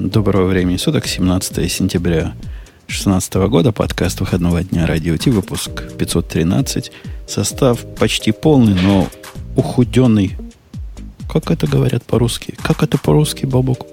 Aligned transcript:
Доброго 0.00 0.46
времени 0.46 0.76
суток, 0.76 1.08
17 1.08 1.72
сентября 1.72 2.32
2016 2.86 3.34
года, 3.48 3.72
подкаст 3.72 4.20
выходного 4.20 4.62
дня 4.62 4.86
Радио 4.86 5.16
Ти, 5.16 5.28
выпуск 5.28 5.92
513. 5.98 6.92
Состав 7.26 7.84
почти 7.96 8.30
полный, 8.30 8.74
но 8.80 9.08
ухуденный. 9.56 10.36
Как 11.28 11.50
это 11.50 11.66
говорят 11.66 12.04
по-русски? 12.04 12.54
Как 12.62 12.84
это 12.84 12.96
по-русски, 12.96 13.44
Бабок? 13.44 13.88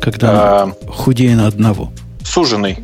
Когда 0.00 0.64
а, 0.64 0.74
худее 0.88 1.36
на 1.36 1.46
одного. 1.46 1.92
Суженный. 2.24 2.80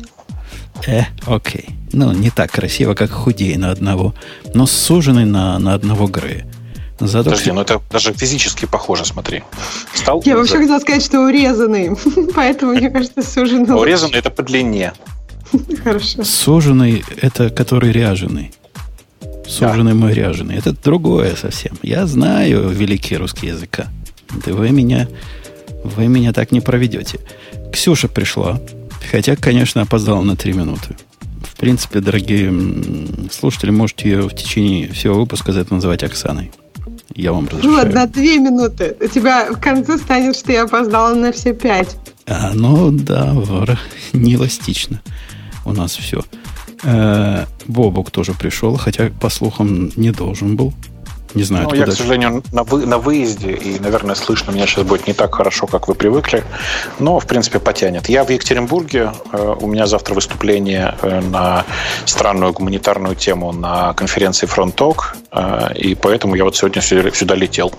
Э, 0.87 1.01
окей. 1.25 1.65
Ну, 1.91 2.13
не 2.13 2.29
так 2.29 2.49
красиво, 2.49 2.93
как 2.93 3.11
худее 3.11 3.57
на 3.57 3.71
одного, 3.71 4.15
но 4.53 4.65
суженный 4.67 5.25
на, 5.25 5.59
на 5.59 5.73
одного 5.73 6.07
Грея. 6.07 6.47
Зато 6.99 7.29
Подожди, 7.31 7.51
ну 7.51 7.61
это 7.61 7.81
даже 7.91 8.13
физически 8.13 8.65
похоже, 8.65 9.05
смотри. 9.05 9.43
Стал 9.93 10.21
Я 10.25 10.37
вообще 10.37 10.57
хотела 10.59 10.79
сказать, 10.79 11.03
что 11.03 11.25
урезанный. 11.25 11.91
Поэтому, 12.35 12.73
мне 12.73 12.89
кажется, 12.89 13.21
суженный. 13.21 13.75
Урезанный 13.77 14.19
это 14.19 14.29
по 14.29 14.43
длине. 14.43 14.93
Хорошо. 15.83 16.23
Суженный 16.23 17.03
это 17.21 17.49
который 17.49 17.91
ряженый. 17.91 18.53
Суженный 19.45 19.91
да. 19.91 19.97
мой 19.97 20.13
ряженый. 20.13 20.55
Это 20.55 20.71
другое 20.71 21.35
совсем. 21.35 21.77
Я 21.81 22.07
знаю 22.07 22.69
великий 22.69 23.17
русский 23.17 23.47
языка. 23.47 23.87
Да 24.45 24.53
вы 24.53 24.69
меня, 24.71 25.07
вы 25.83 26.07
меня 26.07 26.31
так 26.31 26.51
не 26.51 26.61
проведете. 26.61 27.19
Ксюша 27.73 28.07
пришла. 28.07 28.61
Хотя, 29.11 29.35
конечно, 29.35 29.81
опоздала 29.81 30.21
на 30.21 30.35
три 30.35 30.53
минуты. 30.53 30.95
В 31.43 31.57
принципе, 31.57 31.99
дорогие 31.99 32.53
слушатели, 33.31 33.69
можете 33.69 34.09
ее 34.09 34.21
в 34.23 34.33
течение 34.33 34.91
всего 34.91 35.19
выпуска 35.19 35.51
за 35.51 35.61
это 35.61 35.73
называть 35.73 36.03
Оксаной. 36.03 36.51
Я 37.13 37.31
вам 37.31 37.47
разрешаю. 37.47 37.75
Вот, 37.75 37.93
на 37.93 38.07
две 38.07 38.39
минуты. 38.39 38.95
У 38.99 39.07
тебя 39.07 39.51
в 39.51 39.59
конце 39.59 39.97
станет, 39.97 40.35
что 40.35 40.51
я 40.51 40.63
опоздала 40.63 41.13
на 41.13 41.31
все 41.31 41.53
пять. 41.53 41.97
А, 42.25 42.51
ну 42.53 42.91
да, 42.91 43.35
не 44.13 44.35
эластично. 44.35 45.01
У 45.65 45.71
нас 45.71 45.95
все. 45.95 46.23
Э, 46.83 47.45
Бобок 47.67 48.11
тоже 48.11 48.33
пришел, 48.33 48.75
хотя, 48.77 49.09
по 49.09 49.29
слухам, 49.29 49.91
не 49.95 50.11
должен 50.11 50.55
был. 50.55 50.73
Не 51.35 51.43
знаю, 51.43 51.67
ну, 51.69 51.75
я, 51.75 51.85
к 51.85 51.91
сожалению, 51.91 52.43
на, 52.53 52.63
вы, 52.63 52.85
на 52.85 52.97
выезде, 52.97 53.51
и, 53.51 53.77
наверное, 53.79 54.15
слышно 54.15 54.51
меня 54.51 54.65
сейчас 54.65 54.85
будет 54.85 55.05
не 55.05 55.13
так 55.13 55.35
хорошо, 55.35 55.67
как 55.67 55.89
вы 55.89 55.93
привыкли, 55.93 56.45
но, 56.97 57.19
в 57.19 57.27
принципе, 57.27 57.59
потянет. 57.59 58.07
Я 58.07 58.23
в 58.23 58.29
Екатеринбурге, 58.29 59.11
э, 59.33 59.55
у 59.59 59.67
меня 59.67 59.85
завтра 59.85 60.13
выступление 60.13 60.95
э, 61.01 61.19
на 61.19 61.65
странную 62.05 62.53
гуманитарную 62.53 63.15
тему 63.15 63.51
на 63.51 63.93
конференции 63.93 64.45
Фронток, 64.45 65.17
э, 65.33 65.73
и 65.75 65.93
поэтому 65.95 66.35
я 66.35 66.45
вот 66.45 66.55
сегодня 66.55 66.81
сюда, 66.81 67.11
сюда 67.11 67.35
летел. 67.35 67.73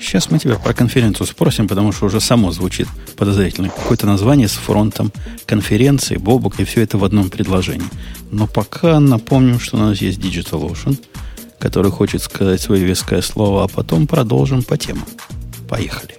Сейчас 0.00 0.32
мы 0.32 0.40
тебя 0.40 0.56
про 0.56 0.74
конференцию 0.74 1.28
спросим, 1.28 1.68
потому 1.68 1.92
что 1.92 2.06
уже 2.06 2.20
само 2.20 2.50
звучит 2.50 2.88
подозрительно. 3.16 3.68
Какое-то 3.68 4.06
название 4.08 4.48
с 4.48 4.54
фронтом 4.54 5.12
конференции, 5.46 6.16
Бобок 6.16 6.58
и 6.58 6.64
все 6.64 6.82
это 6.82 6.98
в 6.98 7.04
одном 7.04 7.30
предложении. 7.30 7.86
Но 8.32 8.48
пока 8.48 8.98
напомним, 8.98 9.60
что 9.60 9.76
у 9.76 9.80
нас 9.80 9.98
есть 9.98 10.18
DigitalOcean– 10.18 10.98
который 11.62 11.92
хочет 11.92 12.20
сказать 12.22 12.60
свое 12.60 12.84
веское 12.84 13.22
слово, 13.22 13.62
а 13.62 13.68
потом 13.68 14.08
продолжим 14.08 14.64
по 14.64 14.76
темам. 14.76 15.06
Поехали. 15.68 16.18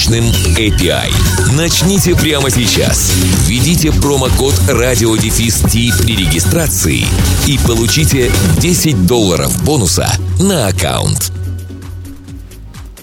мощным 0.00 0.24
API. 0.56 1.12
Начните 1.54 2.14
прямо 2.14 2.50
сейчас. 2.50 3.12
Введите 3.46 3.92
промокод 3.92 4.54
радиодефис 4.68 5.60
при 5.60 6.16
регистрации 6.16 7.04
и 7.46 7.58
получите 7.66 8.32
10 8.60 9.06
долларов 9.06 9.62
бонуса 9.62 10.10
на 10.40 10.68
аккаунт. 10.68 11.32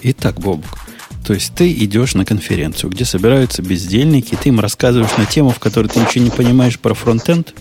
Итак, 0.02 0.40
Бобук, 0.40 0.76
то 1.24 1.34
есть 1.34 1.54
ты 1.54 1.70
идешь 1.70 2.14
на 2.14 2.24
конференцию, 2.24 2.90
где 2.90 3.04
собираются 3.04 3.62
бездельники, 3.62 4.36
ты 4.40 4.48
им 4.48 4.58
рассказываешь 4.58 5.16
на 5.16 5.26
тему, 5.26 5.50
в 5.50 5.60
которой 5.60 5.86
ты 5.86 6.00
ничего 6.00 6.24
не 6.24 6.30
понимаешь 6.30 6.80
про 6.80 6.94
фронтенд? 6.94 7.54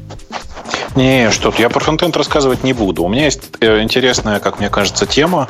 Не, 0.96 1.32
что 1.32 1.52
то 1.52 1.62
я 1.62 1.70
про 1.70 1.80
фронтенд 1.80 2.16
рассказывать 2.18 2.64
не 2.64 2.74
буду. 2.74 3.04
У 3.04 3.10
меня 3.10 3.26
есть 3.26 3.42
э, 3.60 3.82
интересная, 3.82 4.40
как 4.40 4.60
мне 4.60 4.70
кажется, 4.70 5.06
тема, 5.06 5.48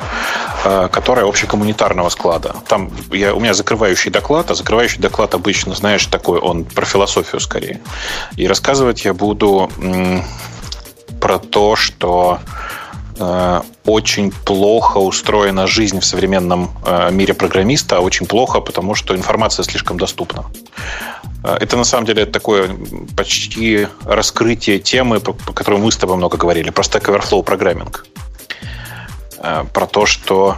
э, 0.64 0.88
которая 0.90 1.26
общекоммунитарного 1.26 2.08
склада. 2.08 2.54
Там 2.68 2.90
я, 3.12 3.34
у 3.34 3.40
меня 3.40 3.54
закрывающий 3.54 4.10
доклад, 4.10 4.50
а 4.50 4.54
закрывающий 4.54 5.00
доклад 5.00 5.34
обычно, 5.34 5.74
знаешь, 5.74 6.06
такой, 6.06 6.38
он 6.38 6.64
про 6.64 6.84
философию 6.84 7.40
скорее. 7.40 7.80
И 8.36 8.46
рассказывать 8.46 9.04
я 9.04 9.14
буду 9.14 9.70
про 11.20 11.38
то, 11.38 11.76
что 11.76 12.38
очень 13.84 14.30
плохо 14.30 14.98
устроена 14.98 15.66
жизнь 15.66 16.00
в 16.00 16.04
современном 16.04 16.70
э, 16.84 17.10
мире 17.10 17.34
программиста, 17.34 17.96
а 17.96 18.00
очень 18.00 18.26
плохо, 18.26 18.60
потому 18.60 18.94
что 18.94 19.16
информация 19.16 19.64
слишком 19.64 19.98
доступна. 19.98 20.44
Э, 21.42 21.56
это 21.60 21.76
на 21.76 21.84
самом 21.84 22.06
деле 22.06 22.26
такое 22.26 22.70
почти 23.16 23.88
раскрытие 24.04 24.78
темы, 24.78 25.20
по, 25.20 25.32
по 25.32 25.52
которой 25.52 25.80
мы 25.80 25.90
с 25.90 25.96
тобой 25.96 26.16
много 26.16 26.36
говорили, 26.36 26.70
про 26.70 26.82
Stack 26.82 27.06
Overflow 27.06 27.42
программинг. 27.42 28.06
Э, 29.38 29.64
про 29.72 29.86
то, 29.86 30.06
что 30.06 30.56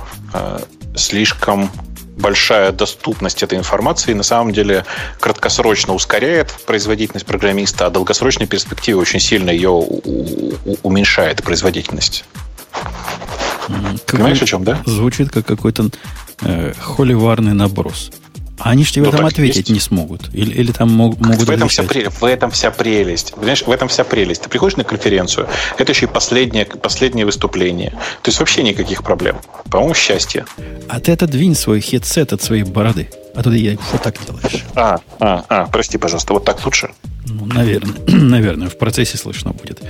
слишком 0.95 1.71
большая 2.17 2.73
доступность 2.73 3.43
этой 3.43 3.59
информации 3.59 4.13
на 4.13 4.23
самом 4.23 4.53
деле 4.53 4.85
краткосрочно 5.19 5.95
ускоряет 5.95 6.55
производительность 6.67 7.27
программиста, 7.27 7.87
а 7.87 7.91
долгосрочной 7.91 8.47
перспективе 8.47 8.99
очень 8.99 9.21
сильно 9.21 9.51
ее 9.51 9.71
уменьшает 10.83 11.43
производительность. 11.43 12.25
Как 14.07 14.17
Понимаешь, 14.17 14.43
о 14.43 14.47
чем, 14.47 14.65
да? 14.65 14.83
Звучит 14.85 15.31
как 15.31 15.47
какой-то 15.47 15.91
э, 16.43 16.73
холиварный 16.79 17.55
наброс. 17.55 18.11
А 18.61 18.71
они 18.71 18.85
же 18.85 18.93
тебе 18.93 19.07
ну, 19.07 19.13
там 19.13 19.25
ответить 19.25 19.57
есть. 19.57 19.71
не 19.71 19.81
смогут. 19.81 20.29
Или, 20.35 20.53
или 20.53 20.71
там 20.71 20.91
мог, 20.91 21.19
могут 21.19 21.47
в 21.47 21.51
этом, 21.51 21.69
вся, 21.69 21.83
в 21.83 22.25
этом 22.25 22.51
вся 22.51 22.71
прелесть. 22.71 23.33
Понимаешь, 23.35 23.63
в 23.63 23.71
этом 23.71 23.89
вся 23.89 24.05
прелесть. 24.05 24.43
Ты 24.43 24.51
приходишь 24.51 24.77
на 24.77 24.85
конференцию, 24.85 25.49
это 25.79 25.93
еще 25.93 26.05
и 26.05 26.09
последнее, 26.09 26.67
последнее 26.67 27.25
выступление. 27.25 27.91
То 28.23 28.29
есть 28.29 28.39
вообще 28.39 28.63
никаких 28.63 29.03
проблем. 29.03 29.39
По-моему, 29.71 29.95
счастье. 29.95 30.45
А 30.89 31.01
ты 31.01 31.13
отодвинь 31.13 31.55
свой 31.55 31.81
хедсет 31.81 32.35
от 32.35 32.43
своей 32.43 32.65
бороды. 32.65 33.09
А 33.35 33.43
то 33.43 33.51
я 33.51 33.79
вот 33.93 34.03
так 34.03 34.17
делаешь. 34.27 34.65
А, 34.75 34.99
а, 35.21 35.45
а, 35.49 35.67
прости, 35.67 35.97
пожалуйста, 35.97 36.35
вот 36.35 36.45
так 36.45 36.63
лучше? 36.67 36.91
Ну, 37.27 37.47
наверное, 37.47 37.95
наверное, 38.07 38.69
в 38.69 38.77
процессе 38.77 39.17
слышно 39.17 39.53
будет. 39.53 39.81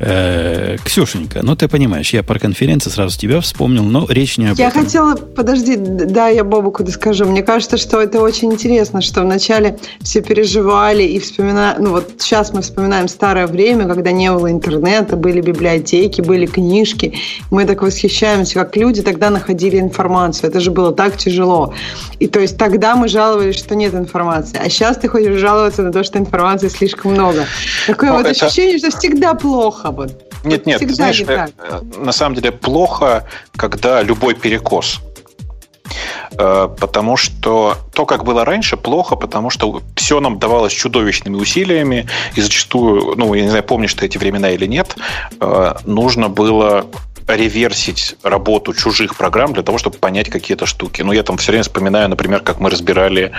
Э, 0.00 0.76
Ксюшенька, 0.84 1.40
ну 1.42 1.56
ты 1.56 1.66
понимаешь, 1.66 2.12
я 2.12 2.22
про 2.22 2.38
конференцию 2.38 2.92
сразу 2.92 3.18
тебя 3.18 3.40
вспомнил, 3.40 3.82
но 3.82 4.06
речь 4.08 4.38
не 4.38 4.46
об 4.46 4.56
я 4.56 4.68
этом. 4.68 4.80
Я 4.80 4.84
хотела, 4.84 5.14
подожди, 5.16 5.76
да, 5.76 6.28
я 6.28 6.44
Бобуку 6.44 6.86
скажу. 6.86 7.24
Мне 7.24 7.42
кажется, 7.42 7.76
что 7.76 8.00
это 8.00 8.20
очень 8.20 8.52
интересно, 8.52 9.00
что 9.00 9.22
вначале 9.22 9.78
все 10.02 10.22
переживали 10.22 11.02
и 11.02 11.18
вспоминали, 11.18 11.80
ну 11.80 11.90
вот 11.90 12.12
сейчас 12.18 12.52
мы 12.52 12.62
вспоминаем 12.62 13.08
старое 13.08 13.48
время, 13.48 13.86
когда 13.86 14.12
не 14.12 14.30
было 14.30 14.50
интернета, 14.50 15.16
были 15.16 15.40
библиотеки, 15.40 16.20
были 16.20 16.46
книжки. 16.46 17.14
Мы 17.50 17.64
так 17.64 17.82
восхищаемся, 17.82 18.54
как 18.54 18.76
люди 18.76 19.02
тогда 19.02 19.30
находили 19.30 19.80
информацию. 19.80 20.48
Это 20.48 20.60
же 20.60 20.70
было 20.70 20.92
так 20.92 21.16
тяжело. 21.16 21.74
И 22.20 22.28
то 22.28 22.38
есть 22.38 22.56
тогда 22.56 22.94
мы 22.94 23.08
жаловались, 23.08 23.56
что 23.56 23.74
нет 23.74 23.94
информации. 23.94 24.60
А 24.64 24.68
сейчас 24.68 24.96
ты 24.98 25.08
хочешь 25.08 25.40
жаловаться 25.40 25.82
на 25.82 25.90
то, 25.90 26.04
что 26.04 26.18
информации 26.18 26.68
слишком 26.68 27.12
много. 27.12 27.46
Такое 27.88 28.10
ну, 28.10 28.18
вот 28.18 28.26
это... 28.26 28.46
ощущение, 28.46 28.78
что 28.78 28.96
всегда 28.96 29.34
плохо 29.34 29.87
плохо. 29.92 30.10
Вот. 30.10 30.44
Нет, 30.44 30.66
нет, 30.66 30.78
ты 30.78 30.94
знаешь, 30.94 31.20
не 31.20 31.26
э, 31.26 31.48
на 31.96 32.12
самом 32.12 32.36
деле 32.36 32.52
плохо, 32.52 33.26
когда 33.56 34.02
любой 34.02 34.34
перекос. 34.34 35.00
Э, 36.38 36.68
потому 36.78 37.16
что 37.16 37.76
то, 37.92 38.06
как 38.06 38.24
было 38.24 38.44
раньше, 38.44 38.76
плохо, 38.76 39.16
потому 39.16 39.50
что 39.50 39.82
все 39.96 40.20
нам 40.20 40.38
давалось 40.38 40.72
чудовищными 40.72 41.36
усилиями, 41.36 42.06
и 42.34 42.40
зачастую, 42.40 43.14
ну, 43.16 43.34
я 43.34 43.42
не 43.42 43.48
знаю, 43.48 43.64
помнишь 43.64 43.94
ты 43.94 44.06
эти 44.06 44.18
времена 44.18 44.50
или 44.50 44.66
нет, 44.66 44.96
э, 45.40 45.74
нужно 45.84 46.28
было 46.28 46.86
реверсить 47.28 48.16
работу 48.22 48.72
чужих 48.74 49.16
программ 49.16 49.52
для 49.52 49.62
того, 49.62 49.78
чтобы 49.78 49.98
понять 49.98 50.28
какие-то 50.28 50.66
штуки. 50.66 51.02
Ну, 51.02 51.12
я 51.12 51.22
там 51.22 51.36
все 51.36 51.52
время 51.52 51.62
вспоминаю, 51.62 52.08
например, 52.08 52.40
как 52.40 52.60
мы 52.60 52.70
разбирали 52.70 53.32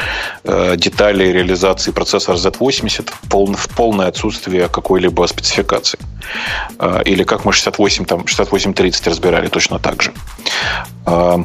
э, 0.43 0.75
детали 0.77 1.25
реализации 1.25 1.91
процессора 1.91 2.37
Z80 2.37 3.09
в, 3.11 3.29
пол, 3.29 3.53
в 3.53 3.69
полное 3.69 4.07
отсутствие 4.07 4.69
какой-либо 4.69 5.25
спецификации. 5.27 5.99
Э, 6.79 7.01
или 7.05 7.23
как 7.23 7.45
мы 7.45 7.53
68, 7.53 8.05
там, 8.05 8.27
6830 8.27 9.07
разбирали 9.07 9.47
точно 9.47 9.79
так 9.79 10.01
же. 10.01 10.13
Э, 11.05 11.43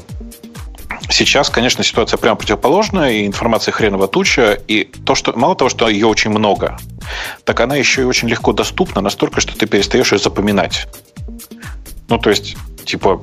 Сейчас, 1.11 1.50
конечно, 1.50 1.85
ситуация 1.85 2.17
прямо 2.17 2.37
противоположная, 2.37 3.12
и 3.12 3.26
информация 3.26 3.73
хреново 3.73 4.08
туча, 4.08 4.58
и 4.67 4.85
то, 4.85 5.14
что 5.14 5.37
мало 5.37 5.55
того, 5.55 5.69
что 5.69 5.88
ее 5.88 6.06
очень 6.06 6.31
много, 6.31 6.79
так 7.44 7.61
она 7.61 7.76
еще 7.76 8.02
и 8.02 8.05
очень 8.05 8.29
легко 8.29 8.52
доступна 8.52 9.02
настолько, 9.02 9.41
что 9.41 9.56
ты 9.56 9.67
перестаешь 9.67 10.12
ее 10.12 10.19
запоминать. 10.19 10.87
Ну, 12.08 12.18
то 12.18 12.30
есть, 12.30 12.56
типа, 12.84 13.22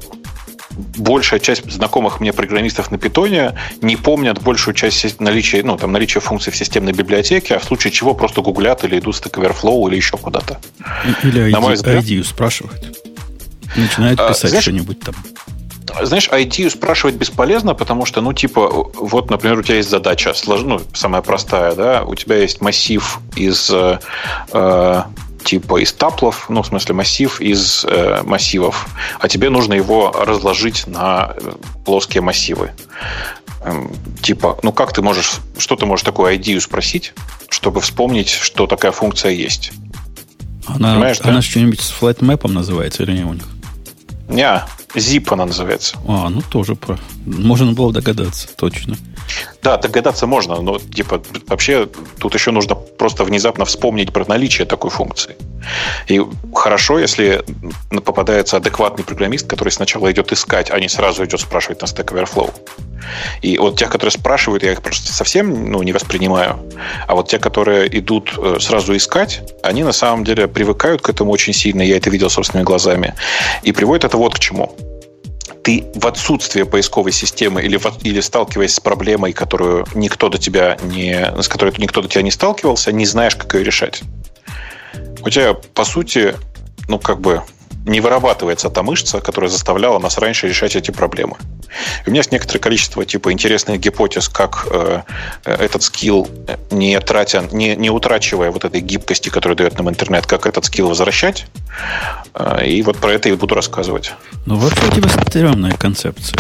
большая 0.98 1.40
часть 1.40 1.70
знакомых 1.70 2.20
мне 2.20 2.34
программистов 2.34 2.92
на 2.92 2.98
питоне 2.98 3.58
не 3.82 3.96
помнят 3.96 4.42
большую 4.42 4.74
часть 4.74 5.20
наличия, 5.20 5.64
ну, 5.64 5.78
там, 5.78 5.92
наличия 5.92 6.20
функций 6.20 6.52
в 6.52 6.56
системной 6.56 6.94
библиотеке, 6.94 7.56
а 7.56 7.60
в 7.60 7.64
случае 7.64 7.92
чего 7.92 8.14
просто 8.14 8.42
гуглят 8.42 8.84
или 8.84 9.00
идут 9.00 9.16
в 9.16 9.22
Stack 9.22 9.42
Overflow 9.42 9.90
или 9.90 9.96
еще 9.96 10.18
куда-то. 10.18 10.60
Или 11.24 11.50
ID, 11.50 11.52
на 11.52 11.60
мой 11.60 11.74
взгляд, 11.76 12.04
ID 12.04 12.24
спрашивают. 12.24 12.98
Начинают 13.76 14.20
а, 14.20 14.30
писать 14.30 14.54
а, 14.54 14.62
что-нибудь 14.62 15.00
там. 15.00 15.16
Знаешь, 16.02 16.30
IT 16.30 16.70
спрашивать 16.70 17.16
бесполезно, 17.16 17.74
потому 17.74 18.06
что, 18.06 18.22
ну, 18.22 18.34
типа, 18.34 18.68
вот, 18.70 19.30
например, 19.30 19.60
у 19.60 19.64
тебя 19.64 19.78
есть 19.78 19.90
задача, 19.90 20.34
ну, 20.48 20.82
самая 20.94 21.22
простая, 21.22 21.76
да, 21.76 22.04
у 22.04 22.16
тебя 22.16 22.38
есть 22.38 22.62
массив 22.62 23.20
из 23.36 23.70
э, 23.70 24.00
э 24.54 25.02
типа 25.44 25.82
из 25.82 25.94
таплов, 25.94 26.46
ну, 26.50 26.62
в 26.62 26.68
смысле 26.68 26.96
массив 26.96 27.40
из 27.42 27.86
э, 27.86 28.22
массивов, 28.24 28.88
а 29.20 29.28
тебе 29.28 29.50
нужно 29.50 29.74
его 29.74 30.12
разложить 30.12 30.88
на 30.88 31.34
э, 31.36 31.52
плоские 31.86 32.22
массивы. 32.22 32.72
Эм, 33.64 33.92
типа, 34.22 34.60
ну 34.64 34.72
как 34.72 34.94
ты 34.94 35.02
можешь, 35.02 35.34
что 35.58 35.76
ты 35.76 35.86
можешь 35.86 36.04
такую 36.04 36.36
идею 36.38 36.62
спросить, 36.62 37.14
чтобы 37.50 37.82
вспомнить, 37.82 38.30
что 38.30 38.68
такая 38.68 38.92
функция 38.92 39.32
есть? 39.32 39.72
Она, 40.68 40.94
Понимаешь, 40.94 41.20
она 41.22 41.36
да? 41.36 41.42
что-нибудь 41.42 41.82
с 41.82 41.90
флайтмэпом 41.90 42.54
называется 42.54 43.04
или 43.04 43.18
не 43.18 43.24
у 43.24 43.34
них? 43.34 43.48
Не, 44.32 44.64
Zip 44.96 45.28
она 45.32 45.46
называется. 45.46 45.98
А, 46.08 46.30
ну 46.30 46.42
тоже 46.42 46.76
про. 46.76 46.98
Можно 47.26 47.74
было 47.74 47.94
догадаться, 47.94 48.48
точно. 48.56 48.98
Да, 49.62 49.78
догадаться 49.78 50.28
можно, 50.28 50.62
но 50.62 50.80
типа 50.80 51.22
вообще 51.48 51.88
тут 52.20 52.34
еще 52.34 52.52
нужно 52.52 52.76
просто 52.76 53.24
внезапно 53.24 53.66
вспомнить 53.66 54.12
про 54.12 54.26
наличие 54.28 54.66
такой 54.66 54.90
функции. 54.90 55.36
И 56.08 56.22
хорошо, 56.54 57.00
если 57.00 57.44
попадается 58.04 58.58
адекватный 58.58 59.04
программист, 59.04 59.48
который 59.48 59.70
сначала 59.70 60.12
идет 60.12 60.32
искать, 60.32 60.72
а 60.72 60.80
не 60.80 60.90
сразу 60.90 61.24
идет 61.24 61.40
спрашивать 61.40 61.82
на 61.82 61.86
Stack 61.86 62.14
Overflow. 62.14 62.54
И 63.42 63.58
вот 63.58 63.78
тех, 63.78 63.90
которые 63.90 64.12
спрашивают, 64.12 64.64
я 64.64 64.72
их 64.72 64.82
просто 64.82 65.12
совсем 65.12 65.72
ну, 65.72 65.84
не 65.84 65.92
воспринимаю. 65.92 66.60
А 67.08 67.16
вот 67.16 67.30
те, 67.30 67.40
которые 67.40 67.98
идут 67.98 68.34
э, 68.38 68.58
сразу 68.60 68.96
искать, 68.96 69.42
они 69.64 69.84
на 69.84 69.92
самом 69.92 70.24
деле 70.24 70.48
привыкают 70.48 71.02
к 71.02 71.10
этому 71.10 71.32
очень 71.32 71.54
сильно. 71.54 71.82
Я 71.82 71.98
это 71.98 72.10
видел 72.10 72.30
собственными 72.30 72.66
глазами. 72.66 73.16
И 73.64 73.72
приводит 73.72 74.06
это 74.06 74.18
вот 74.18 74.36
к 74.36 74.40
чему 74.40 74.76
ты 75.64 75.86
в 75.94 76.08
отсутствие 76.08 76.66
поисковой 76.66 77.12
системы 77.12 77.62
или, 77.62 77.78
в, 77.78 77.86
или 78.04 78.20
сталкиваясь 78.20 78.74
с 78.74 78.80
проблемой, 78.80 79.32
которую 79.32 79.86
никто 79.94 80.30
до 80.30 80.38
тебя 80.38 80.78
не, 80.84 81.40
с 81.40 81.48
которой 81.48 81.72
никто 81.78 82.02
до 82.02 82.08
тебя 82.08 82.24
не 82.24 82.32
сталкивался, 82.32 82.92
не 82.92 83.06
знаешь, 83.06 83.36
как 83.36 83.54
ее 83.54 83.64
решать. 83.64 84.02
У 85.24 85.30
тебя, 85.30 85.54
по 85.54 85.86
сути, 85.86 86.36
ну, 86.88 86.98
как 86.98 87.22
бы 87.22 87.44
не 87.86 88.00
вырабатывается 88.00 88.70
та 88.70 88.84
мышца, 88.84 89.22
которая 89.22 89.50
заставляла 89.50 90.00
нас 90.00 90.18
раньше 90.18 90.48
решать 90.48 90.76
эти 90.76 90.92
проблемы. 90.92 91.38
И 92.06 92.10
у 92.10 92.12
меня 92.12 92.20
есть 92.20 92.32
некоторое 92.32 92.60
количество 92.60 93.06
типа 93.06 93.32
интересных 93.32 93.80
гипотез, 93.80 94.30
как 94.30 94.68
э, 94.72 95.02
этот 95.46 95.84
скилл, 95.84 96.28
не, 96.70 97.00
тратя, 97.00 97.44
не, 97.52 97.76
не 97.76 97.90
утрачивая 97.90 98.52
вот 98.52 98.66
этой 98.66 98.82
гибкости, 98.82 99.30
которую 99.30 99.58
дает 99.58 99.78
нам 99.78 99.90
интернет, 99.90 100.26
как 100.26 100.46
этот 100.46 100.66
скилл 100.66 100.90
возвращать. 100.90 101.48
Э, 102.34 102.66
и 102.66 102.82
вот 102.84 102.98
про 102.98 103.14
это 103.14 103.30
и 103.30 103.34
буду 103.34 103.56
рассказывать. 103.56 104.14
Ну, 104.46 104.58
вообще 104.58 104.86
у 104.88 104.92
тебя 104.92 105.10
стрёмная 105.10 105.76
концепция. 105.76 106.40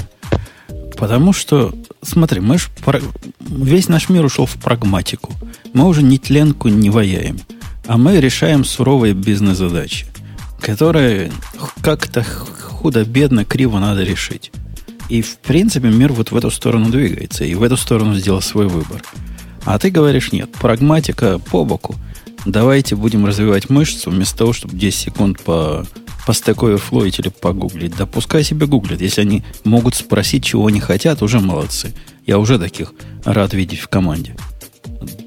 Потому 0.97 1.33
что, 1.33 1.73
смотри, 2.03 2.41
мы 2.41 2.59
ж, 2.59 2.69
весь 3.39 3.87
наш 3.87 4.09
мир 4.09 4.23
ушел 4.25 4.45
в 4.45 4.53
прагматику. 4.61 5.33
Мы 5.73 5.85
уже 5.87 6.03
ни 6.03 6.17
тленку 6.17 6.67
не 6.67 6.91
ваяем, 6.91 7.39
а 7.87 7.97
мы 7.97 8.19
решаем 8.19 8.63
суровые 8.63 9.13
бизнес-задачи 9.15 10.10
которые 10.61 11.31
как-то 11.81 12.23
худо-бедно, 12.23 13.45
криво 13.45 13.79
надо 13.79 14.03
решить. 14.03 14.51
И, 15.09 15.21
в 15.21 15.37
принципе, 15.39 15.89
мир 15.89 16.13
вот 16.13 16.31
в 16.31 16.37
эту 16.37 16.49
сторону 16.51 16.89
двигается, 16.89 17.43
и 17.43 17.53
в 17.55 17.63
эту 17.63 17.75
сторону 17.75 18.15
сделал 18.15 18.41
свой 18.41 18.67
выбор. 18.67 19.03
А 19.65 19.77
ты 19.77 19.89
говоришь, 19.89 20.31
нет, 20.31 20.51
прагматика 20.53 21.37
по 21.37 21.65
боку. 21.65 21.95
Давайте 22.45 22.95
будем 22.95 23.25
развивать 23.25 23.69
мышцу, 23.69 24.09
вместо 24.09 24.37
того, 24.37 24.53
чтобы 24.53 24.75
10 24.75 24.97
секунд 24.97 25.41
по, 25.41 25.85
по 26.25 26.31
Stack 26.31 26.55
Overflow 26.55 27.07
или 27.07 27.29
погуглить. 27.29 27.95
Да 27.97 28.05
пускай 28.05 28.43
себе 28.43 28.65
гуглят. 28.65 29.01
Если 29.01 29.21
они 29.21 29.43
могут 29.63 29.95
спросить, 29.95 30.45
чего 30.45 30.67
они 30.67 30.79
хотят, 30.79 31.21
уже 31.21 31.39
молодцы. 31.39 31.93
Я 32.25 32.39
уже 32.39 32.57
таких 32.57 32.93
рад 33.25 33.53
видеть 33.53 33.79
в 33.79 33.89
команде. 33.89 34.35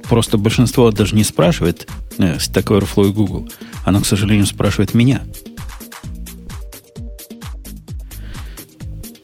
Просто 0.09 0.39
большинство 0.39 0.91
даже 0.91 1.15
не 1.15 1.25
спрашивает 1.25 1.89
э, 2.19 2.37
Stack 2.37 2.65
Overflow 2.65 3.09
и 3.09 3.13
Google. 3.13 3.49
Оно, 3.85 4.01
к 4.01 4.07
сожалению, 4.07 4.47
спрашивает 4.47 4.95
меня. 4.95 5.23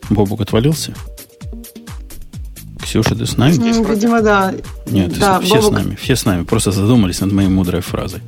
Бобук 0.09 0.41
отвалился? 0.41 0.94
Ксюша, 2.82 3.15
ты 3.15 3.27
с 3.27 3.37
нами? 3.37 3.55
Ну, 3.55 3.85
видимо, 3.85 4.21
да. 4.21 4.53
Нет, 4.87 5.17
да, 5.19 5.41
все 5.41 5.56
Бобук... 5.56 5.71
с 5.71 5.71
нами. 5.71 5.94
Все 5.94 6.17
с 6.17 6.25
нами. 6.25 6.43
Просто 6.43 6.73
задумались 6.73 7.21
над 7.21 7.32
моей 7.32 7.49
мудрой 7.49 7.82
фразой. 7.82 8.21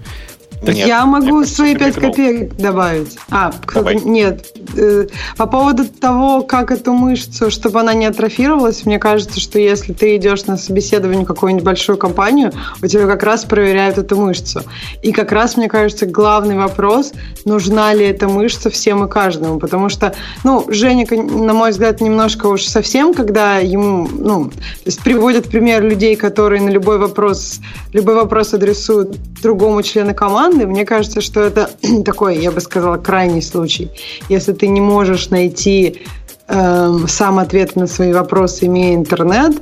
Так 0.64 0.76
нет, 0.76 0.87
я 0.87 1.05
могу 1.06 1.44
свои 1.44 1.75
пять 1.75 1.97
копеек 1.97 2.55
добавить. 2.56 3.19
А, 3.31 3.53
Давай. 3.75 4.00
нет. 4.05 4.47
Э, 4.76 5.06
по 5.37 5.47
поводу 5.47 5.87
того, 5.88 6.43
как 6.43 6.70
эту 6.70 6.93
мышцу, 6.93 7.50
чтобы 7.50 7.81
она 7.81 7.94
не 7.94 8.06
атрофировалась, 8.06 8.87
мне 8.87 8.99
кажется, 8.99 9.41
что 9.41 9.59
если 9.59 9.93
ты 9.93 10.17
идешь 10.17 10.47
на 10.47 10.56
собеседование 10.56 11.25
в 11.25 11.26
какую-нибудь 11.26 11.64
большую 11.64 11.99
компанию, 11.99 12.53
у 12.81 12.87
тебя 12.87 13.06
как 13.06 13.25
раз 13.25 13.44
проверяют 13.44 13.99
эту 13.99 14.17
мышцу. 14.17 14.62
И 15.03 15.12
как 15.12 15.32
раз, 15.32 15.56
мне 15.56 15.69
кажется, 15.69 16.06
главный 16.06 16.56
вопрос, 16.56 17.12
нужна 17.44 17.93
ли 17.93 18.05
эта 18.05 18.29
мышца 18.29 18.70
всем 18.70 19.05
и 19.05 19.11
каждому. 19.11 19.58
Потому 19.58 19.88
что, 19.88 20.15
ну, 20.44 20.65
Женя, 20.69 21.06
на 21.11 21.55
мой 21.55 21.73
взгляд, 21.73 22.00
немножко 22.00 22.47
уж 22.47 22.62
совсем, 22.62 23.15
когда 23.15 23.58
ему, 23.58 24.08
ну, 24.11 24.44
то 24.44 24.87
есть 24.87 25.03
приводят 25.03 25.49
пример 25.49 25.82
людей, 25.82 26.15
которые 26.15 26.62
на 26.62 26.70
любой 26.70 26.99
вопрос, 26.99 27.58
любой 27.93 28.15
вопрос 28.15 28.55
адресуют 28.55 29.17
другому 29.43 29.82
члену 29.82 30.15
команды, 30.15 30.52
команды, 30.53 30.67
мне 30.67 30.85
кажется, 30.85 31.21
что 31.21 31.41
это 31.41 31.71
такой, 32.05 32.39
я 32.39 32.51
бы 32.51 32.61
сказала, 32.61 32.97
крайний 32.97 33.43
случай. 33.43 33.91
Если 34.29 34.53
ты 34.53 34.69
не 34.69 34.81
можешь 34.81 35.31
найти 35.31 36.03
э, 36.49 36.99
сам 37.09 37.39
ответ 37.39 37.77
на 37.77 37.87
свои 37.87 38.13
вопросы, 38.13 38.67
имея 38.67 38.95
интернет, 38.95 39.53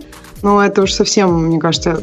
ну, 0.43 0.59
это 0.59 0.83
уж 0.83 0.93
совсем, 0.93 1.47
мне 1.47 1.61
кажется, 1.61 2.03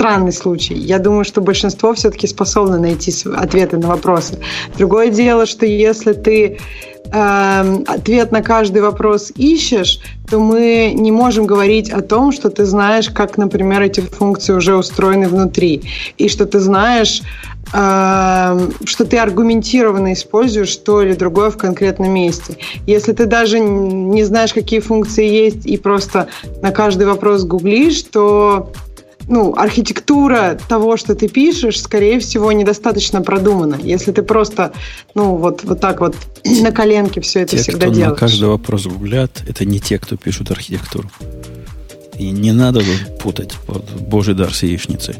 странный 0.00 0.32
случай. 0.32 0.72
Я 0.72 0.98
думаю, 0.98 1.24
что 1.24 1.42
большинство 1.42 1.92
все-таки 1.92 2.26
способны 2.26 2.78
найти 2.78 3.12
ответы 3.36 3.76
на 3.76 3.88
вопросы. 3.88 4.38
Другое 4.78 5.10
дело, 5.10 5.44
что 5.44 5.66
если 5.66 6.14
ты 6.14 6.58
э, 7.12 7.82
ответ 7.86 8.32
на 8.32 8.40
каждый 8.40 8.80
вопрос 8.80 9.30
ищешь, 9.36 10.00
то 10.30 10.40
мы 10.40 10.94
не 10.94 11.12
можем 11.12 11.44
говорить 11.44 11.90
о 11.90 12.00
том, 12.00 12.32
что 12.32 12.48
ты 12.48 12.64
знаешь, 12.64 13.10
как, 13.10 13.36
например, 13.36 13.82
эти 13.82 14.00
функции 14.00 14.54
уже 14.54 14.74
устроены 14.74 15.28
внутри, 15.28 15.82
и 16.16 16.28
что 16.28 16.46
ты 16.46 16.60
знаешь, 16.60 17.20
э, 17.74 18.68
что 18.84 19.04
ты 19.04 19.18
аргументированно 19.18 20.14
используешь 20.14 20.74
то 20.78 21.02
или 21.02 21.12
другое 21.12 21.50
в 21.50 21.58
конкретном 21.58 22.10
месте. 22.10 22.56
Если 22.86 23.12
ты 23.12 23.26
даже 23.26 23.60
не 23.60 24.24
знаешь, 24.24 24.54
какие 24.54 24.80
функции 24.80 25.28
есть, 25.28 25.66
и 25.66 25.76
просто 25.76 26.28
на 26.62 26.70
каждый 26.70 27.06
вопрос 27.06 27.44
гуглишь, 27.44 28.02
то 28.04 28.72
ну, 29.30 29.54
архитектура 29.56 30.58
того, 30.68 30.96
что 30.96 31.14
ты 31.14 31.28
пишешь, 31.28 31.80
скорее 31.80 32.18
всего, 32.18 32.50
недостаточно 32.50 33.22
продумана. 33.22 33.78
Если 33.80 34.10
ты 34.10 34.22
просто, 34.22 34.72
ну, 35.14 35.36
вот, 35.36 35.62
вот 35.62 35.80
так 35.80 36.00
вот 36.00 36.16
на 36.44 36.72
коленке 36.72 37.20
все 37.20 37.42
это 37.42 37.56
те, 37.56 37.62
всегда 37.62 37.86
кто 37.86 37.94
делаешь. 37.94 38.10
на 38.10 38.16
каждый 38.16 38.48
вопрос 38.48 38.86
гуглят, 38.86 39.44
это 39.46 39.64
не 39.64 39.78
те, 39.78 40.00
кто 40.00 40.16
пишут 40.16 40.50
архитектуру. 40.50 41.08
И 42.18 42.30
не 42.30 42.52
надо 42.52 42.82
путать 43.22 43.52
вот, 43.68 43.88
божий 44.00 44.34
дар 44.34 44.52
с 44.52 44.64
яичницей. 44.64 45.14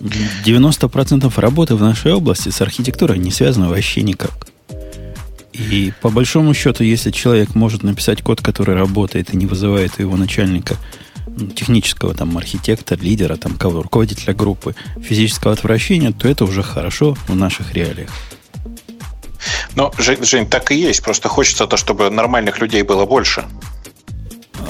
90% 0.00 1.32
работы 1.40 1.76
в 1.76 1.80
нашей 1.80 2.12
области 2.12 2.50
с 2.50 2.60
архитектурой 2.60 3.18
не 3.18 3.30
связано 3.30 3.70
вообще 3.70 4.02
никак. 4.02 4.48
И 5.54 5.94
по 6.02 6.10
большому 6.10 6.52
счету, 6.52 6.84
если 6.84 7.10
человек 7.10 7.54
может 7.54 7.82
написать 7.82 8.20
код, 8.20 8.42
который 8.42 8.74
работает 8.74 9.32
и 9.32 9.36
не 9.38 9.46
вызывает 9.46 9.92
у 9.98 10.02
его 10.02 10.16
начальника 10.18 10.76
технического 11.54 12.14
там 12.14 12.36
архитектора, 12.38 13.00
лидера, 13.00 13.36
там 13.36 13.56
кого, 13.56 13.82
руководителя 13.82 14.34
группы 14.34 14.74
физического 15.00 15.52
отвращения, 15.52 16.12
то 16.12 16.28
это 16.28 16.44
уже 16.44 16.62
хорошо 16.62 17.16
в 17.28 17.34
наших 17.34 17.74
реалиях. 17.74 18.10
Но, 19.74 19.92
Жень, 19.98 20.24
Жень, 20.24 20.46
так 20.46 20.70
и 20.72 20.76
есть. 20.76 21.02
Просто 21.02 21.28
хочется 21.28 21.66
то, 21.66 21.76
чтобы 21.76 22.10
нормальных 22.10 22.60
людей 22.60 22.82
было 22.82 23.04
больше. 23.04 23.44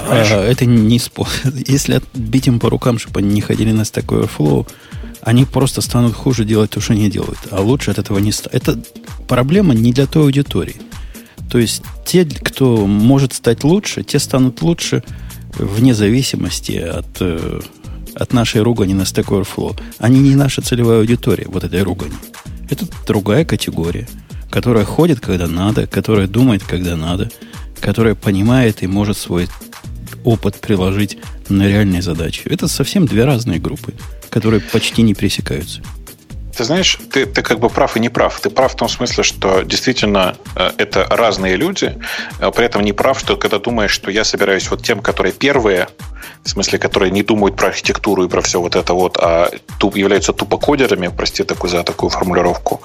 А, 0.09 0.43
это 0.43 0.67
не 0.67 0.99
спор. 0.99 1.29
Если 1.45 2.01
бить 2.15 2.49
им 2.49 2.59
по 2.59 2.69
рукам, 2.69 2.99
чтобы 2.99 3.21
они 3.21 3.35
не 3.35 3.41
ходили 3.41 3.73
на 3.73 3.85
такое 3.85 4.27
флоу, 4.27 4.67
они 5.23 5.45
просто 5.45 5.81
станут 5.81 6.15
хуже 6.15 6.45
делать 6.45 6.71
то, 6.71 6.81
что 6.81 6.93
они 6.93 7.09
делают. 7.09 7.39
А 7.51 7.61
лучше 7.61 7.91
от 7.91 7.99
этого 7.99 8.19
не 8.19 8.33
станет. 8.33 8.55
Это 8.55 8.83
проблема 9.29 9.75
не 9.75 9.93
для 9.93 10.07
той 10.07 10.25
аудитории. 10.25 10.77
То 11.51 11.59
есть 11.59 11.83
те, 12.05 12.25
кто 12.25 12.87
может 12.87 13.33
стать 13.33 13.63
лучше, 13.65 14.03
те 14.03 14.19
станут 14.19 14.63
лучше– 14.63 15.05
вне 15.59 15.95
зависимости 15.95 16.73
от, 16.73 17.07
э, 17.21 17.61
от 18.15 18.33
нашей 18.33 18.63
ругани 18.63 18.95
на 18.95 19.03
Stack 19.03 19.27
Overflow. 19.27 19.79
Они 19.99 20.21
не 20.21 20.35
наша 20.35 20.63
целевая 20.63 21.01
аудитория, 21.01 21.47
вот 21.49 21.65
этой 21.65 21.83
ругани. 21.83 22.15
Это 22.71 22.87
другая 23.07 23.45
категория, 23.45 24.09
которая 24.51 24.85
ходит, 24.85 25.21
когда 25.21 25.47
надо, 25.47 25.87
которая 25.87 26.27
думает, 26.27 26.63
когда 26.65 26.97
надо, 26.97 27.31
которая 27.81 28.15
понимает 28.15 28.83
и 28.83 28.87
может 28.87 29.17
свой 29.17 29.49
опыт 30.25 30.61
приложить 30.61 31.19
на 31.49 31.69
реальные 31.69 32.03
задачи. 32.03 32.43
Это 32.47 32.69
совсем 32.69 33.07
две 33.07 33.25
разные 33.25 33.61
группы, 33.61 33.95
которые 34.31 34.61
почти 34.61 35.03
не 35.03 35.15
пересекаются. 35.15 35.83
Ты 36.57 36.65
знаешь, 36.65 36.99
ты, 37.13 37.27
ты 37.27 37.43
как 37.43 37.59
бы 37.59 37.69
прав 37.69 37.97
и 37.97 38.01
не 38.01 38.09
прав. 38.09 38.41
Ты 38.41 38.49
прав 38.51 38.73
в 38.73 38.77
том 38.77 38.89
смысле, 38.89 39.23
что 39.23 39.63
действительно 39.63 40.37
э, 40.55 40.71
это 40.79 41.07
разные 41.11 41.57
люди, 41.57 41.99
а 42.39 42.51
при 42.51 42.65
этом 42.65 42.83
не 42.83 42.93
прав, 42.93 43.21
что 43.21 43.37
когда 43.37 43.59
думаешь, 43.59 43.91
что 43.91 44.11
я 44.11 44.25
собираюсь 44.25 44.71
вот 44.71 44.83
тем, 44.83 45.01
которые 45.01 45.33
первые, 45.33 45.89
в 46.45 46.49
смысле, 46.49 46.79
которые 46.79 47.11
не 47.11 47.23
думают 47.23 47.57
про 47.57 47.69
архитектуру 47.69 48.25
и 48.25 48.29
про 48.29 48.41
все 48.41 48.61
вот 48.61 48.75
это 48.75 48.95
вот, 48.95 49.19
а 49.21 49.51
туп, 49.79 49.97
являются 49.97 50.33
тупо 50.33 50.57
кодерами, 50.57 51.09
прости 51.09 51.43
такую, 51.43 51.71
за 51.71 51.83
такую 51.83 52.09
формулировку, 52.11 52.81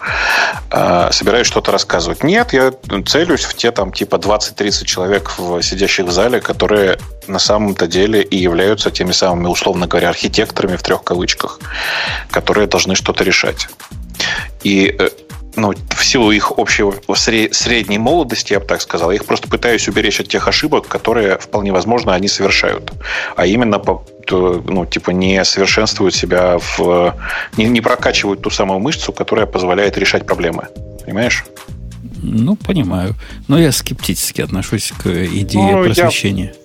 э, 0.70 1.10
собираюсь 1.12 1.48
что-то 1.48 1.72
рассказывать. 1.72 2.24
Нет, 2.24 2.54
я 2.54 2.74
целюсь 3.06 3.46
в 3.46 3.56
те 3.56 3.72
там 3.72 3.94
типа 3.94 4.16
20-30 4.16 4.86
человек, 4.86 5.32
сидящих 5.62 6.08
в 6.08 6.12
зале, 6.12 6.42
которые 6.42 6.98
на 7.31 7.39
самом-то 7.39 7.88
деле 7.88 8.21
и 8.21 8.38
являются 8.38 8.91
теми 8.91 9.11
самыми, 9.11 9.47
условно 9.47 9.88
говоря, 9.88 10.09
архитекторами 10.09 10.75
в 10.75 10.83
трех 10.83 11.03
кавычках, 11.03 11.59
которые 12.29 12.67
должны 12.67 12.95
что-то 12.95 13.23
решать. 13.23 13.67
И 14.63 14.95
э, 14.97 15.09
ну, 15.55 15.73
в 15.89 16.05
силу 16.05 16.31
их 16.31 16.57
общей 16.57 17.50
средней 17.51 17.97
молодости, 17.97 18.53
я 18.53 18.59
бы 18.59 18.65
так 18.65 18.81
сказал, 18.81 19.11
я 19.11 19.17
их 19.17 19.25
просто 19.25 19.47
пытаюсь 19.47 19.88
уберечь 19.88 20.19
от 20.19 20.27
тех 20.27 20.47
ошибок, 20.47 20.88
которые, 20.88 21.38
вполне 21.38 21.71
возможно, 21.71 22.13
они 22.13 22.27
совершают. 22.27 22.91
А 23.35 23.45
именно, 23.45 23.79
по, 23.79 24.05
ну, 24.29 24.85
типа, 24.85 25.11
не 25.11 25.43
совершенствуют 25.43 26.15
себя 26.15 26.57
в... 26.57 27.15
Не, 27.57 27.65
не 27.65 27.81
прокачивают 27.81 28.41
ту 28.41 28.50
самую 28.50 28.79
мышцу, 28.79 29.11
которая 29.11 29.45
позволяет 29.45 29.97
решать 29.97 30.25
проблемы. 30.25 30.67
Понимаешь? 31.05 31.43
Ну, 32.21 32.55
понимаю. 32.55 33.15
Но 33.47 33.59
я 33.59 33.71
скептически 33.71 34.41
отношусь 34.41 34.93
к 35.03 35.07
идее 35.07 35.75
ну, 35.75 35.83
просвещения. 35.83 36.53
Я 36.55 36.61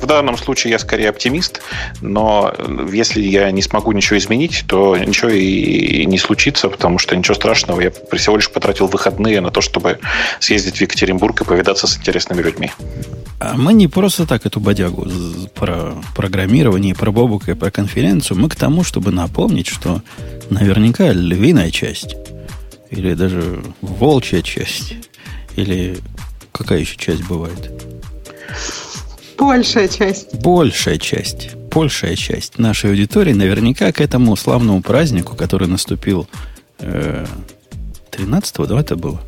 в 0.00 0.06
данном 0.06 0.36
случае 0.36 0.72
я 0.72 0.78
скорее 0.78 1.08
оптимист, 1.08 1.62
но 2.00 2.54
если 2.92 3.20
я 3.20 3.50
не 3.50 3.62
смогу 3.62 3.92
ничего 3.92 4.18
изменить, 4.18 4.64
то 4.66 4.96
ничего 4.96 5.30
и 5.30 6.04
не 6.06 6.18
случится, 6.18 6.68
потому 6.68 6.98
что 6.98 7.16
ничего 7.16 7.34
страшного. 7.34 7.80
Я 7.80 7.92
всего 8.12 8.36
лишь 8.36 8.50
потратил 8.50 8.86
выходные 8.86 9.40
на 9.40 9.50
то, 9.50 9.60
чтобы 9.60 9.98
съездить 10.40 10.78
в 10.78 10.80
Екатеринбург 10.80 11.40
и 11.40 11.44
повидаться 11.44 11.86
с 11.86 11.96
интересными 11.96 12.42
людьми. 12.42 12.70
А 13.38 13.54
мы 13.56 13.74
не 13.74 13.88
просто 13.88 14.26
так 14.26 14.46
эту 14.46 14.60
бодягу 14.60 15.06
про 15.54 15.94
программирование, 16.14 16.94
про 16.94 17.10
Бобука 17.10 17.52
и 17.52 17.54
про 17.54 17.70
конференцию. 17.70 18.38
Мы 18.38 18.48
к 18.48 18.56
тому, 18.56 18.82
чтобы 18.82 19.10
напомнить, 19.10 19.66
что 19.66 20.02
наверняка 20.50 21.12
львиная 21.12 21.70
часть, 21.70 22.16
или 22.90 23.14
даже 23.14 23.62
волчья 23.82 24.42
часть, 24.42 24.94
или 25.56 25.98
какая 26.52 26.80
еще 26.80 26.96
часть 26.96 27.24
бывает? 27.24 27.70
Большая 29.38 29.88
часть. 29.88 30.34
Большая 30.40 30.98
часть. 30.98 31.54
Большая 31.70 32.16
часть 32.16 32.58
нашей 32.58 32.90
аудитории 32.90 33.32
наверняка 33.32 33.92
к 33.92 34.00
этому 34.00 34.34
славному 34.36 34.82
празднику, 34.82 35.36
который 35.36 35.68
наступил 35.68 36.28
э, 36.78 37.26
13-го, 38.12 38.66
да, 38.66 38.80
это 38.80 38.96
было? 38.96 39.20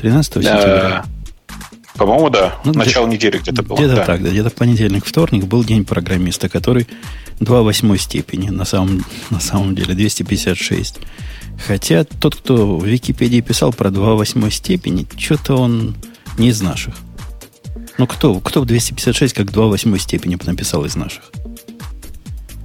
13 0.00 0.34
сентября. 0.34 1.04
По-моему, 1.98 2.30
да. 2.30 2.54
Ну, 2.64 2.72
Начало 2.74 3.06
где, 3.06 3.16
недели 3.16 3.38
где-то 3.38 3.62
было. 3.64 3.76
Где-то 3.76 3.96
да. 3.96 4.04
так, 4.04 4.22
да. 4.22 4.30
Где-то 4.30 4.50
понедельник, 4.50 5.04
вторник 5.04 5.44
был 5.46 5.64
день 5.64 5.84
программиста, 5.84 6.48
который 6.48 6.86
2 7.40 7.62
восьмой 7.62 7.98
степени, 7.98 8.50
на 8.50 8.64
самом, 8.64 9.04
на 9.30 9.40
самом 9.40 9.74
деле 9.74 9.94
256. 9.94 10.98
Хотя 11.66 12.04
тот, 12.04 12.36
кто 12.36 12.78
в 12.78 12.84
Википедии 12.84 13.40
писал 13.40 13.72
про 13.72 13.90
2 13.90 14.14
восьмой 14.14 14.52
степени, 14.52 15.06
что-то 15.18 15.56
он 15.56 15.96
не 16.38 16.50
из 16.50 16.60
наших. 16.60 16.94
Ну, 17.98 18.06
кто, 18.06 18.38
кто 18.38 18.60
в 18.60 18.64
256 18.64 19.34
как 19.34 19.50
2 19.50 19.66
восьмой 19.66 19.98
степени 19.98 20.38
написал 20.46 20.84
из 20.84 20.94
наших? 20.94 21.24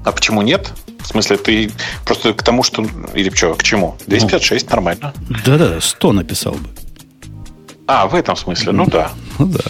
А 0.06 0.12
почему 0.12 0.44
нет? 0.44 0.72
В 1.00 1.08
смысле, 1.08 1.38
ты 1.38 1.72
просто 2.06 2.34
к 2.34 2.44
тому, 2.44 2.62
что... 2.62 2.86
Или 3.16 3.30
что, 3.32 3.56
к 3.56 3.64
чему? 3.64 3.98
256 4.06 4.66
ну, 4.66 4.70
нормально. 4.70 5.14
Да-да, 5.44 5.82
100 5.82 6.14
написал 6.14 6.54
бы. 6.54 6.70
А, 7.88 8.08
в 8.08 8.14
этом 8.16 8.36
смысле, 8.36 8.72
ну 8.74 8.86
да. 8.86 9.12
Ну 9.40 9.48
да. 9.48 9.64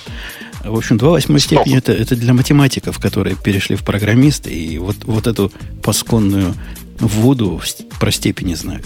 В 0.66 0.76
общем, 0.76 0.98
2 0.98 1.10
восьмой 1.10 1.40
степени 1.40 1.78
это, 1.78 1.94
это 1.94 2.16
для 2.16 2.34
математиков, 2.34 3.00
которые 3.00 3.36
перешли 3.36 3.76
в 3.76 3.84
программисты 3.84 4.52
и 4.54 4.78
вот, 4.78 4.98
вот 5.06 5.28
эту 5.28 5.52
пасконную 5.82 6.54
воду 7.00 7.62
про 8.00 8.12
степени 8.12 8.54
знают. 8.54 8.86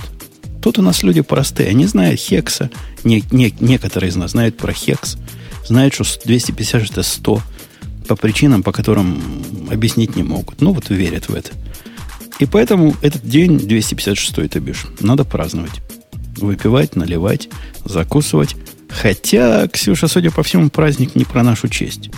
Тут 0.62 0.78
у 0.78 0.82
нас 0.82 1.02
люди 1.02 1.22
простые. 1.22 1.70
Они 1.70 1.86
знают 1.86 2.20
Хекса. 2.20 2.70
Не, 3.04 3.24
не, 3.32 3.54
некоторые 3.60 4.10
из 4.10 4.16
нас 4.16 4.32
знают 4.32 4.58
про 4.58 4.74
Хекс 4.74 5.18
знают, 5.68 5.94
что 5.94 6.06
250 6.26 6.92
это 6.92 7.04
100 7.04 7.42
по 8.08 8.16
причинам, 8.16 8.64
по 8.64 8.72
которым 8.72 9.22
объяснить 9.70 10.16
не 10.16 10.24
могут. 10.24 10.62
Ну, 10.62 10.74
вот 10.74 10.90
верят 10.90 11.30
в 11.30 11.36
это. 11.36 11.52
И 12.40 12.46
поэтому 12.46 12.96
этот 13.02 13.28
день 13.28 13.58
256, 13.60 14.52
то 14.52 14.60
бишь, 14.60 14.88
надо 15.00 15.24
праздновать. 15.24 15.82
Выпивать, 16.38 16.96
наливать, 16.96 17.50
закусывать. 17.84 18.56
Хотя, 18.90 19.68
Ксюша, 19.68 20.08
судя 20.08 20.32
по 20.32 20.44
всему, 20.44 20.70
праздник 20.70 21.16
не 21.16 21.26
про 21.26 21.44
нашу 21.44 21.68
честь. 21.68 22.10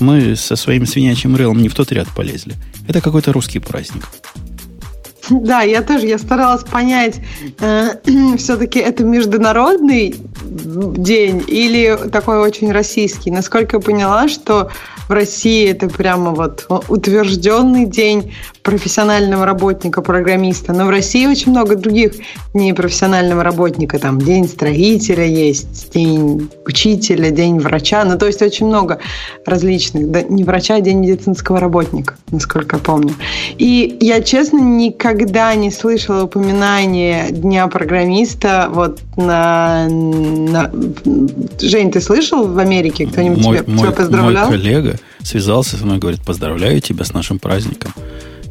Мы 0.00 0.36
со 0.36 0.56
своим 0.56 0.86
свинячьим 0.86 1.36
рылом 1.36 1.62
не 1.62 1.68
в 1.68 1.74
тот 1.74 1.92
ряд 1.92 2.08
полезли. 2.08 2.54
Это 2.88 3.00
какой-то 3.00 3.32
русский 3.32 3.60
праздник. 3.60 4.08
Да, 5.42 5.62
я 5.62 5.82
тоже, 5.82 6.06
я 6.06 6.18
старалась 6.18 6.64
понять, 6.64 7.20
э, 7.60 7.90
все-таки 8.38 8.78
это 8.78 9.04
международный 9.04 10.14
день 10.44 11.44
или 11.46 11.98
такой 12.10 12.38
очень 12.38 12.70
российский. 12.72 13.30
Насколько 13.30 13.76
я 13.76 13.82
поняла, 13.82 14.28
что 14.28 14.70
в 15.08 15.12
России 15.12 15.68
это 15.68 15.88
прямо 15.88 16.30
вот 16.30 16.66
утвержденный 16.88 17.86
день 17.86 18.32
профессионального 18.62 19.44
работника, 19.44 20.00
программиста. 20.00 20.72
Но 20.72 20.86
в 20.86 20.90
России 20.90 21.26
очень 21.26 21.50
много 21.50 21.76
других 21.76 22.14
дней 22.54 22.72
профессионального 22.72 23.42
работника. 23.42 23.98
Там 23.98 24.18
день 24.18 24.48
строителя 24.48 25.24
есть, 25.24 25.92
день 25.92 26.48
учителя, 26.64 27.30
день 27.30 27.58
врача. 27.58 28.04
Ну, 28.04 28.16
то 28.16 28.26
есть 28.26 28.40
очень 28.40 28.66
много 28.66 29.00
различных. 29.44 30.10
Да, 30.10 30.22
не 30.22 30.44
врача, 30.44 30.76
а 30.76 30.80
день 30.80 31.00
медицинского 31.00 31.60
работника, 31.60 32.14
насколько 32.30 32.76
я 32.76 32.82
помню. 32.82 33.14
И 33.58 33.98
я, 34.00 34.22
честно, 34.22 34.58
никогда 34.58 35.21
не 35.54 35.70
слышала 35.70 36.24
упоминания 36.24 37.30
Дня 37.30 37.66
программиста 37.68 38.68
вот 38.70 39.00
на... 39.16 39.88
на... 39.88 40.70
Жень, 41.60 41.90
ты 41.90 42.00
слышал 42.00 42.46
в 42.46 42.58
Америке? 42.58 43.06
Кто-нибудь 43.06 43.42
мой, 43.42 43.58
тебя, 43.58 43.72
мой, 43.72 43.82
тебя 43.82 43.92
поздравлял? 43.92 44.48
Мой 44.48 44.58
коллега 44.58 44.96
связался 45.22 45.76
со 45.76 45.84
мной, 45.84 45.98
говорит, 45.98 46.22
поздравляю 46.22 46.80
тебя 46.80 47.04
с 47.04 47.12
нашим 47.12 47.38
праздником. 47.38 47.92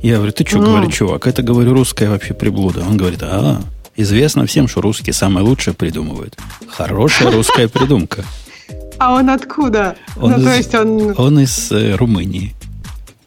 Я 0.01 0.16
говорю, 0.18 0.32
ты 0.32 0.46
что, 0.46 0.58
ну. 0.58 0.72
говорю, 0.72 0.90
чувак, 0.90 1.28
это, 1.28 1.44
говорю, 1.44 1.74
русская 1.74 2.10
вообще 2.10 2.34
приблуда. 2.34 2.82
Он 2.82 2.98
говорит, 2.98 3.22
а, 3.22 3.62
известно 3.96 4.46
всем, 4.46 4.68
что 4.68 4.82
русские 4.82 5.13
самое 5.13 5.46
лучшее 5.46 5.74
придумывают. 5.74 6.38
Хорошая 6.68 7.32
русская 7.32 7.68
придумка. 7.68 8.24
А 8.98 9.13
он 9.16 9.30
откуда? 9.30 9.96
Он 10.20 10.32
ну, 10.32 10.38
из, 10.38 10.44
то 10.44 10.56
есть 10.56 10.75
он... 10.75 11.16
Он 11.18 11.40
из 11.40 11.72
э, 11.72 11.96
Румынии. 11.96 12.54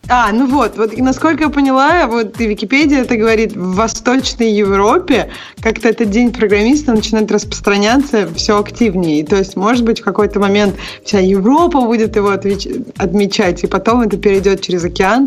А, 0.08 0.32
ну 0.32 0.46
вот, 0.46 0.76
вот 0.76 0.96
насколько 0.98 1.44
я 1.44 1.48
поняла, 1.48 2.06
вот 2.06 2.40
и 2.40 2.46
Википедия 2.46 3.02
это 3.02 3.16
говорит, 3.16 3.54
в 3.54 3.74
Восточной 3.74 4.52
Европе 4.52 5.30
как-то 5.60 5.88
этот 5.88 6.10
день 6.10 6.32
программиста 6.32 6.92
начинает 6.92 7.30
распространяться 7.32 8.28
все 8.34 8.58
активнее. 8.58 9.20
И, 9.20 9.24
то 9.24 9.36
есть, 9.36 9.56
может 9.56 9.84
быть, 9.84 10.00
в 10.00 10.04
какой-то 10.04 10.40
момент 10.40 10.76
вся 11.04 11.20
Европа 11.20 11.80
будет 11.80 12.16
его 12.16 12.30
отмечать, 12.30 13.64
и 13.64 13.66
потом 13.66 14.02
это 14.02 14.16
перейдет 14.16 14.60
через 14.60 14.84
океан 14.84 15.26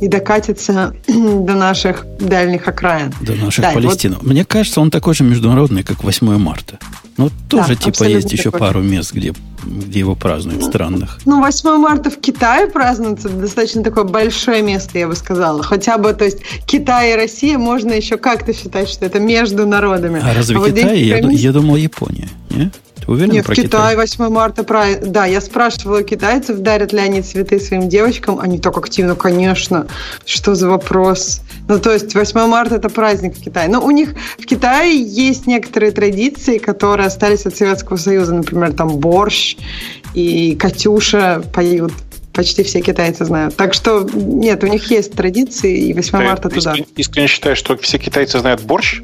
и 0.00 0.08
докатится 0.08 0.94
до 1.06 1.54
наших 1.54 2.04
дальних 2.18 2.68
окраин. 2.68 3.14
До 3.20 3.34
наших 3.34 3.62
да, 3.62 3.72
Палестин. 3.72 4.14
Вот... 4.14 4.22
Мне 4.22 4.44
кажется, 4.44 4.80
он 4.80 4.90
такой 4.90 5.14
же 5.14 5.24
международный, 5.24 5.82
как 5.82 6.04
8 6.04 6.36
марта. 6.36 6.78
Ну, 7.16 7.30
тоже, 7.48 7.68
да, 7.68 7.74
типа, 7.74 8.04
есть 8.04 8.32
еще 8.32 8.44
такой. 8.44 8.60
пару 8.60 8.82
мест, 8.82 9.12
где, 9.12 9.34
где 9.64 9.98
его 9.98 10.14
празднуют, 10.14 10.64
странных. 10.64 11.18
Ну, 11.26 11.40
8 11.40 11.76
марта 11.76 12.10
в 12.10 12.18
Китае 12.18 12.66
празднуется 12.66 13.28
достаточно 13.28 13.82
такое 13.82 14.04
большое 14.04 14.62
место, 14.62 14.98
я 14.98 15.08
бы 15.08 15.14
сказала. 15.14 15.62
Хотя 15.62 15.98
бы, 15.98 16.12
то 16.12 16.24
есть, 16.24 16.38
Китай 16.66 17.12
и 17.12 17.16
Россия 17.16 17.58
можно 17.58 17.92
еще 17.92 18.16
как-то 18.16 18.54
считать, 18.54 18.88
что 18.88 19.04
это 19.04 19.20
между 19.20 19.66
народами. 19.66 20.20
А 20.22 20.34
разве 20.34 20.56
а 20.56 20.70
Китай? 20.70 20.84
Вот 20.84 21.30
я, 21.32 21.38
я 21.38 21.52
думал, 21.52 21.76
Япония. 21.76 22.28
Нет? 22.50 22.74
Ты 23.00 23.10
уверен 23.10 23.32
Нет, 23.32 23.46
про 23.46 23.54
в 23.54 23.56
Китае 23.56 23.96
8 23.96 24.28
марта. 24.28 24.62
Про... 24.62 24.96
Да, 24.96 25.26
я 25.26 25.40
спрашивала 25.40 26.00
у 26.00 26.02
китайцев, 26.02 26.58
дарят 26.58 26.92
ли 26.92 26.98
они 27.00 27.22
цветы 27.22 27.58
своим 27.60 27.88
девочкам. 27.88 28.38
Они 28.38 28.58
так 28.58 28.76
активно, 28.76 29.14
конечно. 29.14 29.86
Что 30.24 30.54
за 30.54 30.68
вопрос? 30.68 31.40
Ну, 31.68 31.78
то 31.78 31.92
есть 31.92 32.14
8 32.14 32.46
марта 32.46 32.76
это 32.76 32.88
праздник 32.88 33.36
в 33.36 33.42
Китае. 33.42 33.68
Но 33.68 33.80
у 33.84 33.90
них 33.90 34.14
в 34.38 34.44
Китае 34.44 35.02
есть 35.02 35.46
некоторые 35.46 35.92
традиции, 35.92 36.58
которые 36.58 37.06
остались 37.06 37.46
от 37.46 37.56
Советского 37.56 37.96
Союза. 37.96 38.34
Например, 38.34 38.72
там 38.72 38.96
борщ 38.98 39.56
и 40.14 40.56
Катюша 40.56 41.42
поют 41.52 41.92
почти 42.32 42.62
все 42.62 42.80
китайцы 42.80 43.24
знают. 43.24 43.56
Так 43.56 43.74
что 43.74 44.08
нет, 44.14 44.62
у 44.62 44.66
них 44.66 44.90
есть 44.90 45.12
традиции, 45.12 45.88
и 45.88 45.94
8 45.94 46.10
Ты 46.10 46.24
марта 46.24 46.48
туда. 46.48 46.74
Искренне 46.96 47.28
считаешь, 47.28 47.58
что 47.58 47.76
все 47.76 47.98
китайцы 47.98 48.38
знают 48.38 48.62
борщ? 48.62 49.02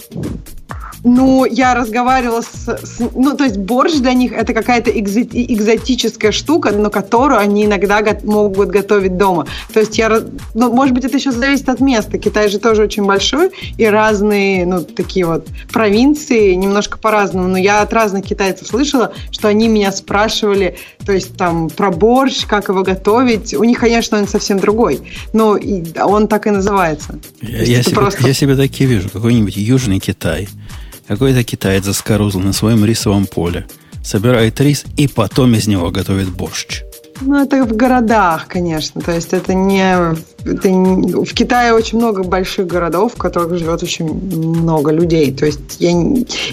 Ну, 1.08 1.44
я 1.44 1.74
разговаривала 1.74 2.42
с, 2.42 2.66
с... 2.66 2.98
Ну, 3.14 3.36
то 3.36 3.44
есть 3.44 3.58
борщ 3.58 3.94
для 3.94 4.12
них 4.12 4.32
это 4.32 4.52
какая-то 4.52 4.90
экзоти, 4.90 5.54
экзотическая 5.54 6.32
штука, 6.32 6.72
но 6.72 6.90
которую 6.90 7.38
они 7.38 7.64
иногда 7.64 8.02
го- 8.02 8.18
могут 8.24 8.70
готовить 8.70 9.16
дома. 9.16 9.46
То 9.72 9.78
есть 9.78 9.96
я... 9.98 10.20
Ну, 10.54 10.72
может 10.72 10.94
быть, 10.96 11.04
это 11.04 11.16
еще 11.16 11.30
зависит 11.30 11.68
от 11.68 11.78
места. 11.78 12.18
Китай 12.18 12.48
же 12.48 12.58
тоже 12.58 12.82
очень 12.82 13.04
большой, 13.04 13.52
и 13.78 13.84
разные, 13.86 14.66
ну, 14.66 14.82
такие 14.82 15.26
вот 15.26 15.46
провинции 15.72 16.54
немножко 16.54 16.98
по-разному. 16.98 17.46
Но 17.46 17.56
я 17.56 17.82
от 17.82 17.92
разных 17.92 18.24
китайцев 18.24 18.66
слышала, 18.66 19.12
что 19.30 19.46
они 19.46 19.68
меня 19.68 19.92
спрашивали, 19.92 20.76
то 21.04 21.12
есть 21.12 21.36
там 21.36 21.70
про 21.70 21.92
борщ, 21.92 22.46
как 22.46 22.68
его 22.68 22.82
готовить. 22.82 23.54
У 23.54 23.62
них, 23.62 23.78
конечно, 23.78 24.18
он 24.18 24.26
совсем 24.26 24.58
другой, 24.58 24.98
но 25.32 25.56
он 26.02 26.26
так 26.26 26.48
и 26.48 26.50
называется. 26.50 27.20
Я, 27.40 27.62
я, 27.62 27.82
себе, 27.84 27.94
просто... 27.94 28.26
я 28.26 28.34
себе 28.34 28.56
такие 28.56 28.90
вижу. 28.90 29.08
Какой-нибудь 29.08 29.56
Южный 29.56 30.00
Китай– 30.00 30.48
какой-то 31.06 31.44
китаец 31.44 31.84
заскорузл 31.84 32.40
на 32.40 32.52
своем 32.52 32.84
рисовом 32.84 33.26
поле. 33.26 33.66
Собирает 34.04 34.60
рис 34.60 34.84
и 34.96 35.08
потом 35.08 35.54
из 35.54 35.66
него 35.66 35.90
готовит 35.90 36.28
борщ. 36.28 36.82
Ну, 37.20 37.42
это 37.42 37.64
в 37.64 37.74
городах, 37.74 38.46
конечно. 38.46 39.00
То 39.00 39.12
есть 39.12 39.32
это 39.32 39.54
не, 39.54 40.14
это 40.44 40.70
не... 40.70 41.24
В 41.24 41.32
Китае 41.32 41.72
очень 41.72 41.98
много 41.98 42.22
больших 42.22 42.66
городов, 42.66 43.14
в 43.14 43.16
которых 43.16 43.58
живет 43.58 43.82
очень 43.82 44.06
много 44.06 44.90
людей. 44.92 45.32
То 45.32 45.46
есть 45.46 45.80
я... 45.80 45.92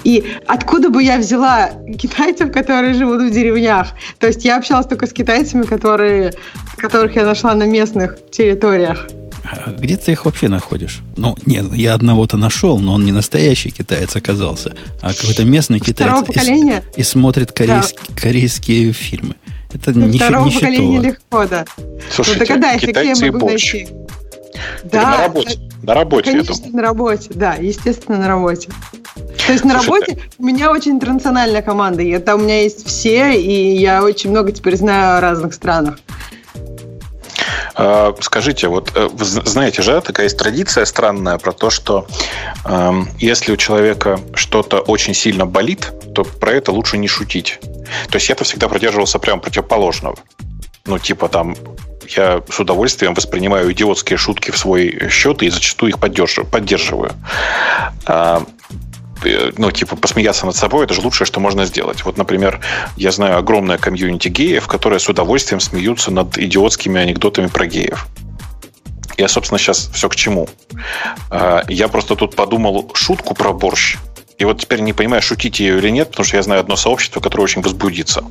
И 0.03 0.24
откуда 0.48 0.89
бы 0.89 1.03
я 1.03 1.17
взяла 1.17 1.72
китайцев, 2.00 2.51
которые 2.51 2.93
живут 2.93 3.22
в 3.24 3.31
деревнях? 3.31 3.89
То 4.19 4.27
есть 4.27 4.45
я 4.45 4.57
общалась 4.57 4.88
только 4.88 5.05
с 5.05 5.13
китайцами, 5.13 5.63
которые... 5.63 6.33
которых 6.77 7.15
я 7.15 7.25
нашла 7.25 7.53
на 7.55 7.65
местных 7.65 8.17
территориях. 8.31 9.07
А 9.43 9.71
где 9.71 9.97
ты 9.97 10.13
их 10.13 10.25
вообще 10.25 10.47
находишь? 10.47 11.01
Ну, 11.17 11.35
нет, 11.45 11.73
я 11.73 11.93
одного-то 11.93 12.38
нашел, 12.38 12.79
но 12.79 12.93
он 12.93 13.05
не 13.05 13.12
настоящий 13.12 13.71
китаец 13.71 14.15
оказался, 14.15 14.73
а 15.01 15.13
какой-то 15.13 15.43
местный 15.43 15.79
китаец 15.79 16.25
и, 16.29 17.00
и 17.00 17.03
смотрит 17.03 17.51
корейский, 17.51 18.00
да. 18.07 18.21
корейские 18.21 18.93
фильмы. 18.93 19.35
Это 19.73 19.91
не 19.93 20.17
Второго 20.17 20.45
не 20.45 20.53
поколения 20.53 21.00
легко, 21.00 21.45
да. 21.45 21.65
Слушайте, 22.12 22.39
ну, 22.39 22.47
догадайся, 22.47 22.88
где 22.88 23.07
я 23.07 23.31
могу 23.31 23.47
найти? 23.47 23.88
Да, 24.83 25.01
на 25.01 25.17
работе. 25.17 25.59
На 25.81 25.93
работе, 25.93 26.31
Конечно, 26.31 26.55
на 26.71 26.81
работе, 26.81 27.29
да, 27.33 27.55
естественно, 27.55 28.17
на 28.17 28.27
работе. 28.27 28.69
То 29.45 29.51
есть 29.51 29.65
на 29.65 29.73
работе 29.73 30.17
у 30.38 30.43
меня 30.43 30.71
очень 30.71 30.93
интернациональная 30.93 31.62
команда. 31.62 32.01
И 32.01 32.09
это 32.09 32.35
у 32.35 32.39
меня 32.39 32.62
есть 32.62 32.88
все, 32.88 33.33
и 33.33 33.75
я 33.75 34.03
очень 34.03 34.29
много 34.29 34.53
теперь 34.53 34.77
знаю 34.77 35.17
о 35.17 35.21
разных 35.21 35.53
странах. 35.53 36.00
А, 37.75 38.15
скажите, 38.19 38.67
вот 38.67 38.91
э, 38.95 39.10
знаете 39.17 39.81
же, 39.81 40.00
такая 40.01 40.25
есть 40.25 40.38
традиция 40.38 40.86
странная 40.86 41.38
про 41.38 41.51
то, 41.51 41.69
что 41.69 42.07
э, 42.65 42.91
если 43.19 43.51
у 43.51 43.57
человека 43.57 44.19
что-то 44.36 44.79
очень 44.79 45.13
сильно 45.13 45.45
болит, 45.45 45.91
то 46.13 46.24
про 46.24 46.51
это 46.51 46.72
лучше 46.72 46.98
не 46.98 47.07
шутить. 47.07 47.60
То 48.10 48.15
есть 48.15 48.29
я-то 48.29 48.43
всегда 48.43 48.67
продерживался 48.67 49.19
прямо 49.19 49.41
противоположного. 49.41 50.15
Ну, 50.86 51.00
типа 51.00 51.29
там, 51.29 51.55
я 52.10 52.41
с 52.50 52.60
удовольствием 52.60 53.13
воспринимаю 53.13 53.72
идиотские 53.72 54.17
шутки 54.17 54.51
в 54.51 54.57
свой 54.57 55.10
счет 55.10 55.41
и 55.41 55.50
зачастую 55.50 55.91
их 55.91 56.00
поддерживаю. 56.00 57.13
Э, 58.07 58.41
ну, 59.58 59.72
типа, 59.72 59.96
посмеяться 59.96 60.46
над 60.46 60.56
собой, 60.56 60.86
это 60.86 60.94
же 60.94 61.01
лучшее, 61.01 61.25
что 61.25 61.39
можно 61.39 61.65
сделать. 61.65 62.03
Вот, 62.06 62.18
например, 62.18 62.60
я 62.98 63.12
знаю 63.12 63.38
огромное 63.38 63.77
комьюнити 63.77 64.27
геев, 64.27 64.68
которые 64.68 65.00
с 65.00 65.10
удовольствием 65.10 65.60
смеются 65.60 66.12
над 66.12 66.38
идиотскими 66.38 67.01
анекдотами 67.01 67.48
про 67.48 67.65
геев. 67.68 68.08
Я, 69.18 69.27
собственно, 69.27 69.60
сейчас 69.60 69.89
все 69.94 70.10
к 70.10 70.15
чему. 70.15 70.50
А, 71.30 71.63
я 71.68 71.88
просто 71.88 72.15
тут 72.15 72.36
подумал 72.36 72.92
шутку 72.94 73.36
про 73.36 73.53
борщ, 73.53 73.98
и 74.38 74.46
вот 74.46 74.59
теперь 74.59 74.81
не 74.81 74.94
понимаю, 74.94 75.22
шутить 75.22 75.59
ее 75.59 75.77
или 75.77 75.90
нет, 75.90 76.09
потому 76.09 76.25
что 76.25 76.38
я 76.38 76.44
знаю 76.44 76.62
одно 76.62 76.75
сообщество, 76.75 77.20
которое 77.20 77.44
очень 77.44 77.62
возбудится. 77.62 78.24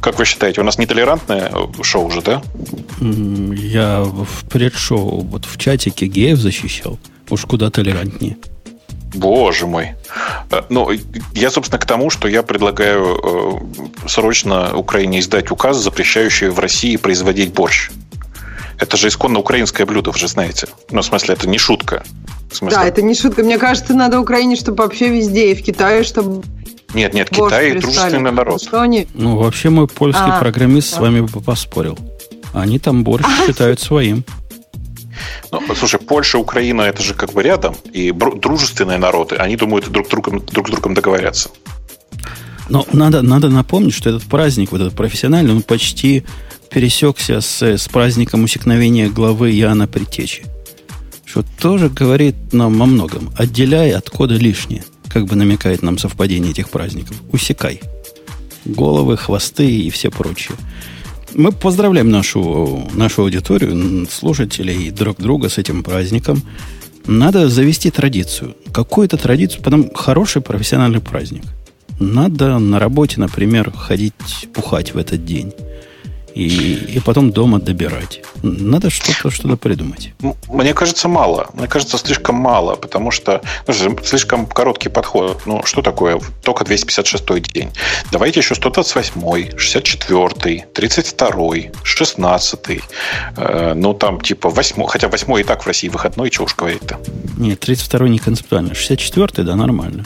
Как 0.00 0.18
вы 0.18 0.24
считаете, 0.24 0.60
у 0.60 0.64
нас 0.64 0.78
нетолерантное 0.78 1.50
шоу 1.82 2.10
же, 2.10 2.22
да? 2.22 2.42
Я 3.00 4.02
в 4.02 4.48
предшоу 4.48 5.20
вот 5.20 5.44
в 5.44 5.58
чатике 5.58 6.06
геев 6.06 6.38
защищал. 6.38 6.98
Уж 7.30 7.44
куда 7.46 7.70
толерантнее. 7.70 8.36
Боже 9.14 9.66
мой. 9.66 9.94
Э, 10.50 10.62
ну, 10.68 10.90
я, 11.34 11.50
собственно, 11.50 11.80
к 11.80 11.86
тому, 11.86 12.10
что 12.10 12.28
я 12.28 12.42
предлагаю 12.42 13.18
э, 14.04 14.08
срочно 14.08 14.76
Украине 14.76 15.20
издать 15.20 15.50
указ, 15.50 15.78
запрещающий 15.78 16.48
в 16.48 16.58
России 16.58 16.96
производить 16.96 17.52
борщ. 17.52 17.90
Это 18.78 18.96
же 18.96 19.08
исконно 19.08 19.40
украинское 19.40 19.86
блюдо, 19.86 20.12
вы 20.12 20.18
же 20.18 20.28
знаете. 20.28 20.68
Ну, 20.90 21.00
в 21.00 21.04
смысле, 21.04 21.34
это 21.34 21.48
не 21.48 21.58
шутка. 21.58 22.04
Да, 22.62 22.84
это 22.84 23.02
не 23.02 23.14
шутка. 23.14 23.42
Мне 23.42 23.58
кажется, 23.58 23.94
надо 23.94 24.20
Украине, 24.20 24.56
чтобы 24.56 24.84
вообще 24.84 25.08
везде, 25.08 25.50
и 25.50 25.54
в 25.54 25.62
Китае, 25.62 26.04
чтобы 26.04 26.44
нет, 26.94 27.12
нет, 27.12 27.28
Китай 27.28 27.78
дружественный 27.78 28.32
народ. 28.32 28.62
Что 28.62 28.80
они... 28.80 29.06
Ну, 29.14 29.36
вообще 29.36 29.68
мой 29.68 29.88
польский 29.88 30.22
а, 30.24 30.38
программист 30.38 30.90
да. 30.92 30.96
с 30.96 31.00
вами 31.00 31.20
бы 31.20 31.40
поспорил. 31.40 31.98
Они 32.54 32.78
там 32.78 33.04
борщ 33.04 33.26
а, 33.26 33.46
считают 33.46 33.80
своим. 33.80 34.24
Ну, 35.50 35.60
слушай, 35.74 35.98
Польша, 36.00 36.38
Украина, 36.38 36.82
это 36.82 37.02
же 37.02 37.14
как 37.14 37.32
бы 37.32 37.42
рядом, 37.42 37.76
и 37.92 38.12
дружественные 38.12 38.98
народы, 38.98 39.36
они 39.36 39.56
думают 39.56 39.88
друг, 39.88 40.08
другом, 40.08 40.44
друг 40.44 40.68
с 40.68 40.70
другом 40.70 40.94
договорятся. 40.94 41.50
Но 42.68 42.86
надо, 42.92 43.22
надо 43.22 43.48
напомнить, 43.48 43.94
что 43.94 44.10
этот 44.10 44.24
праздник, 44.24 44.72
вот 44.72 44.80
этот 44.80 44.94
профессиональный, 44.94 45.52
он 45.52 45.62
почти 45.62 46.24
пересекся 46.70 47.40
с, 47.40 47.62
с 47.62 47.88
праздником 47.88 48.44
усекновения 48.44 49.08
главы 49.08 49.52
Иоанна 49.52 49.86
Притечи. 49.86 50.44
Что 51.24 51.44
тоже 51.60 51.88
говорит 51.88 52.34
нам 52.52 52.80
о 52.82 52.86
многом. 52.86 53.30
Отделяй 53.36 53.92
от 53.92 54.10
кода 54.10 54.34
лишнее, 54.34 54.84
как 55.08 55.26
бы 55.26 55.36
намекает 55.36 55.82
нам 55.82 55.98
совпадение 55.98 56.52
этих 56.52 56.70
праздников. 56.70 57.16
Усекай. 57.32 57.80
Головы, 58.64 59.16
хвосты 59.16 59.70
и 59.70 59.90
все 59.90 60.10
прочее. 60.10 60.56
Мы 61.34 61.52
поздравляем 61.52 62.10
нашу, 62.10 62.88
нашу 62.94 63.22
аудиторию, 63.22 64.06
слушателей 64.10 64.90
друг 64.90 65.18
друга 65.18 65.48
с 65.48 65.58
этим 65.58 65.82
праздником. 65.82 66.42
Надо 67.06 67.48
завести 67.48 67.90
традицию. 67.90 68.54
Какую-то 68.72 69.16
традицию, 69.16 69.62
потом 69.62 69.90
хороший 69.94 70.42
профессиональный 70.42 71.00
праздник. 71.00 71.44
Надо 72.00 72.58
на 72.58 72.78
работе, 72.78 73.20
например, 73.20 73.72
ходить 73.72 74.14
пухать 74.54 74.94
в 74.94 74.98
этот 74.98 75.24
день 75.24 75.52
и, 76.34 76.96
и 76.96 77.00
потом 77.00 77.30
дома 77.30 77.58
добирать. 77.58 78.22
Надо 78.42 78.90
что-то 78.90 79.30
что 79.30 79.56
придумать. 79.56 80.12
Мне 80.48 80.74
кажется, 80.74 81.08
мало. 81.08 81.48
Мне 81.54 81.66
кажется, 81.66 81.98
слишком 81.98 82.36
мало, 82.36 82.76
потому 82.76 83.10
что 83.10 83.42
ну, 83.66 83.98
слишком 84.04 84.46
короткий 84.46 84.88
подход. 84.88 85.42
Ну, 85.46 85.62
что 85.64 85.82
такое? 85.82 86.20
Только 86.42 86.64
256 86.64 87.52
день. 87.52 87.70
Давайте 88.12 88.40
еще 88.40 88.54
128, 88.54 89.56
64, 89.56 90.66
32, 90.72 91.54
16. 91.82 92.60
Э, 93.36 93.74
ну, 93.74 93.94
там 93.94 94.20
типа 94.20 94.50
8, 94.50 94.86
хотя 94.86 95.08
8 95.08 95.40
и 95.40 95.44
так 95.44 95.64
в 95.64 95.66
России 95.66 95.88
выходной, 95.88 96.30
чего 96.30 96.44
уж 96.44 96.54
говорить-то. 96.54 96.98
Нет, 97.36 97.60
32 97.60 98.08
не 98.08 98.18
концептуально. 98.18 98.74
64 98.74 99.44
да, 99.44 99.56
нормально. 99.56 100.04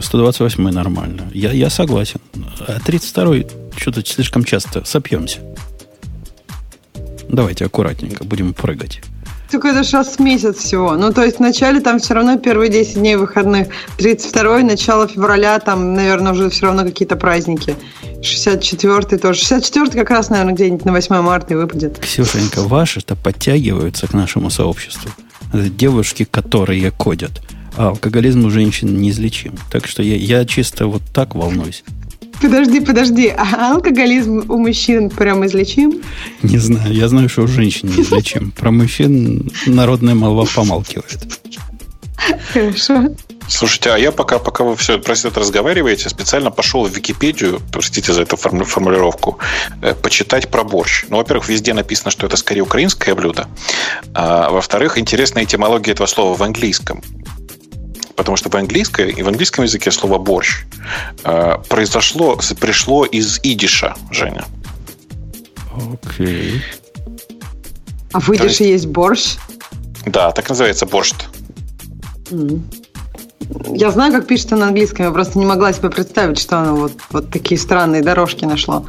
128 0.00 0.68
э, 0.68 0.72
нормально. 0.72 1.30
Я, 1.32 1.52
я 1.52 1.70
согласен. 1.70 2.20
А 2.66 2.80
32 2.80 3.34
что-то 3.76 4.04
слишком 4.04 4.44
часто 4.44 4.84
сопьемся. 4.84 5.40
Давайте 7.28 7.64
аккуратненько, 7.64 8.24
будем 8.24 8.54
прыгать. 8.54 9.00
Только 9.50 9.68
это 9.68 9.84
же 9.84 9.96
раз 9.96 10.16
в 10.16 10.18
месяц 10.20 10.56
всего. 10.56 10.96
Ну, 10.96 11.12
то 11.12 11.22
есть 11.22 11.38
вначале 11.38 11.80
там 11.80 11.98
все 11.98 12.14
равно 12.14 12.38
первые 12.38 12.70
10 12.70 12.94
дней 12.94 13.16
выходных. 13.16 13.68
32 13.98 14.60
начало 14.60 15.06
февраля, 15.06 15.58
там, 15.60 15.94
наверное, 15.94 16.32
уже 16.32 16.50
все 16.50 16.66
равно 16.66 16.82
какие-то 16.82 17.16
праздники. 17.16 17.76
64 18.22 19.18
тоже. 19.18 19.38
64 19.38 19.90
как 19.92 20.10
раз, 20.10 20.30
наверное, 20.30 20.54
где-нибудь 20.54 20.84
на 20.84 20.92
8 20.92 21.20
марта 21.20 21.54
и 21.54 21.56
выпадет. 21.56 21.98
Ксюшенька, 21.98 22.62
ваши-то 22.62 23.14
подтягиваются 23.16 24.06
к 24.08 24.12
нашему 24.12 24.50
сообществу. 24.50 25.10
Это 25.52 25.68
девушки, 25.68 26.24
которые 26.24 26.90
кодят. 26.90 27.40
А 27.76 27.88
алкоголизм 27.88 28.44
у 28.44 28.50
женщин 28.50 29.00
неизлечим. 29.00 29.54
Так 29.70 29.86
что 29.86 30.02
я, 30.02 30.16
я 30.16 30.44
чисто 30.44 30.86
вот 30.86 31.02
так 31.12 31.34
волнуюсь. 31.34 31.82
Подожди, 32.40 32.80
подожди, 32.80 33.28
а 33.28 33.74
алкоголизм 33.74 34.44
у 34.48 34.58
мужчин 34.58 35.08
прям 35.08 35.46
излечим? 35.46 36.02
Не 36.42 36.58
знаю, 36.58 36.92
я 36.92 37.08
знаю, 37.08 37.28
что 37.28 37.42
у 37.42 37.46
женщин 37.46 37.88
неизлечим. 37.88 38.50
Про 38.50 38.70
мужчин 38.70 39.50
народная 39.66 40.14
молва 40.14 40.44
помалкивает. 40.44 41.40
Хорошо. 42.52 43.14
Слушайте, 43.46 43.90
а 43.90 43.98
я 43.98 44.10
пока, 44.10 44.38
пока 44.38 44.64
вы 44.64 44.74
все 44.74 44.98
про 44.98 45.12
это 45.12 45.40
разговариваете, 45.40 46.08
специально 46.08 46.50
пошел 46.50 46.86
в 46.86 46.96
Википедию, 46.96 47.60
простите 47.70 48.12
за 48.12 48.22
эту 48.22 48.36
формулировку, 48.36 49.38
э, 49.82 49.94
почитать 49.94 50.48
про 50.48 50.64
борщ. 50.64 51.04
Ну, 51.10 51.18
во-первых, 51.18 51.48
везде 51.48 51.74
написано, 51.74 52.10
что 52.10 52.26
это 52.26 52.36
скорее 52.36 52.62
украинское 52.62 53.14
блюдо. 53.14 53.46
А, 54.14 54.50
во-вторых, 54.50 54.98
интересная 54.98 55.44
этимология 55.44 55.92
этого 55.92 56.06
слова 56.06 56.34
в 56.34 56.42
английском. 56.42 57.02
Потому 58.16 58.36
что 58.36 58.48
в 58.48 58.54
английском, 58.54 59.08
и 59.08 59.22
в 59.22 59.28
английском 59.28 59.64
языке 59.64 59.90
слово 59.90 60.18
борщ 60.18 60.64
э, 61.24 61.56
произошло, 61.68 62.38
пришло 62.60 63.04
из 63.04 63.40
идиша, 63.42 63.94
Женя. 64.10 64.44
Окей. 65.74 66.62
А 68.12 68.20
в 68.20 68.28
идише 68.30 68.64
есть 68.64 68.86
борщ? 68.86 69.36
Да, 70.06 70.30
так 70.30 70.48
называется 70.48 70.86
борщ. 70.86 71.12
Я 73.68 73.90
знаю, 73.90 74.12
как 74.12 74.26
пишется 74.26 74.56
на 74.56 74.68
английском, 74.68 75.06
я 75.06 75.12
просто 75.12 75.38
не 75.38 75.46
могла 75.46 75.72
себе 75.72 75.90
представить, 75.90 76.38
что 76.38 76.58
оно 76.58 76.76
вот, 76.76 76.92
вот 77.10 77.30
такие 77.30 77.60
странные 77.60 78.02
дорожки 78.02 78.44
нашло. 78.44 78.86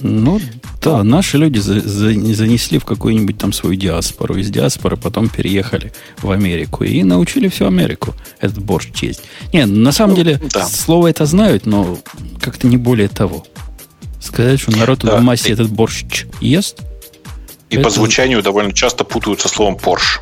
Ну, 0.00 0.40
да, 0.84 1.02
наши 1.02 1.38
люди 1.38 1.58
за, 1.58 1.80
за, 1.80 2.12
занесли 2.12 2.78
в 2.78 2.84
какую-нибудь 2.84 3.38
там 3.38 3.54
свою 3.54 3.74
диаспору. 3.74 4.36
Из 4.36 4.50
диаспоры 4.50 4.98
потом 4.98 5.30
переехали 5.30 5.92
в 6.18 6.30
Америку 6.30 6.84
и 6.84 7.02
научили 7.02 7.48
всю 7.48 7.66
Америку 7.66 8.14
этот 8.38 8.58
борщ 8.58 8.92
честь. 8.92 9.22
Не, 9.54 9.64
на 9.64 9.92
самом 9.92 10.10
ну, 10.10 10.22
деле, 10.22 10.40
да. 10.52 10.66
слово 10.66 11.08
это 11.08 11.24
знают, 11.24 11.64
но 11.64 11.96
как-то 12.38 12.66
не 12.66 12.76
более 12.76 13.08
того. 13.08 13.46
Сказать, 14.20 14.60
что 14.60 14.72
народ 14.76 15.00
да. 15.00 15.16
в 15.16 15.22
массе 15.22 15.48
и... 15.48 15.52
этот 15.52 15.70
борщ 15.70 16.26
ест. 16.42 16.82
И 17.70 17.76
это... 17.76 17.84
по 17.84 17.90
звучанию 17.90 18.42
довольно 18.42 18.74
часто 18.74 19.04
путают 19.04 19.40
со 19.40 19.48
словом 19.48 19.76
Порш. 19.76 20.20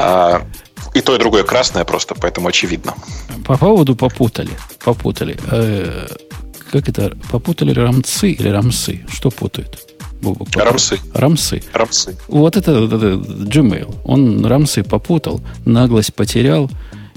А, 0.00 0.42
и 0.94 1.00
то, 1.00 1.14
и 1.14 1.18
другое 1.18 1.44
красное 1.44 1.84
просто, 1.84 2.16
поэтому 2.16 2.48
очевидно. 2.48 2.94
По 3.44 3.56
поводу 3.56 3.94
попутали. 3.94 4.50
Попутали. 4.84 5.38
Как 6.72 6.88
это? 6.88 7.14
Попутали 7.30 7.70
рамцы 7.70 8.30
или 8.30 8.48
рамсы? 8.48 9.02
Что 9.12 9.30
путают? 9.30 9.94
Бобок, 10.22 10.48
рамсы. 10.56 10.98
Рамсы. 11.12 11.62
Рамсы. 11.74 12.16
Вот 12.28 12.56
это, 12.56 12.72
это, 12.72 12.96
это 12.96 13.06
Gmail. 13.16 13.94
Он 14.04 14.46
рамсы 14.46 14.82
попутал, 14.82 15.42
наглость 15.66 16.14
потерял 16.14 16.70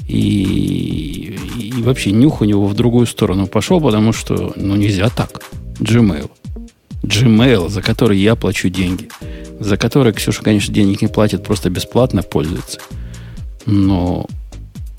и, 0.10 1.40
и 1.58 1.82
вообще 1.84 2.12
нюх 2.12 2.42
у 2.42 2.46
него 2.46 2.68
в 2.68 2.74
другую 2.74 3.06
сторону 3.06 3.48
пошел, 3.48 3.80
потому 3.80 4.12
что 4.12 4.52
ну, 4.58 4.76
нельзя 4.76 5.10
так. 5.10 5.42
Gmail. 5.80 6.30
Gmail, 7.04 7.70
за 7.70 7.82
который 7.82 8.18
я 8.18 8.36
плачу 8.36 8.68
деньги. 8.68 9.08
За 9.62 9.78
который 9.78 10.12
Ксюша, 10.12 10.44
конечно, 10.44 10.74
денег 10.74 11.02
не 11.02 11.08
платит, 11.08 11.44
просто 11.44 11.70
бесплатно 11.70 12.24
пользуется. 12.24 12.82
Но 13.66 14.28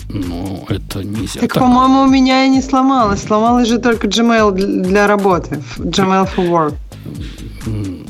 ну, 0.09 0.64
это 0.69 1.03
нельзя. 1.03 1.40
Так, 1.40 1.53
так. 1.53 1.62
по-моему, 1.62 2.03
у 2.03 2.07
меня 2.07 2.45
и 2.45 2.49
не 2.49 2.62
сломалось. 2.62 3.23
Сломалось 3.23 3.69
же 3.69 3.79
только 3.79 4.07
Gmail 4.07 4.53
для 4.53 5.07
работы. 5.07 5.62
Gmail 5.79 6.29
for 6.35 6.49
Work. 6.49 6.75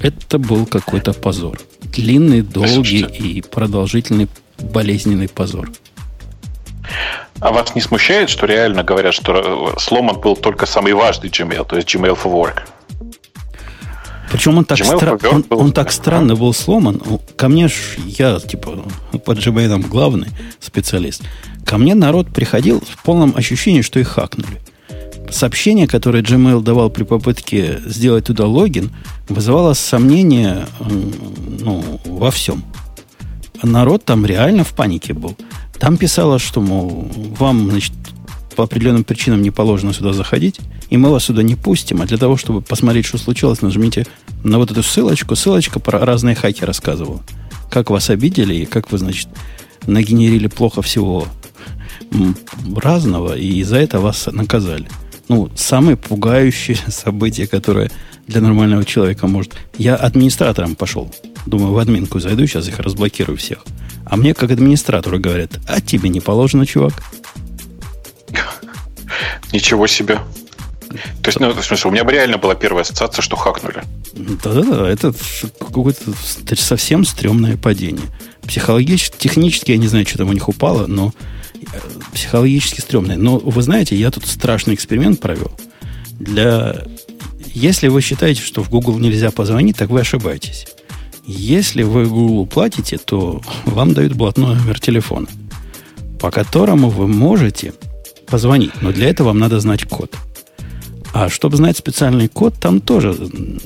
Это 0.02 0.38
был 0.38 0.66
какой-то 0.66 1.12
позор. 1.12 1.58
Длинный, 1.82 2.42
долгий 2.42 3.02
и 3.02 3.40
продолжительный 3.42 4.28
болезненный 4.58 5.28
позор. 5.28 5.70
А 7.40 7.52
вас 7.52 7.74
не 7.74 7.80
смущает, 7.80 8.30
что 8.30 8.46
реально 8.46 8.82
говорят, 8.82 9.12
что 9.12 9.72
э, 9.76 9.80
сломан 9.80 10.20
был 10.20 10.36
только 10.36 10.66
самый 10.66 10.94
важный 10.94 11.28
Gmail, 11.28 11.66
то 11.66 11.76
есть 11.76 11.94
Gmail 11.94 12.16
for 12.16 12.32
Work? 12.32 12.62
Причем 14.30 14.58
он 14.58 14.64
так, 14.64 14.78
стра... 14.78 15.18
он, 15.30 15.42
был... 15.42 15.58
он 15.58 15.72
так 15.72 15.92
странно 15.92 16.34
был 16.34 16.52
сломан. 16.52 17.00
Ко 17.36 17.48
мне 17.48 17.68
ж 17.68 17.72
я, 18.06 18.38
типа, 18.38 18.84
по 19.24 19.32
Gmail 19.32 19.86
главный 19.88 20.28
специалист. 20.60 21.22
Ко 21.64 21.78
мне 21.78 21.94
народ 21.94 22.28
приходил 22.28 22.80
в 22.80 23.02
полном 23.02 23.34
ощущении, 23.36 23.82
что 23.82 23.98
их 24.00 24.08
хакнули. 24.08 24.60
Сообщение, 25.30 25.88
которое 25.88 26.22
Gmail 26.22 26.62
давал 26.62 26.90
при 26.90 27.02
попытке 27.04 27.80
сделать 27.84 28.26
туда 28.26 28.46
логин, 28.46 28.90
вызывало 29.28 29.74
сомнения 29.74 30.66
ну, 30.80 32.00
во 32.04 32.30
всем. 32.30 32.64
Народ 33.62 34.04
там 34.04 34.24
реально 34.24 34.64
в 34.64 34.74
панике 34.74 35.14
был. 35.14 35.36
Там 35.78 35.96
писало, 35.96 36.38
что, 36.38 36.60
мол, 36.60 37.10
вам, 37.38 37.70
значит, 37.70 37.92
по 38.54 38.64
определенным 38.64 39.04
причинам 39.04 39.42
не 39.42 39.50
положено 39.50 39.92
сюда 39.92 40.12
заходить, 40.12 40.60
и 40.90 40.96
мы 40.96 41.10
вас 41.10 41.24
сюда 41.24 41.42
не 41.42 41.54
пустим, 41.54 42.02
а 42.02 42.06
для 42.06 42.18
того, 42.18 42.36
чтобы 42.36 42.62
посмотреть, 42.62 43.06
что 43.06 43.18
случилось, 43.18 43.62
нажмите 43.62 44.06
на 44.44 44.58
вот 44.58 44.70
эту 44.70 44.82
ссылочку. 44.82 45.34
Ссылочка 45.34 45.80
про 45.80 45.98
разные 46.04 46.34
хаки 46.34 46.64
рассказывала. 46.64 47.22
Как 47.70 47.90
вас 47.90 48.10
обидели 48.10 48.54
и 48.54 48.66
как 48.66 48.92
вы, 48.92 48.98
значит, 48.98 49.28
нагенерили 49.86 50.46
плохо 50.46 50.82
всего 50.82 51.26
разного, 52.74 53.36
и 53.36 53.62
за 53.62 53.76
это 53.76 54.00
вас 54.00 54.26
наказали. 54.26 54.88
Ну, 55.28 55.50
самое 55.56 55.96
пугающее 55.96 56.78
событие, 56.88 57.46
которое 57.46 57.90
для 58.26 58.40
нормального 58.40 58.84
человека 58.84 59.26
может... 59.26 59.54
Я 59.76 59.96
администратором 59.96 60.74
пошел. 60.74 61.12
Думаю, 61.46 61.72
в 61.72 61.78
админку 61.78 62.20
зайду, 62.20 62.46
сейчас 62.46 62.68
их 62.68 62.78
разблокирую 62.78 63.36
всех. 63.36 63.58
А 64.04 64.16
мне, 64.16 64.34
как 64.34 64.50
администратору, 64.50 65.18
говорят, 65.18 65.58
а 65.66 65.80
тебе 65.80 66.08
не 66.08 66.20
положено, 66.20 66.66
чувак. 66.66 66.92
Ничего 69.52 69.86
себе. 69.86 70.20
То 71.22 71.28
есть, 71.28 71.40
ну, 71.40 71.52
в 71.52 71.64
смысле, 71.64 71.90
у 71.90 71.92
меня 71.92 72.04
бы 72.04 72.12
реально 72.12 72.38
была 72.38 72.54
первая 72.54 72.82
ассоциация, 72.82 73.22
что 73.22 73.36
хакнули. 73.36 73.82
Да-да-да, 74.14 74.88
это 74.88 75.12
какое-то 75.58 76.12
совсем 76.56 77.04
стрёмное 77.04 77.56
падение. 77.56 78.06
Психологически, 78.46 79.16
технически 79.18 79.72
я 79.72 79.78
не 79.78 79.88
знаю, 79.88 80.06
что 80.06 80.18
там 80.18 80.28
у 80.30 80.32
них 80.32 80.48
упало, 80.48 80.86
но 80.86 81.12
психологически 82.12 82.80
стрёмное. 82.80 83.16
Но 83.16 83.38
вы 83.38 83.62
знаете, 83.62 83.96
я 83.96 84.10
тут 84.10 84.26
страшный 84.26 84.74
эксперимент 84.74 85.20
провел. 85.20 85.52
Для... 86.12 86.84
Если 87.54 87.88
вы 87.88 88.02
считаете, 88.02 88.42
что 88.42 88.62
в 88.62 88.70
Google 88.70 88.98
нельзя 88.98 89.30
позвонить, 89.30 89.76
так 89.76 89.88
вы 89.90 90.00
ошибаетесь. 90.00 90.66
Если 91.26 91.82
вы 91.82 92.06
Google 92.06 92.46
платите, 92.46 92.98
то 92.98 93.42
вам 93.64 93.94
дают 93.94 94.12
блатной 94.12 94.54
номер 94.54 94.78
телефона, 94.78 95.26
по 96.20 96.30
которому 96.30 96.88
вы 96.88 97.08
можете 97.08 97.72
позвонить. 98.26 98.72
Но 98.80 98.92
для 98.92 99.08
этого 99.08 99.28
вам 99.28 99.38
надо 99.38 99.58
знать 99.58 99.84
код. 99.84 100.14
А 101.16 101.28
чтобы 101.28 101.56
знать 101.56 101.76
специальный 101.76 102.28
код, 102.28 102.54
там 102.60 102.80
тоже 102.80 103.16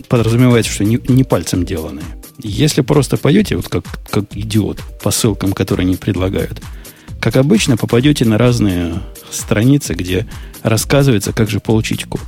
подразумевается, 0.08 0.72
что 0.72 0.84
не, 0.84 1.00
не 1.08 1.24
пальцем 1.24 1.64
деланные. 1.64 2.04
Если 2.42 2.80
просто 2.80 3.16
пойдете, 3.16 3.56
вот 3.56 3.68
как, 3.68 3.84
как 4.08 4.24
идиот, 4.34 4.78
по 5.02 5.10
ссылкам, 5.10 5.52
которые 5.52 5.84
они 5.84 5.96
предлагают– 5.96 6.60
как 7.20 7.36
обычно, 7.36 7.76
попадете 7.76 8.24
на 8.24 8.38
разные 8.38 8.94
страницы, 9.30 9.92
где 9.92 10.26
рассказывается, 10.62 11.32
как 11.32 11.50
же 11.50 11.60
получить 11.60 12.04
код. 12.04 12.22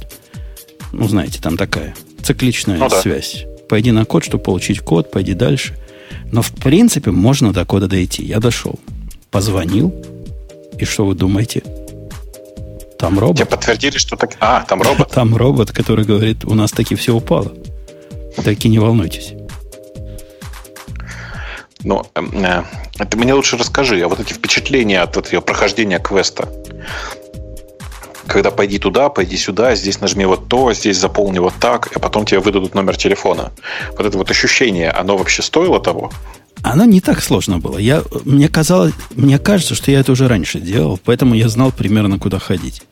Ну, 0.93 1.09
знаете, 1.09 1.41
там 1.41 1.57
такая 1.57 1.95
цикличная 2.23 2.77
ну, 2.77 2.89
да. 2.91 3.01
связь. 3.01 3.47
Пойди 3.69 3.91
на 3.91 4.05
код, 4.05 4.25
чтобы 4.25 4.45
получить 4.45 4.81
код, 4.81 5.11
пойди 5.11 5.33
дальше. 5.33 5.79
Но, 6.31 6.43
в 6.43 6.53
принципе, 6.53 7.11
можно 7.11 7.55
до 7.55 7.65
кода 7.65 7.89
дойти. 7.89 8.23
Я 8.23 8.39
дошел. 8.39 8.79
Позвонил. 9.31 9.95
И 10.79 10.85
что 10.85 11.07
вы 11.07 11.15
думаете? 11.15 11.63
Там 13.03 13.19
робот. 13.19 13.37
Тебе 13.37 13.47
подтвердили, 13.47 13.99
что 13.99 14.15
так... 14.15 14.37
А, 14.39 14.63
там 14.63 14.81
робот? 14.81 15.11
Там 15.11 15.35
робот, 15.35 15.73
который 15.73 16.05
говорит, 16.05 16.45
у 16.45 16.55
нас 16.55 16.71
таки 16.71 16.95
все 16.95 17.13
упало. 17.13 17.53
Таки 18.45 18.69
не 18.69 18.79
волнуйтесь. 18.79 19.33
Ну, 21.81 22.07
эм, 22.15 22.45
э, 22.45 22.63
ты 23.11 23.17
мне 23.17 23.35
лучше 23.35 23.57
расскажи, 23.57 24.01
а 24.03 24.07
вот 24.07 24.21
эти 24.21 24.33
впечатления 24.33 25.01
от 25.01 25.17
этого 25.17 25.41
прохождения 25.41 25.99
квеста. 25.99 26.49
Когда 28.29 28.53
пойди 28.53 28.79
туда, 28.79 29.09
пойди 29.09 29.37
сюда, 29.37 29.75
здесь 29.75 30.01
нажми 30.01 30.25
вот 30.25 30.47
то, 30.47 30.73
здесь 30.73 30.97
заполни 30.97 31.41
вот 31.41 31.55
так, 31.59 31.89
а 31.97 31.99
потом 31.99 32.25
тебе 32.25 32.39
выдадут 32.39 32.77
номер 32.77 32.97
телефона. 32.97 33.51
Вот 33.99 34.07
это 34.07 34.17
вот 34.17 34.31
ощущение, 34.31 34.93
оно 34.93 35.17
вообще 35.17 35.43
стоило 35.43 35.81
того? 35.81 36.13
Оно 36.63 36.85
не 36.85 37.01
так 37.01 37.23
сложно 37.23 37.59
было. 37.59 37.79
Я, 37.79 38.03
мне 38.25 38.49
казалось, 38.49 38.93
мне 39.17 39.39
кажется, 39.39 39.75
что 39.75 39.91
я 39.91 40.01
это 40.01 40.13
уже 40.13 40.29
раньше 40.29 40.61
делал, 40.61 41.01
поэтому 41.03 41.35
я 41.35 41.49
знал 41.49 41.73
примерно, 41.73 42.19
куда 42.19 42.39
ходить. 42.39 42.83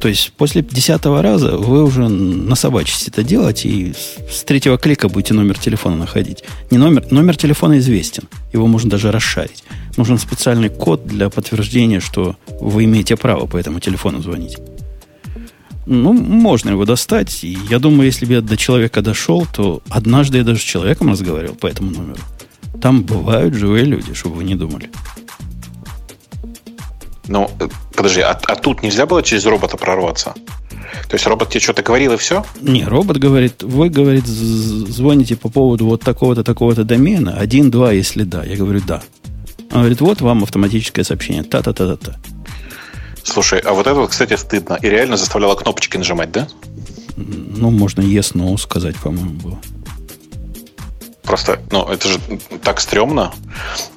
То 0.00 0.08
есть 0.08 0.32
после 0.36 0.60
десятого 0.60 1.22
раза 1.22 1.56
вы 1.56 1.82
уже 1.82 2.08
насобачите 2.08 3.10
это 3.10 3.22
делать, 3.22 3.64
и 3.64 3.94
с 4.30 4.44
третьего 4.44 4.76
клика 4.76 5.08
будете 5.08 5.32
номер 5.32 5.58
телефона 5.58 5.96
находить. 5.96 6.44
Не 6.70 6.76
номер, 6.76 7.06
номер 7.10 7.36
телефона 7.36 7.78
известен. 7.78 8.24
Его 8.52 8.66
можно 8.66 8.90
даже 8.90 9.10
расшарить. 9.10 9.64
Нужен 9.96 10.18
специальный 10.18 10.68
код 10.68 11.06
для 11.06 11.30
подтверждения, 11.30 12.00
что 12.00 12.36
вы 12.60 12.84
имеете 12.84 13.16
право 13.16 13.46
по 13.46 13.56
этому 13.56 13.80
телефону 13.80 14.20
звонить. 14.20 14.58
Ну, 15.86 16.12
можно 16.12 16.70
его 16.70 16.84
достать. 16.84 17.42
Я 17.42 17.78
думаю, 17.78 18.06
если 18.06 18.26
бы 18.26 18.34
я 18.34 18.40
до 18.40 18.56
человека 18.56 19.00
дошел, 19.00 19.46
то 19.54 19.82
однажды 19.88 20.38
я 20.38 20.44
даже 20.44 20.60
с 20.60 20.64
человеком 20.64 21.10
разговаривал 21.10 21.54
по 21.54 21.66
этому 21.66 21.90
номеру. 21.90 22.20
Там 22.80 23.02
бывают 23.02 23.54
живые 23.54 23.84
люди, 23.84 24.14
чтобы 24.14 24.36
вы 24.36 24.44
не 24.44 24.54
думали. 24.54 24.90
Ну, 27.26 27.50
э, 27.58 27.68
подожди, 27.94 28.20
а, 28.20 28.38
а 28.46 28.56
тут 28.56 28.82
нельзя 28.82 29.06
было 29.06 29.22
через 29.22 29.46
робота 29.46 29.76
прорваться? 29.76 30.34
То 31.08 31.14
есть 31.14 31.26
робот 31.26 31.50
тебе 31.50 31.60
что-то 31.60 31.82
говорил 31.82 32.12
и 32.12 32.16
все? 32.16 32.44
Не, 32.60 32.84
робот 32.84 33.18
говорит, 33.18 33.62
вы, 33.62 33.88
говорит, 33.88 34.26
звоните 34.26 35.36
по 35.36 35.48
поводу 35.48 35.86
вот 35.86 36.02
такого-то, 36.02 36.44
такого-то 36.44 36.84
домена, 36.84 37.34
один, 37.36 37.70
два, 37.70 37.92
если 37.92 38.24
да. 38.24 38.44
Я 38.44 38.56
говорю, 38.56 38.80
да. 38.86 39.02
Он 39.72 39.80
говорит, 39.80 40.00
вот 40.00 40.20
вам 40.20 40.42
автоматическое 40.42 41.04
сообщение, 41.04 41.42
та-та-та-та-та. 41.42 42.16
Слушай, 43.22 43.60
а 43.60 43.72
вот 43.72 43.86
это, 43.86 43.94
вот, 43.94 44.10
кстати, 44.10 44.36
стыдно. 44.36 44.78
И 44.82 44.88
реально 44.88 45.16
заставляло 45.16 45.54
кнопочки 45.54 45.96
нажимать, 45.96 46.30
да? 46.30 46.46
Ну, 47.16 47.70
можно 47.70 48.02
yes, 48.02 48.34
no 48.34 48.56
сказать, 48.58 48.96
по-моему, 48.96 49.30
было. 49.40 49.58
Просто, 51.24 51.60
ну, 51.70 51.88
это 51.88 52.08
же 52.08 52.20
так 52.62 52.80
стрёмно, 52.80 53.32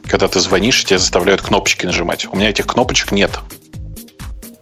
когда 0.06 0.28
ты 0.28 0.40
звонишь, 0.40 0.82
и 0.82 0.86
тебя 0.86 0.98
заставляют 0.98 1.42
кнопочки 1.42 1.86
нажимать. 1.86 2.28
У 2.32 2.36
меня 2.36 2.50
этих 2.50 2.68
кнопочек 2.68 3.12
нет. 3.12 3.40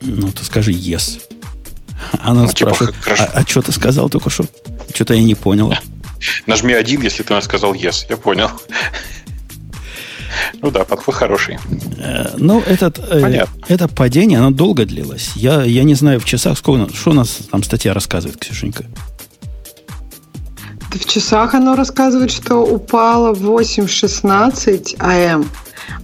Ну, 0.02 0.32
ты 0.32 0.44
скажи 0.44 0.72
yes. 0.72 1.22
Она 2.20 2.44
ну, 2.44 2.52
типа, 2.52 2.74
спрашивает, 2.74 3.04
типа, 3.04 3.32
а, 3.34 3.40
а 3.40 3.48
что 3.48 3.62
ты 3.62 3.72
сказал 3.72 4.10
только 4.10 4.30
что? 4.30 4.46
Что-то 4.94 5.14
я 5.14 5.24
не 5.24 5.36
понял. 5.36 5.74
Нажми 6.48 6.74
один, 6.74 7.02
если 7.02 7.24
ты 7.24 7.40
сказал 7.42 7.74
yes. 7.74 8.06
Я 8.10 8.18
понял. 8.18 8.50
Ну 10.62 10.72
да, 10.72 10.84
подход 10.84 11.16
хороший. 11.16 11.58
Э, 11.98 12.34
ну, 12.38 12.62
этот, 12.62 13.00
э, 13.00 13.46
это 13.68 13.88
падение, 13.88 14.40
оно 14.40 14.52
долго 14.52 14.86
длилось. 14.86 15.32
Я, 15.36 15.64
я 15.64 15.84
не 15.84 15.94
знаю 15.94 16.20
в 16.20 16.26
часах, 16.26 16.58
сколько... 16.58 16.94
Что 16.94 17.12
у 17.12 17.14
нас 17.14 17.40
там 17.52 17.64
статья 17.64 17.94
рассказывает, 17.94 18.38
Ксюшенька? 18.40 18.86
В 20.96 21.06
часах 21.06 21.54
оно 21.54 21.76
рассказывает, 21.76 22.32
что 22.32 22.64
упало 22.64 23.34
в 23.34 23.44
8.16 23.44 24.96
АМ, 25.00 25.46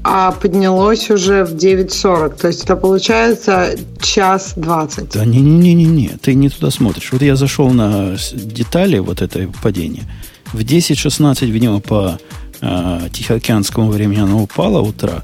а 0.04 0.32
поднялось 0.34 1.10
уже 1.10 1.46
в 1.46 1.56
9.40. 1.56 2.38
То 2.38 2.48
есть 2.48 2.66
это 2.66 2.76
получается 2.76 3.76
час 4.02 4.54
20. 4.58 5.14
Да 5.14 5.24
не-не-не-не, 5.24 6.18
ты 6.22 6.34
не 6.34 6.50
туда 6.50 6.72
смотришь. 6.72 7.12
Вот 7.14 7.22
я 7.22 7.38
зашел 7.38 7.70
на 7.72 8.18
детали 8.34 9.00
вот 9.00 9.22
этой 9.22 9.48
падения. 9.64 10.04
В 10.52 10.60
10.16 10.60 11.50
в 11.50 11.58
него 11.58 11.80
по 11.80 12.20
э, 12.60 13.10
Тихоокеанскому 13.14 13.92
времени 13.92 14.20
оно 14.20 14.44
упало 14.44 14.82
утра, 14.82 15.24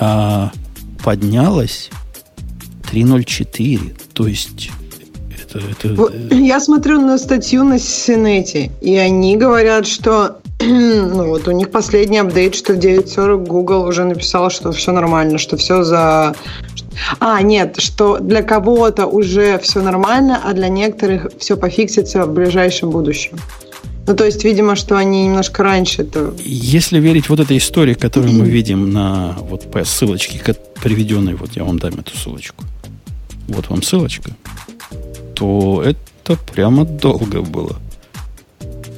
а 0.00 0.50
поднялось 1.04 1.90
3.04. 2.92 3.96
То 4.12 4.26
есть 4.26 4.70
это, 5.56 5.88
это... 5.88 6.34
Я 6.34 6.60
смотрю 6.60 7.00
на 7.00 7.18
статью 7.18 7.64
на 7.64 7.78
Синете, 7.78 8.70
и 8.80 8.96
они 8.96 9.36
говорят, 9.36 9.86
что 9.86 10.38
ну 10.60 11.28
вот 11.28 11.46
у 11.46 11.52
них 11.52 11.70
последний 11.70 12.18
апдейт, 12.18 12.54
что 12.54 12.74
в 12.74 12.78
9.40 12.78 13.46
Google 13.46 13.84
уже 13.84 14.04
написал, 14.04 14.50
что 14.50 14.72
все 14.72 14.92
нормально, 14.92 15.38
что 15.38 15.56
все 15.56 15.84
за... 15.84 16.34
А, 17.20 17.40
нет, 17.42 17.76
что 17.78 18.18
для 18.18 18.42
кого-то 18.42 19.06
уже 19.06 19.58
все 19.58 19.80
нормально, 19.80 20.40
а 20.44 20.52
для 20.52 20.68
некоторых 20.68 21.28
все 21.38 21.56
пофиксится 21.56 22.26
в 22.26 22.34
ближайшем 22.34 22.90
будущем. 22.90 23.38
Ну, 24.08 24.16
то 24.16 24.24
есть, 24.24 24.42
видимо, 24.42 24.74
что 24.74 24.96
они 24.96 25.26
немножко 25.26 25.62
раньше 25.62 26.02
это... 26.02 26.34
Если 26.42 26.98
верить 26.98 27.28
вот 27.28 27.40
этой 27.40 27.58
истории, 27.58 27.94
которую 27.94 28.32
мы 28.32 28.46
видим 28.48 28.90
на 28.90 29.36
вот 29.42 29.70
по 29.70 29.84
ссылочке, 29.84 30.40
приведенной, 30.82 31.34
вот 31.34 31.52
я 31.52 31.64
вам 31.64 31.78
дам 31.78 31.94
эту 32.00 32.16
ссылочку. 32.16 32.64
Вот 33.46 33.68
вам 33.68 33.82
ссылочка 33.82 34.30
то 35.38 35.82
это 35.84 36.36
прямо 36.52 36.84
долго 36.84 37.42
было. 37.42 37.76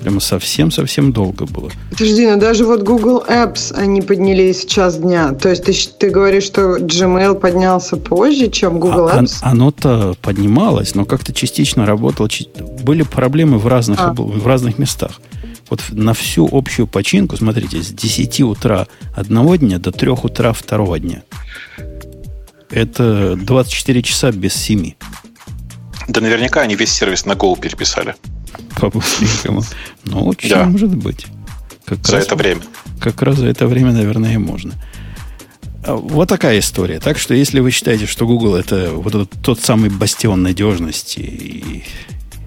Прямо 0.01 0.21
совсем-совсем 0.21 1.13
долго 1.13 1.45
было. 1.45 1.71
Подожди, 1.91 2.27
ну 2.27 2.41
даже 2.41 2.65
вот 2.65 2.83
Google 2.83 3.23
Apps, 3.29 3.75
они 3.75 4.01
поднялись 4.01 4.65
в 4.65 4.69
час 4.69 4.97
дня. 4.97 5.35
То 5.35 5.51
есть 5.51 5.65
ты, 5.65 5.75
ты 5.99 6.09
говоришь, 6.09 6.45
что 6.45 6.79
Gmail 6.79 7.39
поднялся 7.39 7.99
позже, 7.99 8.49
чем 8.49 8.81
Google 8.81 9.09
а, 9.09 9.21
Apps? 9.21 9.41
А, 9.43 9.51
оно-то 9.51 10.17
поднималось, 10.23 10.95
но 10.95 11.05
как-то 11.05 11.35
частично 11.35 11.85
работало. 11.85 12.31
Были 12.83 13.03
проблемы 13.03 13.59
в 13.59 13.67
разных, 13.67 14.01
а. 14.01 14.15
в 14.15 14.47
разных 14.47 14.79
местах. 14.79 15.21
Вот 15.69 15.83
на 15.91 16.15
всю 16.15 16.49
общую 16.51 16.87
починку, 16.87 17.37
смотрите, 17.37 17.83
с 17.83 17.89
10 17.89 18.41
утра 18.41 18.87
одного 19.15 19.57
дня 19.57 19.79
до 19.79 19.93
3 19.93 20.11
утра 20.11 20.55
второго 20.55 20.99
дня. 20.99 21.23
Это 22.71 23.37
24 23.37 24.03
часа 24.03 24.33
без 24.33 24.55
7. 24.55 24.93
Да 26.11 26.21
наверняка 26.21 26.63
они 26.63 26.75
весь 26.75 26.91
сервис 26.93 27.25
на 27.25 27.33
Go 27.33 27.59
переписали. 27.59 28.17
По-быстренькому. 28.81 29.63
Ну, 30.05 30.25
очень 30.25 30.51
да. 30.51 30.65
может 30.65 30.97
быть. 30.97 31.27
Как 31.85 32.05
за 32.05 32.17
раз, 32.17 32.27
это 32.27 32.35
время. 32.35 32.63
Как 33.01 33.23
раз 33.23 33.37
за 33.37 33.47
это 33.47 33.69
время, 33.69 33.93
наверное, 33.93 34.35
и 34.35 34.37
можно. 34.37 34.75
А, 35.85 35.95
вот 35.95 36.29
такая 36.29 36.59
история. 36.59 36.99
Так 36.99 37.17
что, 37.17 37.33
если 37.33 37.61
вы 37.61 37.71
считаете, 37.71 38.07
что 38.07 38.27
Google 38.27 38.57
это 38.57 38.91
вот 38.93 39.15
этот, 39.15 39.31
тот 39.41 39.61
самый 39.61 39.89
бастион 39.89 40.43
надежности 40.43 41.21
и, 41.21 41.85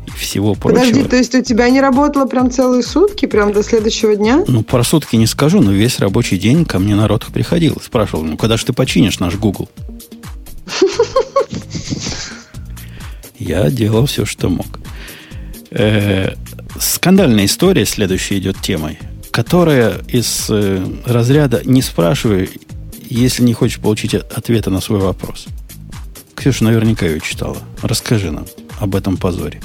и 0.07 0.11
всего 0.17 0.55
прочего. 0.55 0.79
Подожди, 0.79 1.03
то 1.03 1.15
есть 1.15 1.33
у 1.33 1.41
тебя 1.41 1.69
не 1.69 1.79
работало 1.79 2.25
прям 2.25 2.51
целые 2.51 2.83
сутки, 2.83 3.27
прям 3.27 3.53
до 3.53 3.63
следующего 3.63 4.17
дня? 4.17 4.43
Ну, 4.45 4.63
про 4.63 4.83
сутки 4.83 5.15
не 5.15 5.27
скажу, 5.27 5.61
но 5.61 5.71
весь 5.71 5.99
рабочий 5.99 6.37
день 6.37 6.65
ко 6.65 6.79
мне 6.79 6.95
народ 6.95 7.25
приходил. 7.33 7.81
Спрашивал, 7.81 8.23
ну, 8.23 8.35
когда 8.35 8.57
же 8.57 8.65
ты 8.65 8.73
починишь 8.73 9.19
наш 9.19 9.35
Google? 9.35 9.69
Я 13.43 13.69
делал 13.69 14.05
все, 14.05 14.25
что 14.25 14.47
мог. 14.47 14.79
Э, 15.71 16.33
скандальная 16.79 17.43
история, 17.43 17.85
следующая 17.85 18.37
идет 18.37 18.61
темой, 18.61 18.97
которая 19.31 19.97
из 20.07 20.45
э, 20.49 20.85
разряда 21.05 21.61
«не 21.65 21.81
спрашивай, 21.81 22.49
если 23.09 23.43
не 23.43 23.53
хочешь 23.53 23.79
получить 23.79 24.13
ответа 24.13 24.69
на 24.69 24.79
свой 24.79 24.99
вопрос». 24.99 25.47
Ксюша 26.35 26.63
наверняка 26.63 27.05
ее 27.05 27.19
читала. 27.19 27.57
Расскажи 27.81 28.31
нам 28.31 28.45
об 28.79 28.95
этом 28.95 29.17
позоре. 29.17 29.61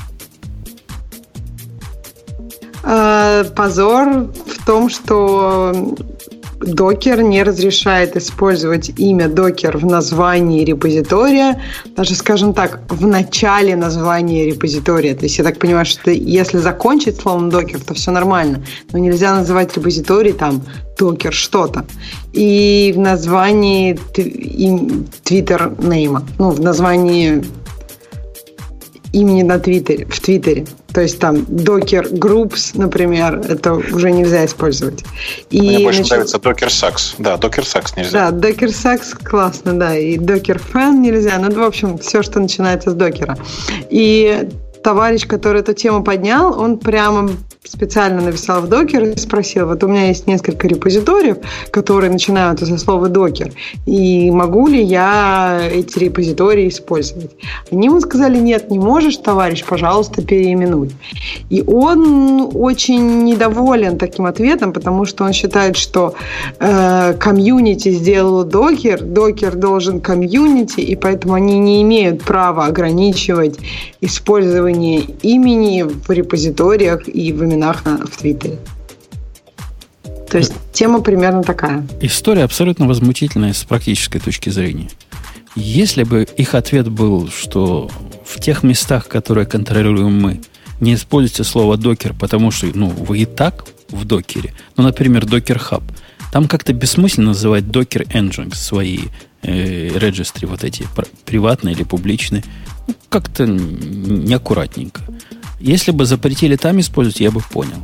А, 2.82 3.44
позор 3.44 4.32
в 4.46 4.66
том, 4.66 4.90
что 4.90 5.94
Докер 6.61 7.23
не 7.23 7.44
разрешает 7.44 8.16
использовать 8.16 8.90
имя 8.99 9.29
докер 9.29 9.79
в 9.79 9.87
названии 9.87 10.64
репозитория, 10.64 11.62
даже, 11.97 12.14
скажем 12.14 12.53
так, 12.53 12.81
в 12.88 13.07
начале 13.07 13.77
названия 13.77 14.47
репозитория. 14.47 15.14
То 15.14 15.25
есть 15.25 15.38
я 15.38 15.44
так 15.44 15.59
понимаю, 15.59 15.87
что 15.87 16.11
если 16.11 16.59
закончить 16.59 17.21
словом 17.21 17.49
докер, 17.49 17.81
то 17.81 17.94
все 17.94 18.11
нормально, 18.11 18.64
но 18.92 18.99
нельзя 18.99 19.35
называть 19.37 19.77
репозиторий 19.77 20.33
там 20.33 20.62
докер 20.99 21.33
что-то. 21.33 21.87
И 22.33 22.92
в 22.94 22.99
названии 22.99 23.99
Twitter 25.25 25.87
нейма, 25.87 26.25
ну, 26.38 26.51
в 26.51 26.61
названии 26.61 27.44
имени 29.12 29.42
на 29.42 29.59
Твиттере, 29.59 30.07
в 30.07 30.21
Твиттере. 30.21 30.66
То 30.92 31.03
есть 31.03 31.18
там 31.18 31.37
Docker 31.37 32.11
Groups, 32.12 32.73
например, 32.75 33.42
это 33.49 33.75
уже 33.75 34.11
нельзя 34.11 34.44
использовать. 34.44 35.05
И 35.51 35.61
Мне 35.61 35.79
больше 35.81 36.01
начал... 36.01 36.16
нравится 36.16 36.38
Docker 36.38 36.68
Sax. 36.68 37.14
Да, 37.18 37.37
Docker 37.37 37.62
Sax 37.62 37.92
нельзя. 37.97 38.31
Да, 38.31 38.49
Docker 38.49 38.68
Sax 38.68 39.23
классно, 39.23 39.79
да. 39.79 39.97
И 39.97 40.16
Docker 40.16 40.61
Fan 40.73 40.99
нельзя. 40.99 41.38
Ну, 41.38 41.51
в 41.51 41.62
общем, 41.62 41.99
все, 41.99 42.23
что 42.23 42.40
начинается 42.40 42.90
с 42.90 42.94
докера. 42.94 43.37
И 43.90 44.49
товарищ, 44.83 45.27
который 45.27 45.61
эту 45.61 45.75
тему 45.75 46.03
поднял, 46.03 46.59
он 46.59 46.79
прямо 46.79 47.31
специально 47.70 48.20
написал 48.22 48.62
в 48.62 48.68
докер 48.68 49.04
и 49.04 49.16
спросил, 49.18 49.66
вот 49.66 49.85
у 49.85 49.88
меня 49.88 50.07
есть 50.09 50.26
несколько 50.26 50.66
репозиториев, 50.66 51.38
которые 51.70 52.11
начинаются 52.11 52.66
со 52.66 52.78
слова 52.78 53.09
докер, 53.09 53.52
и 53.87 54.31
могу 54.31 54.66
ли 54.68 54.83
я 54.83 55.61
эти 55.70 55.98
репозитории 55.98 56.68
использовать? 56.68 57.31
Они 57.70 57.87
ему 57.87 58.00
сказали, 58.00 58.38
нет, 58.38 58.70
не 58.70 58.78
можешь, 58.78 59.16
товарищ, 59.18 59.64
пожалуйста, 59.64 60.22
переименуй. 60.22 60.90
И 61.50 61.62
он 61.66 62.50
очень 62.54 63.24
недоволен 63.24 63.98
таким 63.98 64.26
ответом, 64.26 64.72
потому 64.72 65.04
что 65.04 65.24
он 65.24 65.33
считает, 65.33 65.76
что 65.76 66.14
э, 66.59 67.14
комьюнити 67.14 67.90
сделал 67.90 68.44
докер, 68.44 69.02
докер 69.02 69.57
должен 69.57 70.00
комьюнити, 70.00 70.81
и 70.81 70.96
поэтому 70.96 71.35
они 71.35 71.59
не 71.59 71.83
имеют 71.83 72.22
права 72.22 72.66
ограничивать 72.66 73.59
использование 74.00 75.00
имени 75.22 75.83
в 75.83 76.11
репозиториях 76.11 77.09
и 77.09 77.33
в 77.33 77.44
именах 77.44 77.58
в 77.62 78.16
Твиттере. 78.16 78.59
То 80.31 80.38
есть 80.38 80.53
тема 80.73 81.01
примерно 81.01 81.42
такая. 81.42 81.87
История 82.01 82.44
абсолютно 82.44 82.87
возмутительная 82.87 83.53
с 83.53 83.64
практической 83.64 84.18
точки 84.18 84.51
зрения. 84.51 84.90
Если 85.55 86.05
бы 86.05 86.27
их 86.37 86.55
ответ 86.55 86.88
был, 86.88 87.29
что 87.31 87.90
в 88.25 88.40
тех 88.40 88.62
местах, 88.62 89.09
которые 89.09 89.47
контролируем 89.47 90.21
мы, 90.21 90.40
не 90.81 90.94
используйте 90.94 91.44
слово 91.44 91.77
докер, 91.77 92.14
потому 92.14 92.51
что 92.51 92.66
ну, 92.75 92.88
вы 92.88 93.21
и 93.21 93.25
так 93.25 93.64
в 93.88 94.05
докере. 94.05 94.53
Ну, 94.77 94.85
например, 94.85 95.27
докер 95.27 95.59
хаб. 95.59 95.83
Там 96.31 96.47
как-то 96.47 96.73
бессмысленно 96.75 97.29
называть 97.29 97.71
докер 97.71 98.03
engine 98.03 98.55
свои 98.55 99.01
э, 99.42 99.88
регистры, 99.99 100.47
вот 100.47 100.62
эти 100.62 100.87
приватные 101.25 101.75
или 101.75 101.85
публичные. 101.85 102.44
Ну, 102.87 102.94
как-то 103.09 103.47
неаккуратненько. 103.47 105.01
Если 105.61 105.90
бы 105.90 106.07
запретили 106.07 106.57
там 106.57 106.81
использовать, 106.81 107.21
я 107.21 107.31
бы 107.31 107.40
понял. 107.40 107.83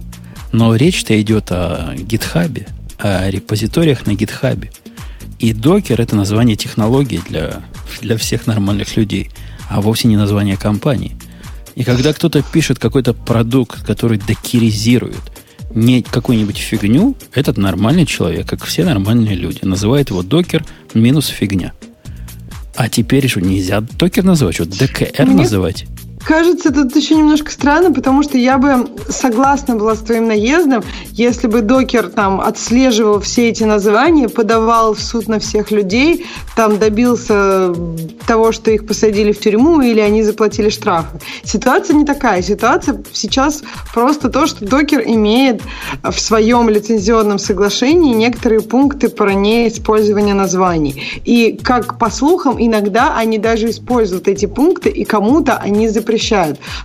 Но 0.53 0.75
речь-то 0.77 1.21
идет 1.21 1.51
о 1.51 1.95
гитхабе, 1.97 2.69
о 2.99 3.29
репозиториях 3.29 4.07
на 4.07 4.15
гитхабе. 4.15 4.71
И 5.41 5.53
докер 5.53 6.01
это 6.01 6.15
название 6.15 6.57
технологии 6.57 7.21
для, 7.29 7.63
для 8.01 8.17
всех 8.17 8.47
нормальных 8.47 8.97
людей, 8.97 9.31
а 9.69 9.81
вовсе 9.81 10.09
не 10.09 10.17
название 10.17 10.57
компании. 10.57 11.17
И 11.75 11.83
когда 11.83 12.13
кто-то 12.13 12.43
пишет 12.43 12.79
какой-то 12.79 13.15
продукт, 13.15 13.83
который 13.83 14.19
докеризирует 14.19 15.21
не 15.75 16.03
какую-нибудь 16.03 16.57
фигню, 16.57 17.17
этот 17.35 17.57
нормальный 17.57 18.07
человек, 18.07 18.49
как 18.49 18.65
все 18.65 18.85
нормальные 18.85 19.35
люди, 19.35 19.59
называет 19.63 20.11
его 20.11 20.23
докер 20.23 20.65
минус 20.95 21.27
фигня. 21.27 21.73
А 22.77 22.89
теперь 22.89 23.29
что, 23.29 23.41
нельзя 23.41 23.81
докер 23.81 24.23
называть? 24.23 24.55
Что, 24.55 24.67
ДКР 24.67 25.27
называть? 25.27 25.87
Кажется, 26.25 26.73
тут 26.73 26.97
еще 26.97 27.15
немножко 27.15 27.51
странно, 27.51 27.93
потому 27.93 28.23
что 28.23 28.39
я 28.39 28.59
бы 28.59 28.89
согласна 29.09 29.77
была 29.77 29.95
с 29.95 30.01
твоим 30.01 30.27
наездом, 30.27 30.83
если 31.13 31.47
бы 31.47 31.61
докер 31.61 32.09
там 32.09 32.41
отслеживал 32.41 33.21
все 33.21 33.51
эти 33.51 33.65
названия, 33.65 34.29
подавал 34.29 34.95
в 34.95 35.01
суд 35.01 35.29
на 35.29 35.39
всех 35.39 35.71
людей, 35.71 36.27
там 36.57 36.79
добился 36.79 37.75
того, 38.27 38.53
что 38.53 38.71
их 38.71 38.87
посадили 38.87 39.33
в 39.33 39.41
тюрьму 39.41 39.81
или 39.81 40.01
они 40.01 40.23
заплатили 40.23 40.71
штрафы. 40.71 41.21
Ситуация 41.45 41.95
не 41.95 42.05
такая. 42.05 42.43
Ситуация 42.43 43.03
сейчас 43.13 43.63
просто 43.93 44.29
то, 44.29 44.47
что 44.47 44.65
докер 44.65 45.03
имеет 45.07 45.61
в 46.03 46.19
своем 46.19 46.69
лицензионном 46.69 47.39
соглашении 47.39 48.15
некоторые 48.15 48.61
пункты 48.61 49.09
про 49.09 49.35
неиспользование 49.35 50.35
названий. 50.35 51.21
И, 51.25 51.59
как 51.63 51.99
по 51.99 52.11
слухам, 52.11 52.57
иногда 52.59 53.17
они 53.17 53.39
даже 53.39 53.71
используют 53.71 54.29
эти 54.29 54.47
пункты, 54.47 54.89
и 54.89 55.05
кому-то 55.05 55.57
они 55.57 55.89
запрещают. 55.89 56.14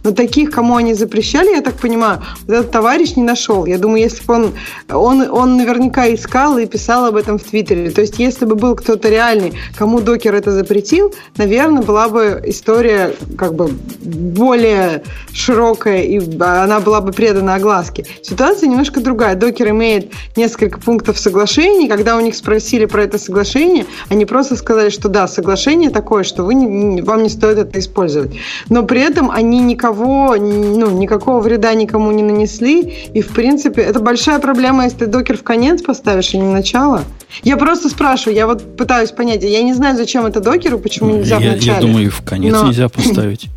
Но 0.04 0.12
таких, 0.12 0.52
кому 0.52 0.76
они 0.76 0.94
запрещали, 0.94 1.56
я 1.56 1.62
так 1.62 1.76
понимаю, 1.76 2.22
этот 2.48 2.72
товарищ 2.72 3.16
не 3.16 3.24
нашел. 3.24 3.66
Я 3.66 3.78
думаю, 3.78 4.02
если 4.02 4.26
бы 4.26 4.34
он, 4.34 4.54
он, 4.90 5.22
он 5.32 5.58
наверняка 5.58 6.14
искал 6.14 6.58
и 6.58 6.66
писал 6.66 7.06
об 7.06 7.16
этом 7.16 7.38
в 7.38 7.44
Твиттере. 7.44 7.92
То 7.92 8.02
есть, 8.02 8.20
если 8.20 8.46
бы 8.46 8.56
был 8.56 8.76
кто-то 8.76 9.10
реальный, 9.10 9.54
кому 9.78 10.00
докер 10.00 10.36
это 10.36 10.52
запретил, 10.52 11.14
наверное, 11.38 11.82
была 11.82 12.10
бы 12.10 12.42
история 12.46 13.14
как 13.38 13.56
бы 13.56 13.68
более 13.68 15.04
широкая, 15.34 16.04
и 16.04 16.20
она 16.40 16.80
была 16.80 17.02
бы 17.02 17.12
предана 17.12 17.56
огласке. 17.56 18.06
Ситуация 18.22 18.68
немножко 18.70 19.02
другая. 19.02 19.36
Докер 19.36 19.70
имеет 19.70 20.12
несколько 20.36 20.80
пунктов 20.80 21.20
соглашений. 21.20 21.88
Когда 21.88 22.16
у 22.16 22.20
них 22.20 22.36
спросили 22.36 22.86
про 22.86 23.04
это 23.04 23.18
соглашение, 23.18 23.86
они 24.10 24.26
просто 24.26 24.56
сказали, 24.56 24.90
что 24.90 25.10
да, 25.10 25.28
соглашение 25.28 25.90
такое, 25.90 26.24
что 26.24 26.44
вы 26.44 27.02
вам 27.04 27.24
не 27.24 27.30
стоит 27.30 27.58
это 27.58 27.80
использовать. 27.80 28.32
Но 28.70 28.84
при 28.84 29.02
этом 29.02 29.19
они 29.28 29.60
никого, 29.60 30.36
ну, 30.38 30.90
никакого 30.92 31.40
вреда 31.40 31.74
никому 31.74 32.12
не 32.12 32.24
нанесли. 32.24 32.82
И, 33.14 33.22
в 33.22 33.30
принципе, 33.30 33.82
это 33.82 34.00
большая 34.00 34.40
проблема, 34.40 34.86
если 34.86 35.00
ты 35.00 35.06
докер 35.08 35.38
в 35.38 35.44
конец 35.44 35.82
поставишь, 35.82 36.34
а 36.34 36.38
не 36.38 36.44
в 36.44 36.52
начало. 36.52 37.04
Я 37.44 37.58
просто 37.58 37.90
спрашиваю, 37.90 38.36
я 38.36 38.48
вот 38.48 38.78
пытаюсь 38.78 39.12
понять, 39.12 39.44
я 39.44 39.62
не 39.62 39.74
знаю, 39.74 39.98
зачем 39.98 40.26
это 40.26 40.40
докеру, 40.40 40.80
почему 40.80 41.18
нельзя 41.18 41.38
я, 41.38 41.52
в 41.52 41.56
начале. 41.56 41.74
Я 41.74 41.82
думаю, 41.82 42.12
в 42.12 42.22
конец 42.24 42.54
но... 42.54 42.68
нельзя 42.68 42.90
поставить. 42.90 43.48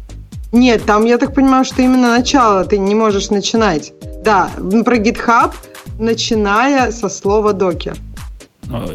Нет, 0.53 0.85
там 0.85 1.07
я 1.07 1.17
так 1.17 1.35
понимаю, 1.35 1.65
что 1.65 1.81
именно 1.81 2.11
начало 2.11 2.65
ты 2.65 2.77
не 2.79 2.95
можешь 2.95 3.31
начинать. 3.31 3.93
Да, 4.23 4.51
про 4.85 4.99
GitHub, 4.99 5.53
начиная 5.99 6.93
со 6.93 7.09
слова 7.09 7.53
докер. 7.53 7.97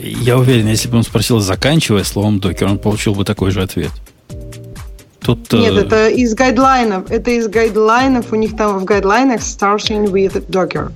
Я 0.02 0.38
уверен, 0.38 0.68
если 0.68 0.88
бы 0.88 0.98
он 0.98 1.04
спросил, 1.04 1.40
заканчивая 1.40 2.04
словом 2.04 2.40
докер, 2.40 2.68
он 2.68 2.80
получил 2.80 3.14
бы 3.14 3.26
такой 3.26 3.52
же 3.52 3.62
ответ. 3.62 3.92
Тут, 5.22 5.52
Нет, 5.54 5.74
э... 5.74 5.82
это 5.82 6.10
из 6.10 6.34
гайдлайнов. 6.34 7.12
Это 7.12 7.32
из 7.32 7.48
гайдлайнов. 7.48 8.32
У 8.32 8.36
них 8.36 8.56
там 8.56 8.80
в 8.80 8.86
гайдлайнах 8.86 9.42
starting 9.42 10.12
with 10.12 10.48
Docker. 10.48 10.92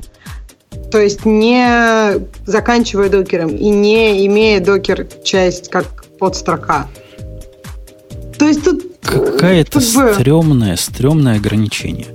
То 0.92 1.00
есть 1.00 1.26
не 1.26 2.20
заканчивая 2.46 3.10
докером 3.10 3.50
и 3.50 3.70
не 3.70 4.26
имея 4.26 4.60
докер 4.60 5.08
часть 5.24 5.70
как 5.70 6.06
подстрока. 6.20 6.88
То 8.38 8.48
есть 8.48 8.64
тут 8.64 8.84
какая-то 9.02 9.80
как 9.80 9.90
бы... 9.94 10.14
стрёмное, 10.14 10.76
стрёмное 10.76 11.38
ограничение. 11.38 12.08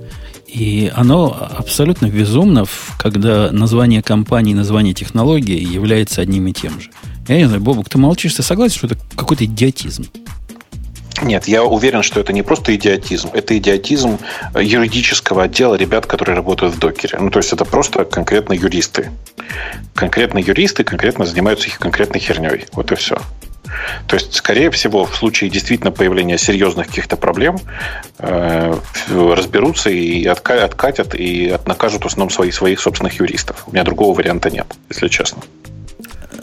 И 0.46 0.90
оно 0.94 1.36
абсолютно 1.58 2.06
безумно, 2.06 2.64
когда 2.98 3.50
название 3.52 4.02
компании, 4.02 4.54
название 4.54 4.94
технологии 4.94 5.58
является 5.58 6.22
одним 6.22 6.46
и 6.46 6.52
тем 6.52 6.80
же. 6.80 6.90
Я 7.28 7.38
не 7.38 7.44
знаю, 7.44 7.60
Бобук, 7.60 7.88
ты 7.88 7.98
молчишь, 7.98 8.34
ты 8.34 8.42
согласен, 8.42 8.76
что 8.76 8.86
это 8.86 8.96
какой-то 9.16 9.44
идиотизм? 9.44 10.06
Нет, 11.22 11.48
я 11.48 11.64
уверен, 11.64 12.02
что 12.02 12.20
это 12.20 12.32
не 12.32 12.42
просто 12.42 12.74
идиотизм, 12.74 13.30
это 13.32 13.56
идиотизм 13.56 14.18
юридического 14.54 15.44
отдела 15.44 15.74
ребят, 15.74 16.06
которые 16.06 16.36
работают 16.36 16.74
в 16.74 16.78
докере. 16.78 17.18
Ну, 17.20 17.30
то 17.30 17.38
есть 17.38 17.52
это 17.52 17.64
просто 17.64 18.04
конкретно 18.04 18.52
юристы. 18.52 19.10
Конкретно 19.94 20.38
юристы 20.38 20.84
конкретно 20.84 21.24
занимаются 21.24 21.68
их 21.68 21.78
конкретной 21.78 22.20
херней. 22.20 22.66
Вот 22.72 22.92
и 22.92 22.94
все. 22.96 23.18
То 24.06 24.16
есть, 24.16 24.34
скорее 24.34 24.70
всего, 24.70 25.04
в 25.04 25.16
случае 25.16 25.50
действительно 25.50 25.90
появления 25.90 26.38
серьезных 26.38 26.86
каких-то 26.86 27.16
проблем 27.16 27.58
э, 28.18 28.74
разберутся 29.10 29.90
и 29.90 30.24
откатят, 30.26 31.14
и 31.14 31.56
накажут 31.66 32.04
в 32.04 32.06
основном 32.06 32.30
своих, 32.30 32.54
своих 32.54 32.80
собственных 32.80 33.18
юристов. 33.20 33.64
У 33.66 33.72
меня 33.72 33.84
другого 33.84 34.16
варианта 34.16 34.50
нет, 34.50 34.66
если 34.88 35.08
честно. 35.08 35.42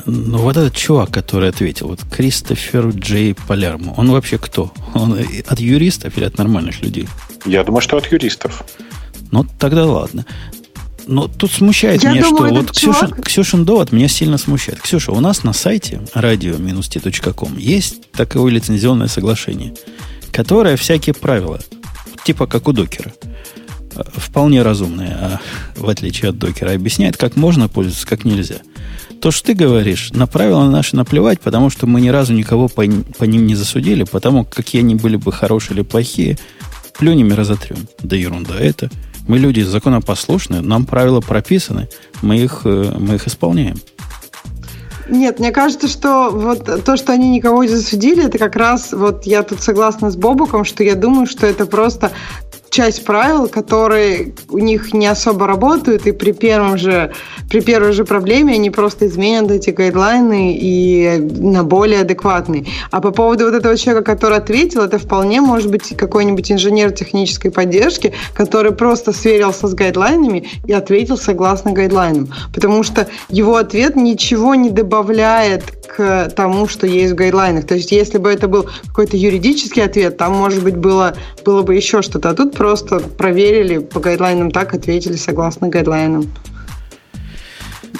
Ну, 0.05 0.37
вот 0.39 0.57
этот 0.57 0.75
чувак, 0.75 1.11
который 1.11 1.49
ответил, 1.49 1.87
вот 1.87 1.99
Кристофер 2.11 2.89
Джей 2.89 3.35
Палермо, 3.47 3.93
он 3.95 4.11
вообще 4.11 4.37
кто? 4.37 4.73
Он 4.93 5.17
от 5.47 5.59
юристов 5.59 6.17
или 6.17 6.25
от 6.25 6.37
нормальных 6.37 6.81
людей? 6.81 7.07
Я 7.45 7.63
думаю, 7.63 7.81
что 7.81 7.97
от 7.97 8.11
юристов. 8.11 8.63
Ну, 9.31 9.45
тогда 9.59 9.85
ладно. 9.85 10.25
Но 11.07 11.27
тут 11.27 11.51
смущает 11.51 12.03
Я 12.03 12.11
меня, 12.11 12.21
думаю, 12.21 12.47
что 12.47 12.61
вот 12.61 12.71
Ксюша, 12.71 13.07
Ксюшин 13.07 13.65
довод 13.65 13.91
меня 13.91 14.07
сильно 14.07 14.37
смущает. 14.37 14.79
Ксюша, 14.79 15.11
у 15.11 15.19
нас 15.19 15.43
на 15.43 15.53
сайте 15.53 16.01
radio-t.com 16.13 17.57
есть 17.57 18.11
такое 18.11 18.51
лицензионное 18.51 19.07
соглашение, 19.07 19.73
которое 20.31 20.77
всякие 20.77 21.13
правила, 21.13 21.59
типа 22.23 22.47
как 22.47 22.67
у 22.67 22.73
докера, 22.73 23.13
вполне 24.15 24.61
разумное, 24.61 25.17
а 25.19 25.41
в 25.75 25.89
отличие 25.89 26.29
от 26.29 26.37
докера, 26.37 26.71
объясняет, 26.71 27.17
как 27.17 27.35
можно 27.35 27.67
пользоваться, 27.67 28.07
как 28.07 28.25
нельзя– 28.25 28.57
то, 29.23 29.31
что 29.31 29.45
ты 29.45 29.53
говоришь, 29.53 30.12
на 30.12 30.27
правила 30.27 30.69
наши 30.69 30.97
наплевать, 30.97 31.39
потому 31.39 31.69
что 31.69 31.88
мы 31.88 32.01
ни 32.01 32.09
разу 32.09 32.33
никого 32.33 32.67
по, 32.67 32.83
по 33.17 33.23
ним 33.23 33.47
не 33.47 33.55
засудили, 33.55 34.03
потому 34.03 34.43
какие 34.43 34.81
они 34.81 34.95
были 34.95 35.15
бы 35.15 35.31
хорошие 35.31 35.75
или 35.77 35.81
плохие, 35.81 36.38
плюнем 36.99 37.29
и 37.29 37.33
разотрем. 37.33 37.88
Да 37.99 38.17
ерунда 38.17 38.59
это. 38.59 38.89
Мы 39.29 39.39
люди 39.39 39.62
законопослушные, 39.62 40.59
нам 40.59 40.86
правила 40.86 41.21
прописаны, 41.21 41.88
мы 42.21 42.38
их, 42.39 42.63
э, 42.65 42.95
мы 42.99 43.15
их 43.15 43.25
исполняем. 43.25 43.77
Нет, 45.07 45.39
мне 45.39 45.51
кажется, 45.51 45.88
что 45.88 46.29
вот 46.29 46.83
то, 46.83 46.97
что 46.97 47.13
они 47.13 47.29
никого 47.29 47.63
не 47.63 47.69
засудили, 47.69 48.25
это 48.25 48.38
как 48.38 48.57
раз, 48.57 48.91
вот 48.91 49.25
я 49.25 49.43
тут 49.43 49.62
согласна 49.62 50.12
с 50.12 50.17
Бобуком, 50.17 50.65
что 50.65 50.83
я 50.83 50.95
думаю, 50.95 51.27
что 51.27 51.47
это 51.47 51.65
просто 51.65 52.12
часть 52.73 53.05
правил, 53.05 53.47
которые 53.47 54.33
у 54.49 54.57
них 54.57 54.93
не 54.93 55.05
особо 55.05 55.45
работают, 55.45 56.07
и 56.07 56.12
при 56.12 56.31
первом 56.31 56.77
же, 56.77 57.13
при 57.47 57.62
первой 57.62 57.91
же 57.91 58.03
проблеме 58.03 58.55
они 58.55 58.71
просто 58.71 59.05
изменят 59.05 59.51
эти 59.51 59.69
гайдлайны 59.69 60.57
и 60.59 61.19
на 61.19 61.63
более 61.63 62.01
адекватные. 62.01 62.65
А 62.89 62.99
по 62.99 63.12
поводу 63.12 63.45
вот 63.45 63.53
этого 63.53 63.77
человека, 63.77 64.03
который 64.03 64.39
ответил, 64.39 64.81
это 64.81 64.97
вполне 64.97 65.39
может 65.39 65.69
быть 65.69 65.95
какой-нибудь 65.95 66.51
инженер 66.51 66.91
технической 66.91 67.51
поддержки, 67.51 68.12
который 68.33 68.71
просто 68.71 69.13
сверился 69.13 69.67
с 69.67 69.75
гайдлайнами 69.75 70.49
и 70.65 70.73
ответил 70.73 71.17
согласно 71.17 71.73
гайдлайнам. 71.73 72.33
Потому 72.53 72.81
что 72.81 73.07
его 73.29 73.55
ответ 73.55 73.95
ничего 73.95 74.55
не 74.55 74.71
добавляет 74.71 75.83
к 75.95 76.29
тому, 76.36 76.67
что 76.67 76.88
есть 76.88 77.13
в 77.13 77.15
гайдлайнах. 77.15 77.65
То 77.65 77.75
есть, 77.75 77.91
если 77.91 78.17
бы 78.17 78.32
это 78.32 78.47
был 78.47 78.67
какой-то 78.88 79.15
юридический 79.15 79.84
ответ, 79.84 80.17
там, 80.17 80.34
может 80.34 80.63
быть, 80.63 80.75
было, 80.75 81.15
было 81.45 81.62
бы 81.62 81.75
еще 81.75 82.01
что-то. 82.01 82.29
А 82.29 82.34
тут 82.34 82.56
просто 82.56 82.99
проверили 82.99 83.77
по 83.77 83.99
guideline 83.99 84.38
-ам 84.38 84.51
так, 84.51 84.73
ответили 84.73 85.15
согласно 85.15 85.69
guideline 85.69 86.12
-ам. 86.12 86.32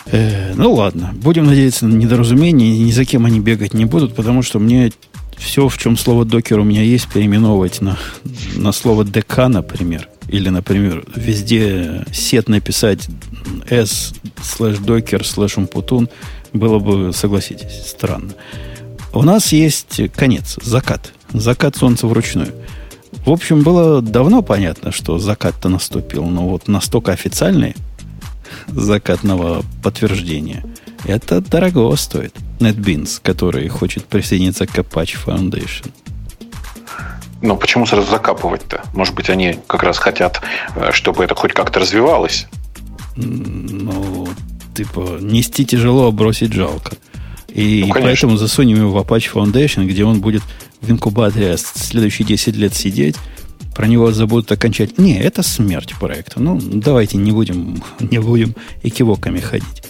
Э, 0.08 0.54
ну 0.56 0.74
ладно, 0.74 1.12
будем 1.16 1.46
надеяться 1.46 1.86
на 1.86 1.96
недоразумение, 1.96 2.78
ни 2.78 2.92
за 2.92 3.06
кем 3.06 3.26
они 3.26 3.40
бегать 3.40 3.74
не 3.74 3.86
будут, 3.86 4.16
потому 4.16 4.42
что 4.42 4.60
мне 4.60 4.92
все, 5.38 5.68
в 5.68 5.78
чем 5.78 5.98
слово 5.98 6.26
Docker 6.26 6.60
у 6.60 6.64
меня 6.64 6.82
есть, 6.82 7.08
переименовывать 7.08 7.82
на, 7.82 7.98
на 8.56 8.72
слово 8.72 9.04
DK, 9.04 9.48
например. 9.48 10.10
Или, 10.30 10.50
например, 10.50 11.06
везде 11.16 12.06
sed 12.12 12.48
написать 12.48 13.08
s 13.70 14.14
slash 14.42 14.78
docker 14.80 15.26
slash 15.26 15.58
umputun 15.58 16.10
было 16.54 16.80
бы, 16.80 17.14
согласитесь, 17.14 17.88
странно. 17.88 18.34
У 19.14 19.22
нас 19.24 19.52
есть 19.52 20.02
конец, 20.16 20.58
закат. 20.62 21.12
Закат 21.32 21.76
солнца 21.76 22.08
вручную. 22.08 22.54
В 23.26 23.32
общем, 23.32 23.62
было 23.62 24.02
давно 24.02 24.42
понятно, 24.42 24.92
что 24.92 25.18
закат-то 25.18 25.70
наступил, 25.70 26.26
но 26.26 26.48
вот 26.48 26.68
настолько 26.68 27.12
официальный 27.12 27.76
закатного 28.68 29.64
подтверждения, 29.82 30.64
это 31.06 31.42
дорого 31.42 31.96
стоит. 31.96 32.36
NetBeans, 32.60 33.20
который 33.22 33.68
хочет 33.68 34.06
присоединиться 34.06 34.66
к 34.66 34.78
Apache 34.78 35.18
Foundation. 35.26 35.92
Но 37.42 37.58
почему 37.58 37.86
сразу 37.86 38.10
закапывать-то? 38.10 38.84
Может 38.94 39.14
быть, 39.16 39.30
они 39.30 39.60
как 39.68 39.84
раз 39.84 39.98
хотят, 39.98 40.42
э, 40.76 40.92
чтобы 40.94 41.26
это 41.26 41.36
хоть 41.36 41.54
как-то 41.54 41.82
развивалось? 41.82 42.48
Ну, 43.18 44.28
типа, 44.74 45.20
нести 45.22 45.66
тяжело, 45.66 46.08
а 46.08 46.12
бросить 46.12 46.54
жалко. 46.54 46.98
И 47.54 47.86
ну, 47.88 47.94
поэтому 47.94 48.38
засунем 48.38 48.78
его 48.78 48.92
в 48.92 48.98
Apache 48.98 49.32
Foundation, 49.32 49.86
где 49.86 50.04
он 50.04 50.22
будет 50.22 50.42
в 50.82 50.90
инкубаторе 50.90 51.56
следующие 51.58 52.28
10 52.28 52.56
лет 52.56 52.74
сидеть, 52.74 53.16
про 53.76 53.88
него 53.88 54.12
забудут 54.12 54.52
окончательно. 54.52 55.06
Не, 55.06 55.20
это 55.20 55.44
смерть 55.44 55.94
проекта. 56.00 56.40
Ну, 56.40 56.60
давайте 56.62 57.18
не 57.18 57.32
будем, 57.32 57.84
не 58.00 58.20
будем 58.20 58.56
экивоками 58.82 59.40
ходить. 59.40 59.84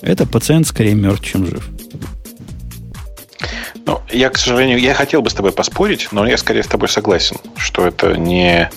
Это 0.00 0.26
пациент 0.26 0.66
скорее 0.66 0.94
мертв, 0.94 1.24
чем 1.24 1.46
жив. 1.46 1.68
Ну, 3.88 4.02
я, 4.12 4.28
к 4.28 4.36
сожалению, 4.36 4.78
я 4.78 4.92
хотел 4.92 5.22
бы 5.22 5.30
с 5.30 5.32
тобой 5.32 5.50
поспорить, 5.50 6.08
но 6.12 6.26
я 6.26 6.36
скорее 6.36 6.62
с 6.62 6.66
тобой 6.66 6.90
согласен, 6.90 7.38
что 7.56 7.86
это 7.86 8.18
не, 8.18 8.70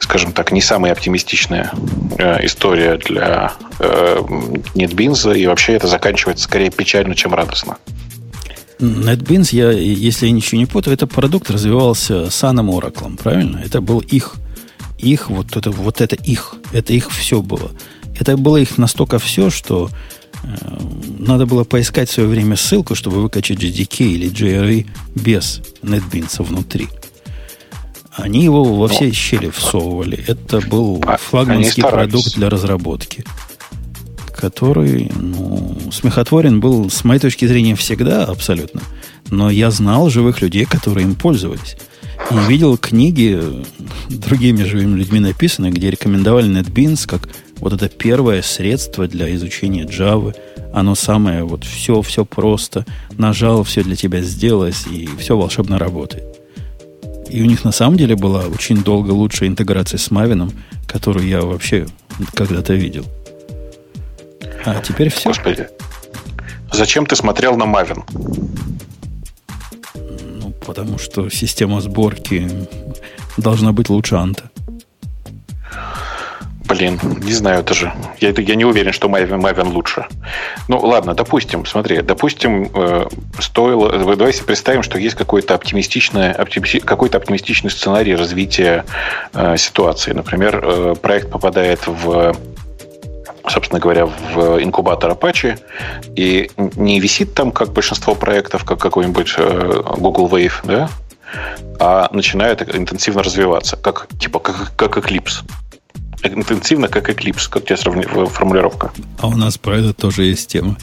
скажем 0.00 0.32
так, 0.32 0.50
не 0.50 0.60
самая 0.60 0.90
оптимистичная 0.90 1.70
э, 2.18 2.44
история 2.44 2.96
для 2.96 3.52
э, 3.78 4.16
NetBeans, 4.74 5.38
и 5.38 5.46
вообще 5.46 5.74
это 5.74 5.86
заканчивается 5.86 6.46
скорее 6.46 6.70
печально, 6.70 7.14
чем 7.14 7.32
радостно. 7.32 7.78
NetBeans, 8.80 9.50
я, 9.52 9.70
если 9.70 10.26
я 10.26 10.32
ничего 10.32 10.58
не 10.58 10.66
путаю, 10.66 10.94
это 10.94 11.06
продукт 11.06 11.48
развивался 11.48 12.28
Саном 12.28 12.70
Oracle, 12.70 13.16
правильно? 13.22 13.62
Это 13.64 13.80
был 13.80 14.00
их, 14.00 14.34
их, 14.98 15.30
вот 15.30 15.56
это, 15.56 15.70
вот 15.70 16.00
это 16.00 16.16
их, 16.16 16.56
это 16.72 16.92
их 16.92 17.12
все 17.12 17.40
было. 17.40 17.70
Это 18.18 18.36
было 18.36 18.56
их 18.56 18.78
настолько 18.78 19.20
все, 19.20 19.48
что 19.48 19.90
надо 21.18 21.46
было 21.46 21.64
поискать 21.64 22.08
в 22.08 22.12
свое 22.12 22.28
время 22.28 22.56
ссылку, 22.56 22.94
чтобы 22.94 23.22
выкачать 23.22 23.58
JDK 23.58 24.04
или 24.04 24.30
JRE 24.30 24.86
без 25.14 25.60
NetBeans 25.82 26.42
внутри. 26.42 26.88
Они 28.12 28.42
его 28.44 28.64
во 28.64 28.88
все 28.88 29.06
ну, 29.06 29.12
щели 29.12 29.50
всовывали. 29.50 30.22
Это 30.26 30.60
был 30.60 31.02
а, 31.06 31.16
флагманский 31.16 31.82
продукт 31.82 32.34
для 32.34 32.50
разработки, 32.50 33.24
который, 34.36 35.10
ну, 35.14 35.78
смехотворен 35.92 36.60
был, 36.60 36.90
с 36.90 37.04
моей 37.04 37.20
точки 37.20 37.46
зрения, 37.46 37.76
всегда 37.76 38.24
абсолютно. 38.24 38.82
Но 39.30 39.48
я 39.48 39.70
знал 39.70 40.10
живых 40.10 40.42
людей, 40.42 40.64
которые 40.64 41.06
им 41.06 41.14
пользовались. 41.14 41.76
И 42.30 42.34
видел 42.48 42.76
книги 42.76 43.40
другими 44.08 44.64
живыми 44.64 44.98
людьми 44.98 45.20
написанные, 45.20 45.72
где 45.72 45.90
рекомендовали 45.90 46.48
NetBeans 46.50 47.06
как 47.08 47.28
вот 47.60 47.72
это 47.72 47.88
первое 47.88 48.42
средство 48.42 49.06
для 49.06 49.32
изучения 49.34 49.84
Java. 49.84 50.34
Оно 50.72 50.94
самое, 50.94 51.44
вот 51.44 51.64
все, 51.64 52.02
все 52.02 52.24
просто. 52.24 52.84
Нажал, 53.18 53.64
все 53.64 53.82
для 53.82 53.96
тебя 53.96 54.22
сделалось, 54.22 54.86
и 54.86 55.08
все 55.18 55.36
волшебно 55.36 55.78
работает. 55.78 56.24
И 57.28 57.42
у 57.42 57.44
них 57.44 57.64
на 57.64 57.72
самом 57.72 57.96
деле 57.96 58.16
была 58.16 58.46
очень 58.46 58.82
долго 58.82 59.12
лучшая 59.12 59.48
интеграция 59.48 59.98
с 59.98 60.10
Мавином, 60.10 60.52
которую 60.86 61.26
я 61.28 61.42
вообще 61.42 61.86
когда-то 62.34 62.74
видел. 62.74 63.04
А 64.64 64.80
теперь 64.80 65.10
все. 65.10 65.28
Господи. 65.28 65.68
Зачем 66.72 67.06
ты 67.06 67.16
смотрел 67.16 67.56
на 67.56 67.66
Мавин? 67.66 68.04
Ну, 69.94 70.52
потому 70.66 70.98
что 70.98 71.28
система 71.30 71.80
сборки 71.80 72.48
должна 73.36 73.72
быть 73.72 73.88
лучше 73.88 74.16
Анта. 74.16 74.50
Блин, 76.70 77.00
не 77.24 77.32
знаю 77.32 77.64
даже. 77.64 77.92
Я, 78.20 78.30
я 78.30 78.54
не 78.54 78.64
уверен, 78.64 78.92
что 78.92 79.08
Maven, 79.08 79.72
лучше. 79.72 80.06
Ну, 80.68 80.78
ладно, 80.78 81.14
допустим, 81.14 81.66
смотри, 81.66 82.00
допустим, 82.00 82.70
э, 82.72 83.06
стоило... 83.40 83.90
Давай 84.14 84.32
себе 84.32 84.44
представим, 84.46 84.84
что 84.84 84.96
есть 84.96 85.16
какой-то 85.16 85.56
оптимистичный, 85.56 86.30
оптими, 86.30 86.78
какой-то 86.78 87.18
оптимистичный 87.18 87.72
сценарий 87.72 88.14
развития 88.14 88.84
э, 89.34 89.56
ситуации. 89.56 90.12
Например, 90.12 90.60
э, 90.62 90.94
проект 90.94 91.30
попадает 91.30 91.80
в 91.88 92.36
собственно 93.48 93.80
говоря, 93.80 94.06
в 94.06 94.62
инкубатор 94.62 95.10
Apache 95.10 95.58
и 96.14 96.50
не 96.56 97.00
висит 97.00 97.34
там, 97.34 97.50
как 97.50 97.72
большинство 97.72 98.14
проектов, 98.14 98.64
как 98.64 98.78
какой-нибудь 98.78 99.34
э, 99.38 99.82
Google 99.96 100.28
Wave, 100.28 100.60
да, 100.62 100.88
а 101.80 102.08
начинает 102.12 102.62
интенсивно 102.76 103.24
развиваться, 103.24 103.76
как, 103.76 104.06
типа, 104.20 104.38
как, 104.38 104.76
как 104.76 104.98
Eclipse 104.98 105.42
интенсивно, 106.22 106.88
как 106.88 107.08
Eclipse, 107.10 107.48
как 107.50 107.64
тебя 107.64 107.76
сравни... 107.76 108.04
формулировка. 108.04 108.92
А 109.18 109.28
у 109.28 109.36
нас 109.36 109.58
про 109.58 109.78
это 109.78 109.92
тоже 109.92 110.24
есть 110.24 110.48
тема. 110.48 110.76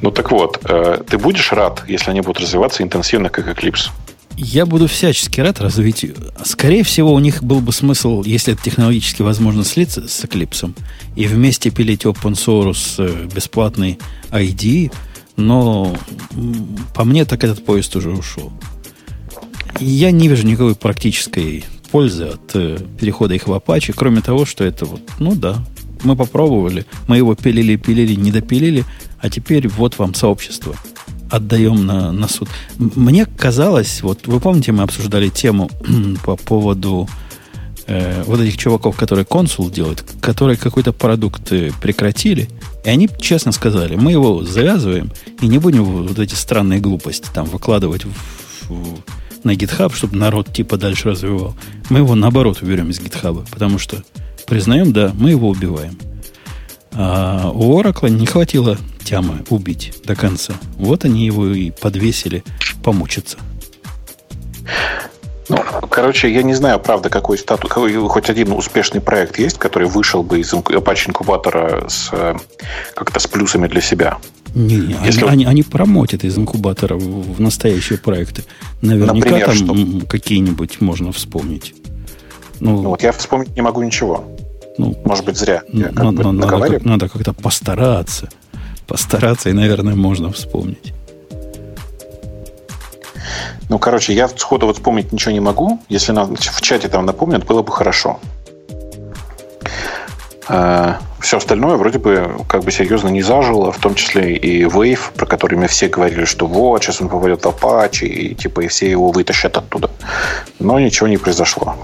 Ну 0.00 0.10
так 0.10 0.30
вот, 0.30 0.60
э, 0.64 1.02
ты 1.08 1.18
будешь 1.18 1.52
рад, 1.52 1.84
если 1.88 2.10
они 2.10 2.20
будут 2.20 2.40
развиваться 2.40 2.82
интенсивно, 2.82 3.30
как 3.30 3.48
Eclipse? 3.48 3.90
Я 4.36 4.66
буду 4.66 4.86
всячески 4.86 5.40
рад 5.40 5.60
развитию. 5.60 6.14
Скорее 6.44 6.84
всего, 6.84 7.12
у 7.12 7.18
них 7.18 7.42
был 7.42 7.60
бы 7.60 7.72
смысл, 7.72 8.22
если 8.22 8.54
это 8.54 8.62
технологически 8.62 9.22
возможно, 9.22 9.64
слиться 9.64 10.06
с 10.06 10.24
Eclipse 10.24 10.72
и 11.16 11.26
вместе 11.26 11.70
пилить 11.70 12.04
open 12.04 12.34
source 12.34 12.94
э, 12.98 13.26
бесплатный 13.34 13.98
ID, 14.30 14.92
но 15.36 15.96
по 16.94 17.04
мне 17.04 17.24
так 17.24 17.42
этот 17.42 17.64
поезд 17.64 17.96
уже 17.96 18.10
ушел. 18.10 18.52
Я 19.80 20.12
не 20.12 20.28
вижу 20.28 20.46
никакой 20.46 20.76
практической 20.76 21.64
пользы 21.90 22.24
от 22.24 22.54
э, 22.54 22.78
перехода 22.98 23.34
их 23.34 23.46
в 23.48 23.52
Apache, 23.52 23.92
кроме 23.94 24.20
того, 24.20 24.44
что 24.44 24.64
это 24.64 24.84
вот, 24.84 25.00
ну 25.18 25.34
да, 25.34 25.64
мы 26.04 26.16
попробовали, 26.16 26.86
мы 27.06 27.16
его 27.16 27.34
пилили, 27.34 27.76
пилили, 27.76 28.14
не 28.14 28.30
допилили, 28.30 28.84
а 29.20 29.30
теперь 29.30 29.68
вот 29.68 29.98
вам 29.98 30.14
сообщество. 30.14 30.74
Отдаем 31.30 31.84
на, 31.84 32.10
на 32.10 32.26
суд. 32.26 32.48
Мне 32.78 33.26
казалось, 33.26 34.02
вот 34.02 34.26
вы 34.26 34.40
помните, 34.40 34.72
мы 34.72 34.82
обсуждали 34.82 35.28
тему 35.28 35.70
по 36.24 36.36
поводу 36.36 37.08
э, 37.86 38.22
вот 38.26 38.40
этих 38.40 38.56
чуваков, 38.56 38.96
которые 38.96 39.24
консул 39.26 39.68
делают, 39.70 40.04
которые 40.20 40.56
какой-то 40.56 40.92
продукт 40.92 41.52
э, 41.52 41.70
прекратили, 41.82 42.48
и 42.84 42.88
они 42.88 43.10
честно 43.20 43.52
сказали, 43.52 43.96
мы 43.96 44.12
его 44.12 44.42
завязываем 44.42 45.10
и 45.42 45.46
не 45.48 45.58
будем 45.58 45.84
вот 45.84 46.18
эти 46.18 46.34
странные 46.34 46.80
глупости 46.80 47.28
там 47.34 47.44
выкладывать 47.46 48.04
в, 48.06 48.70
в, 48.70 48.98
на 49.44 49.52
GitHub, 49.52 49.94
чтобы 49.94 50.16
народ 50.16 50.52
типа 50.52 50.76
дальше 50.76 51.10
развивал. 51.10 51.54
Мы 51.90 51.98
его 52.00 52.14
наоборот 52.14 52.62
уберем 52.62 52.90
из 52.90 53.00
GitHub, 53.00 53.46
потому 53.50 53.78
что 53.78 54.02
признаем, 54.46 54.92
да, 54.92 55.12
мы 55.14 55.30
его 55.30 55.48
убиваем. 55.48 55.98
А 56.92 57.50
у 57.54 57.80
Oracle 57.80 58.10
не 58.10 58.26
хватило 58.26 58.76
тямы 59.04 59.44
убить 59.50 59.94
до 60.04 60.14
конца. 60.16 60.54
Вот 60.76 61.04
они 61.04 61.24
его 61.24 61.46
и 61.48 61.70
подвесили 61.70 62.42
помучиться. 62.82 63.38
Ну, 65.48 65.56
короче, 65.88 66.30
я 66.30 66.42
не 66.42 66.54
знаю, 66.54 66.78
правда, 66.78 67.08
какой 67.08 67.38
статус, 67.38 67.70
какой, 67.70 67.94
хоть 67.94 68.28
один 68.28 68.52
успешный 68.52 69.00
проект 69.00 69.38
есть, 69.38 69.58
который 69.58 69.88
вышел 69.88 70.22
бы 70.22 70.40
из 70.40 70.52
Apache 70.52 71.08
инкубатора 71.08 71.88
с 71.88 72.10
как-то 72.94 73.18
с 73.18 73.26
плюсами 73.26 73.66
для 73.66 73.80
себя. 73.80 74.18
Не, 74.54 74.96
Если... 75.04 75.22
они, 75.22 75.30
они, 75.30 75.44
они 75.44 75.62
промотят 75.62 76.24
из 76.24 76.36
инкубатора 76.38 76.96
в, 76.96 77.34
в 77.34 77.40
настоящие 77.40 77.98
проекты. 77.98 78.44
Наверняка 78.80 79.14
Например, 79.14 79.46
там 79.46 80.00
что? 80.00 80.06
какие-нибудь 80.06 80.80
можно 80.80 81.12
вспомнить. 81.12 81.74
Ну, 82.60 82.82
ну, 82.82 82.88
вот 82.90 83.02
я 83.02 83.12
вспомнить 83.12 83.54
не 83.54 83.62
могу 83.62 83.82
ничего. 83.82 84.24
Ну, 84.78 84.96
Может 85.04 85.24
быть, 85.24 85.36
зря. 85.36 85.62
Я 85.72 85.90
надо, 85.92 86.32
надо, 86.32 86.32
надо, 86.32 86.88
надо 86.88 87.08
как-то 87.08 87.32
постараться. 87.32 88.28
Постараться, 88.86 89.50
и, 89.50 89.52
наверное, 89.52 89.94
можно 89.94 90.32
вспомнить. 90.32 90.94
Ну, 93.68 93.78
короче, 93.78 94.14
я 94.14 94.28
сходу 94.28 94.66
вот 94.66 94.76
вспомнить 94.76 95.12
ничего 95.12 95.32
не 95.32 95.40
могу. 95.40 95.80
Если 95.88 96.12
нам 96.12 96.34
в 96.36 96.60
чате 96.62 96.88
там 96.88 97.04
напомнят, 97.04 97.44
было 97.44 97.62
бы 97.62 97.70
хорошо. 97.70 98.18
А, 100.48 100.98
все 101.20 101.38
остальное 101.38 101.76
вроде 101.76 101.98
бы 101.98 102.30
как 102.48 102.64
бы 102.64 102.70
серьезно 102.70 103.08
не 103.08 103.22
зажило, 103.22 103.72
в 103.72 103.78
том 103.78 103.94
числе 103.94 104.36
и 104.36 104.64
Wave, 104.64 105.12
про 105.14 105.26
который 105.26 105.56
мы 105.58 105.66
все 105.66 105.88
говорили, 105.88 106.24
что 106.24 106.46
вот, 106.46 106.82
сейчас 106.82 107.00
он 107.00 107.08
попадет 107.08 107.44
в 107.44 107.48
Apache, 107.48 108.06
и 108.06 108.34
типа 108.34 108.60
и 108.60 108.68
все 108.68 108.90
его 108.90 109.10
вытащат 109.10 109.56
оттуда. 109.56 109.90
Но 110.58 110.78
ничего 110.78 111.08
не 111.08 111.16
произошло. 111.16 111.76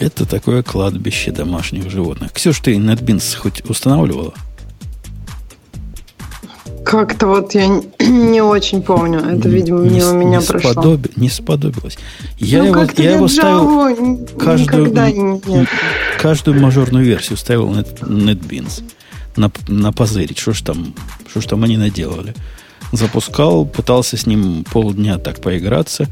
Это 0.00 0.26
такое 0.26 0.62
кладбище 0.62 1.30
домашних 1.30 1.90
животных. 1.90 2.32
Ксюш, 2.32 2.60
ты 2.60 2.74
NetBeans 2.74 3.36
хоть 3.36 3.62
устанавливала? 3.68 4.34
Как-то 6.84 7.26
вот 7.26 7.54
я 7.54 7.66
не 7.98 8.42
очень 8.42 8.82
помню. 8.82 9.20
Это, 9.20 9.48
видимо, 9.48 9.80
не, 9.80 10.02
у 10.02 10.14
меня 10.14 10.38
не 10.38 10.44
прошло. 10.44 10.72
Сподоби, 10.72 11.10
не 11.16 11.30
сподобилось. 11.30 11.98
Я 12.38 12.62
ну, 12.62 12.66
его, 12.66 12.86
я 12.96 13.14
его 13.14 13.28
ставил 13.28 14.26
каждую, 14.38 14.94
каждую 16.20 16.60
мажорную 16.60 17.04
версию 17.04 17.38
ставил 17.38 17.68
на 17.70 17.80
NetBeans. 17.80 18.82
На, 19.36 19.50
на 19.66 19.92
позырить, 19.92 20.38
что 20.38 20.52
ж 20.52 20.62
там, 20.62 20.94
что 21.28 21.40
ж 21.40 21.46
там 21.46 21.64
они 21.64 21.76
наделали. 21.76 22.34
Запускал, 22.92 23.64
пытался 23.64 24.16
с 24.16 24.26
ним 24.26 24.64
полдня 24.70 25.18
так 25.18 25.40
поиграться 25.40 26.06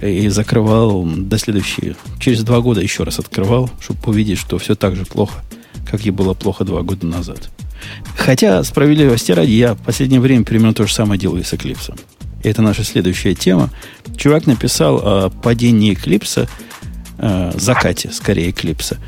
и 0.00 0.28
закрывал 0.28 1.04
до 1.04 1.38
следующей. 1.38 1.96
Через 2.18 2.42
два 2.42 2.60
года 2.60 2.80
еще 2.80 3.04
раз 3.04 3.18
открывал, 3.18 3.70
чтобы 3.80 4.00
увидеть, 4.06 4.38
что 4.38 4.58
все 4.58 4.74
так 4.74 4.96
же 4.96 5.04
плохо, 5.04 5.42
как 5.88 6.04
и 6.06 6.10
было 6.10 6.34
плохо 6.34 6.64
два 6.64 6.82
года 6.82 7.06
назад. 7.06 7.50
Хотя, 8.16 8.62
справедливости 8.64 9.32
ради, 9.32 9.52
я 9.52 9.74
в 9.74 9.78
последнее 9.78 10.20
время 10.20 10.44
примерно 10.44 10.74
то 10.74 10.86
же 10.86 10.92
самое 10.92 11.20
делаю 11.20 11.44
с 11.44 11.52
Eclipse. 11.52 11.98
Это 12.42 12.62
наша 12.62 12.84
следующая 12.84 13.34
тема. 13.34 13.70
Чувак 14.16 14.46
написал 14.46 15.00
о 15.02 15.30
падении 15.30 15.92
Eclipse, 15.92 16.48
э, 17.18 17.52
закате, 17.56 18.10
скорее, 18.12 18.50
Eclipse. 18.50 18.98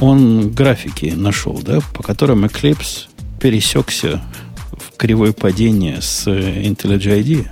Он 0.00 0.50
графики 0.50 1.12
нашел, 1.16 1.60
да, 1.62 1.80
по 1.94 2.02
которым 2.02 2.44
Eclipse 2.44 3.06
пересекся 3.40 4.22
в 4.72 4.96
кривое 4.96 5.32
падение 5.32 6.00
с 6.00 6.26
IntelliJ 6.26 7.22
IDEA. 7.22 7.48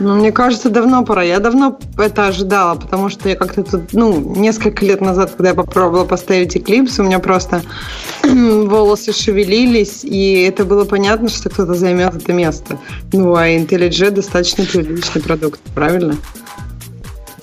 Ну, 0.00 0.14
мне 0.14 0.32
кажется, 0.32 0.70
давно 0.70 1.04
пора. 1.04 1.22
Я 1.22 1.40
давно 1.40 1.78
это 1.98 2.26
ожидала, 2.26 2.74
потому 2.74 3.10
что 3.10 3.28
я 3.28 3.36
как-то 3.36 3.62
тут, 3.62 3.92
ну, 3.92 4.18
несколько 4.34 4.84
лет 4.84 5.02
назад, 5.02 5.32
когда 5.32 5.50
я 5.50 5.54
попробовала 5.54 6.06
поставить 6.06 6.56
Eclipse, 6.56 7.00
у 7.00 7.04
меня 7.04 7.18
просто 7.18 7.62
волосы 8.24 9.12
шевелились, 9.12 10.02
и 10.02 10.42
это 10.42 10.64
было 10.64 10.86
понятно, 10.86 11.28
что 11.28 11.50
кто-то 11.50 11.74
займет 11.74 12.16
это 12.16 12.32
место. 12.32 12.78
Ну, 13.12 13.34
а 13.36 13.46
IntelliJ 13.48 14.10
достаточно 14.10 14.64
приличный 14.64 15.20
продукт, 15.20 15.60
правильно? 15.74 16.16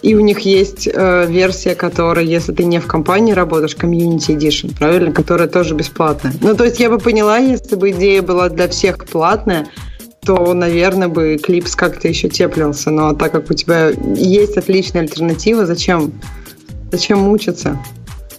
И 0.01 0.15
у 0.15 0.19
них 0.19 0.39
есть 0.39 0.87
э, 0.91 1.25
версия, 1.27 1.75
которая, 1.75 2.25
если 2.25 2.53
ты 2.53 2.63
не 2.65 2.79
в 2.79 2.87
компании 2.87 3.33
работаешь, 3.33 3.75
Community 3.75 4.35
Edition, 4.35 4.75
правильно, 4.77 5.11
которая 5.11 5.47
тоже 5.47 5.75
бесплатная. 5.75 6.33
Ну, 6.41 6.55
то 6.55 6.63
есть 6.63 6.79
я 6.79 6.89
бы 6.89 6.97
поняла, 6.97 7.37
если 7.37 7.75
бы 7.75 7.91
идея 7.91 8.21
была 8.21 8.49
для 8.49 8.67
всех 8.67 9.05
платная, 9.05 9.67
то, 10.27 10.53
наверное, 10.53 11.07
бы 11.07 11.39
клипс 11.41 11.73
как-то 11.73 12.09
еще 12.09 12.27
теплился. 12.27 12.91
Но 12.91 13.13
так 13.13 13.31
как 13.31 13.49
у 13.49 13.53
тебя 13.53 13.91
есть 14.17 14.57
отличная 14.57 15.03
альтернатива, 15.03 15.65
зачем, 15.65 16.11
зачем 16.91 17.19
мучиться? 17.19 17.79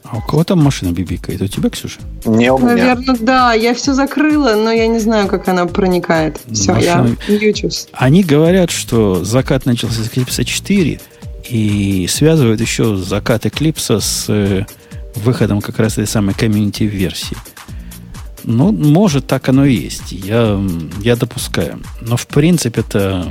А 0.05 0.19
у 0.19 0.21
кого 0.21 0.45
там 0.45 0.59
машина 0.63 0.93
бибикает? 0.93 1.41
У 1.41 1.47
тебя, 1.47 1.71
Ксюша? 1.71 2.01
Не 2.27 2.53
у 2.53 2.59
меня. 2.59 2.75
Наверное, 2.75 3.17
да. 3.21 3.55
Я 3.55 3.73
все 3.73 3.95
закрыла, 3.95 4.55
но 4.55 4.71
я 4.71 4.87
не 4.87 4.99
знаю, 4.99 5.29
как 5.29 5.49
она 5.49 5.65
проникает. 5.65 6.39
Все, 6.53 6.75
машина... 6.75 7.17
я 7.27 7.35
мьючусь. 7.35 7.89
Они 7.95 8.23
говорят, 8.23 8.71
что 8.71 9.25
закат 9.25 9.65
начался 9.65 10.03
с 10.03 10.09
Eclipse 10.09 10.45
4 10.45 11.01
и 11.49 12.07
связывают 12.11 12.61
еще 12.61 12.97
закат 12.97 13.47
Eclipse 13.47 14.01
с 14.01 14.27
э, 14.29 14.67
выходом 15.15 15.63
как 15.63 15.79
раз 15.79 15.95
этой 15.95 16.07
самой 16.07 16.35
community-версии. 16.35 17.37
Ну, 18.45 18.73
может, 18.73 19.27
так 19.27 19.49
оно 19.49 19.65
и 19.65 19.75
есть. 19.75 20.13
Я, 20.13 20.61
я 21.03 21.17
допускаю. 21.17 21.81
Но, 22.01 22.17
в 22.17 22.27
принципе, 22.27 22.81
это 22.81 23.27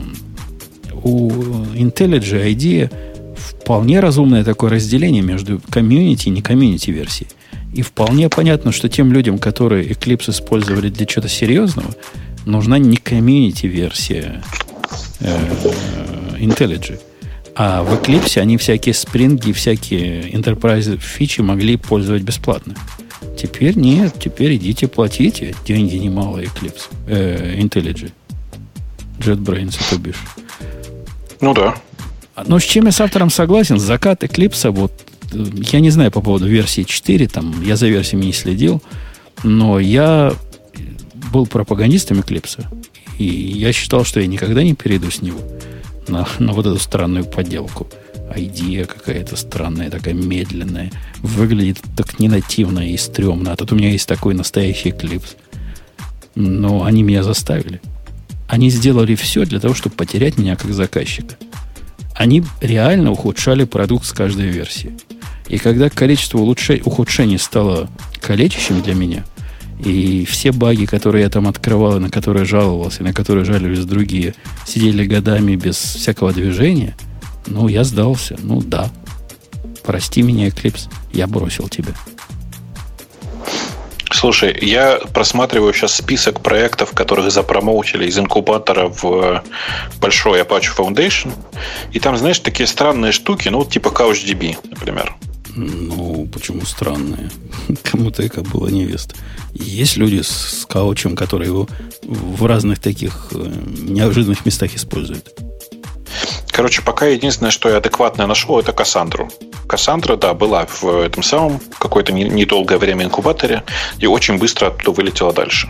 у 1.03 1.29
IntelliJ 1.29 2.51
IDEA 2.53 2.91
вполне 3.35 3.99
разумное 3.99 4.43
такое 4.43 4.71
разделение 4.71 5.21
между 5.21 5.61
community 5.69 6.27
и 6.27 6.31
не 6.31 6.41
community 6.41 6.91
версией. 6.91 7.29
И 7.73 7.81
вполне 7.81 8.29
понятно, 8.29 8.71
что 8.71 8.89
тем 8.89 9.11
людям, 9.11 9.37
которые 9.37 9.87
Eclipse 9.87 10.31
использовали 10.31 10.89
для 10.89 11.05
чего-то 11.05 11.29
серьезного, 11.29 11.89
нужна 12.45 12.77
не 12.77 12.97
комьюнити 12.97 13.67
версия 13.67 14.41
э, 15.19 15.37
IntelliJ. 16.39 16.99
А 17.55 17.83
в 17.83 17.93
Eclipse 17.93 18.39
они 18.39 18.57
всякие 18.57 18.93
спринги, 18.93 19.51
всякие 19.51 20.31
enterprise 20.31 20.97
фичи 20.97 21.41
могли 21.41 21.75
пользовать 21.77 22.23
бесплатно. 22.23 22.75
Теперь 23.37 23.77
нет, 23.77 24.15
теперь 24.19 24.55
идите 24.55 24.87
платите. 24.87 25.55
Деньги 25.65 25.95
немалые 25.95 26.47
Eclipse. 26.47 26.89
Э, 27.07 27.55
IntelliJ. 27.59 28.11
JetBrains, 29.19 29.77
то 29.89 29.97
бишь. 29.97 30.23
Ну 31.39 31.53
да. 31.53 31.75
Но 32.45 32.59
с 32.59 32.63
чем 32.63 32.85
я 32.85 32.91
с 32.91 33.01
автором 33.01 33.29
согласен, 33.29 33.79
закат 33.79 34.23
Eclipse, 34.23 34.69
вот, 34.71 34.91
э, 35.33 35.45
я 35.71 35.79
не 35.79 35.89
знаю 35.89 36.11
по 36.11 36.21
поводу 36.21 36.47
версии 36.47 36.83
4, 36.83 37.27
там, 37.27 37.61
я 37.63 37.75
за 37.75 37.87
версиями 37.87 38.25
не 38.25 38.33
следил, 38.33 38.81
но 39.43 39.79
я 39.79 40.33
был 41.31 41.47
пропагандистом 41.47 42.19
Eclipse, 42.19 42.65
и 43.17 43.25
я 43.25 43.73
считал, 43.73 44.03
что 44.03 44.19
я 44.19 44.27
никогда 44.27 44.63
не 44.63 44.75
перейду 44.75 45.09
с 45.09 45.21
него 45.21 45.39
на, 46.07 46.27
на 46.39 46.53
вот 46.53 46.65
эту 46.65 46.79
странную 46.79 47.25
подделку 47.25 47.87
идея 48.35 48.85
какая-то 48.85 49.35
странная, 49.35 49.89
такая 49.89 50.13
медленная. 50.13 50.91
Выглядит 51.21 51.79
так 51.95 52.19
ненативно 52.19 52.79
и 52.91 52.97
стрёмно. 52.97 53.53
А 53.53 53.55
тут 53.55 53.71
у 53.71 53.75
меня 53.75 53.89
есть 53.89 54.07
такой 54.07 54.33
настоящий 54.33 54.91
клипс. 54.91 55.35
Но 56.35 56.83
они 56.83 57.03
меня 57.03 57.23
заставили. 57.23 57.81
Они 58.47 58.69
сделали 58.69 59.15
все 59.15 59.45
для 59.45 59.59
того, 59.59 59.73
чтобы 59.73 59.95
потерять 59.95 60.37
меня 60.37 60.55
как 60.55 60.73
заказчика. 60.73 61.35
Они 62.15 62.43
реально 62.61 63.11
ухудшали 63.11 63.65
продукт 63.65 64.05
с 64.05 64.13
каждой 64.13 64.47
версии. 64.47 64.97
И 65.47 65.57
когда 65.57 65.89
количество 65.89 66.39
улучшений, 66.39 66.81
ухудшений 66.83 67.37
стало 67.37 67.89
калечащим 68.21 68.81
для 68.81 68.95
меня, 68.95 69.23
и 69.83 70.25
все 70.25 70.51
баги, 70.51 70.85
которые 70.85 71.23
я 71.23 71.29
там 71.29 71.47
открывал, 71.47 71.97
и 71.97 71.99
на 71.99 72.09
которые 72.09 72.45
жаловался, 72.45 73.01
и 73.01 73.03
на 73.03 73.13
которые 73.13 73.45
жалились 73.45 73.85
другие, 73.85 74.33
сидели 74.65 75.05
годами 75.05 75.55
без 75.55 75.75
всякого 75.75 76.33
движения– 76.33 76.95
ну, 77.45 77.67
я 77.67 77.83
сдался. 77.83 78.37
Ну, 78.41 78.61
да. 78.61 78.89
Прости 79.83 80.21
меня, 80.21 80.49
Эклипс. 80.49 80.89
Я 81.13 81.27
бросил 81.27 81.69
тебя. 81.69 81.93
Слушай, 84.11 84.57
я 84.61 84.99
просматриваю 85.13 85.73
сейчас 85.73 85.95
список 85.95 86.41
проектов, 86.41 86.91
которых 86.91 87.31
запромоутили 87.31 88.07
из 88.07 88.17
инкубатора 88.17 88.87
в 88.87 89.43
большой 90.01 90.41
Apache 90.41 90.75
Foundation. 90.75 91.31
И 91.93 91.99
там, 91.99 92.17
знаешь, 92.17 92.39
такие 92.39 92.65
странные 92.65 93.11
штуки, 93.11 93.49
ну, 93.49 93.63
типа 93.63 93.89
CouchDB, 93.89 94.57
например. 94.69 95.15
Ну, 95.55 96.27
почему 96.33 96.65
странные? 96.65 97.29
Кому-то 97.83 98.23
это 98.23 98.41
было 98.41 98.67
невеста. 98.67 99.15
Есть 99.53 99.97
люди 99.97 100.21
с 100.21 100.65
каучем, 100.67 101.15
которые 101.15 101.49
его 101.49 101.67
в 102.03 102.45
разных 102.45 102.79
таких 102.79 103.29
э, 103.31 103.37
неожиданных 103.37 104.45
местах 104.45 104.75
используют. 104.75 105.46
Короче, 106.51 106.81
пока 106.81 107.05
единственное, 107.05 107.51
что 107.51 107.69
я 107.69 107.77
адекватное 107.77 108.27
нашел, 108.27 108.59
это 108.59 108.73
Кассандру. 108.73 109.29
Кассандра, 109.67 110.15
да, 110.15 110.33
была 110.33 110.65
в 110.65 110.85
этом 110.85 111.23
самом 111.23 111.59
какое-то 111.77 112.13
недолгое 112.13 112.77
время 112.77 113.05
инкубаторе 113.05 113.63
и 113.99 114.07
очень 114.07 114.37
быстро 114.37 114.67
оттуда 114.67 114.91
вылетела 114.91 115.33
дальше. 115.33 115.69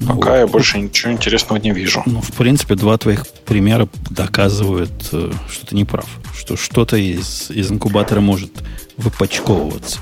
Ну, 0.00 0.16
Пока 0.16 0.38
я 0.38 0.46
больше 0.46 0.78
ничего 0.78 1.12
интересного 1.12 1.58
не 1.58 1.70
вижу. 1.70 2.02
Ну, 2.04 2.20
в 2.20 2.32
принципе, 2.32 2.74
два 2.74 2.96
твоих 2.98 3.26
примера 3.46 3.88
доказывают, 4.10 4.92
э, 5.12 5.32
что 5.50 5.66
ты 5.66 5.74
не 5.74 5.84
прав. 5.84 6.06
Что 6.36 6.56
что-то 6.56 6.96
из, 6.96 7.50
из 7.50 7.70
инкубатора 7.70 8.20
может 8.20 8.50
выпачковываться. 8.98 10.00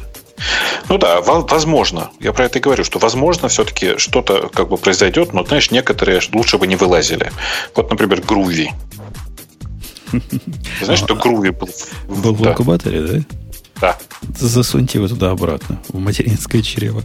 Ну 0.88 0.98
да, 0.98 1.20
возможно. 1.20 2.10
Я 2.20 2.32
про 2.32 2.44
это 2.44 2.58
и 2.58 2.62
говорю, 2.62 2.84
что 2.84 2.98
возможно 2.98 3.48
все-таки 3.48 3.98
что-то 3.98 4.48
как 4.48 4.68
бы 4.68 4.76
произойдет, 4.76 5.32
но, 5.32 5.44
знаешь, 5.44 5.70
некоторые 5.70 6.20
лучше 6.32 6.58
бы 6.58 6.66
не 6.66 6.76
вылазили. 6.76 7.32
Вот, 7.74 7.90
например, 7.90 8.22
Груви. 8.22 8.72
Знаешь, 10.82 10.98
что 10.98 11.14
Груви 11.14 11.50
был? 11.50 11.70
Был 12.08 12.34
в 12.34 12.46
инкубаторе, 12.46 13.02
да? 13.02 13.20
Да. 13.80 13.98
Засуньте 14.38 14.98
его 14.98 15.08
туда 15.08 15.30
обратно, 15.30 15.80
в 15.88 15.98
материнское 15.98 16.62
чрево. 16.62 17.02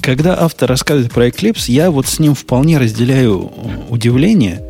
Когда 0.00 0.42
автор 0.42 0.68
рассказывает 0.68 1.12
про 1.12 1.28
Eclipse, 1.28 1.70
я 1.70 1.90
вот 1.90 2.06
с 2.06 2.18
ним 2.18 2.34
вполне 2.34 2.78
разделяю 2.78 3.52
удивление 3.88 4.62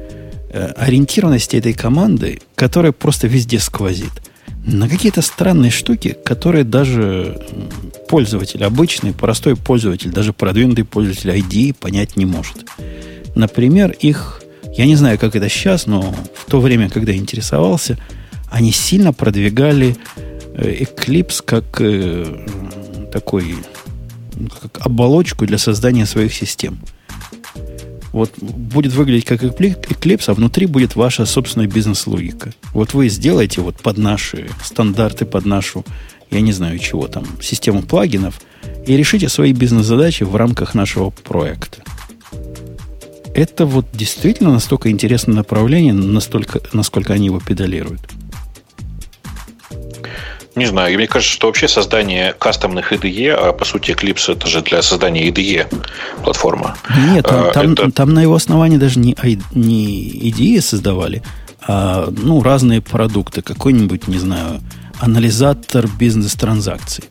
э, 0.50 0.72
ориентированности 0.76 1.56
этой 1.56 1.72
команды, 1.72 2.40
которая 2.54 2.92
просто 2.92 3.26
везде 3.26 3.58
сквозит. 3.58 4.12
На 4.64 4.88
какие-то 4.88 5.22
странные 5.22 5.70
штуки, 5.70 6.16
которые 6.24 6.64
даже 6.64 7.40
пользователь, 8.08 8.62
обычный, 8.64 9.12
простой 9.12 9.56
пользователь, 9.56 10.10
даже 10.10 10.32
продвинутый 10.32 10.84
пользователь 10.84 11.30
ID 11.30 11.74
понять 11.74 12.16
не 12.16 12.26
может. 12.26 12.64
Например, 13.34 13.90
их 13.90 14.42
я 14.74 14.86
не 14.86 14.96
знаю, 14.96 15.18
как 15.18 15.36
это 15.36 15.48
сейчас, 15.48 15.86
но 15.86 16.14
в 16.34 16.50
то 16.50 16.60
время, 16.60 16.88
когда 16.88 17.12
я 17.12 17.18
интересовался, 17.18 17.98
они 18.50 18.72
сильно 18.72 19.12
продвигали 19.12 19.96
э, 20.54 20.84
Eclipse 20.84 21.42
как 21.44 21.80
э, 21.80 22.46
такой 23.12 23.56
как 24.62 24.86
оболочку 24.86 25.44
для 25.46 25.58
создания 25.58 26.06
своих 26.06 26.32
систем. 26.32 26.78
Вот 28.12 28.32
будет 28.38 28.92
выглядеть 28.92 29.24
как 29.24 29.42
Eclipse, 29.42 30.24
а 30.26 30.34
внутри 30.34 30.66
будет 30.66 30.96
ваша 30.96 31.26
собственная 31.26 31.66
бизнес-логика. 31.66 32.52
Вот 32.72 32.94
вы 32.94 33.08
сделаете 33.08 33.60
вот 33.62 33.76
под 33.76 33.98
наши 33.98 34.48
стандарты, 34.62 35.24
под 35.24 35.46
нашу, 35.46 35.84
я 36.30 36.40
не 36.40 36.52
знаю 36.52 36.78
чего 36.78 37.08
там, 37.08 37.24
систему 37.40 37.82
плагинов, 37.82 38.40
и 38.86 38.96
решите 38.96 39.28
свои 39.28 39.52
бизнес-задачи 39.52 40.24
в 40.24 40.36
рамках 40.36 40.74
нашего 40.74 41.10
проекта 41.10 41.82
это 43.34 43.66
вот 43.66 43.86
действительно 43.92 44.52
настолько 44.52 44.90
интересное 44.90 45.34
направление, 45.34 45.92
настолько, 45.92 46.60
насколько 46.72 47.12
они 47.12 47.26
его 47.26 47.40
педалируют? 47.40 48.00
Не 50.54 50.66
знаю, 50.66 50.94
мне 50.96 51.06
кажется, 51.06 51.32
что 51.32 51.46
вообще 51.46 51.66
создание 51.66 52.34
кастомных 52.34 52.92
IDE, 52.92 53.30
а 53.30 53.52
по 53.52 53.64
сути 53.64 53.92
Eclipse 53.92 54.32
это 54.32 54.46
же 54.48 54.60
для 54.60 54.82
создания 54.82 55.28
IDE 55.28 55.66
платформа. 56.22 56.76
Нет, 57.08 57.26
там, 57.26 57.46
а, 57.46 57.50
там, 57.52 57.72
это... 57.72 57.90
там 57.90 58.12
на 58.12 58.20
его 58.20 58.34
основании 58.34 58.76
даже 58.76 58.98
не, 58.98 59.16
не 59.54 60.30
IDE 60.30 60.60
создавали, 60.60 61.22
а 61.66 62.08
ну, 62.10 62.42
разные 62.42 62.82
продукты. 62.82 63.40
Какой-нибудь, 63.40 64.08
не 64.08 64.18
знаю, 64.18 64.60
анализатор 65.00 65.88
бизнес-транзакций. 65.98 67.04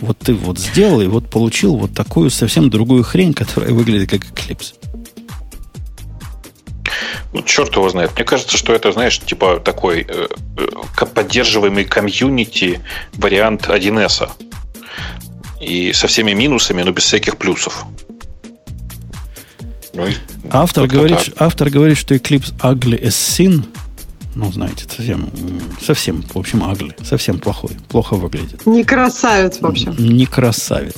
Вот 0.00 0.18
ты 0.18 0.34
вот 0.34 0.58
сделал 0.58 1.00
и 1.00 1.06
вот 1.06 1.30
получил 1.30 1.76
вот 1.76 1.94
такую 1.94 2.30
совсем 2.30 2.70
другую 2.70 3.02
хрень, 3.02 3.34
которая 3.34 3.72
выглядит 3.72 4.10
как 4.10 4.22
Eclipse. 4.24 4.74
Ну, 7.32 7.42
черт 7.42 7.74
его 7.74 7.88
знает. 7.88 8.12
Мне 8.14 8.24
кажется, 8.24 8.56
что 8.56 8.72
это, 8.72 8.92
знаешь, 8.92 9.18
типа 9.18 9.60
такой 9.60 10.06
э, 10.08 10.26
э 10.56 11.06
поддерживаемый 11.06 11.84
комьюнити 11.84 12.80
вариант 13.14 13.68
1С. 13.68 14.30
И 15.60 15.92
со 15.92 16.06
всеми 16.06 16.32
минусами, 16.32 16.82
но 16.82 16.92
без 16.92 17.04
всяких 17.04 17.36
плюсов. 17.36 17.84
Ну, 19.94 20.06
автор, 20.50 20.86
говорит, 20.86 21.32
автор 21.38 21.70
говорит, 21.70 21.96
что 21.96 22.14
Eclipse 22.14 22.54
ugly 22.58 23.02
as 23.02 23.08
sin. 23.08 23.64
Ну, 24.34 24.52
знаете, 24.52 24.84
совсем, 24.94 25.30
совсем, 25.80 26.22
в 26.22 26.36
общем, 26.36 26.62
ugly. 26.62 26.92
Совсем 27.02 27.38
плохой. 27.38 27.70
Плохо 27.88 28.14
выглядит. 28.14 28.66
Не 28.66 28.84
красавец, 28.84 29.60
в 29.60 29.66
общем. 29.66 29.96
Не 29.98 30.26
красавец. 30.26 30.96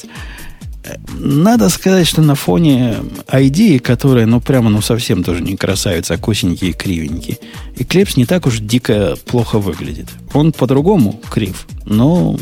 Надо 1.18 1.68
сказать, 1.68 2.06
что 2.06 2.22
на 2.22 2.34
фоне 2.34 2.96
ID, 3.26 3.80
которая, 3.80 4.26
ну, 4.26 4.40
прямо, 4.40 4.70
ну, 4.70 4.80
совсем 4.80 5.22
тоже 5.22 5.42
не 5.42 5.56
красавица, 5.56 6.14
а 6.14 6.18
косенький 6.18 6.70
и 6.70 6.72
кривенький, 6.72 7.38
Eclipse 7.76 8.14
не 8.16 8.26
так 8.26 8.46
уж 8.46 8.58
дико 8.58 9.16
плохо 9.26 9.58
выглядит. 9.58 10.08
Он 10.32 10.52
по-другому 10.52 11.20
крив, 11.30 11.66
но 11.84 12.38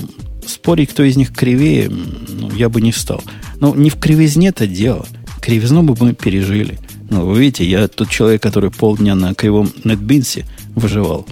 спорить, 0.47 0.91
кто 0.91 1.03
из 1.03 1.17
них 1.17 1.35
кривее, 1.35 1.89
ну, 1.89 2.51
я 2.53 2.69
бы 2.69 2.81
не 2.81 2.93
стал. 2.93 3.23
Но 3.61 3.75
не 3.75 3.91
в 3.91 3.97
кривизне 3.97 4.49
это 4.49 4.67
дело. 4.67 5.07
Кривизну 5.41 5.83
бы 5.83 5.97
мы 5.99 6.15
пережили. 6.15 6.79
Ну, 7.11 7.25
вы 7.27 7.41
видите, 7.41 7.65
я 7.65 7.89
тот 7.89 8.11
человек, 8.11 8.43
который 8.43 8.71
полдня 8.71 9.15
на 9.15 9.35
кривом 9.35 9.71
NetBeans 9.85 10.45
выживал. 10.75 11.27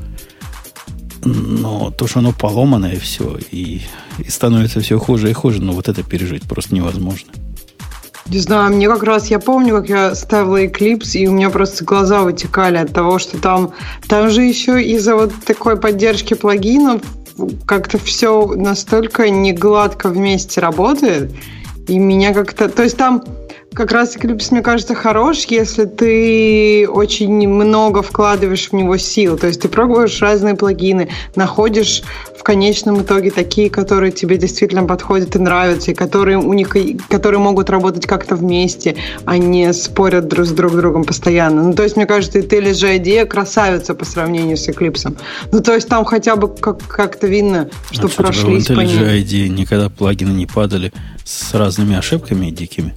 Но 1.25 1.91
то, 1.91 2.07
что 2.07 2.21
оно 2.21 2.33
поломанное 2.33 2.99
все, 2.99 3.39
и, 3.51 3.83
и 4.19 4.31
становится 4.31 4.81
все 4.81 4.99
хуже 4.99 5.31
и 5.31 5.33
хуже, 5.33 5.63
но 5.63 5.73
вот 5.73 5.89
это 5.89 6.03
пережить 6.03 6.43
просто 6.43 6.75
невозможно. 6.75 7.33
Не 8.27 8.39
знаю, 8.39 8.73
мне 8.75 8.89
как 8.89 9.03
раз, 9.03 9.29
я 9.29 9.39
помню, 9.39 9.77
как 9.77 9.89
я 9.89 10.15
ставила 10.15 10.65
Eclipse, 10.65 11.19
и 11.19 11.27
у 11.29 11.33
меня 11.33 11.51
просто 11.51 11.85
глаза 11.85 12.23
вытекали 12.23 12.79
от 12.79 12.93
того, 12.93 13.19
что 13.19 13.39
там, 13.39 13.73
там 14.09 14.31
же 14.31 14.43
еще 14.43 14.83
из-за 14.83 15.15
вот 15.15 15.33
такой 15.47 15.77
поддержки 15.77 16.33
плагинов 16.33 17.03
как-то 17.67 17.99
все 17.99 18.47
настолько 18.47 19.29
негладко 19.29 20.09
вместе 20.09 20.61
работает, 20.61 21.33
и 21.87 21.99
меня 21.99 22.33
как-то... 22.33 22.69
То 22.69 22.85
есть 22.85 22.97
там 22.97 23.23
как 23.75 23.93
раз 23.93 24.17
Eclipse, 24.17 24.49
мне 24.53 24.63
кажется, 24.63 24.95
хорош, 24.95 25.45
если 25.47 25.85
ты 25.85 26.89
очень 26.89 27.49
много 27.49 28.03
вкладываешь 28.03 28.69
в 28.69 28.73
него 28.73 28.97
сил. 28.97 29.37
То 29.37 29.49
есть 29.49 29.61
ты 29.61 29.69
пробуешь 29.69 30.23
разные 30.23 30.55
плагины, 30.55 31.09
находишь 31.35 32.03
в 32.39 32.43
конечном 32.43 33.03
итоге 33.03 33.31
такие, 33.31 33.71
которые 33.71 34.13
тебе 34.13 34.37
действительно 34.37 34.85
подходят 34.85 35.35
и 35.35 35.39
нравятся, 35.39 35.91
и 35.91 35.95
которые, 35.95 36.39
у 36.39 36.53
них, 36.53 36.77
которые 37.09 37.41
могут 37.41 37.71
работать 37.71 38.07
как-то 38.07 38.37
вместе, 38.37 38.97
а 39.25 39.39
не 39.39 39.73
спорят 39.73 40.29
друг 40.29 40.47
с 40.47 40.51
друг 40.51 40.77
другом 40.77 41.05
постоянно. 41.05 41.65
Ну, 41.65 41.75
то 41.75 41.83
есть, 41.83 41.97
мне 41.97 42.07
кажется, 42.07 42.39
и 42.39 42.73
же 42.75 42.97
идея 42.99 43.27
красавица 43.27 43.95
по 43.95 44.05
сравнению 44.05 44.57
с 44.57 44.69
Eclipse. 44.69 45.17
Ну, 45.53 45.61
то 45.61 45.75
есть 45.75 45.89
там 45.89 46.05
хотя 46.05 46.37
бы 46.37 46.49
как- 46.49 46.87
как-то 46.87 47.27
видно, 47.27 47.71
что 47.91 48.07
а 48.07 48.23
прошлись 48.23 48.65
что, 48.65 48.75
по 48.77 48.81
ним. 48.81 49.55
никогда 49.55 49.89
плагины 49.89 50.31
не 50.31 50.47
падали 50.47 50.93
с 51.25 51.55
разными 51.55 51.97
ошибками 51.97 52.51
дикими? 52.51 52.95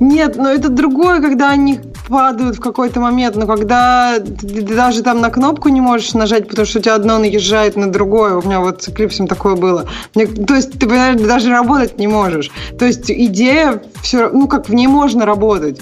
Нет, 0.00 0.36
но 0.36 0.50
это 0.50 0.68
другое, 0.68 1.20
когда 1.20 1.50
они 1.50 1.80
падают 2.08 2.56
в 2.56 2.60
какой-то 2.60 3.00
момент, 3.00 3.36
но 3.36 3.46
когда 3.46 4.18
ты 4.18 4.62
даже 4.62 5.02
там 5.02 5.20
на 5.20 5.30
кнопку 5.30 5.68
не 5.68 5.80
можешь 5.80 6.14
нажать, 6.14 6.48
потому 6.48 6.66
что 6.66 6.78
у 6.78 6.82
тебя 6.82 6.94
одно 6.94 7.18
наезжает 7.18 7.76
на 7.76 7.90
другое. 7.90 8.36
У 8.36 8.42
меня 8.42 8.60
вот 8.60 8.82
с 8.82 8.88
Eclipse 8.88 9.26
такое 9.26 9.56
было. 9.56 9.88
Мне, 10.14 10.26
то 10.26 10.54
есть 10.54 10.78
ты, 10.78 10.86
понимаешь, 10.86 11.20
даже 11.20 11.50
работать 11.50 11.98
не 11.98 12.06
можешь. 12.06 12.50
То 12.78 12.84
есть 12.84 13.10
идея 13.10 13.82
все, 14.02 14.30
ну 14.30 14.46
как 14.46 14.68
в 14.68 14.74
ней 14.74 14.86
можно 14.86 15.26
работать. 15.26 15.80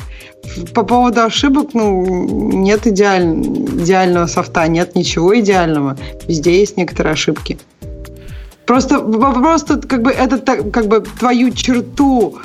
По 0.75 0.83
поводу 0.83 1.23
ошибок, 1.23 1.71
ну, 1.73 2.05
нет 2.53 2.87
идеаль, 2.87 3.25
идеального 3.25 4.27
софта, 4.27 4.67
нет 4.69 4.95
ничего 4.95 5.39
идеального. 5.41 5.97
Везде 6.29 6.59
есть 6.61 6.77
некоторые 6.77 7.15
ошибки. 7.15 7.59
Просто 8.67 9.01
просто 9.01 9.77
как 9.77 10.03
бы 10.03 10.11
это 10.11 10.39
как 10.39 10.89
бы 10.89 11.05
твою 11.19 11.51
черту 11.51 12.39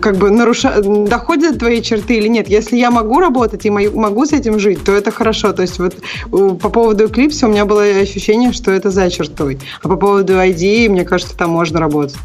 как 0.00 0.16
бы 0.18 0.30
наруша... 0.30 0.82
доходят 0.82 1.54
до 1.54 1.58
твоей 1.60 1.82
черты 1.82 2.18
или 2.18 2.28
нет. 2.28 2.48
Если 2.48 2.76
я 2.76 2.90
могу 2.90 3.20
работать 3.20 3.64
и 3.66 3.70
могу 3.70 4.26
с 4.26 4.32
этим 4.32 4.58
жить, 4.58 4.84
то 4.84 4.92
это 4.92 5.10
хорошо. 5.10 5.52
То 5.52 5.62
есть 5.62 5.78
вот 5.78 5.96
по 6.30 6.68
поводу 6.68 7.06
Eclipse 7.06 7.46
у 7.46 7.48
меня 7.48 7.64
было 7.64 7.82
ощущение, 7.82 8.52
что 8.52 8.70
это 8.70 8.90
за 8.90 9.10
чертой. 9.10 9.58
А 9.82 9.88
по 9.88 9.96
поводу 9.96 10.34
ID, 10.34 10.88
мне 10.88 11.04
кажется, 11.04 11.36
там 11.36 11.50
можно 11.50 11.80
работать. 11.80 12.16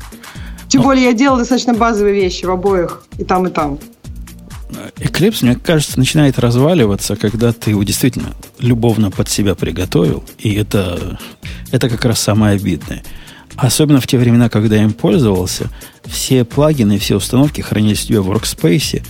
Тем 0.67 0.81
более 0.83 1.05
я 1.05 1.13
делал 1.13 1.37
достаточно 1.37 1.73
базовые 1.73 2.15
вещи 2.15 2.45
в 2.45 2.51
обоих, 2.51 3.03
и 3.17 3.23
там, 3.23 3.47
и 3.47 3.49
там. 3.49 3.79
Eclipse, 4.97 5.39
мне 5.41 5.55
кажется, 5.55 5.99
начинает 5.99 6.39
разваливаться, 6.39 7.17
когда 7.17 7.51
ты 7.51 7.71
его 7.71 7.83
действительно 7.83 8.29
любовно 8.57 9.11
под 9.11 9.27
себя 9.27 9.53
приготовил, 9.53 10.23
и 10.37 10.53
это, 10.53 11.19
это 11.71 11.89
как 11.89 12.05
раз 12.05 12.19
самое 12.19 12.55
обидное. 12.55 13.03
Особенно 13.55 13.99
в 13.99 14.07
те 14.07 14.17
времена, 14.17 14.49
когда 14.49 14.77
я 14.77 14.83
им 14.83 14.93
пользовался, 14.93 15.69
все 16.05 16.45
плагины, 16.45 16.97
все 16.97 17.17
установки 17.17 17.61
хранились 17.61 18.05
у 18.05 18.07
тебя 18.07 18.21
в 18.21 18.31
Workspace, 18.31 19.03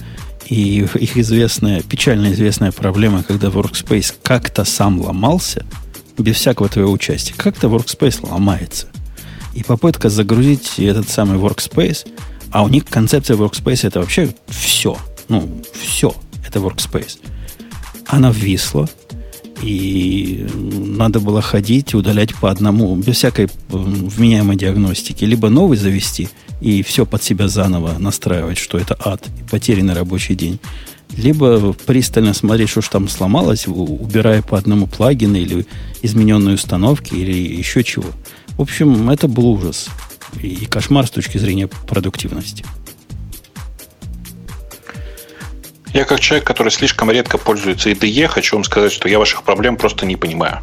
и 0.48 0.80
их 0.80 1.18
известная, 1.18 1.82
печально 1.82 2.32
известная 2.34 2.72
проблема, 2.72 3.24
когда 3.24 3.48
Workspace 3.48 4.16
как-то 4.24 4.66
сам 4.66 5.00
ломался, 5.00 5.66
без 6.18 6.36
всякого 6.36 6.70
твоего 6.70 6.92
участия, 6.92 7.34
как-то 7.36 7.68
Workspace 7.68 8.28
ломается. 8.28 8.88
И 9.54 9.64
попытка 9.64 10.10
загрузить 10.10 10.80
этот 10.80 11.10
самый 11.10 11.38
Workspace, 11.38 12.08
а 12.52 12.64
у 12.64 12.68
них 12.68 12.86
концепция 12.86 13.38
Workspace 13.38 13.88
это 13.88 14.00
вообще 14.00 14.34
все– 14.48 14.98
ну, 15.32 15.50
все, 15.74 16.14
это 16.46 16.60
workspace. 16.60 17.20
Она 18.08 18.32
ввисла, 18.32 18.90
и 19.62 20.48
надо 20.56 21.20
было 21.20 21.42
ходить, 21.42 21.94
удалять 21.94 22.34
по 22.36 22.50
одному, 22.50 22.96
без 22.96 23.18
всякой 23.18 23.50
вменяемой 23.70 24.56
диагностики. 24.56 25.26
Либо 25.26 25.50
новый 25.50 25.78
завести 25.78 26.30
и 26.62 26.84
все 26.84 27.06
под 27.06 27.24
себя 27.24 27.48
заново 27.48 27.98
настраивать, 27.98 28.58
что 28.58 28.78
это 28.78 28.98
ад, 29.04 29.28
потерянный 29.50 29.94
рабочий 29.94 30.36
день. 30.36 30.60
Либо 31.16 31.74
пристально 31.74 32.34
смотреть, 32.34 32.70
что 32.70 32.82
ж 32.82 32.88
там 32.88 33.10
сломалось, 33.10 33.68
убирая 33.68 34.42
по 34.42 34.58
одному 34.58 34.88
плагин 34.88 35.36
или 35.36 35.66
измененные 36.02 36.56
установки, 36.56 37.14
или 37.14 37.34
еще 37.34 37.84
чего. 37.84 38.08
В 38.58 38.62
общем, 38.62 39.10
это 39.10 39.28
был 39.28 39.48
ужас 39.48 39.90
и 40.42 40.66
кошмар 40.66 41.08
с 41.08 41.12
точки 41.12 41.38
зрения 41.38 41.68
продуктивности. 41.68 42.64
Я 45.94 46.06
как 46.06 46.20
человек, 46.20 46.48
который 46.48 46.72
слишком 46.72 47.12
редко 47.12 47.38
пользуется 47.38 47.90
IDE, 47.90 48.28
хочу 48.28 48.56
вам 48.56 48.64
сказать, 48.64 48.92
что 48.92 49.10
я 49.10 49.20
ваших 49.20 49.44
проблем 49.44 49.76
просто 49.76 50.06
не 50.06 50.16
понимаю. 50.16 50.60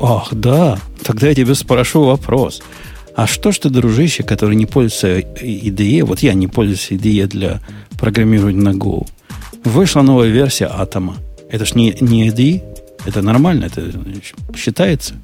Ах, 0.00 0.28
да. 0.32 0.78
Тогда 1.02 1.28
я 1.28 1.34
тебе 1.34 1.54
спрошу 1.54 2.04
вопрос. 2.04 2.62
А 3.16 3.26
что 3.26 3.50
ж 3.50 3.58
ты, 3.58 3.70
дружище, 3.70 4.22
который 4.22 4.56
не 4.56 4.66
пользуется 4.66 5.18
IDE, 5.18 6.04
вот 6.04 6.20
я 6.20 6.34
не 6.34 6.46
пользуюсь 6.46 6.90
IDE 6.90 7.26
для 7.26 7.60
программирования 7.98 8.62
на 8.62 8.76
Go, 8.76 9.08
вышла 9.64 10.02
новая 10.02 10.28
версия 10.28 10.66
Атома. 10.66 11.16
Это 11.50 11.64
ж 11.64 11.74
не, 11.74 11.96
не 12.00 12.28
IDE, 12.28 12.62
это 13.06 13.22
нормально, 13.22 13.64
это 13.64 13.90
считается. 14.56 15.14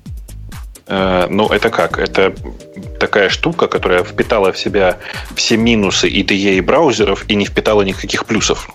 Э, 0.86 1.26
ну, 1.30 1.48
это 1.48 1.70
как? 1.70 1.98
Это 1.98 2.34
такая 3.00 3.28
штука, 3.28 3.66
которая 3.66 4.04
впитала 4.04 4.52
в 4.52 4.58
себя 4.58 4.98
все 5.34 5.56
минусы 5.56 6.08
IDE 6.08 6.56
и 6.56 6.60
браузеров 6.60 7.24
и 7.28 7.34
не 7.34 7.46
впитала 7.46 7.82
никаких 7.82 8.26
плюсов. 8.26 8.70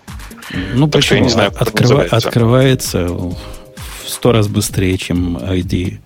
Ну, 0.73 0.87
так 0.87 1.01
почему? 1.01 1.19
Я 1.19 1.23
не 1.23 1.29
знаю, 1.29 1.51
Открыва- 1.51 2.07
открывается 2.09 3.07
в 3.07 3.37
сто 4.07 4.31
раз 4.31 4.47
быстрее, 4.47 4.97
чем 4.97 5.37
IDE. 5.37 5.99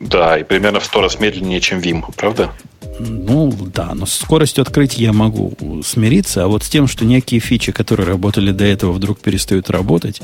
Да, 0.00 0.36
и 0.38 0.42
примерно 0.44 0.80
в 0.80 0.84
сто 0.84 1.00
раз 1.00 1.20
медленнее, 1.20 1.60
чем 1.60 1.78
Vim, 1.78 2.04
правда? 2.16 2.50
Ну, 2.98 3.52
да, 3.74 3.92
но 3.94 4.06
с 4.06 4.12
скоростью 4.12 4.62
открытия 4.62 5.04
я 5.04 5.12
могу 5.12 5.82
смириться, 5.84 6.44
а 6.44 6.46
вот 6.46 6.62
с 6.62 6.68
тем, 6.68 6.86
что 6.86 7.04
некие 7.04 7.40
фичи, 7.40 7.72
которые 7.72 8.06
работали 8.06 8.50
до 8.52 8.64
этого, 8.64 8.92
вдруг 8.92 9.20
перестают 9.20 9.70
работать, 9.70 10.20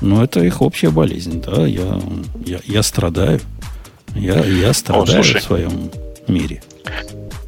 ну, 0.00 0.22
это 0.22 0.40
их 0.40 0.60
общая 0.60 0.90
болезнь, 0.90 1.42
да, 1.42 1.66
я, 1.66 2.00
я, 2.44 2.60
я 2.64 2.82
страдаю. 2.82 3.40
Я, 4.14 4.44
я 4.44 4.72
страдаю 4.72 5.20
О, 5.20 5.22
в 5.22 5.42
своем 5.42 5.90
мире. 6.26 6.62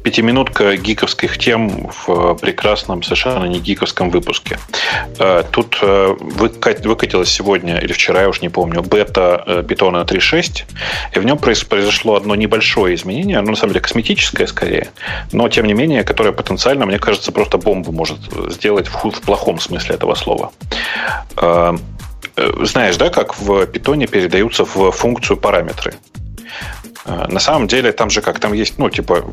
Пятиминутка 0.03 0.75
гиковских 0.75 1.37
тем 1.37 1.89
в 2.05 2.35
прекрасном, 2.35 3.03
совершенно 3.03 3.45
не 3.45 3.59
гиковском 3.59 4.09
выпуске. 4.09 4.59
Э, 5.17 5.43
тут 5.49 5.77
э, 5.81 6.15
выкатилась 6.19 7.29
сегодня 7.29 7.79
или 7.79 7.93
вчера, 7.93 8.21
я 8.21 8.29
уж 8.29 8.41
не 8.41 8.49
помню, 8.49 8.81
бета 8.81 9.63
питона 9.67 10.03
3.6, 10.03 10.63
и 11.15 11.19
в 11.19 11.25
нем 11.25 11.37
произошло 11.37 12.15
одно 12.15 12.35
небольшое 12.35 12.95
изменение, 12.95 13.39
ну, 13.39 13.51
на 13.51 13.55
самом 13.55 13.73
деле, 13.73 13.81
косметическое 13.81 14.45
скорее, 14.47 14.89
но, 15.31 15.47
тем 15.47 15.65
не 15.65 15.73
менее, 15.73 16.03
которое 16.03 16.33
потенциально, 16.33 16.85
мне 16.85 16.99
кажется, 16.99 17.31
просто 17.31 17.57
бомбу 17.57 17.93
может 17.93 18.19
сделать 18.49 18.87
в, 18.87 19.09
в 19.09 19.21
плохом 19.21 19.59
смысле 19.61 19.95
этого 19.95 20.15
слова. 20.15 20.51
Э, 21.37 21.75
знаешь, 22.63 22.97
да, 22.97 23.09
как 23.09 23.39
в 23.39 23.65
питоне 23.67 24.07
передаются 24.07 24.65
в 24.65 24.91
функцию 24.91 25.37
параметры? 25.37 25.93
А, 27.05 27.27
на 27.27 27.39
самом 27.39 27.67
деле 27.67 27.91
там 27.91 28.09
же 28.09 28.21
как, 28.21 28.39
там 28.39 28.53
есть, 28.53 28.77
ну, 28.77 28.89
типа, 28.89 29.25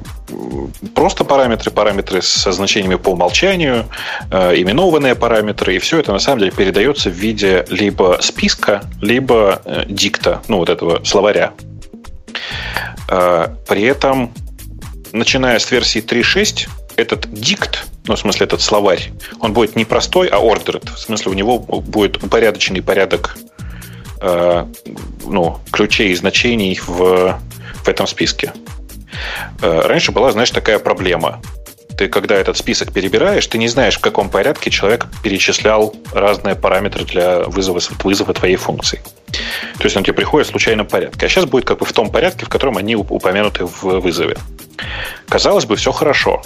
просто 0.94 1.24
параметры, 1.24 1.70
параметры 1.70 2.22
со 2.22 2.52
значениями 2.52 2.96
по 2.96 3.10
умолчанию, 3.10 3.86
э, 4.30 4.54
именованные 4.56 5.14
параметры, 5.14 5.76
и 5.76 5.78
все 5.78 5.98
это 6.00 6.12
на 6.12 6.18
самом 6.18 6.40
деле 6.40 6.50
передается 6.50 7.10
в 7.10 7.14
виде 7.14 7.64
либо 7.70 8.18
списка, 8.20 8.82
либо 9.00 9.62
э, 9.64 9.84
дикта, 9.86 10.42
ну, 10.48 10.58
вот 10.58 10.68
этого 10.68 11.04
словаря. 11.04 11.52
Э, 13.08 13.48
при 13.68 13.82
этом, 13.82 14.32
начиная 15.12 15.58
с 15.58 15.70
версии 15.70 16.02
3.6, 16.02 16.68
этот 16.96 17.32
дикт 17.32 17.86
ну, 18.06 18.16
в 18.16 18.18
смысле, 18.18 18.46
этот 18.46 18.60
словарь, 18.60 19.12
он 19.40 19.52
будет 19.52 19.76
не 19.76 19.84
простой, 19.84 20.26
а 20.28 20.38
ordered. 20.38 20.92
В 20.92 20.98
смысле, 20.98 21.30
у 21.30 21.34
него 21.34 21.58
будет 21.58 22.22
упорядоченный 22.22 22.82
порядок 22.82 23.36
э, 24.20 24.66
ну, 25.26 25.58
ключей 25.70 26.10
и 26.10 26.14
значений 26.14 26.78
в, 26.86 27.38
в 27.84 27.88
этом 27.88 28.06
списке. 28.06 28.52
Э, 29.62 29.80
раньше 29.86 30.12
была, 30.12 30.32
знаешь, 30.32 30.50
такая 30.50 30.78
проблема. 30.78 31.40
Ты, 31.96 32.08
когда 32.08 32.34
этот 32.34 32.56
список 32.56 32.92
перебираешь, 32.92 33.46
ты 33.46 33.58
не 33.58 33.68
знаешь, 33.68 33.98
в 33.98 34.00
каком 34.00 34.30
порядке 34.30 34.70
человек 34.70 35.06
перечислял 35.22 35.94
разные 36.12 36.54
параметры 36.54 37.04
для 37.04 37.40
вызова, 37.40 37.80
вызова 38.02 38.32
твоей 38.32 38.56
функции. 38.56 39.02
То 39.78 39.84
есть 39.84 39.96
он 39.96 40.02
тебе 40.02 40.14
приходит 40.14 40.48
в 40.48 40.50
случайном 40.50 40.86
порядке. 40.86 41.26
А 41.26 41.28
сейчас 41.28 41.44
будет 41.44 41.64
как 41.64 41.78
бы 41.78 41.86
в 41.86 41.92
том 41.92 42.10
порядке, 42.10 42.46
в 42.46 42.48
котором 42.48 42.78
они 42.78 42.96
упомянуты 42.96 43.66
в 43.66 44.00
вызове. 44.00 44.38
Казалось 45.28 45.66
бы, 45.66 45.76
все 45.76 45.92
хорошо. 45.92 46.42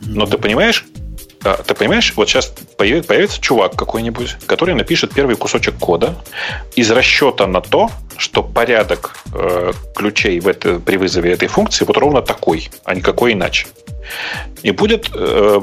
Но 0.00 0.26
ты 0.26 0.36
понимаешь, 0.36 0.84
ты 1.66 1.74
понимаешь, 1.74 2.12
вот 2.16 2.28
сейчас 2.28 2.52
появится 2.76 3.40
чувак 3.40 3.76
какой-нибудь, 3.76 4.36
который 4.46 4.74
напишет 4.74 5.12
первый 5.12 5.36
кусочек 5.36 5.74
кода 5.78 6.14
из 6.74 6.90
расчета 6.90 7.46
на 7.46 7.60
то, 7.60 7.90
что 8.16 8.42
порядок 8.42 9.16
э, 9.34 9.72
ключей 9.94 10.40
в 10.40 10.48
это, 10.48 10.80
при 10.80 10.96
вызове 10.96 11.32
этой 11.32 11.48
функции 11.48 11.84
вот 11.84 11.96
ровно 11.98 12.22
такой, 12.22 12.70
а 12.84 12.94
никакой 12.94 13.34
иначе. 13.34 13.66
И 14.62 14.70
будет 14.70 15.10
э, 15.12 15.60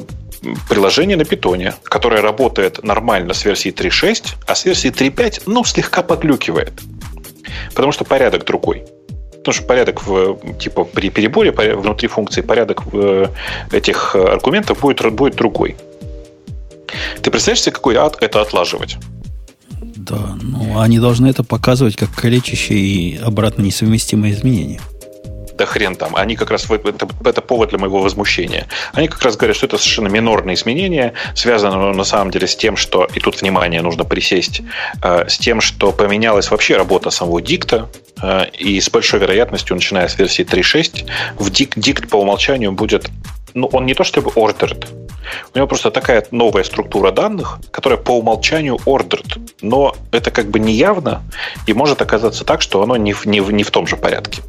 приложение 0.69 1.17
на 1.17 1.25
питоне, 1.25 1.73
которое 1.83 2.21
работает 2.21 2.83
нормально 2.83 3.33
с 3.33 3.45
версии 3.45 3.71
3.6, 3.71 4.35
а 4.47 4.55
с 4.55 4.65
версии 4.65 4.91
3.5, 4.91 5.43
ну, 5.45 5.63
слегка 5.63 6.03
поглюкивает. 6.03 6.73
Потому 7.73 7.91
что 7.91 8.05
порядок 8.05 8.45
другой. 8.45 8.85
Потому 9.43 9.53
что 9.53 9.63
порядок 9.63 10.05
в, 10.05 10.37
типа 10.59 10.83
при 10.83 11.09
переборе 11.09 11.51
внутри 11.51 12.07
функции 12.07 12.41
порядок 12.41 12.83
э, 12.93 13.25
этих 13.71 14.15
аргументов 14.15 14.79
будет, 14.79 15.13
будет 15.13 15.35
другой. 15.35 15.75
Ты 17.21 17.31
представляешь 17.31 17.63
себе, 17.63 17.73
какой 17.73 17.95
ад 17.95 18.17
это 18.21 18.41
отлаживать? 18.41 18.97
Да, 19.81 20.37
ну 20.41 20.79
они 20.79 20.99
должны 20.99 21.27
это 21.27 21.43
показывать 21.43 21.95
как 21.95 22.13
калечащие 22.13 22.79
и 22.79 23.17
обратно 23.17 23.63
несовместимые 23.63 24.33
изменения 24.33 24.79
да 25.61 25.67
хрен 25.67 25.95
там. 25.95 26.15
Они 26.15 26.35
как 26.35 26.49
раз, 26.49 26.69
это, 26.69 27.07
это 27.23 27.41
повод 27.41 27.69
для 27.69 27.77
моего 27.77 28.01
возмущения. 28.01 28.67
Они 28.93 29.07
как 29.07 29.21
раз 29.21 29.37
говорят, 29.37 29.55
что 29.55 29.67
это 29.67 29.77
совершенно 29.77 30.07
минорные 30.07 30.55
изменения, 30.55 31.13
связано 31.35 31.93
на 31.93 32.03
самом 32.03 32.31
деле 32.31 32.47
с 32.47 32.55
тем, 32.55 32.75
что, 32.75 33.07
и 33.13 33.19
тут 33.19 33.41
внимание, 33.41 33.81
нужно 33.81 34.03
присесть, 34.03 34.61
э, 35.03 35.27
с 35.27 35.37
тем, 35.37 35.61
что 35.61 35.91
поменялась 35.91 36.49
вообще 36.49 36.77
работа 36.77 37.11
самого 37.11 37.43
дикта, 37.43 37.89
э, 38.23 38.45
и 38.57 38.81
с 38.81 38.89
большой 38.89 39.19
вероятностью, 39.19 39.75
начиная 39.75 40.07
с 40.07 40.17
версии 40.17 40.43
3.6, 40.43 41.05
в 41.37 41.49
дик, 41.51 41.77
дикт 41.77 42.09
по 42.09 42.15
умолчанию 42.15 42.71
будет 42.71 43.07
ну, 43.53 43.67
он 43.67 43.85
не 43.85 43.93
то 43.93 44.05
чтобы 44.05 44.31
ordered, 44.31 44.87
у 45.53 45.57
него 45.57 45.67
просто 45.67 45.91
такая 45.91 46.25
новая 46.31 46.63
структура 46.63 47.11
данных, 47.11 47.59
которая 47.71 47.99
по 47.99 48.17
умолчанию 48.17 48.77
ordered, 48.85 49.39
но 49.61 49.93
это 50.11 50.31
как 50.31 50.49
бы 50.49 50.59
не 50.59 50.73
явно, 50.73 51.21
и 51.67 51.73
может 51.73 52.01
оказаться 52.01 52.45
так, 52.45 52.61
что 52.61 52.81
оно 52.81 52.95
не 52.97 53.13
в, 53.13 53.25
не 53.25 53.41
в, 53.41 53.51
не 53.51 53.63
в 53.63 53.71
том 53.71 53.87
же 53.87 53.97
порядке. 53.97 54.41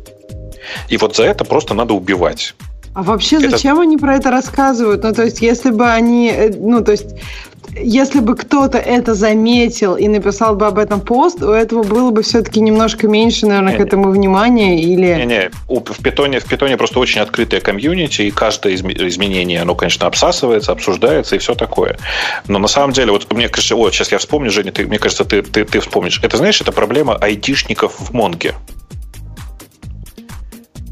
И 0.89 0.97
вот 0.97 1.17
за 1.17 1.25
это 1.25 1.45
просто 1.45 1.75
надо 1.75 1.95
убивать. 1.95 2.55
А 2.95 3.03
вообще 3.03 3.37
это... 3.37 3.51
зачем 3.51 3.81
они 3.81 3.97
про 3.97 4.17
это 4.17 4.31
рассказывают? 4.31 5.03
Ну, 5.03 5.13
то 5.13 5.25
есть, 5.25 5.41
если 5.41 5.71
бы 5.71 5.89
они, 5.89 6.31
э, 6.31 6.51
ну, 6.55 6.85
то 6.85 6.93
есть, 6.93 7.07
если 7.75 8.21
бы 8.21 8.37
кто-то 8.37 8.77
это 8.77 9.15
заметил 9.15 9.97
и 9.97 10.07
написал 10.09 10.57
бы 10.57 10.67
об 10.67 10.79
этом 10.79 11.01
пост, 11.01 11.43
у 11.43 11.53
этого 11.53 11.83
было 11.83 12.11
бы 12.11 12.23
все-таки 12.23 12.61
немножко 12.61 13.09
меньше, 13.09 13.47
наверное, 13.47 13.73
не, 13.73 13.79
к 13.79 13.81
этому 13.81 14.11
внимания 14.11 14.83
или... 14.83 15.15
Не-не, 15.15 15.51
в 15.69 16.03
питоне, 16.03 16.41
в 16.41 16.45
питоне 16.45 16.77
просто 16.77 16.99
очень 16.99 17.23
открытая 17.23 17.63
комьюнити, 17.63 18.23
и 18.23 18.31
каждое 18.31 18.75
изменение, 18.75 19.63
оно, 19.63 19.75
конечно, 19.75 20.07
обсасывается, 20.07 20.73
обсуждается 20.73 21.37
и 21.37 21.39
все 21.39 21.55
такое. 21.55 21.97
Но 22.47 22.59
на 22.59 22.69
самом 22.69 22.93
деле, 22.93 23.13
вот 23.13 23.33
мне 23.33 23.49
кажется, 23.49 23.75
вот 23.75 23.95
сейчас 23.95 24.13
я 24.13 24.19
вспомню, 24.19 24.51
Женя, 24.51 24.71
ты, 24.71 24.87
мне 24.87 24.99
кажется, 24.99 25.25
ты, 25.25 25.41
ты, 25.41 25.65
ты 25.65 25.81
вспомнишь. 25.81 26.21
Это, 26.23 26.37
знаешь, 26.37 26.61
это 26.61 26.73
проблема 26.73 27.15
айтишников 27.15 27.95
в 27.99 28.13
Монге 28.13 28.55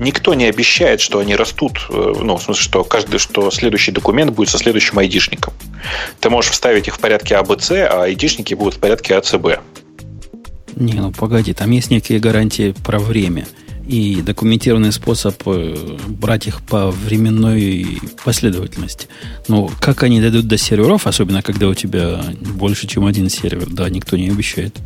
никто 0.01 0.35
не 0.35 0.47
обещает, 0.47 1.01
что 1.01 1.21
они 1.21 1.37
растут, 1.37 1.87
э, 1.89 2.15
ну, 2.21 2.37
в 2.37 2.43
смысле, 2.43 2.63
что 2.63 2.85
каждый, 2.85 3.19
что 3.19 3.51
следующий 3.51 3.93
документ 3.93 4.33
будет 4.33 4.49
со 4.49 4.59
следующим 4.59 4.99
айдишником. 4.99 5.53
Ты 6.19 6.31
можешь 6.31 6.51
вставить 6.51 6.89
их 6.89 6.97
в 6.97 6.99
порядке 6.99 7.37
АБЦ, 7.37 7.71
а 7.71 8.03
айдишники 8.03 8.55
будут 8.55 8.75
в 8.75 8.79
порядке 8.79 9.15
АЦБ. 9.15 9.61
Не, 10.77 10.95
ну 10.95 11.13
погоди, 11.13 11.53
там 11.53 11.71
есть 11.71 11.91
некие 11.91 12.19
гарантии 12.19 12.75
про 12.85 12.99
время 12.99 13.47
и 13.87 14.23
документированный 14.23 14.93
способ 14.93 15.35
э, 15.47 15.97
брать 16.09 16.47
их 16.47 16.63
по 16.63 16.91
временной 16.91 17.99
последовательности. 18.25 19.09
Но 19.49 19.71
как 19.81 20.03
они 20.03 20.21
дойдут 20.21 20.47
до 20.47 20.57
серверов, 20.57 21.07
особенно 21.07 21.43
когда 21.43 21.69
у 21.69 21.75
тебя 21.75 22.23
больше, 22.41 22.87
чем 22.87 23.05
один 23.05 23.29
сервер, 23.29 23.67
да, 23.69 23.91
никто 23.91 24.17
не 24.17 24.31
обещает. 24.31 24.77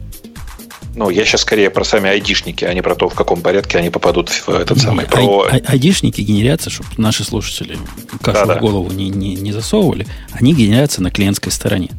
Ну, 0.97 1.11
я 1.11 1.24
сейчас 1.24 1.40
скорее 1.40 1.70
про 1.70 1.84
сами 1.84 2.09
айдишники, 2.09 2.64
а 2.64 2.72
не 2.72 2.82
про 2.82 2.95
то, 2.95 3.09
в 3.09 3.14
каком 3.14 3.40
порядке 3.40 3.78
они 3.78 3.90
попадут 3.90 4.28
в 4.28 4.49
этот 4.49 4.80
самый... 4.80 5.07
Про... 5.07 5.49
Ай, 5.51 5.62
айдишники 5.66 6.20
генерятся, 6.20 6.70
чтобы 6.70 6.88
наши 6.99 7.24
слушатели 7.24 7.76
кашу 8.22 8.47
да, 8.47 8.57
в 8.57 8.61
голову 8.61 8.92
не, 8.92 9.11
не, 9.11 9.34
не 9.34 9.53
засовывали, 9.53 10.07
они 10.32 10.55
генерятся 10.55 11.03
на 11.03 11.11
клиентской 11.11 11.51
стороне. 11.51 11.90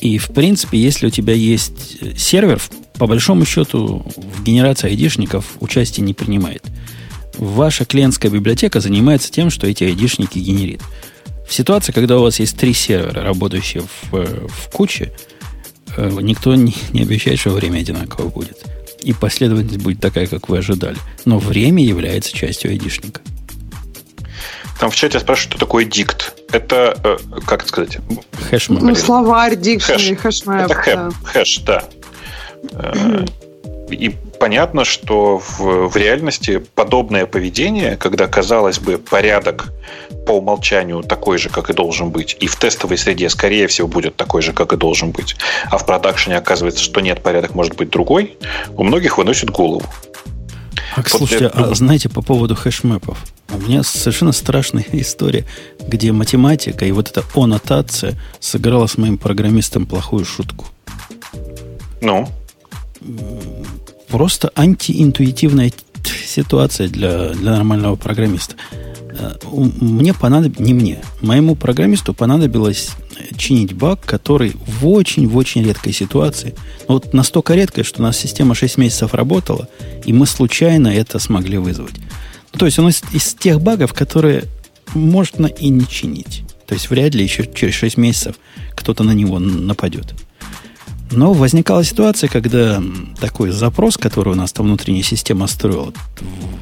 И, 0.00 0.18
в 0.18 0.28
принципе, 0.28 0.78
если 0.78 1.08
у 1.08 1.10
тебя 1.10 1.34
есть 1.34 1.98
сервер, 2.18 2.60
по 2.94 3.06
большому 3.06 3.44
счету 3.44 4.06
в 4.16 4.42
генерации 4.44 4.88
айдишников 4.88 5.44
участие 5.58 6.06
не 6.06 6.14
принимает. 6.14 6.64
Ваша 7.36 7.84
клиентская 7.84 8.30
библиотека 8.30 8.80
занимается 8.80 9.32
тем, 9.32 9.50
что 9.50 9.66
эти 9.66 9.84
айдишники 9.84 10.38
генерит. 10.38 10.82
В 11.48 11.52
ситуации, 11.52 11.90
когда 11.90 12.18
у 12.18 12.22
вас 12.22 12.38
есть 12.38 12.56
три 12.56 12.72
сервера, 12.74 13.24
работающие 13.24 13.82
в, 13.82 14.46
в 14.46 14.70
куче, 14.70 15.12
Э, 15.12 15.39
никто 15.96 16.54
не, 16.54 16.74
не 16.92 17.02
обещает, 17.02 17.38
что 17.38 17.50
время 17.50 17.78
одинаково 17.78 18.28
будет. 18.28 18.58
И 19.02 19.12
последовательность 19.12 19.82
будет 19.82 20.00
такая, 20.00 20.26
как 20.26 20.48
вы 20.48 20.58
ожидали. 20.58 20.96
Но 21.24 21.38
время 21.38 21.82
является 21.82 22.36
частью 22.36 22.70
айдишника. 22.70 23.20
Там 24.78 24.90
в 24.90 24.96
чате 24.96 25.20
спрашивают, 25.20 25.52
что 25.52 25.60
такое 25.60 25.84
дикт. 25.84 26.34
Это, 26.52 26.98
э, 27.04 27.18
как 27.46 27.68
сказать? 27.68 27.98
HashMap. 28.50 28.80
Ну, 28.80 28.94
словарь, 28.94 29.56
dictionary, 29.56 30.14
хэш. 30.14 30.40
HashMap. 30.40 30.64
Это 30.64 30.74
map, 30.74 30.94
да. 30.94 31.10
хэш, 31.24 31.58
да. 31.66 31.84
Э, 32.72 33.26
и 33.90 34.14
понятно, 34.40 34.84
что 34.84 35.38
в, 35.38 35.88
в 35.88 35.96
реальности 35.96 36.64
подобное 36.74 37.26
поведение, 37.26 37.96
когда, 37.96 38.26
казалось 38.26 38.80
бы, 38.80 38.98
порядок 38.98 39.72
по 40.26 40.32
умолчанию 40.32 41.02
такой 41.02 41.38
же, 41.38 41.50
как 41.50 41.70
и 41.70 41.74
должен 41.74 42.10
быть, 42.10 42.36
и 42.40 42.46
в 42.46 42.56
тестовой 42.56 42.98
среде, 42.98 43.28
скорее 43.28 43.66
всего, 43.68 43.86
будет 43.86 44.16
такой 44.16 44.42
же, 44.42 44.52
как 44.52 44.72
и 44.72 44.76
должен 44.76 45.12
быть, 45.12 45.36
а 45.70 45.78
в 45.78 45.86
продакшене 45.86 46.38
оказывается, 46.38 46.82
что 46.82 47.00
нет, 47.00 47.22
порядок 47.22 47.54
может 47.54 47.76
быть 47.76 47.90
другой, 47.90 48.38
у 48.76 48.82
многих 48.82 49.18
выносит 49.18 49.50
голову. 49.50 49.84
А, 50.96 51.02
вот 51.02 51.08
слушайте, 51.08 51.44
это... 51.44 51.70
а 51.70 51.74
знаете, 51.74 52.08
по 52.08 52.22
поводу 52.22 52.56
HashMap 52.56 52.95
-ов, 52.95 53.18
у 53.52 53.58
меня 53.58 53.82
совершенно 53.82 54.32
страшная 54.32 54.86
история, 54.92 55.44
где 55.86 56.12
математика 56.12 56.86
и 56.86 56.92
вот 56.92 57.10
эта 57.10 57.22
аннотация 57.34 58.18
сыграла 58.40 58.86
с 58.86 58.96
моим 58.96 59.18
программистом 59.18 59.86
плохую 59.86 60.24
шутку. 60.24 60.66
Ну? 62.00 62.26
Просто 64.10 64.50
антиинтуитивная 64.54 65.72
ситуация 66.26 66.88
для, 66.88 67.30
для 67.30 67.52
нормального 67.52 67.96
программиста. 67.96 68.54
Э, 69.12 69.34
мне 69.52 70.14
понадобилось, 70.14 70.66
не 70.66 70.74
мне, 70.74 70.98
моему 71.20 71.54
программисту 71.54 72.14
понадобилось 72.14 72.90
чинить 73.36 73.74
баг, 73.74 74.00
который 74.04 74.54
в 74.66 74.88
очень, 74.88 75.28
в 75.28 75.40
редкой 75.40 75.92
ситуации, 75.92 76.54
ну, 76.88 76.94
вот 76.94 77.12
настолько 77.12 77.54
редкой, 77.54 77.84
что 77.84 78.00
у 78.00 78.02
нас 78.02 78.16
система 78.18 78.54
6 78.54 78.78
месяцев 78.78 79.14
работала, 79.14 79.68
и 80.04 80.12
мы 80.12 80.26
случайно 80.26 80.88
это 80.88 81.18
смогли 81.18 81.58
вызвать. 81.58 81.94
Ну, 82.52 82.58
то 82.58 82.66
есть 82.66 82.78
он 82.78 82.88
из, 82.88 83.02
из 83.12 83.34
тех 83.34 83.60
багов, 83.60 83.92
которые 83.92 84.44
можно 84.94 85.46
и 85.46 85.68
не 85.68 85.86
чинить. 85.86 86.42
То 86.66 86.74
есть 86.74 86.90
вряд 86.90 87.14
ли 87.14 87.22
еще 87.22 87.48
через 87.52 87.74
6 87.74 87.96
месяцев 87.96 88.36
кто-то 88.74 89.04
на 89.04 89.12
него 89.12 89.38
нападет. 89.38 90.14
Но 91.10 91.32
возникала 91.32 91.82
ситуация, 91.82 92.28
когда 92.28 92.82
такой 93.20 93.50
запрос, 93.50 93.96
который 93.96 94.32
у 94.32 94.36
нас 94.36 94.52
там 94.52 94.66
внутренняя 94.66 95.02
система 95.02 95.48
строила 95.48 95.92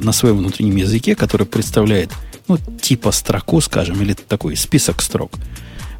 на 0.00 0.12
своем 0.12 0.38
внутреннем 0.38 0.76
языке, 0.76 1.14
который 1.14 1.46
представляет, 1.46 2.10
ну, 2.48 2.58
типа 2.80 3.12
строку, 3.12 3.60
скажем, 3.60 4.00
или 4.00 4.14
такой 4.14 4.56
список 4.56 5.02
строк, 5.02 5.32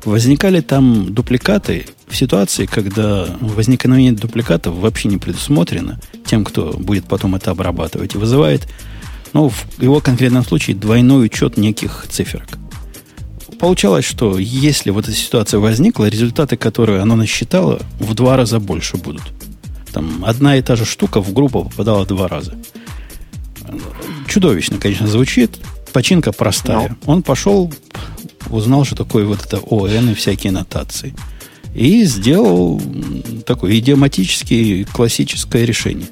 возникали 0.05 0.61
там 0.61 1.13
дупликаты 1.13 1.87
в 2.09 2.17
ситуации, 2.17 2.65
когда 2.65 3.27
возникновение 3.41 4.13
дупликатов 4.13 4.77
вообще 4.77 5.09
не 5.09 5.19
предусмотрено 5.19 6.01
тем, 6.25 6.45
кто 6.45 6.73
будет 6.73 7.05
потом 7.05 7.35
это 7.35 7.51
обрабатывать, 7.51 8.15
и 8.15 8.19
вызывает, 8.19 8.67
ну, 9.35 9.51
в 9.51 9.83
его 9.83 10.01
конкретном 10.01 10.45
случае 10.45 10.77
двойной 10.77 11.27
учет 11.27 11.59
неких 11.59 12.07
циферок 12.09 12.49
получалось, 13.59 14.05
что 14.05 14.39
если 14.39 14.91
вот 14.91 15.05
эта 15.05 15.17
ситуация 15.17 15.61
возникла, 15.61 16.07
результаты, 16.07 16.57
которые 16.57 17.01
она 17.01 17.17
насчитала, 17.17 17.81
в 17.99 18.15
два 18.15 18.37
раза 18.37 18.61
больше 18.61 18.97
будут. 18.97 19.23
Там 19.93 20.25
одна 20.25 20.57
и 20.57 20.63
та 20.63 20.77
же 20.77 20.85
штука 20.85 21.21
в 21.21 21.33
группу 21.33 21.65
попадала 21.65 22.07
два 22.07 22.29
раза. 22.29 22.55
Чудовищно, 24.27 24.79
конечно, 24.79 25.07
звучит. 25.07 25.59
Починка 25.93 26.33
простая. 26.33 26.89
No. 26.89 26.97
Ну. 27.07 27.13
Он 27.13 27.23
пошел, 27.23 27.73
Узнал, 28.51 28.85
что 28.85 28.97
такое 28.97 29.27
вот 29.27 29.45
это 29.45 29.59
ОН 29.59 30.11
и 30.11 30.15
всякие 30.15 30.53
нотации. 30.53 31.15
И 31.75 32.05
сделал 32.05 32.81
такое 33.45 33.79
идиоматическое 33.79 34.85
классическое 34.85 35.65
решение. 35.65 36.09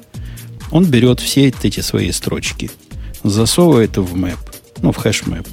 Он 0.71 0.85
берет 0.85 1.19
все 1.19 1.47
эти 1.47 1.79
свои 1.79 2.11
строчки, 2.11 2.69
засовывает 3.23 3.97
в 3.97 4.15
map, 4.15 4.37
ну, 4.81 4.91
в 4.91 4.97
HashMap, 4.97 5.47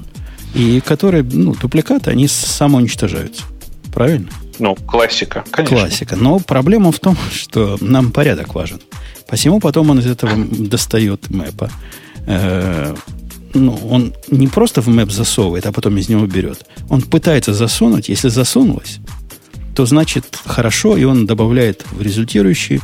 и 0.55 0.81
которые, 0.81 1.23
ну, 1.25 1.55
дубликаты, 1.55 2.11
они 2.11 2.29
самоуничтожаются. 2.29 3.43
Правильно? 3.93 4.29
Ну, 4.59 4.75
классика, 4.75 5.45
конечно. 5.51 5.77
Классика. 5.77 6.17
Но 6.17 6.39
проблема 6.39 6.93
в 6.93 6.99
том, 6.99 7.17
что 7.33 7.77
нам 7.81 8.11
порядок 8.11 8.55
важен. 8.55 8.81
Посему 9.29 9.61
потом 9.61 9.91
он 9.91 9.99
из 10.01 10.07
этого 10.07 10.33
достает 10.37 11.31
map 11.31 11.51
-а. 11.51 11.71
Э, 12.27 12.95
ну, 13.55 13.75
он 13.91 14.15
не 14.31 14.49
просто 14.49 14.81
в 14.81 14.89
map 14.89 15.11
засовывает, 15.11 15.67
а 15.67 15.73
потом 15.73 15.97
из 15.97 16.09
него 16.09 16.27
берет. 16.27 16.67
Он 16.89 17.03
пытается 17.03 17.55
засунуть. 17.55 18.09
Если 18.09 18.29
засунулось, 18.29 18.99
то 19.75 19.87
значит 19.87 20.25
хорошо, 20.45 20.97
и 20.97 21.05
он 21.05 21.27
добавляет 21.27 21.85
в 21.91 22.03
результирующий 22.03 22.81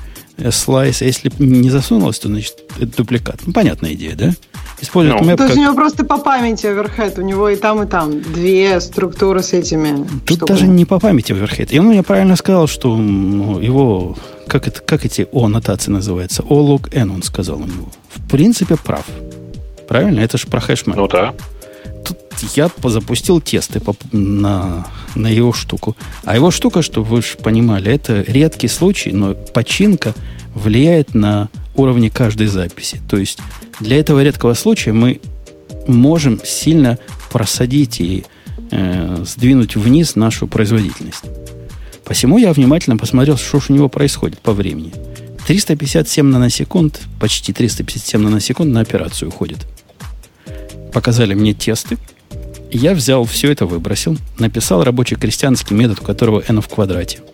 слайс. 0.50 1.02
А 1.02 1.04
если 1.04 1.30
не 1.38 1.70
засунулось, 1.70 2.18
то 2.18 2.28
значит 2.28 2.56
это 2.78 2.96
дубликат. 2.96 3.40
Ну, 3.46 3.52
понятная 3.52 3.92
идея, 3.94 4.14
да? 4.16 4.32
Использует 4.80 5.20
ну, 5.20 5.26
мэп. 5.26 5.36
То 5.36 5.44
есть 5.44 5.54
как... 5.54 5.60
у 5.60 5.62
него 5.64 5.74
просто 5.74 6.04
по 6.04 6.18
памяти 6.18 6.66
оверхед. 6.66 7.18
У 7.18 7.22
него 7.22 7.48
и 7.48 7.56
там, 7.56 7.82
и 7.82 7.86
там 7.86 8.22
две 8.22 8.80
структуры 8.80 9.42
с 9.42 9.52
этими. 9.52 10.06
Тут 10.24 10.38
штуками. 10.38 10.58
даже 10.58 10.66
не 10.66 10.84
по 10.84 10.98
памяти 10.98 11.32
оверхед. 11.32 11.72
И 11.72 11.78
он 11.78 11.86
мне 11.86 12.02
правильно 12.02 12.36
сказал, 12.36 12.66
что 12.66 12.96
ну, 12.96 13.60
его. 13.60 14.16
Как, 14.46 14.66
это, 14.66 14.80
как 14.80 15.04
эти 15.04 15.28
О 15.30 15.48
нотации 15.48 15.90
называются? 15.90 16.42
О 16.42 16.60
лог 16.60 16.92
N, 16.92 17.10
он 17.10 17.22
сказал 17.22 17.58
у 17.58 17.64
него. 17.64 17.88
В 18.08 18.28
принципе, 18.28 18.76
прав. 18.76 19.04
Правильно? 19.88 20.20
Это 20.20 20.38
же 20.38 20.46
про 20.46 20.60
хэшмэп. 20.60 20.96
Ну 20.96 21.08
да. 21.08 21.34
Тут 22.04 22.18
я 22.56 22.70
запустил 22.84 23.40
тесты 23.40 23.80
на, 24.12 24.86
на 25.14 25.28
его 25.28 25.52
штуку. 25.52 25.96
А 26.24 26.34
его 26.34 26.50
штука, 26.50 26.82
чтобы 26.82 27.06
вы 27.08 27.22
понимали, 27.42 27.92
это 27.92 28.24
редкий 28.26 28.68
случай, 28.68 29.12
но 29.12 29.34
починка 29.34 30.14
влияет 30.54 31.14
на 31.14 31.48
уровни 31.74 32.08
каждой 32.08 32.46
записи. 32.46 33.00
То 33.08 33.16
есть 33.16 33.38
для 33.78 33.98
этого 33.98 34.22
редкого 34.22 34.54
случая 34.54 34.92
мы 34.92 35.20
можем 35.86 36.40
сильно 36.44 36.98
просадить 37.32 38.00
и 38.00 38.24
э, 38.70 39.24
сдвинуть 39.26 39.76
вниз 39.76 40.16
нашу 40.16 40.46
производительность. 40.46 41.24
Посему 42.04 42.38
я 42.38 42.52
внимательно 42.52 42.96
посмотрел, 42.96 43.36
что 43.36 43.60
же 43.60 43.66
у 43.70 43.72
него 43.74 43.88
происходит 43.88 44.38
по 44.40 44.52
времени. 44.52 44.92
357 45.46 46.26
наносекунд, 46.26 47.00
почти 47.18 47.52
357 47.52 48.20
наносекунд 48.20 48.72
на 48.72 48.80
операцию 48.80 49.28
уходит. 49.28 49.66
Показали 50.92 51.34
мне 51.34 51.54
тесты. 51.54 51.98
Я 52.70 52.94
взял 52.94 53.24
все 53.24 53.50
это, 53.50 53.66
выбросил, 53.66 54.16
написал 54.38 54.84
рабочий 54.84 55.16
крестьянский 55.16 55.74
метод, 55.74 56.00
у 56.00 56.04
которого 56.04 56.42
n 56.46 56.60
в 56.60 56.68
квадрате– 56.68 57.18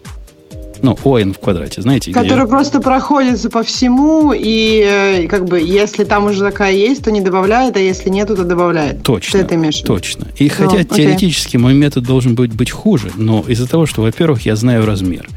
ну, 0.82 0.96
ОН 1.02 1.34
в 1.34 1.38
квадрате, 1.38 1.82
знаете? 1.82 2.12
Который 2.12 2.42
где... 2.42 2.50
просто 2.50 2.80
проходится 2.80 3.50
по 3.50 3.62
всему, 3.62 4.32
и 4.32 4.82
э, 4.84 5.26
как 5.28 5.46
бы, 5.46 5.60
если 5.60 6.04
там 6.04 6.26
уже 6.26 6.40
такая 6.40 6.72
есть, 6.72 7.04
то 7.04 7.10
не 7.10 7.20
добавляет, 7.20 7.76
а 7.76 7.80
если 7.80 8.10
нету, 8.10 8.36
то 8.36 8.44
добавляет. 8.44 9.02
Точно, 9.02 9.38
это 9.38 9.56
точно. 9.84 10.28
И 10.36 10.44
ну, 10.44 10.50
хотя 10.50 10.80
окей. 10.80 11.06
теоретически 11.06 11.56
мой 11.56 11.74
метод 11.74 12.04
должен 12.04 12.34
быть, 12.34 12.52
быть 12.52 12.70
хуже, 12.70 13.10
но 13.16 13.44
из-за 13.46 13.68
того, 13.68 13.86
что, 13.86 14.02
во-первых, 14.02 14.42
я 14.46 14.56
знаю 14.56 14.86
размер, 14.86 15.28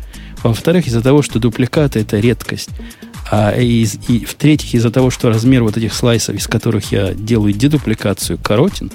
во-вторых, 0.43 0.87
из-за 0.87 1.01
того, 1.01 1.21
что 1.21 1.39
дубликаты– 1.39 1.99
это 2.01 2.19
редкость, 2.19 2.69
а 3.31 3.51
из, 3.55 3.97
и 4.07 4.25
в-третьих, 4.25 4.73
из-за 4.73 4.91
того, 4.91 5.11
что 5.11 5.29
размер 5.29 5.63
вот 5.63 5.77
этих 5.77 5.93
слайсов, 5.93 6.35
из 6.35 6.47
которых 6.47 6.91
я 6.91 7.13
делаю 7.13 7.53
дедупликацию, 7.53 8.39
коротен, 8.41 8.91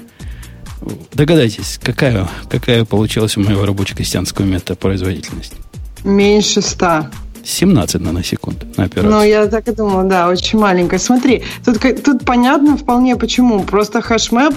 догадайтесь, 1.13 1.79
какая, 1.81 2.29
какая 2.49 2.85
получилась 2.85 3.37
у 3.37 3.41
моего 3.41 3.65
рабоче-крестьянского 3.65 4.45
метода 4.45 4.75
производительность? 4.75 5.53
Меньше 6.03 6.61
ста. 6.61 7.11
17 7.45 8.01
наносекунд 8.01 8.77
на 8.77 8.85
операцию. 8.85 9.13
Ну, 9.13 9.23
я 9.23 9.45
так 9.45 9.67
и 9.67 9.71
думала, 9.71 10.03
да, 10.03 10.27
очень 10.29 10.59
маленькая. 10.59 10.99
Смотри, 10.99 11.43
тут, 11.63 11.79
тут 12.03 12.25
понятно 12.25 12.75
вполне 12.75 13.15
почему. 13.15 13.61
Просто 13.61 14.01
HashMap, 14.01 14.55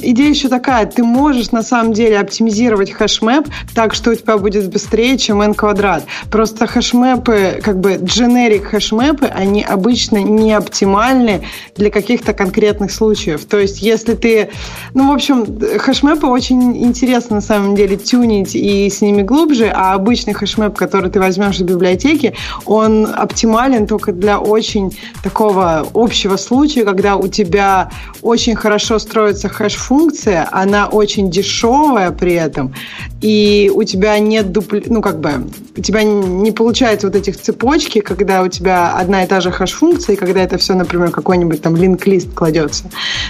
идея 0.00 0.30
еще 0.30 0.48
такая, 0.48 0.86
ты 0.86 1.04
можешь 1.04 1.50
на 1.52 1.62
самом 1.62 1.92
деле 1.92 2.18
оптимизировать 2.18 2.92
HashMap 2.92 3.46
так, 3.74 3.94
что 3.94 4.10
у 4.10 4.14
тебя 4.14 4.38
будет 4.38 4.70
быстрее, 4.70 5.18
чем 5.18 5.42
n 5.42 5.54
квадрат. 5.54 6.04
Просто 6.30 6.66
HashMap 6.66 7.32
-ы, 7.32 7.60
как 7.62 7.78
бы 7.78 7.94
generic 7.94 8.64
HashMap 8.64 9.07
-ы, 9.07 9.26
они 9.26 9.62
обычно 9.62 10.18
не 10.18 10.52
оптимальны 10.52 11.42
для 11.76 11.90
каких-то 11.90 12.32
конкретных 12.32 12.90
случаев. 12.90 13.44
То 13.44 13.58
есть, 13.58 13.82
если 13.82 14.14
ты... 14.14 14.48
Ну, 14.94 15.10
в 15.10 15.14
общем, 15.14 15.44
хэшмэпы 15.78 16.26
очень 16.26 16.76
интересно 16.84 17.36
на 17.36 17.42
самом 17.42 17.74
деле 17.74 17.96
тюнить 17.96 18.54
и 18.54 18.88
с 18.88 19.02
ними 19.02 19.22
глубже, 19.22 19.70
а 19.74 19.92
обычный 19.92 20.32
хэшмэп, 20.32 20.74
который 20.74 21.10
ты 21.10 21.20
возьмешь 21.20 21.56
из 21.56 21.62
библиотеки, 21.62 22.13
библиотеки, 22.14 22.34
он 22.66 23.06
оптимален 23.06 23.86
только 23.86 24.12
для 24.12 24.38
очень 24.38 24.96
такого 25.22 25.86
общего 25.94 26.36
случая, 26.36 26.84
когда 26.84 27.16
у 27.16 27.28
тебя 27.28 27.90
очень 28.22 28.54
хорошо 28.54 28.98
строится 28.98 29.48
хэш-функция, 29.48 30.48
она 30.50 30.86
очень 30.86 31.30
дешевая 31.30 32.10
при 32.10 32.34
этом, 32.34 32.74
и 33.20 33.70
у 33.74 33.82
тебя 33.84 34.18
нет 34.18 34.52
дупли... 34.52 34.82
ну 34.86 35.02
как 35.02 35.20
бы 35.20 35.46
у 35.76 35.80
тебя 35.80 36.02
не 36.02 36.52
получается 36.52 37.06
вот 37.06 37.16
этих 37.16 37.40
цепочки, 37.40 38.00
когда 38.00 38.42
у 38.42 38.48
тебя 38.48 38.96
одна 38.96 39.24
и 39.24 39.26
та 39.26 39.40
же 39.40 39.50
хэш-функция, 39.50 40.14
и 40.14 40.16
когда 40.16 40.42
это 40.42 40.58
все, 40.58 40.74
например, 40.74 41.10
какой-нибудь 41.10 41.60
там 41.60 41.76
линк-лист 41.76 42.32
кладется. 42.34 42.84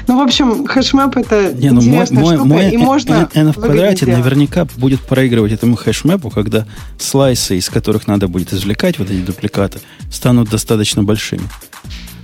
Ну, 0.06 0.18
в 0.18 0.22
общем, 0.22 0.66
хэшмэп 0.66 1.16
это 1.16 1.52
не, 1.52 1.70
ну, 1.70 1.80
интересная 1.80 2.22
мой, 2.22 2.34
штука, 2.34 2.48
мой, 2.48 2.70
и 2.70 2.76
можно 2.76 3.28
n 3.34 3.52
в 3.52 3.54
квадрате 3.54 4.06
наверняка 4.06 4.66
будет 4.76 5.00
проигрывать 5.00 5.52
этому 5.52 5.76
хэшмэпу, 5.76 6.30
когда 6.30 6.66
слайсы, 6.98 7.56
из 7.56 7.70
которых 7.70 8.06
надо 8.06 8.28
будет 8.28 8.52
извлекать 8.52 8.73
вот 8.98 9.10
эти 9.10 9.20
дупликаты, 9.20 9.80
станут 10.10 10.50
достаточно 10.50 11.02
большими. 11.02 11.48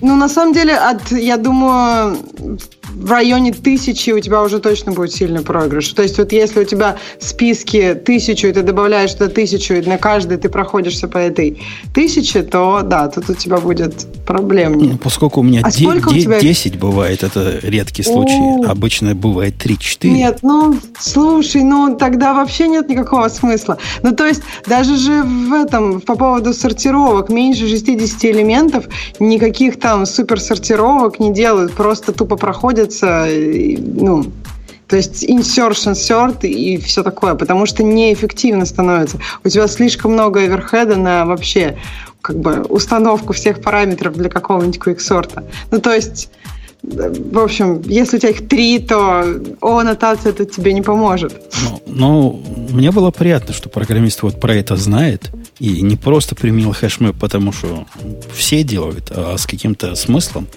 Ну, 0.01 0.17
на 0.17 0.29
самом 0.29 0.55
деле, 0.55 0.75
от, 0.75 1.13
я 1.13 1.37
думаю, 1.37 2.17
в 2.95 3.11
районе 3.11 3.53
тысячи 3.53 4.11
у 4.11 4.21
тебя 4.21 4.43
уже 4.43 4.59
точно 4.59 4.93
будет 4.93 5.13
сильный 5.13 5.43
проигрыш. 5.43 5.89
То 5.89 6.03
есть 6.03 6.19
вот 6.19 6.33
если 6.33 6.61
у 6.61 6.65
тебя 6.65 6.97
списки 7.19 7.95
тысячу, 7.95 8.49
и 8.49 8.53
ты 8.53 8.63
добавляешь 8.63 9.13
туда 9.13 9.29
тысячу, 9.29 9.75
и 9.75 9.83
на 9.83 9.99
каждой 9.99 10.39
ты 10.39 10.49
проходишься 10.49 11.09
по 11.09 11.19
этой 11.19 11.63
тысяче, 11.95 12.43
то 12.43 12.83
да, 12.83 13.09
тут 13.09 13.31
у 13.31 13.35
тебя 13.35 13.59
будет 13.59 14.07
проблемнее. 14.27 14.93
Ну, 14.93 14.99
поскольку 14.99 15.41
у 15.41 15.43
меня 15.43 15.61
а 15.65 15.71
де- 15.71 15.87
де- 15.87 16.21
тебя... 16.21 16.41
10 16.41 16.79
бывает, 16.79 17.23
это 17.23 17.59
редкий 17.63 18.03
случай. 18.03 18.67
О, 18.67 18.71
Обычно 18.71 19.15
бывает 19.15 19.55
3-4. 19.65 20.09
Нет, 20.09 20.39
ну, 20.43 20.77
слушай, 20.99 21.63
ну 21.63 21.97
тогда 21.97 22.35
вообще 22.35 22.69
нет 22.69 22.89
никакого 22.89 23.29
смысла. 23.29 23.79
Ну, 24.03 24.13
то 24.13 24.27
есть 24.27 24.43
даже 24.67 24.97
же 24.97 25.23
в 25.23 25.53
этом, 25.53 26.01
по 26.01 26.15
поводу 26.17 26.53
сортировок, 26.53 27.29
меньше 27.31 27.69
60 27.69 28.25
элементов, 28.27 28.85
никаких 29.19 29.79
там 29.81 30.07
суперсортировок 30.07 31.19
не 31.21 31.33
делают, 31.33 31.73
просто 31.73 32.13
тупо 32.13 32.37
проходятся, 32.81 33.27
ну, 33.79 34.33
то 34.89 34.97
есть 34.97 35.25
insertion, 35.25 35.93
sort 35.93 36.47
и 36.47 36.77
все 36.79 37.03
такое, 37.03 37.35
потому 37.35 37.67
что 37.67 37.83
неэффективно 37.83 38.67
становится. 38.67 39.19
У 39.45 39.49
тебя 39.49 39.69
слишком 39.69 40.13
много 40.13 40.41
оверхеда 40.41 40.97
на 40.97 41.25
вообще 41.25 41.79
как 42.23 42.39
бы 42.39 42.63
установку 42.63 43.33
всех 43.33 43.63
параметров 43.63 44.17
для 44.17 44.29
какого-нибудь 44.29 44.79
квиксорта. 44.79 45.45
Ну, 45.71 45.81
то 45.81 45.95
есть 45.95 46.31
в 46.83 47.39
общем, 47.39 47.83
если 47.85 48.17
у 48.17 48.21
тебя 48.21 48.31
их 48.31 48.49
три, 48.49 48.79
то 48.79 49.23
о-аннотация 49.61 50.31
это 50.31 50.47
тебе 50.47 50.73
не 50.73 50.81
поможет. 50.81 51.35
Ну, 51.63 51.83
ну, 51.87 52.43
мне 52.71 52.91
было 52.91 53.11
приятно, 53.11 53.53
что 53.53 53.69
программист 53.69 54.23
вот 54.23 54.41
про 54.41 54.55
это 54.55 54.77
знает 54.77 55.31
и 55.59 55.83
не 55.83 55.97
просто 55.97 56.35
применил 56.35 56.73
хэшмэп, 56.73 57.19
потому 57.19 57.53
что 57.53 57.87
все 58.35 58.63
делают, 58.63 59.13
а 59.15 59.37
с 59.37 59.47
каким-то 59.47 59.95
смыслом. 59.95 60.49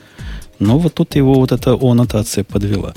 Но 0.60 0.78
вот 0.78 0.94
тут 0.94 1.16
его 1.16 1.34
вот 1.36 1.52
эта 1.52 1.76
о-аннотация 1.76 2.44
подвела. 2.44 2.94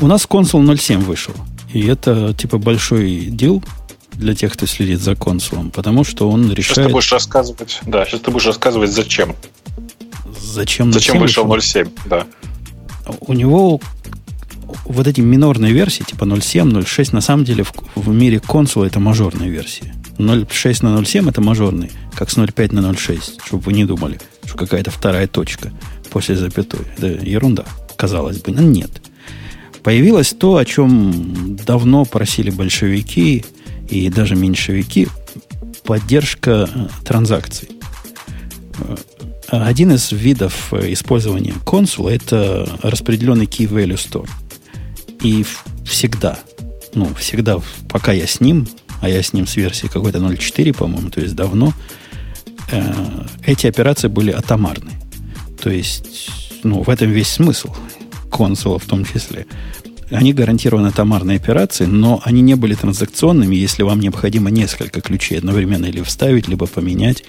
У 0.00 0.06
нас 0.06 0.26
консул 0.26 0.62
0.7 0.62 0.98
вышел. 0.98 1.34
И 1.72 1.86
это 1.86 2.34
типа 2.34 2.58
большой 2.58 3.26
дел 3.26 3.62
для 4.12 4.34
тех, 4.34 4.52
кто 4.52 4.66
следит 4.66 5.00
за 5.00 5.14
консулом, 5.14 5.70
потому 5.70 6.04
что 6.04 6.28
он 6.30 6.52
решает... 6.52 6.66
Сейчас 6.66 6.86
ты 6.86 6.92
будешь 6.92 7.12
рассказывать, 7.12 7.80
да, 7.86 8.04
сейчас 8.04 8.20
ты 8.20 8.30
будешь 8.30 8.46
рассказывать, 8.46 8.90
зачем. 8.90 9.34
Зачем, 10.40 10.92
зачем 10.92 11.18
вышел 11.18 11.46
0.7, 11.46 11.90
да. 12.06 12.26
У 13.20 13.32
него 13.32 13.80
вот 14.84 15.06
эти 15.06 15.20
минорные 15.20 15.72
версии, 15.72 16.02
типа 16.02 16.24
0.7, 16.24 16.70
0.6, 16.70 17.14
на 17.14 17.20
самом 17.20 17.44
деле 17.44 17.64
в, 17.64 17.72
в 17.94 18.08
мире 18.08 18.40
консула 18.40 18.84
это 18.84 18.98
мажорные 19.00 19.50
версии. 19.50 19.94
0.6 20.18 20.84
на 20.84 20.98
0.7 20.98 21.28
это 21.28 21.40
мажорный, 21.40 21.92
как 22.14 22.30
с 22.30 22.36
0.5 22.36 22.74
на 22.74 22.80
0.6, 22.90 23.40
чтобы 23.44 23.62
вы 23.62 23.72
не 23.72 23.84
думали, 23.84 24.20
что 24.44 24.56
какая-то 24.56 24.90
вторая 24.90 25.28
точка 25.28 25.70
после 26.08 26.36
запятой. 26.36 26.80
Это 26.96 27.06
ерунда, 27.06 27.64
казалось 27.96 28.38
бы, 28.38 28.52
но 28.52 28.62
нет. 28.62 28.90
Появилось 29.82 30.34
то, 30.38 30.56
о 30.56 30.64
чем 30.64 31.56
давно 31.56 32.04
просили 32.04 32.50
большевики 32.50 33.44
и 33.88 34.10
даже 34.10 34.34
меньшевики, 34.34 35.08
поддержка 35.84 36.68
э, 36.72 36.88
транзакций. 37.04 37.70
Э, 38.80 38.96
один 39.48 39.92
из 39.92 40.12
видов 40.12 40.72
э, 40.72 40.92
использования 40.92 41.54
консула– 41.64 42.08
это 42.10 42.68
распределенный 42.82 43.46
key 43.46 43.66
value 43.66 43.94
store. 43.94 44.28
И 45.22 45.46
всегда, 45.86 46.38
ну, 46.94 47.14
всегда, 47.14 47.58
пока 47.88 48.12
я 48.12 48.26
с 48.26 48.40
ним, 48.40 48.68
а 49.00 49.08
я 49.08 49.22
с 49.22 49.32
ним 49.32 49.46
с 49.46 49.56
версии 49.56 49.86
какой-то 49.86 50.18
0.4, 50.18 50.74
по-моему, 50.76 51.08
то 51.08 51.20
есть 51.20 51.34
давно, 51.34 51.72
эти 53.46 53.66
операции 53.66 54.08
были 54.08 54.30
атомарны. 54.30 54.92
То 55.60 55.70
есть, 55.70 56.30
ну, 56.62 56.82
в 56.82 56.90
этом 56.90 57.10
весь 57.10 57.28
смысл 57.28 57.74
консула 58.30 58.78
в 58.78 58.84
том 58.84 59.04
числе. 59.04 59.46
Они 60.10 60.32
гарантированы 60.32 60.88
атомарные 60.88 61.36
операции, 61.36 61.84
но 61.84 62.20
они 62.24 62.40
не 62.40 62.54
были 62.54 62.74
транзакционными, 62.74 63.54
если 63.54 63.82
вам 63.82 64.00
необходимо 64.00 64.50
несколько 64.50 65.02
ключей 65.02 65.38
одновременно 65.38 65.84
или 65.86 66.02
вставить, 66.02 66.48
либо 66.48 66.66
поменять, 66.66 67.24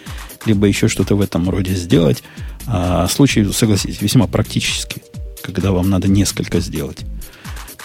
либо 0.46 0.66
еще 0.66 0.88
что-то 0.88 1.16
в 1.16 1.22
этом 1.22 1.50
роде 1.50 1.74
сделать. 1.76 2.24
А 2.68 3.08
случай, 3.08 3.44
согласитесь, 3.52 4.02
весьма 4.02 4.28
практический, 4.28 5.02
когда 5.42 5.72
вам 5.72 5.90
надо 5.90 6.08
несколько 6.08 6.62
сделать. 6.62 7.00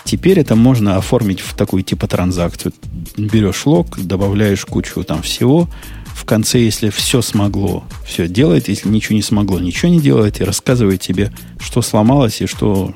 Теперь 0.04 0.38
это 0.38 0.54
можно 0.54 0.96
оформить 0.96 1.40
в 1.40 1.56
такую 1.56 1.82
типа 1.82 2.06
транзакцию. 2.06 2.72
Берешь 3.16 3.66
лог, 3.66 3.98
добавляешь 3.98 4.64
кучу 4.64 5.02
там 5.02 5.22
всего. 5.22 5.68
В 6.14 6.24
конце, 6.24 6.60
если 6.60 6.88
все 6.90 7.20
смогло, 7.20 7.84
все 8.06 8.28
делает. 8.28 8.68
Если 8.68 8.88
ничего 8.88 9.16
не 9.16 9.22
смогло, 9.22 9.58
ничего 9.58 9.90
не 9.90 10.00
делает. 10.00 10.40
И 10.40 10.44
рассказывает 10.44 11.00
тебе, 11.00 11.32
что 11.60 11.82
сломалось 11.82 12.40
и 12.40 12.46
что, 12.46 12.94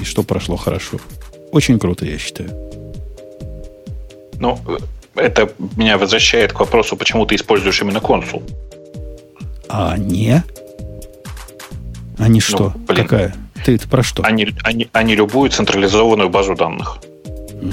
и 0.00 0.04
что 0.04 0.22
прошло 0.22 0.56
хорошо. 0.56 0.98
Очень 1.52 1.78
круто, 1.78 2.04
я 2.04 2.18
считаю. 2.18 2.50
Ну, 4.40 4.58
это 5.14 5.52
меня 5.76 5.98
возвращает 5.98 6.52
к 6.52 6.60
вопросу, 6.60 6.96
почему 6.96 7.26
ты 7.26 7.36
используешь 7.36 7.80
именно 7.80 8.00
консул. 8.00 8.42
А 9.68 9.96
не? 9.96 10.42
Не 12.18 12.28
ну, 12.28 12.40
что? 12.40 12.72
Ну, 12.74 12.80
блин. 12.86 13.02
Какая? 13.04 13.34
Ты 13.64 13.76
это 13.76 13.88
про 13.88 14.02
что? 14.02 14.22
Они, 14.24 14.48
они, 14.62 14.88
они 14.92 15.14
любую 15.14 15.50
централизованную 15.50 16.28
базу 16.28 16.54
данных. 16.54 16.98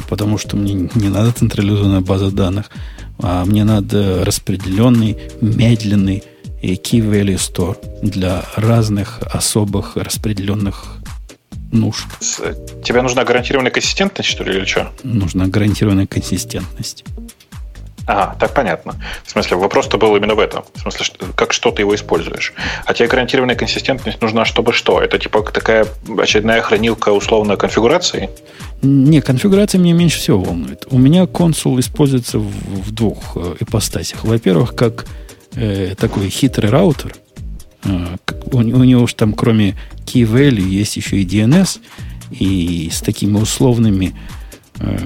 Потому 0.09 0.37
что 0.37 0.55
мне 0.55 0.89
не 0.95 1.09
надо 1.09 1.31
централизованная 1.31 2.01
база 2.01 2.31
данных, 2.31 2.69
а 3.21 3.45
мне 3.45 3.63
надо 3.63 4.23
распределенный, 4.25 5.17
медленный 5.41 6.23
key 6.61 7.01
value 7.01 7.35
store 7.35 7.77
для 8.01 8.43
разных 8.55 9.19
особых 9.31 9.95
распределенных 9.95 10.97
нужд. 11.71 12.05
Тебе 12.83 13.01
нужна 13.01 13.23
гарантированная 13.23 13.71
консистентность, 13.71 14.29
что 14.29 14.43
ли, 14.43 14.57
или 14.57 14.65
что? 14.65 14.91
Нужна 15.03 15.47
гарантированная 15.47 16.07
консистентность. 16.07 17.03
Ага, 18.07 18.35
так 18.39 18.53
понятно. 18.53 18.95
В 19.23 19.31
смысле, 19.31 19.57
вопрос-то 19.57 19.97
был 19.97 20.15
именно 20.15 20.35
в 20.35 20.39
этом. 20.39 20.63
В 20.73 20.81
смысле, 20.81 21.05
как 21.35 21.53
что 21.53 21.71
ты 21.71 21.83
его 21.83 21.93
используешь. 21.93 22.53
А 22.85 22.93
тебе 22.93 23.07
гарантированная 23.07 23.55
консистентность 23.55 24.21
нужна, 24.21 24.45
чтобы 24.45 24.73
что? 24.73 25.01
Это 25.01 25.19
типа 25.19 25.43
такая 25.51 25.85
очередная 26.17 26.61
хранилка 26.61 27.09
условно 27.09 27.57
конфигурации? 27.57 28.29
Не, 28.81 29.21
конфигурация 29.21 29.79
меня 29.79 29.93
меньше 29.93 30.19
всего 30.19 30.41
волнует. 30.41 30.85
У 30.89 30.97
меня 30.97 31.27
консул 31.27 31.79
используется 31.79 32.39
в, 32.39 32.49
в 32.49 32.91
двух 32.91 33.17
э, 33.35 33.55
ипостасях. 33.59 34.23
Во-первых, 34.23 34.75
как 34.75 35.05
э, 35.53 35.93
такой 35.95 36.29
хитрый 36.29 36.71
раутер. 36.71 37.13
Э, 37.83 38.15
у, 38.51 38.57
у 38.57 38.61
него 38.61 39.05
же 39.05 39.13
там 39.13 39.33
кроме 39.33 39.75
key 40.05 40.23
value 40.23 40.67
есть 40.67 40.97
еще 40.97 41.17
и 41.17 41.25
DNS. 41.25 41.79
И 42.31 42.89
с 42.91 43.01
такими 43.01 43.37
условными 43.37 44.15
э, 44.79 44.97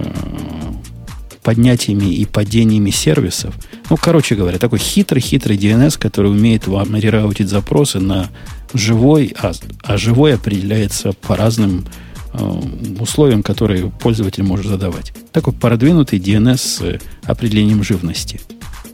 поднятиями 1.46 2.06
и 2.06 2.26
падениями 2.26 2.90
сервисов. 2.90 3.54
Ну, 3.92 3.98
короче 3.98 4.34
говоря, 4.34 4.58
такой 4.58 4.80
хитрый-хитрый 4.80 5.58
DNS, 5.58 6.00
который 6.00 6.32
умеет 6.32 6.66
вам 6.66 6.96
рераутить 6.96 7.50
запросы 7.50 8.00
на 8.00 8.30
живой, 8.74 9.34
а, 9.38 9.52
а 9.84 9.98
живой 9.98 10.34
определяется 10.34 11.14
по 11.14 11.36
разным 11.36 11.86
э, 12.34 12.62
условиям, 13.00 13.44
которые 13.44 13.92
пользователь 13.92 14.44
может 14.44 14.66
задавать. 14.66 15.14
Такой 15.32 15.54
продвинутый 15.54 16.18
DNS 16.18 16.58
с 16.58 17.00
определением 17.24 17.84
живности. 17.84 18.42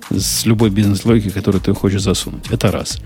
С 0.09 0.45
любой 0.45 0.71
бизнес-логикой, 0.71 1.31
которую 1.31 1.61
ты 1.61 1.73
хочешь 1.73 2.01
засунуть. 2.01 2.51
Это 2.51 2.69
раз. 2.69 2.99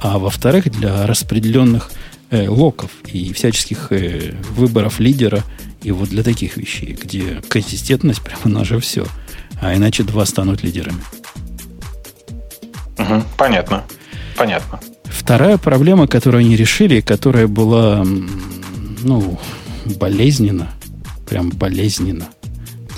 А 0.00 0.18
во-вторых, 0.18 0.70
для 0.70 1.06
распределенных 1.06 1.90
э, 2.30 2.48
локов 2.48 2.90
и 3.12 3.34
всяческих 3.34 3.88
э, 3.92 4.32
выборов 4.56 5.00
лидера– 5.00 5.44
и 5.86 5.92
вот 5.92 6.08
для 6.08 6.24
таких 6.24 6.56
вещей, 6.56 6.98
где 7.00 7.40
консистентность 7.48 8.20
прямо 8.20 8.58
наше 8.58 8.80
все. 8.80 9.06
А 9.60 9.72
иначе 9.72 10.02
два 10.02 10.26
станут 10.26 10.64
лидерами. 10.64 10.98
Угу, 12.98 13.22
понятно. 13.38 13.84
Понятно. 14.36 14.80
Вторая 15.04 15.58
проблема, 15.58 16.08
которую 16.08 16.40
они 16.40 16.56
решили, 16.56 17.00
которая 17.00 17.46
была, 17.46 18.04
ну, 18.04 19.38
болезненна, 19.84 20.72
прям 21.28 21.50
болезненна 21.50 22.26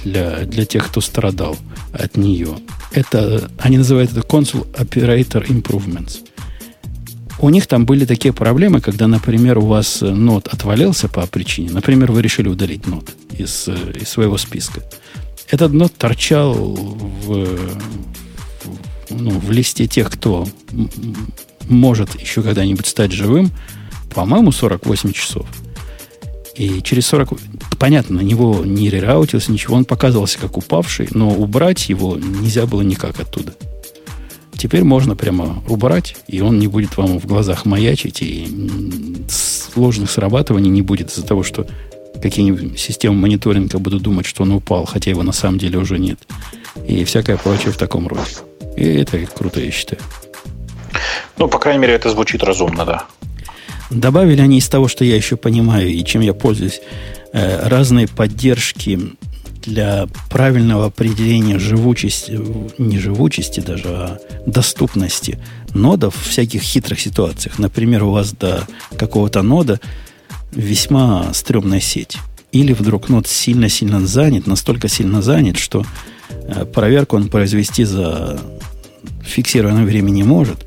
для, 0.02 0.46
для 0.46 0.64
тех, 0.64 0.86
кто 0.86 1.02
страдал 1.02 1.58
от 1.92 2.16
нее. 2.16 2.56
Это, 2.92 3.50
они 3.58 3.76
называют 3.76 4.12
это 4.12 4.20
Console 4.20 4.66
Operator 4.72 5.46
Improvements. 5.46 6.20
У 7.40 7.50
них 7.50 7.66
там 7.66 7.86
были 7.86 8.04
такие 8.04 8.32
проблемы, 8.32 8.80
когда, 8.80 9.06
например, 9.06 9.58
у 9.58 9.66
вас 9.66 10.00
нот 10.00 10.48
отвалился 10.48 11.08
по 11.08 11.26
причине. 11.26 11.70
Например, 11.70 12.10
вы 12.10 12.20
решили 12.20 12.48
удалить 12.48 12.86
нот 12.86 13.10
из, 13.30 13.68
из 13.68 14.08
своего 14.08 14.36
списка. 14.38 14.82
Этот 15.48 15.72
нот 15.72 15.94
торчал 15.94 16.52
в, 16.54 17.58
ну, 19.10 19.30
в 19.30 19.50
листе 19.50 19.86
тех, 19.86 20.10
кто 20.10 20.48
может 21.68 22.20
еще 22.20 22.42
когда-нибудь 22.42 22.86
стать 22.86 23.12
живым, 23.12 23.50
по-моему, 24.14 24.50
48 24.50 25.12
часов. 25.12 25.46
И 26.56 26.82
через 26.82 27.06
40... 27.06 27.38
Понятно, 27.78 28.16
на 28.16 28.20
него 28.22 28.64
не 28.64 28.90
рераутился, 28.90 29.52
ничего. 29.52 29.76
Он 29.76 29.84
показывался 29.84 30.40
как 30.40 30.56
упавший, 30.56 31.08
но 31.12 31.30
убрать 31.30 31.88
его 31.88 32.16
нельзя 32.16 32.66
было 32.66 32.82
никак 32.82 33.20
оттуда. 33.20 33.54
Теперь 34.58 34.82
можно 34.82 35.14
прямо 35.14 35.62
убрать, 35.68 36.16
и 36.26 36.40
он 36.40 36.58
не 36.58 36.66
будет 36.66 36.96
вам 36.96 37.20
в 37.20 37.26
глазах 37.26 37.64
маячить, 37.64 38.20
и 38.22 38.48
сложных 39.28 40.10
срабатываний 40.10 40.68
не 40.68 40.82
будет 40.82 41.12
из-за 41.12 41.24
того, 41.24 41.44
что 41.44 41.64
какие-нибудь 42.20 42.78
системы 42.78 43.14
мониторинга 43.14 43.78
будут 43.78 44.02
думать, 44.02 44.26
что 44.26 44.42
он 44.42 44.50
упал, 44.50 44.84
хотя 44.84 45.10
его 45.10 45.22
на 45.22 45.30
самом 45.30 45.58
деле 45.58 45.78
уже 45.78 46.00
нет. 46.00 46.18
И 46.88 47.04
всякое 47.04 47.36
прочее 47.36 47.70
в 47.70 47.76
таком 47.76 48.08
роде. 48.08 48.22
И 48.76 48.84
это 48.84 49.18
круто, 49.26 49.60
я 49.60 49.70
считаю. 49.70 50.02
Ну, 51.36 51.48
по 51.48 51.60
крайней 51.60 51.80
мере, 51.80 51.94
это 51.94 52.10
звучит 52.10 52.42
разумно, 52.42 52.84
да. 52.84 53.06
Добавили 53.90 54.40
они 54.40 54.58
из 54.58 54.68
того, 54.68 54.88
что 54.88 55.04
я 55.04 55.14
еще 55.14 55.36
понимаю 55.36 55.88
и 55.88 56.04
чем 56.04 56.20
я 56.20 56.34
пользуюсь, 56.34 56.80
э, 57.32 57.68
разные 57.68 58.08
поддержки 58.08 58.98
для 59.68 60.08
правильного 60.30 60.86
определения 60.86 61.58
живучести, 61.58 62.40
не 62.78 62.98
живучести 62.98 63.60
даже, 63.60 63.88
а 63.88 64.18
доступности 64.46 65.38
нодов 65.74 66.16
в 66.16 66.28
всяких 66.28 66.62
хитрых 66.62 66.98
ситуациях. 66.98 67.58
Например, 67.58 68.04
у 68.04 68.10
вас 68.10 68.32
до 68.32 68.66
какого-то 68.96 69.42
нода 69.42 69.80
весьма 70.52 71.32
стрёмная 71.34 71.80
сеть. 71.80 72.16
Или 72.50 72.72
вдруг 72.72 73.10
нод 73.10 73.28
сильно-сильно 73.28 74.06
занят, 74.06 74.46
настолько 74.46 74.88
сильно 74.88 75.20
занят, 75.20 75.58
что 75.58 75.84
э, 76.30 76.64
проверку 76.64 77.16
он 77.16 77.28
произвести 77.28 77.84
за 77.84 78.40
фиксированное 79.22 79.84
время 79.84 80.10
не 80.10 80.22
может. 80.22 80.66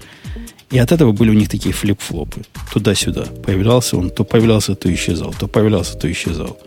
И 0.69 0.77
от 0.77 0.91
этого 0.91 1.11
были 1.11 1.31
у 1.31 1.33
них 1.33 1.49
такие 1.49 1.73
флип-флопы. 1.73 2.43
Туда-сюда. 2.71 3.25
Появлялся 3.45 3.97
он, 3.97 4.09
то 4.09 4.23
появлялся, 4.23 4.75
то 4.75 4.93
исчезал, 4.93 5.33
то 5.37 5.47
появлялся, 5.47 5.97
то 5.97 6.09
исчезал. 6.09 6.57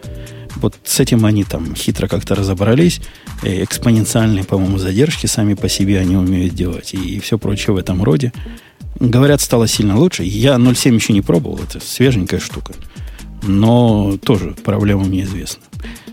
Вот 0.56 0.76
с 0.84 1.00
этим 1.00 1.24
они 1.26 1.44
там 1.44 1.74
хитро 1.74 2.08
как-то 2.08 2.34
разобрались. 2.34 3.00
Экспоненциальные, 3.42 4.44
по-моему, 4.44 4.78
задержки 4.78 5.26
сами 5.26 5.54
по 5.54 5.68
себе 5.68 5.98
они 5.98 6.16
умеют 6.16 6.54
делать. 6.54 6.94
И, 6.94 7.16
и 7.16 7.20
все 7.20 7.38
прочее 7.38 7.74
в 7.74 7.78
этом 7.78 8.02
роде. 8.02 8.32
Говорят, 9.00 9.40
стало 9.40 9.66
сильно 9.66 9.98
лучше. 9.98 10.22
Я 10.22 10.54
0.7 10.54 10.94
еще 10.94 11.12
не 11.12 11.20
пробовал. 11.20 11.58
Это 11.58 11.80
свеженькая 11.84 12.40
штука. 12.40 12.72
Но 13.42 14.16
тоже 14.22 14.54
проблема 14.64 15.04
мне 15.04 15.24
известна. 15.24 15.62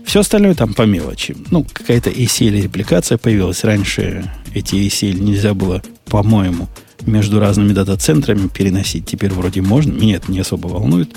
Все 0.04 0.20
остальное 0.20 0.54
там 0.54 0.74
по 0.74 0.82
мелочи. 0.82 1.36
Ну, 1.50 1.64
какая-то 1.64 2.10
ACL 2.10 2.60
репликация 2.60 3.18
появилась. 3.18 3.64
Раньше 3.64 4.30
эти 4.52 4.74
ACL 4.74 5.18
нельзя 5.18 5.54
было, 5.54 5.82
по-моему, 6.06 6.68
между 7.02 7.40
разными 7.40 7.72
дата-центрами 7.72 8.48
переносить. 8.48 9.06
Теперь 9.06 9.30
вроде 9.30 9.62
можно. 9.62 9.92
Меня 9.92 10.16
это 10.16 10.30
не 10.30 10.40
особо 10.40 10.66
волнует. 10.66 11.14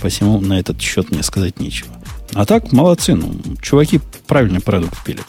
Посему 0.00 0.40
на 0.40 0.58
этот 0.58 0.80
счет 0.80 1.10
мне 1.10 1.22
сказать 1.22 1.60
нечего. 1.60 1.90
А 2.34 2.44
так, 2.44 2.72
молодцы. 2.72 3.14
Ну, 3.14 3.34
чуваки 3.60 4.00
правильный 4.26 4.60
продукт 4.60 5.02
пилят. 5.04 5.26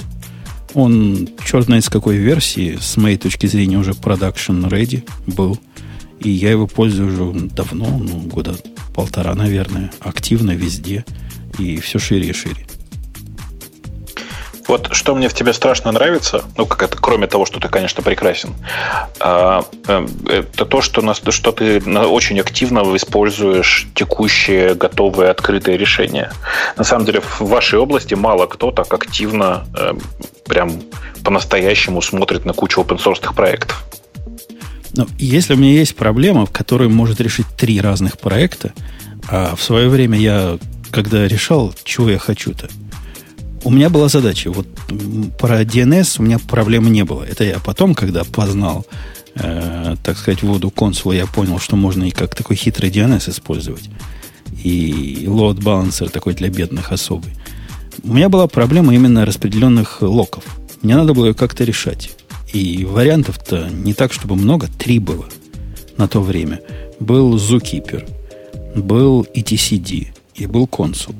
Он, 0.73 1.29
черт 1.45 1.65
знает 1.65 1.85
с 1.85 1.89
какой 1.89 2.17
версии, 2.17 2.77
с 2.79 2.97
моей 2.97 3.17
точки 3.17 3.47
зрения, 3.47 3.77
уже 3.77 3.91
production 3.91 4.69
ready 4.69 5.07
был. 5.25 5.57
И 6.19 6.29
я 6.29 6.51
его 6.51 6.67
пользую 6.67 7.07
уже 7.07 7.47
давно, 7.49 7.97
ну, 7.97 8.19
года 8.21 8.55
полтора, 8.93 9.35
наверное, 9.35 9.91
активно 9.99 10.51
везде. 10.51 11.05
И 11.57 11.79
все 11.79 11.99
шире 11.99 12.29
и 12.29 12.33
шире. 12.33 12.67
Вот 14.67 14.89
что 14.91 15.15
мне 15.15 15.29
в 15.29 15.33
тебе 15.33 15.53
страшно 15.53 15.91
нравится, 15.91 16.43
ну, 16.57 16.65
как 16.65 16.83
это, 16.83 16.97
кроме 16.97 17.27
того, 17.27 17.45
что 17.45 17.59
ты, 17.59 17.69
конечно, 17.69 18.03
прекрасен, 18.03 18.53
а, 19.19 19.65
э, 19.87 20.07
это 20.29 20.65
то, 20.65 20.81
что, 20.81 21.01
нас, 21.01 21.21
что 21.29 21.51
ты 21.51 21.79
очень 21.79 22.39
активно 22.39 22.79
используешь 22.95 23.87
текущие 23.95 24.75
готовые 24.75 25.31
открытые 25.31 25.77
решения. 25.77 26.31
На 26.75 26.83
самом 26.83 27.05
деле, 27.05 27.21
в 27.21 27.41
вашей 27.41 27.79
области 27.79 28.13
мало 28.13 28.47
кто 28.47 28.71
так 28.71 28.93
активно 28.93 29.65
э, 29.77 29.93
прям 30.45 30.81
по-настоящему 31.23 32.01
смотрит 32.01 32.45
на 32.45 32.53
кучу 32.53 32.81
open-source 32.81 33.33
проектов. 33.33 33.85
Ну, 34.93 35.07
если 35.17 35.53
у 35.53 35.57
меня 35.57 35.73
есть 35.73 35.95
проблема, 35.95 36.45
которую 36.47 36.89
может 36.89 37.21
решить 37.21 37.45
три 37.57 37.79
разных 37.79 38.17
проекта, 38.17 38.73
а 39.29 39.55
в 39.55 39.63
свое 39.63 39.89
время 39.89 40.17
я, 40.17 40.57
когда 40.91 41.27
решал, 41.27 41.73
чего 41.83 42.09
я 42.09 42.17
хочу-то, 42.17 42.69
у 43.63 43.71
меня 43.71 43.89
была 43.89 44.07
задача. 44.07 44.51
Вот 44.51 44.67
про 45.37 45.63
DNS 45.63 46.15
у 46.19 46.23
меня 46.23 46.39
проблемы 46.39 46.89
не 46.89 47.03
было. 47.03 47.23
Это 47.23 47.43
я 47.43 47.59
потом, 47.59 47.95
когда 47.95 48.23
познал, 48.23 48.85
э, 49.35 49.95
так 50.03 50.17
сказать, 50.17 50.43
воду 50.43 50.69
консула, 50.69 51.13
я 51.13 51.25
понял, 51.25 51.59
что 51.59 51.75
можно 51.75 52.05
и 52.05 52.11
как 52.11 52.35
такой 52.35 52.55
хитрый 52.55 52.89
DNS 52.89 53.29
использовать. 53.29 53.89
И 54.63 55.25
load 55.27 55.59
balancer 55.59 56.09
такой 56.09 56.33
для 56.33 56.49
бедных 56.49 56.91
особый. 56.91 57.33
У 58.03 58.13
меня 58.13 58.29
была 58.29 58.47
проблема 58.47 58.93
именно 58.93 59.25
распределенных 59.25 60.01
локов. 60.01 60.43
Мне 60.81 60.95
надо 60.95 61.13
было 61.13 61.27
ее 61.27 61.33
как-то 61.33 61.63
решать. 61.63 62.11
И 62.53 62.85
вариантов-то 62.85 63.69
не 63.69 63.93
так, 63.93 64.13
чтобы 64.13 64.35
много, 64.35 64.67
три 64.67 64.99
было 64.99 65.25
на 65.97 66.07
то 66.07 66.21
время. 66.21 66.61
Был 66.99 67.35
Zookeeper, 67.35 68.07
был 68.75 69.27
etcd 69.33 70.07
и 70.35 70.45
был 70.45 70.67
консул. 70.67 71.15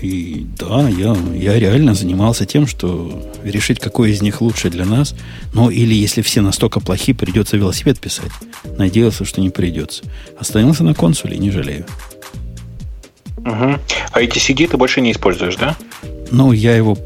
И 0.00 0.46
да, 0.56 0.88
я, 0.88 1.16
я 1.34 1.58
реально 1.58 1.94
занимался 1.94 2.46
тем, 2.46 2.66
что 2.66 3.30
решить, 3.42 3.80
какой 3.80 4.12
из 4.12 4.22
них 4.22 4.40
лучше 4.40 4.70
для 4.70 4.84
нас. 4.84 5.14
Но 5.52 5.70
или 5.70 5.94
если 5.94 6.22
все 6.22 6.40
настолько 6.40 6.80
плохи, 6.80 7.12
придется 7.12 7.56
велосипед 7.56 7.98
писать. 7.98 8.30
Надеялся, 8.76 9.24
что 9.24 9.40
не 9.40 9.50
придется. 9.50 10.04
Остановился 10.38 10.84
на 10.84 10.94
консуле, 10.94 11.36
не 11.38 11.50
жалею. 11.50 11.84
Угу. 13.38 13.78
А 14.12 14.22
etcd 14.22 14.68
ты 14.68 14.76
больше 14.76 15.00
не 15.00 15.12
используешь, 15.12 15.56
да? 15.56 15.76
Ну, 16.30 16.52
я 16.52 16.76
его... 16.76 16.96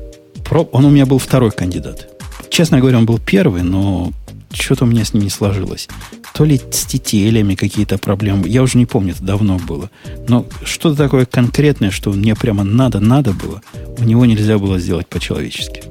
Он 0.51 0.85
у 0.85 0.91
меня 0.91 1.07
был 1.07 1.19
второй 1.19 1.51
кандидат. 1.51 2.09
Честно 2.51 2.79
говоря, 2.79 2.99
он 2.99 3.07
был 3.07 3.19
первый, 3.19 3.63
но 3.63 4.13
что-то 4.53 4.85
у 4.85 4.87
меня 4.89 5.05
с 5.05 5.15
ним 5.15 5.25
не 5.25 5.31
сложилось. 5.31 5.89
То 6.35 6.45
ли 6.45 6.59
с 6.59 6.87
тетелями 6.87 7.55
какие-то 7.55 7.99
проблемы. 7.99 8.49
Я 8.49 8.63
уже 8.63 8.79
не 8.79 8.87
помню, 8.87 9.13
это 9.13 9.23
давно 9.23 9.59
было. 9.59 9.91
Но 10.29 10.47
что-то 10.65 10.97
такое 10.97 11.27
конкретное, 11.27 11.91
что 11.91 12.11
мне 12.11 12.35
прямо 12.35 12.65
надо-надо 12.65 13.33
было, 13.33 13.63
у 13.99 14.05
него 14.05 14.25
нельзя 14.25 14.59
было 14.59 14.79
сделать 14.79 15.09
по-человечески. 15.09 15.83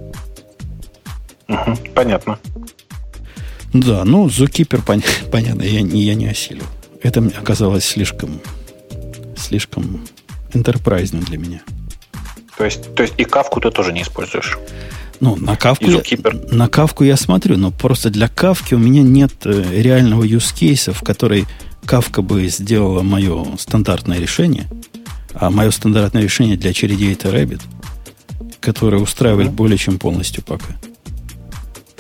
Угу, 1.48 1.78
понятно. 1.94 2.40
Да, 3.74 4.04
ну, 4.04 4.28
Zookeeper, 4.28 4.84
пон- 4.84 5.04
понятно, 5.32 5.64
я, 5.64 5.80
я 5.80 6.16
не 6.16 6.28
осилил. 6.28 6.66
Это 7.02 7.20
оказалось 7.40 7.86
слишком, 7.86 8.42
слишком 9.36 10.06
энтерпрайзным 10.54 11.24
для 11.24 11.38
меня. 11.38 11.62
То 12.58 12.66
есть, 12.66 12.94
то 12.94 13.04
есть 13.04 13.16
и 13.18 13.24
кавку 13.24 13.60
ты 13.60 13.72
тоже 13.72 13.92
не 13.92 14.04
используешь? 14.04 14.58
Ну, 15.22 15.36
на 15.36 15.56
кавку, 15.56 15.86
я, 15.86 16.02
на 16.52 16.68
кавку 16.68 17.04
я 17.04 17.16
смотрю, 17.16 17.56
но 17.56 17.70
просто 17.70 18.10
для 18.10 18.28
кавки 18.28 18.74
у 18.74 18.80
меня 18.80 19.04
нет 19.04 19.32
э, 19.46 19.80
реального 19.80 20.24
use 20.24 20.52
case, 20.52 20.92
в 20.92 21.04
который 21.04 21.46
кавка 21.86 22.24
бы 22.24 22.48
сделала 22.48 23.04
мое 23.04 23.46
стандартное 23.60 24.18
решение, 24.18 24.68
а 25.36 25.52
мое 25.52 25.70
стандартное 25.70 26.24
решение 26.24 26.58
для 26.58 26.72
очередей 26.72 27.14
это 27.14 27.30
Rabbit, 27.30 27.62
которое 28.60 28.98
устраивает 28.98 29.50
mm-hmm. 29.50 29.56
более 29.56 29.78
чем 29.78 30.00
полностью 30.00 30.44
пока. 30.44 30.76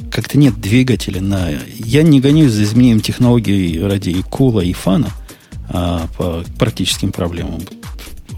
Как-то 0.09 0.39
нет 0.39 0.59
двигателя 0.59 1.21
на... 1.21 1.49
Я 1.75 2.01
не 2.01 2.19
гонюсь 2.19 2.51
за 2.51 2.63
изменением 2.63 3.01
технологий 3.01 3.79
ради 3.79 4.09
и 4.09 4.23
кула, 4.23 4.61
и 4.61 4.73
фана, 4.73 5.11
а 5.69 6.07
по 6.17 6.43
практическим 6.57 7.11
проблемам. 7.11 7.61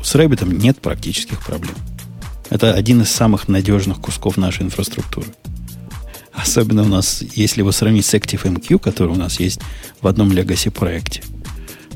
С 0.03 0.13
Rabbit 0.15 0.45
нет 0.53 0.79
практических 0.81 1.39
проблем. 1.39 1.75
Это 2.53 2.75
один 2.75 3.01
из 3.01 3.09
самых 3.09 3.47
надежных 3.47 3.99
кусков 3.99 4.37
нашей 4.37 4.61
инфраструктуры. 4.61 5.25
Особенно 6.31 6.83
у 6.83 6.87
нас, 6.87 7.23
если 7.33 7.61
его 7.61 7.71
сравнить 7.71 8.05
с 8.05 8.13
ActiveMQ, 8.13 8.77
который 8.77 9.09
у 9.09 9.15
нас 9.15 9.39
есть 9.39 9.59
в 10.01 10.07
одном 10.07 10.29
Legacy 10.29 10.69
проекте, 10.69 11.23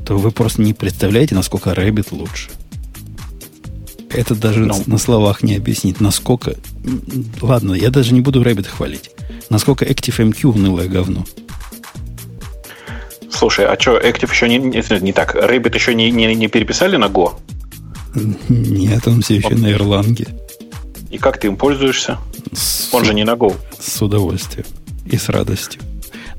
то 0.04 0.18
вы 0.18 0.32
просто 0.32 0.64
не 0.64 0.74
представляете, 0.74 1.36
насколько 1.36 1.70
Rabbit 1.70 2.08
лучше. 2.10 2.50
Это 4.10 4.34
даже 4.34 4.64
no. 4.64 4.82
Ну. 4.88 4.94
на 4.94 4.98
словах 4.98 5.44
не 5.44 5.56
объяснить, 5.56 6.02
насколько... 6.02 6.56
Ладно, 7.40 7.76
я 7.76 7.92
даже 7.92 8.16
не 8.16 8.22
буду 8.22 8.42
Rabbit 8.42 8.68
хвалить. 8.68 9.12
Насколько 9.52 9.86
ActiveMQ 9.86 10.44
унылое 10.48 10.88
говно. 10.88 11.24
Слушай, 13.30 13.68
а 13.68 13.80
что, 13.80 14.00
Active 14.00 14.32
еще 14.32 14.50
не, 14.50 14.58
не, 14.58 15.02
не 15.02 15.14
так? 15.14 15.36
Rabbit 15.36 15.76
еще 15.76 15.94
не, 15.94 16.10
не, 16.10 16.34
не 16.34 16.48
переписали 16.48 16.98
на 16.98 17.06
Go? 17.06 17.36
Нет, 18.50 19.08
он 19.08 19.22
все 19.22 19.36
еще 19.36 19.50
он... 19.50 19.62
на 19.62 19.72
Ирланге. 19.72 20.26
И 21.10 21.18
как 21.18 21.40
ты 21.40 21.48
им 21.48 21.56
пользуешься? 21.56 22.18
С... 22.54 22.90
Он 22.94 23.06
же 23.06 23.14
не 23.14 23.24
на 23.24 23.32
Go. 23.32 23.56
С 23.80 24.02
удовольствием 24.02 24.66
и 25.06 25.18
с 25.18 25.30
радостью. 25.30 25.82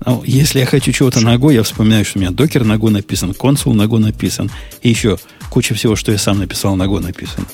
Ну, 0.04 0.22
если 0.24 0.60
я 0.60 0.66
хочу 0.66 0.92
чего-то 0.92 1.20
на 1.20 1.34
Go, 1.36 1.52
я 1.52 1.62
вспоминаю, 1.62 2.04
что 2.04 2.18
у 2.18 2.22
меня 2.22 2.30
докер 2.30 2.64
на 2.64 2.74
Go 2.74 2.90
написан, 2.90 3.34
консул 3.34 3.74
на 3.74 3.82
Go 3.82 3.98
написан, 3.98 4.50
и 4.82 4.88
еще 4.90 5.18
куча 5.50 5.74
всего, 5.74 5.96
что 5.96 6.12
я 6.12 6.18
сам 6.18 6.38
написал, 6.38 6.76
на 6.76 6.84
Go 6.84 7.00
написано. 7.00 7.46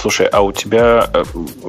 Слушай, 0.00 0.28
а 0.28 0.40
у 0.40 0.50
тебя, 0.50 1.10
э, 1.12 1.24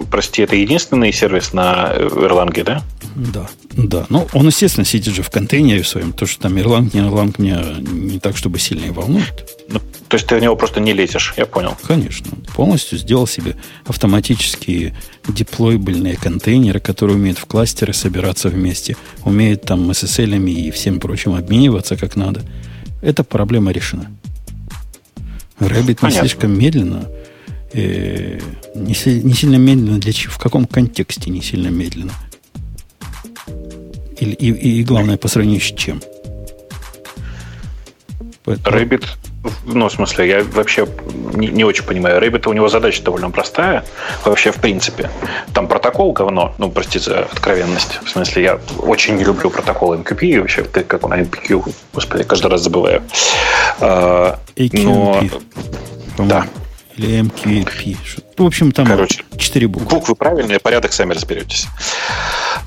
прости, 0.09 0.43
это 0.43 0.55
единственный 0.55 1.11
сервис 1.11 1.51
на 1.51 1.91
Erlang, 1.93 2.63
да? 2.63 2.81
Да, 3.15 3.49
да. 3.73 4.05
Ну, 4.07 4.27
он, 4.31 4.47
естественно, 4.47 4.85
сидит 4.85 5.13
же 5.13 5.21
в 5.21 5.29
контейнере 5.29 5.83
своем. 5.83 6.13
То, 6.13 6.25
что 6.25 6.43
там 6.43 6.55
Erlang, 6.55 6.89
не 6.93 7.01
Erlang, 7.01 7.35
меня 7.37 7.61
не 7.79 8.19
так, 8.19 8.37
чтобы 8.37 8.57
сильно 8.57 8.85
и 8.85 8.89
волнует. 8.89 9.49
Ну, 9.67 9.79
то 10.07 10.15
есть 10.15 10.27
ты 10.27 10.35
в 10.35 10.41
него 10.41 10.55
просто 10.55 10.79
не 10.79 10.93
лезешь, 10.93 11.33
я 11.35 11.45
понял. 11.45 11.75
Конечно. 11.83 12.31
Полностью 12.55 12.97
сделал 12.97 13.27
себе 13.27 13.57
автоматические 13.85 14.95
деплойбельные 15.27 16.15
контейнеры, 16.15 16.79
которые 16.79 17.17
умеют 17.17 17.37
в 17.37 17.45
кластеры 17.45 17.91
собираться 17.91 18.47
вместе, 18.47 18.95
умеют 19.25 19.63
там 19.63 19.89
SSL 19.91 20.49
и 20.49 20.71
всем 20.71 21.01
прочим 21.01 21.35
обмениваться 21.35 21.97
как 21.97 22.15
надо. 22.15 22.43
Эта 23.01 23.25
проблема 23.25 23.71
решена. 23.71 24.09
Rabbit 25.59 26.05
не 26.05 26.11
слишком 26.11 26.57
медленно, 26.57 27.07
э, 27.73 28.39
не, 28.75 29.23
не 29.23 29.33
сильно 29.33 29.55
медленно 29.55 29.99
для 29.99 30.13
чего? 30.13 30.33
В 30.33 30.37
каком 30.37 30.65
контексте 30.65 31.29
не 31.29 31.41
сильно 31.41 31.67
медленно? 31.67 32.13
И, 34.19 34.25
и, 34.25 34.79
и 34.79 34.83
главное, 34.83 35.17
по 35.17 35.27
сравнению 35.27 35.61
с 35.61 35.73
чем? 35.73 36.01
Поэтому... 38.43 38.77
Rabbit, 38.77 39.05
ну, 39.65 39.87
в 39.87 39.91
смысле, 39.91 40.27
я 40.27 40.43
вообще 40.43 40.87
не, 41.33 41.47
не 41.47 41.63
очень 41.63 41.83
понимаю. 41.83 42.21
Rabbit, 42.21 42.47
у 42.47 42.53
него 42.53 42.69
задача 42.69 43.01
довольно 43.03 43.29
простая, 43.31 43.83
вообще, 44.25 44.51
в 44.51 44.57
принципе. 44.57 45.09
Там 45.53 45.67
протокол 45.67 46.11
говно, 46.13 46.53
ну, 46.57 46.69
простите 46.69 47.11
за 47.11 47.19
откровенность. 47.21 47.99
В 48.03 48.09
смысле, 48.09 48.43
я 48.43 48.59
очень 48.79 49.15
не 49.15 49.23
люблю 49.23 49.49
протокол 49.49 49.95
MQP, 49.95 50.25
и 50.25 50.39
вообще, 50.39 50.63
ты 50.63 50.83
как 50.83 51.05
он, 51.05 51.13
MPQ, 51.13 51.73
господи, 51.93 52.23
каждый 52.23 52.51
раз 52.51 52.61
забываю. 52.61 53.01
А, 53.79 54.39
но... 54.73 55.23
Да. 56.17 56.45
Или 57.01 57.19
MQP. 57.23 58.30
В 58.37 58.45
общем, 58.45 58.71
там 58.71 58.85
Короче, 58.85 59.23
четыре 59.37 59.67
буквы. 59.67 59.89
Буквы 59.89 60.15
правильные, 60.15 60.59
порядок 60.59 60.93
сами 60.93 61.13
разберетесь. 61.13 61.67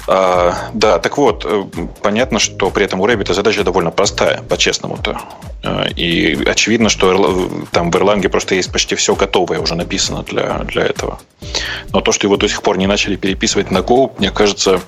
А, 0.07 0.55
да, 0.75 0.99
так 0.99 1.17
вот, 1.17 1.45
э, 1.47 1.65
понятно, 2.03 2.39
что 2.39 2.71
при 2.71 2.85
этом 2.85 3.01
у 3.01 3.07
Rabbit 3.07 3.33
задача 3.33 3.65
довольно 3.65 3.91
простая, 3.91 4.43
по-честному-то. 4.43 5.19
А, 5.63 5.87
и 5.89 6.45
очевидно, 6.45 6.91
что 6.91 7.49
там 7.73 7.91
в 7.91 7.97
Erlang 7.97 8.29
просто 8.29 8.55
есть 8.55 8.71
почти 8.71 8.95
все 8.97 9.15
готовое 9.15 9.61
уже 9.61 9.75
написано 9.75 10.23
для, 10.23 10.59
для 10.65 10.83
этого. 10.83 11.19
Но 11.93 12.01
то, 12.01 12.13
что 12.13 12.27
его 12.27 12.37
до 12.37 12.49
сих 12.49 12.63
пор 12.63 12.77
не 12.77 12.87
начали 12.87 13.17
переписывать 13.17 13.71
на 13.71 13.79
Go, 13.79 14.13
мне 14.19 14.31
кажется, 14.31 14.81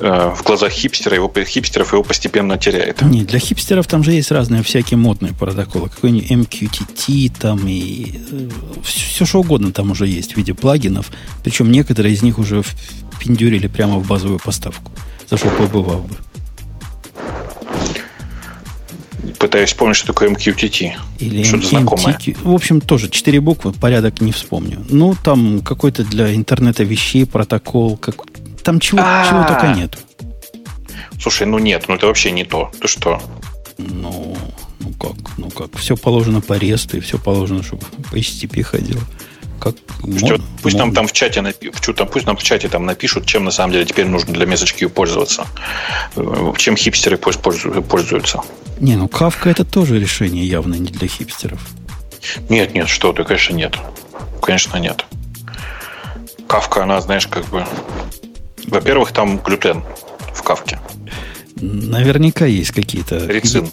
э, 0.00 0.32
в 0.34 0.42
глазах 0.42 0.72
хипстера 0.72 1.14
его, 1.14 1.32
хипстеров 1.44 1.92
его 1.92 2.02
постепенно 2.02 2.58
теряет. 2.58 3.02
Не, 3.02 3.22
для 3.22 3.38
хипстеров 3.38 3.86
там 3.86 4.02
же 4.02 4.12
есть 4.12 4.30
разные 4.30 4.62
всякие 4.62 4.98
модные 4.98 5.32
протоколы. 5.32 5.88
Какой-нибудь 5.90 6.30
MQTT 6.30 7.32
там 7.38 7.66
и 7.68 8.18
все, 8.82 9.24
э, 9.24 9.26
что 9.26 9.40
угодно 9.40 9.70
там 9.70 9.92
уже 9.92 10.06
есть 10.06 10.15
в 10.24 10.36
виде 10.36 10.54
плагинов. 10.54 11.10
Причем 11.42 11.70
некоторые 11.70 12.14
из 12.14 12.22
них 12.22 12.38
уже 12.38 12.62
впендюрили 12.62 13.66
прямо 13.66 13.98
в 13.98 14.06
базовую 14.06 14.38
поставку. 14.38 14.92
За 15.28 15.36
что 15.36 15.48
побывал 15.50 16.00
бы. 16.00 16.16
Пытаюсь 19.38 19.70
вспомнить, 19.70 19.96
что 19.96 20.08
такое 20.08 20.30
MQTT. 20.30 20.92
Или 21.18 21.42
Что-то 21.42 21.66
знакомое. 21.66 22.18
В 22.42 22.54
общем, 22.54 22.80
тоже 22.80 23.08
четыре 23.08 23.40
буквы, 23.40 23.72
порядок 23.72 24.20
не 24.20 24.32
вспомню. 24.32 24.84
Ну, 24.88 25.14
там 25.22 25.60
какой-то 25.60 26.04
для 26.04 26.34
интернета 26.34 26.84
вещей 26.84 27.26
протокол. 27.26 27.96
Как... 27.96 28.16
Там 28.62 28.80
чего, 28.80 28.98
чего 29.28 29.44
только 29.44 29.74
нет. 29.76 29.98
Слушай, 31.20 31.46
ну 31.46 31.58
нет, 31.58 31.84
ну 31.88 31.94
это 31.94 32.06
вообще 32.06 32.30
не 32.30 32.44
то. 32.44 32.70
Ты 32.80 32.88
что? 32.88 33.20
Ну, 33.78 34.36
ну 34.80 34.92
как, 34.92 35.38
ну 35.38 35.50
как. 35.50 35.76
Все 35.76 35.96
положено 35.96 36.40
по 36.40 36.54
ресту, 36.54 36.96
и 36.96 37.00
все 37.00 37.18
положено, 37.18 37.62
чтобы 37.62 37.82
по 38.10 38.16
HTTP 38.16 38.62
ходило. 38.62 39.00
Как, 39.60 39.74
мод, 40.02 40.40
пусть 40.62 40.76
нам 40.76 40.92
там 40.92 41.06
в 41.06 41.12
чате 41.12 41.42
там, 41.96 42.08
пусть 42.08 42.26
нам 42.26 42.36
в 42.36 42.42
чате 42.42 42.68
там 42.68 42.84
напишут, 42.86 43.26
чем 43.26 43.44
на 43.44 43.50
самом 43.50 43.72
деле 43.72 43.84
теперь 43.84 44.06
нужно 44.06 44.32
для 44.34 44.46
Message 44.46 44.88
пользоваться. 44.88 45.46
Э, 46.16 46.52
чем 46.58 46.76
хипстеры 46.76 47.16
пользуются. 47.16 48.42
Не, 48.80 48.96
ну 48.96 49.08
Кавка 49.08 49.50
это 49.50 49.64
тоже 49.64 49.98
решение 49.98 50.46
явно 50.46 50.74
не 50.74 50.90
для 50.90 51.08
хипстеров. 51.08 51.60
Нет, 52.48 52.74
нет, 52.74 52.88
что 52.88 53.12
ты, 53.12 53.24
конечно, 53.24 53.54
нет. 53.54 53.76
Конечно, 54.42 54.76
нет. 54.78 55.04
Кавка, 56.46 56.82
она, 56.82 57.00
знаешь, 57.00 57.26
как 57.26 57.44
бы... 57.46 57.64
Во-первых, 58.66 59.12
там 59.12 59.38
глютен 59.38 59.82
в 60.34 60.42
кавке. 60.42 60.78
Наверняка 61.58 62.44
есть 62.44 62.72
какие-то 62.72 63.26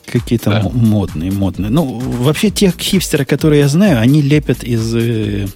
какие-то 0.06 0.50
да. 0.50 0.70
модные, 0.74 1.32
модные. 1.32 1.70
Ну, 1.70 2.00
вообще 2.00 2.50
тех 2.50 2.78
хипстеров, 2.78 3.28
которые 3.28 3.62
я 3.62 3.68
знаю, 3.68 4.00
они 4.00 4.22
лепят 4.22 4.64
из 4.64 4.96
э, 4.96 5.48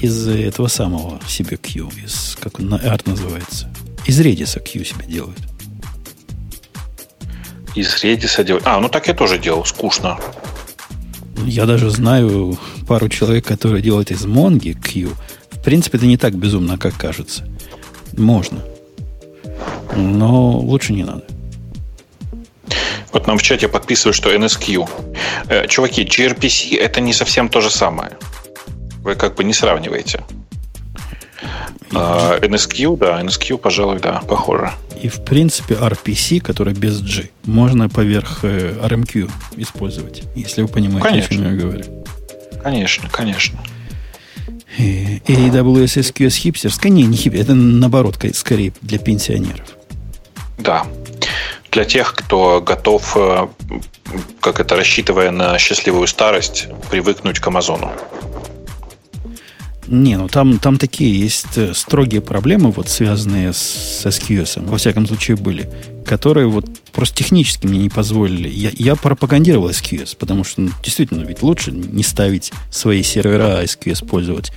из 0.00 0.28
этого 0.28 0.68
самого 0.68 1.20
себе 1.26 1.56
Q, 1.56 1.90
из 2.04 2.36
как 2.40 2.60
он 2.60 2.74
арт 2.74 3.06
называется. 3.06 3.68
Из 4.06 4.20
Redis 4.20 4.60
Q 4.60 4.84
себе 4.84 5.06
делают. 5.06 5.38
Из 7.74 8.02
Redis 8.02 8.44
делают. 8.44 8.66
А, 8.66 8.80
ну 8.80 8.88
так 8.88 9.08
я 9.08 9.14
тоже 9.14 9.38
делал, 9.38 9.64
скучно. 9.64 10.18
Я 11.44 11.66
даже 11.66 11.90
знаю 11.90 12.58
пару 12.86 13.08
человек, 13.08 13.44
которые 13.44 13.82
делают 13.82 14.12
из 14.12 14.24
Монги 14.24 14.72
Q. 14.72 15.10
В 15.50 15.62
принципе, 15.62 15.98
это 15.98 16.06
не 16.06 16.16
так 16.16 16.34
безумно, 16.36 16.78
как 16.78 16.96
кажется. 16.96 17.44
Можно. 18.16 18.60
Но 19.96 20.58
лучше 20.58 20.92
не 20.92 21.04
надо. 21.04 21.24
Вот 23.12 23.26
нам 23.26 23.38
в 23.38 23.42
чате 23.42 23.68
подписывают, 23.68 24.16
что 24.16 24.32
NSQ. 24.32 24.88
Э, 25.48 25.66
чуваки, 25.66 26.04
gRPC 26.04 26.78
это 26.78 27.00
не 27.00 27.12
совсем 27.12 27.48
то 27.48 27.60
же 27.60 27.70
самое. 27.70 28.12
Вы 29.02 29.14
как 29.14 29.34
бы 29.34 29.44
не 29.44 29.52
сравниваете. 29.52 30.22
Uh, 31.90 31.96
а, 31.96 32.38
NSQ, 32.38 32.98
да, 32.98 33.20
NSQ, 33.20 33.58
пожалуй, 33.58 33.98
да, 33.98 34.22
похоже. 34.28 34.70
И 35.02 35.08
в 35.08 35.24
принципе 35.24 35.74
RPC, 35.74 36.40
который 36.40 36.72
без 36.72 37.00
G, 37.00 37.30
можно 37.44 37.88
поверх 37.88 38.40
э, 38.44 38.74
RMQ 38.80 39.28
использовать, 39.56 40.22
если 40.36 40.62
вы 40.62 40.68
понимаете, 40.68 41.08
конечно. 41.08 41.36
о 41.36 41.38
чем 41.38 41.56
я 41.56 41.60
говорю. 41.60 41.84
Конечно, 42.62 43.08
конечно. 43.10 43.58
И 44.78 45.20
AWS 45.26 46.12
SQS 46.12 46.30
хипстерская, 46.30 46.92
не, 46.92 47.04
не 47.04 47.16
хипстер, 47.16 47.42
это 47.42 47.54
наоборот, 47.54 48.18
скорее 48.34 48.72
для 48.82 48.98
пенсионеров. 48.98 49.66
Да, 50.58 50.86
для 51.70 51.84
тех, 51.84 52.14
кто 52.14 52.60
готов, 52.60 53.16
э, 53.16 53.48
как 54.40 54.60
это, 54.60 54.76
рассчитывая 54.76 55.30
на 55.30 55.58
счастливую 55.58 56.06
старость, 56.06 56.68
привыкнуть 56.90 57.38
к 57.38 57.46
Амазону. 57.46 57.92
Не, 59.86 60.16
ну 60.16 60.28
там, 60.28 60.58
там 60.58 60.78
такие 60.78 61.18
есть 61.18 61.56
э, 61.56 61.74
строгие 61.74 62.20
проблемы, 62.20 62.70
вот 62.70 62.88
связанные 62.88 63.52
с 63.52 64.04
SQS, 64.04 64.64
во 64.64 64.78
всяком 64.78 65.06
случае 65.06 65.36
были, 65.36 65.68
которые 66.06 66.46
вот 66.46 66.66
просто 66.92 67.16
технически 67.16 67.66
мне 67.66 67.80
не 67.80 67.88
позволили. 67.88 68.48
Я, 68.48 68.70
я 68.74 68.94
пропагандировал 68.94 69.70
SQS, 69.70 70.16
потому 70.16 70.44
что 70.44 70.60
ну, 70.60 70.70
действительно 70.82 71.24
ведь 71.24 71.42
лучше 71.42 71.72
не 71.72 72.04
ставить 72.04 72.52
свои 72.70 73.02
сервера, 73.02 73.58
а 73.58 73.64
SQS 73.64 74.06
пользовать. 74.06 74.52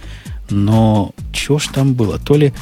Но 0.50 1.14
чего 1.32 1.58
ж 1.58 1.68
там 1.74 1.94
было? 1.94 2.20
То 2.20 2.36
ли 2.36 2.54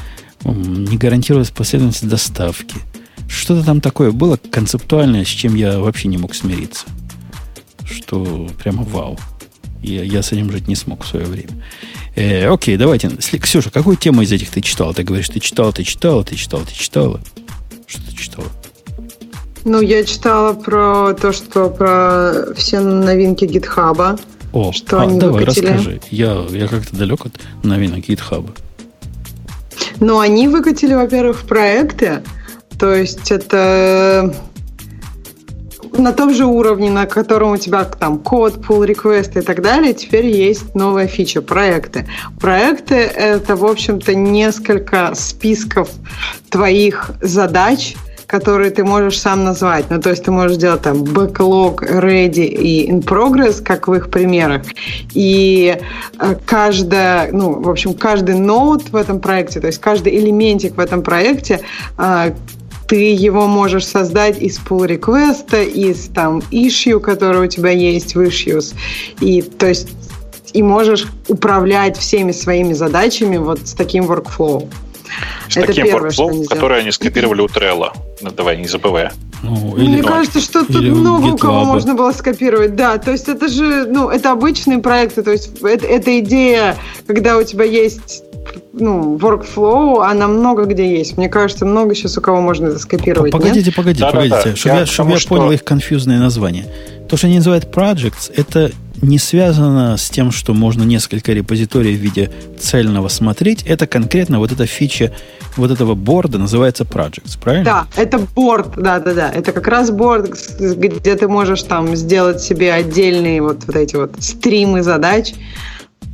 не 0.46 0.98
гарантировалась 0.98 1.52
последовательность 1.52 2.08
доставки– 2.08 2.76
что-то 3.32 3.64
там 3.64 3.82
такое 3.82 4.12
было 4.12 4.38
концептуальное, 4.52 5.24
с 5.24 5.28
чем 5.28 5.56
я 5.56 5.80
вообще 5.80 6.08
не 6.08 6.18
мог 6.18 6.36
смириться. 6.36 6.86
Что 7.86 8.48
прямо 8.62 8.84
вау. 8.84 9.18
Я, 9.82 10.04
я 10.04 10.22
с 10.22 10.32
этим 10.32 10.52
жить 10.52 10.68
не 10.68 10.76
смог 10.76 11.04
в 11.04 11.08
свое 11.08 11.26
время. 11.26 11.50
Э, 12.16 12.48
окей, 12.48 12.78
давайте. 12.78 13.10
Ксюша, 13.10 13.72
какую 13.72 13.98
тему 13.98 14.22
из 14.22 14.32
этих 14.32 14.50
ты 14.50 14.62
читала? 14.62 14.94
Ты 14.94 15.04
говоришь, 15.04 15.30
ты 15.30 15.40
читала, 15.40 15.72
ты 15.72 15.84
читала, 15.84 16.24
ты 16.24 16.36
читала, 16.36 16.66
ты 16.66 16.74
читала. 16.74 17.22
Что 17.88 18.02
ты 18.06 18.16
читала? 18.16 18.48
Ну, 19.64 19.82
я 19.82 20.04
читала 20.04 20.54
про 20.54 21.14
то, 21.14 21.32
что 21.32 21.70
про 21.70 22.54
все 22.56 22.80
новинки 22.80 23.46
гитхаба. 23.46 24.20
О, 24.54 24.72
что 24.72 25.00
а, 25.00 25.04
они 25.04 25.20
давай, 25.20 25.42
выкатили. 25.42 25.68
расскажи. 25.68 26.02
Я, 26.10 26.46
я 26.50 26.68
как-то 26.68 26.96
далек 26.96 27.26
от 27.26 27.34
новинок 27.64 28.00
гитхаба. 28.00 28.54
Ну, 30.00 30.20
они 30.20 30.48
выкатили, 30.48 30.94
во-первых, 30.94 31.42
проекты, 31.44 32.24
то 32.82 32.96
есть 32.96 33.32
это 33.32 34.34
на 35.94 36.14
том 36.14 36.34
же 36.34 36.48
уровне, 36.48 36.90
на 36.90 37.06
котором 37.06 37.52
у 37.52 37.58
тебя 37.58 37.84
там 37.84 38.18
код, 38.18 38.56
pull 38.56 38.88
request 38.88 39.38
и 39.38 39.42
так 39.42 39.62
далее, 39.62 39.94
теперь 39.94 40.26
есть 40.26 40.74
новая 40.74 41.06
фича– 41.06 41.42
проекты. 41.44 42.08
Проекты– 42.40 42.96
это, 42.96 43.56
в 43.56 43.66
общем-то, 43.66 44.16
несколько 44.16 45.14
списков 45.14 45.92
твоих 46.50 47.12
задач, 47.22 47.94
которые 48.32 48.72
ты 48.72 48.86
можешь 48.86 49.20
сам 49.20 49.44
назвать. 49.44 49.90
Ну, 49.90 50.00
то 50.00 50.10
есть 50.10 50.24
ты 50.24 50.32
можешь 50.32 50.58
делать 50.58 50.82
там 50.82 51.04
backlog, 51.04 51.80
ready 52.02 52.46
и 52.46 52.90
in 52.90 53.04
progress, 53.04 53.62
как 53.62 53.90
в 53.90 53.94
их 53.94 54.10
примерах. 54.10 54.62
И 55.14 55.78
э, 56.18 56.36
каждая, 56.46 57.30
ну, 57.34 57.62
в 57.62 57.70
общем, 57.70 57.94
каждый 57.94 58.36
ноут 58.36 58.90
в 58.90 58.96
этом 58.96 59.20
проекте, 59.20 59.60
то 59.60 59.68
есть 59.68 59.82
каждый 59.82 60.18
элементик 60.18 60.78
в 60.78 60.80
этом 60.80 61.04
проекте 61.04 61.60
э, 61.98 62.32
ты 62.92 63.14
его 63.14 63.48
можешь 63.48 63.86
создать 63.86 64.42
из 64.42 64.60
pull 64.60 64.86
request, 64.86 65.66
из 65.66 66.10
там 66.10 66.40
issue, 66.52 67.00
который 67.00 67.46
у 67.46 67.48
тебя 67.48 67.70
есть 67.70 68.16
в 68.16 68.20
issues. 68.20 68.76
И 69.22 69.42
то 69.42 69.70
есть 69.70 69.88
и 70.52 70.62
можешь 70.62 71.06
управлять 71.30 71.96
всеми 71.96 72.34
своими 72.34 72.74
задачами 72.74 73.38
вот 73.38 73.66
с 73.66 73.74
таким 73.76 74.12
workflow. 74.12 74.68
С 75.48 75.56
Это 75.56 75.68
таким 75.68 75.86
первое, 75.86 76.12
workflow, 76.12 76.46
которое 76.48 76.82
они 76.82 76.92
скопировали 76.92 77.40
у 77.40 77.46
Trello. 77.46 77.94
Ну, 78.22 78.32
давай, 78.32 78.58
не 78.58 78.68
забывай. 78.68 79.08
Ну, 79.42 79.78
или, 79.78 79.88
Мне 79.88 80.04
кажется, 80.04 80.42
что 80.42 80.66
тут 80.66 80.84
много 80.84 81.28
у 81.28 81.38
кого 81.38 81.64
можно 81.64 81.96
было 81.96 82.12
скопировать. 82.12 82.76
Да, 82.76 82.98
то 82.98 83.12
есть 83.12 83.30
это 83.30 83.48
же, 83.48 83.86
ну, 83.86 84.10
это 84.10 84.32
обычные 84.32 84.80
проекты. 84.80 85.24
То 85.24 85.32
есть 85.32 85.62
это, 85.62 85.88
это 85.88 86.20
идея, 86.20 86.76
когда 87.08 87.38
у 87.38 87.44
тебя 87.44 87.64
есть 87.64 88.26
ну, 88.74 89.18
workflow, 89.18 90.04
она 90.04 90.28
много 90.28 90.66
где 90.66 90.98
есть. 90.98 91.18
Мне 91.18 91.30
кажется, 91.30 91.66
много 91.66 91.94
сейчас 91.96 92.18
у 92.18 92.22
кого 92.22 92.42
можно 92.42 92.68
это 92.68 92.80
скопировать. 92.80 93.32
Погодите, 93.32 93.68
нет? 93.68 93.76
погодите, 93.76 94.04
да, 94.04 94.12
погодите. 94.12 94.36
Да, 94.36 94.44
да. 94.44 94.56
Чтобы 94.56 94.76
я, 94.76 94.80
я, 94.80 94.86
чтобы 94.86 95.12
я 95.12 95.20
что... 95.20 95.30
понял 95.30 95.52
их 95.52 95.64
конфьюзное 95.64 96.20
название. 96.20 96.66
То, 97.10 97.18
что 97.18 97.28
они 97.28 97.38
называют 97.38 97.66
projects, 97.66 98.32
это 98.36 98.72
не 99.02 99.18
связано 99.18 99.98
с 99.98 100.10
тем, 100.10 100.32
что 100.32 100.54
можно 100.54 100.84
несколько 100.84 101.34
репозиторий 101.34 101.96
в 101.96 102.00
виде 102.00 102.32
цельного 102.60 103.08
смотреть. 103.08 103.64
Это 103.64 103.88
конкретно 103.88 104.40
вот 104.40 104.52
эта 104.52 104.66
фича 104.66 105.12
вот 105.58 105.72
этого 105.72 105.96
борда 105.96 106.38
называется 106.38 106.84
projects, 106.84 107.38
правильно? 107.42 107.66
Да, 107.66 107.88
это 108.02 108.20
борд, 108.20 108.78
да-да-да. 108.78 109.30
Это 109.30 109.52
как 109.52 109.68
раз 109.68 109.92
борд, 109.92 110.30
где 110.60 111.16
ты 111.16 111.28
можешь 111.28 111.64
там 111.64 111.96
сделать 111.96 112.42
себе 112.42 112.72
отдельные 112.72 113.42
вот, 113.42 113.66
вот 113.66 113.76
эти 113.76 113.96
вот 113.96 114.12
стримы 114.20 114.84
задач, 114.84 115.34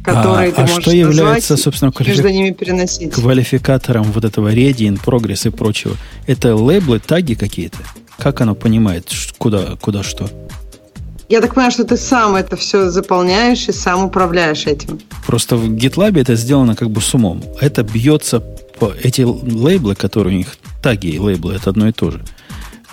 которые 0.07 0.49
а, 0.49 0.51
ты 0.51 0.61
а 0.61 0.67
можешь 0.67 0.83
что 0.83 0.91
является, 0.91 1.57
собственно, 1.57 1.91
квалифи... 1.91 2.15
между 2.15 2.29
ними 2.29 2.51
переносить. 2.51 3.13
квалификатором 3.13 4.03
вот 4.03 4.23
этого 4.23 4.53
in 4.53 4.99
progress 5.03 5.47
и 5.47 5.51
прочего? 5.51 5.95
Это 6.27 6.55
лейблы, 6.55 6.99
таги 6.99 7.35
какие-то? 7.35 7.79
Как 8.17 8.39
оно 8.41 8.55
понимает, 8.55 9.11
куда, 9.37 9.75
куда 9.81 10.03
что? 10.03 10.29
Я 11.27 11.41
так 11.41 11.55
понимаю, 11.55 11.71
что 11.71 11.83
ты 11.83 11.97
сам 11.97 12.35
это 12.35 12.55
все 12.55 12.89
заполняешь 12.89 13.67
и 13.67 13.73
сам 13.73 14.05
управляешь 14.05 14.65
этим. 14.65 14.99
Просто 15.25 15.57
в 15.57 15.69
GitLab 15.69 16.19
это 16.19 16.35
сделано 16.35 16.75
как 16.75 16.89
бы 16.89 17.01
с 17.01 17.13
умом. 17.13 17.43
Это 17.59 17.83
бьется 17.83 18.39
по... 18.39 18.93
Эти 19.03 19.23
лейблы, 19.23 19.95
которые 19.95 20.35
у 20.35 20.37
них, 20.37 20.55
таги 20.81 21.09
и 21.09 21.19
лейблы, 21.19 21.55
это 21.55 21.69
одно 21.69 21.89
и 21.89 21.91
то 21.91 22.11
же. 22.11 22.21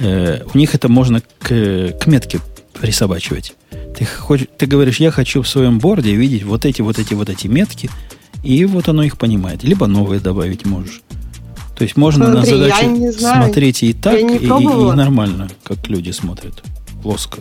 Э, 0.01 0.41
у 0.53 0.59
них 0.59 0.75
это 0.75 0.89
можно 0.89 1.21
к, 1.21 1.93
к 2.01 2.07
метке 2.07 2.41
присобачивать. 2.73 3.55
Ты, 3.97 4.05
хочешь, 4.05 4.49
ты 4.57 4.67
говоришь, 4.67 5.01
я 5.01 5.11
хочу 5.11 5.43
в 5.43 5.49
своем 5.49 5.79
борде 5.79 6.15
видеть 6.15 6.45
вот 6.45 6.65
эти, 6.65 6.83
вот 6.83 6.99
эти, 6.99 7.15
вот 7.15 7.29
эти 7.29 7.47
метки, 7.47 7.91
и 8.43 8.65
вот 8.65 8.89
оно 8.89 9.03
их 9.03 9.19
понимает. 9.19 9.63
Либо 9.63 9.87
новые 9.87 10.21
добавить 10.21 10.67
можешь. 10.67 11.03
То 11.77 11.83
есть 11.85 11.97
можно 11.97 12.31
Смотри, 12.31 12.53
на 12.53 13.13
задачу 13.13 13.19
смотреть 13.19 13.83
и 13.83 13.93
так, 13.93 14.15
и, 14.15 14.37
и, 14.37 14.47
и 14.47 14.93
нормально, 14.93 15.49
как 15.65 15.89
люди 15.89 16.11
смотрят. 16.11 16.63
Плоско. 17.03 17.39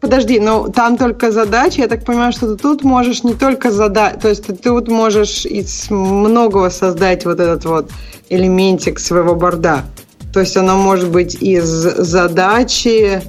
Подожди, 0.00 0.40
ну 0.40 0.72
там 0.74 0.96
только 0.96 1.30
задачи. 1.30 1.80
Я 1.80 1.86
так 1.86 2.04
понимаю, 2.04 2.32
что 2.32 2.54
ты 2.54 2.60
тут 2.60 2.82
можешь 2.82 3.22
не 3.22 3.34
только 3.34 3.70
задать, 3.70 4.20
то 4.20 4.28
есть 4.28 4.46
ты 4.46 4.54
тут 4.54 4.88
можешь 4.88 5.44
из 5.44 5.90
многого 5.90 6.70
создать 6.70 7.24
вот 7.26 7.38
этот 7.38 7.64
вот 7.66 7.90
элементик 8.30 8.98
своего 8.98 9.34
борда. 9.34 9.84
То 10.32 10.40
есть 10.40 10.56
оно 10.56 10.78
может 10.78 11.10
быть 11.10 11.36
из 11.42 11.66
задачи, 11.66 13.22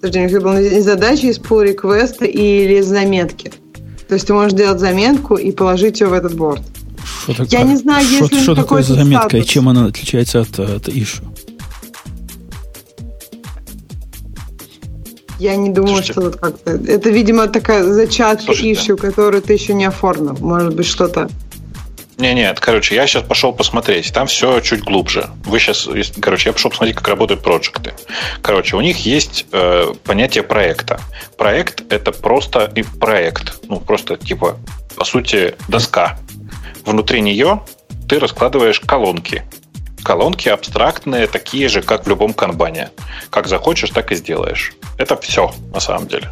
подожди, 0.00 0.20
у 0.20 0.22
них 0.22 0.42
была 0.42 0.80
задача 0.80 1.26
из 1.26 1.38
pull 1.38 1.64
реквеста 1.64 2.24
или 2.24 2.80
заметки. 2.80 3.52
То 4.08 4.14
есть 4.14 4.26
ты 4.26 4.34
можешь 4.34 4.52
делать 4.52 4.78
заметку 4.78 5.36
и 5.36 5.50
положить 5.50 6.00
ее 6.00 6.06
в 6.06 6.12
этот 6.12 6.34
борт. 6.34 6.62
Что 7.28 7.44
Я 7.44 7.62
не 7.62 7.76
знаю, 7.76 8.06
есть 8.06 8.32
ли 8.32 8.40
Что 8.40 8.54
такое 8.54 8.82
заметка 8.82 9.28
статус. 9.28 9.44
и 9.44 9.48
чем 9.48 9.68
она 9.68 9.86
отличается 9.86 10.40
от, 10.40 10.58
от 10.58 10.88
issue? 10.88 11.24
Я 15.38 15.56
не 15.56 15.70
думаю, 15.70 15.96
Слушайте, 15.96 16.12
что 16.12 16.20
вот 16.22 16.36
как-то... 16.36 16.70
Это, 16.70 17.10
видимо, 17.10 17.46
такая 17.48 17.84
зачатка 17.84 18.52
ищу, 18.52 18.96
которую 18.96 19.42
ты 19.42 19.52
еще 19.52 19.74
не 19.74 19.84
оформил. 19.84 20.36
Может 20.40 20.74
быть, 20.74 20.86
что-то... 20.86 21.28
Не, 22.18 22.32
нет, 22.32 22.60
короче, 22.60 22.94
я 22.94 23.06
сейчас 23.06 23.24
пошел 23.24 23.52
посмотреть. 23.52 24.10
Там 24.12 24.26
все 24.26 24.60
чуть 24.60 24.82
глубже. 24.82 25.28
Вы 25.44 25.58
сейчас, 25.58 25.86
короче, 26.20 26.48
я 26.48 26.52
пошел 26.54 26.70
посмотреть, 26.70 26.96
как 26.96 27.08
работают 27.08 27.42
проекты. 27.42 27.92
Короче, 28.40 28.76
у 28.76 28.80
них 28.80 29.04
есть 29.04 29.46
э, 29.52 29.92
понятие 30.02 30.42
проекта. 30.42 30.98
Проект 31.36 31.82
это 31.92 32.12
просто 32.12 32.72
и 32.74 32.82
проект. 32.82 33.58
Ну, 33.68 33.80
просто 33.80 34.16
типа, 34.16 34.56
по 34.96 35.04
сути, 35.04 35.56
доска. 35.68 36.18
Внутри 36.86 37.20
нее 37.20 37.62
ты 38.08 38.18
раскладываешь 38.18 38.80
колонки. 38.80 39.42
Колонки 40.02 40.48
абстрактные, 40.48 41.26
такие 41.26 41.68
же, 41.68 41.82
как 41.82 42.06
в 42.06 42.08
любом 42.08 42.32
канбане. 42.32 42.90
Как 43.28 43.46
захочешь, 43.46 43.90
так 43.90 44.10
и 44.12 44.14
сделаешь. 44.14 44.72
Это 44.96 45.16
все, 45.18 45.52
на 45.74 45.80
самом 45.80 46.08
деле. 46.08 46.30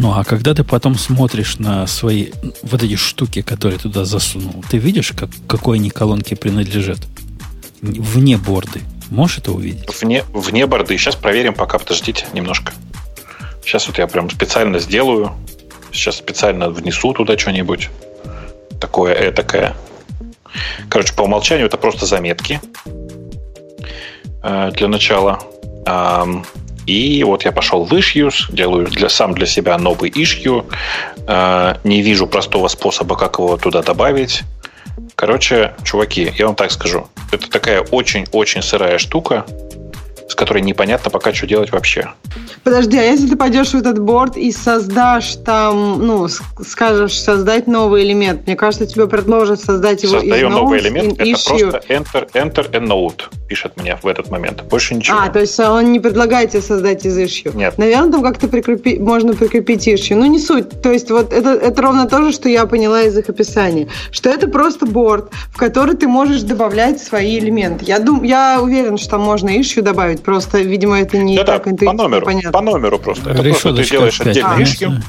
Ну, 0.00 0.12
а 0.12 0.22
когда 0.22 0.54
ты 0.54 0.62
потом 0.62 0.94
смотришь 0.94 1.58
на 1.58 1.84
свои 1.88 2.28
вот 2.62 2.84
эти 2.84 2.94
штуки, 2.94 3.42
которые 3.42 3.80
туда 3.80 4.04
засунул, 4.04 4.64
ты 4.70 4.78
видишь, 4.78 5.10
как, 5.10 5.28
какой 5.48 5.78
они 5.78 5.90
колонке 5.90 6.36
принадлежат? 6.36 7.00
Вне 7.82 8.36
борды. 8.36 8.80
Можешь 9.10 9.38
это 9.38 9.50
увидеть? 9.50 9.88
Вне, 10.00 10.22
вне 10.32 10.68
борды. 10.68 10.96
Сейчас 10.96 11.16
проверим 11.16 11.52
пока. 11.52 11.78
Подождите 11.78 12.26
немножко. 12.32 12.74
Сейчас 13.64 13.88
вот 13.88 13.98
я 13.98 14.06
прям 14.06 14.30
специально 14.30 14.78
сделаю. 14.78 15.32
Сейчас 15.90 16.14
специально 16.18 16.70
внесу 16.70 17.12
туда 17.12 17.36
что-нибудь. 17.36 17.90
Такое 18.80 19.14
этакое. 19.30 19.74
Короче, 20.88 21.12
по 21.12 21.22
умолчанию 21.22 21.66
это 21.66 21.76
просто 21.76 22.06
заметки 22.06 22.60
э, 24.44 24.70
для 24.76 24.86
начала. 24.86 25.40
И 26.88 27.22
вот 27.22 27.44
я 27.44 27.52
пошел 27.52 27.84
в 27.84 27.92
issues, 27.92 28.50
делаю 28.50 28.86
для, 28.86 29.10
сам 29.10 29.34
для 29.34 29.44
себя 29.44 29.76
новый 29.76 30.08
issue. 30.08 30.64
Э, 31.26 31.74
не 31.84 32.00
вижу 32.00 32.26
простого 32.26 32.68
способа, 32.68 33.14
как 33.14 33.38
его 33.38 33.58
туда 33.58 33.82
добавить. 33.82 34.40
Короче, 35.14 35.74
чуваки, 35.84 36.32
я 36.38 36.46
вам 36.46 36.54
так 36.54 36.70
скажу. 36.72 37.06
Это 37.30 37.50
такая 37.50 37.82
очень-очень 37.82 38.62
сырая 38.62 38.96
штука, 38.96 39.44
с 40.28 40.34
которой 40.34 40.62
непонятно 40.62 41.10
пока, 41.10 41.32
что 41.32 41.46
делать 41.46 41.72
вообще. 41.72 42.10
Подожди, 42.62 42.98
а 42.98 43.02
если 43.02 43.28
ты 43.28 43.36
пойдешь 43.36 43.70
в 43.70 43.74
этот 43.74 43.98
борт 43.98 44.36
и 44.36 44.52
создашь 44.52 45.36
там, 45.36 46.06
ну, 46.06 46.28
скажешь 46.28 47.18
создать 47.18 47.66
новый 47.66 48.02
элемент, 48.04 48.46
мне 48.46 48.56
кажется, 48.56 48.86
тебе 48.86 49.06
предложат 49.06 49.60
создать 49.60 50.02
его 50.02 50.20
Создаем 50.20 50.48
из 50.48 50.54
новый 50.54 50.80
элемент, 50.80 51.14
это 51.14 51.24
issue. 51.24 51.70
просто 51.70 51.82
enter, 51.88 52.30
enter 52.32 52.66
a 52.72 52.80
node, 52.80 53.22
пишет 53.48 53.76
мне 53.76 53.96
в 54.02 54.06
этот 54.06 54.30
момент. 54.30 54.62
Больше 54.64 54.94
ничего. 54.94 55.18
А, 55.18 55.28
то 55.30 55.40
есть 55.40 55.58
он 55.58 55.92
не 55.92 56.00
предлагает 56.00 56.50
тебе 56.50 56.62
создать 56.62 57.06
из 57.06 57.16
issue. 57.18 57.56
Нет. 57.56 57.78
Наверное, 57.78 58.12
там 58.12 58.22
как-то 58.22 58.48
прикрепи, 58.48 58.98
можно 58.98 59.34
прикрепить 59.34 59.88
issue. 59.88 60.14
Ну, 60.14 60.26
не 60.26 60.38
суть. 60.38 60.82
То 60.82 60.92
есть 60.92 61.10
вот 61.10 61.32
это, 61.32 61.50
это 61.50 61.82
ровно 61.82 62.06
то 62.06 62.22
же, 62.22 62.32
что 62.32 62.48
я 62.48 62.66
поняла 62.66 63.02
из 63.02 63.16
их 63.16 63.28
описания. 63.28 63.88
Что 64.10 64.30
это 64.30 64.48
просто 64.48 64.86
борт, 64.86 65.32
в 65.52 65.56
который 65.56 65.96
ты 65.96 66.06
можешь 66.06 66.42
добавлять 66.42 67.00
свои 67.00 67.38
элементы. 67.38 67.84
Я, 67.86 67.98
дум, 67.98 68.22
я 68.24 68.60
уверен, 68.60 68.98
что 68.98 69.12
там 69.12 69.22
можно 69.22 69.48
issue 69.50 69.82
добавить, 69.82 70.17
просто, 70.22 70.60
видимо, 70.60 70.98
это 70.98 71.18
не 71.18 71.36
да, 71.36 71.44
так 71.44 71.64
да, 71.64 71.70
интуитивно 71.70 71.96
по 71.96 72.02
номеру, 72.04 72.26
понятно. 72.26 72.52
По 72.52 72.60
номеру 72.60 72.98
просто. 72.98 73.30
Это 73.30 73.42
Решеточка 73.42 73.70
просто 73.70 73.82
ты 73.82 73.90
делаешь 73.90 74.20
отдельно 74.20 74.58
issue. 74.60 75.02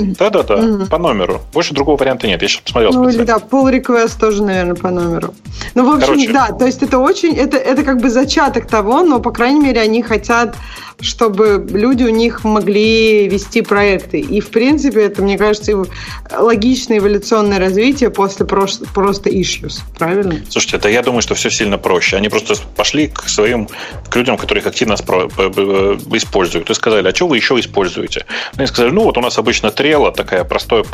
Да-да-да, 0.18 0.56
угу. 0.56 0.86
по 0.86 0.98
номеру. 0.98 1.40
Больше 1.52 1.74
другого 1.74 1.96
варианта 1.96 2.26
нет. 2.26 2.42
Я 2.42 2.48
сейчас 2.48 2.62
посмотрел 2.62 2.92
Ну, 2.92 3.08
или 3.08 3.22
да, 3.24 3.36
pull 3.36 3.72
request 3.72 4.18
тоже, 4.18 4.42
наверное, 4.42 4.74
по 4.74 4.90
номеру. 4.90 5.34
Ну, 5.74 5.90
в 5.90 5.94
общем, 5.94 6.08
Короче. 6.08 6.32
да, 6.32 6.48
то 6.48 6.66
есть 6.66 6.82
это 6.82 6.98
очень, 6.98 7.34
это, 7.36 7.56
это 7.56 7.82
как 7.82 8.00
бы 8.00 8.10
зачаток 8.10 8.66
того, 8.66 9.02
но, 9.02 9.20
по 9.20 9.30
крайней 9.30 9.60
мере, 9.60 9.80
они 9.80 10.02
хотят 10.02 10.56
чтобы 11.02 11.66
люди 11.70 12.04
у 12.04 12.10
них 12.10 12.44
могли 12.44 13.28
вести 13.28 13.60
проекты. 13.60 14.20
И, 14.20 14.40
в 14.40 14.50
принципе, 14.50 15.02
это, 15.02 15.20
мне 15.20 15.36
кажется, 15.36 15.84
логичное 16.38 16.98
эволюционное 16.98 17.58
развитие 17.58 18.10
после 18.10 18.46
просто, 18.46 18.86
просто 18.86 19.28
issues. 19.28 19.80
Правильно? 19.98 20.36
Слушайте, 20.48 20.76
это 20.76 20.88
я 20.88 21.02
думаю, 21.02 21.22
что 21.22 21.34
все 21.34 21.50
сильно 21.50 21.76
проще. 21.76 22.16
Они 22.16 22.28
просто 22.28 22.54
пошли 22.76 23.08
к 23.08 23.28
своим 23.28 23.68
к 24.08 24.16
людям, 24.16 24.36
которые 24.36 24.62
их 24.62 24.66
активно 24.66 24.94
используют, 24.94 26.70
и 26.70 26.74
сказали, 26.74 27.08
а 27.08 27.14
что 27.14 27.26
вы 27.26 27.36
еще 27.36 27.58
используете? 27.58 28.24
Они 28.56 28.66
сказали, 28.66 28.92
ну, 28.92 29.02
вот 29.02 29.18
у 29.18 29.20
нас 29.20 29.38
обычно 29.38 29.70
трела 29.82 30.12
такая 30.12 30.44
простое, 30.44 30.84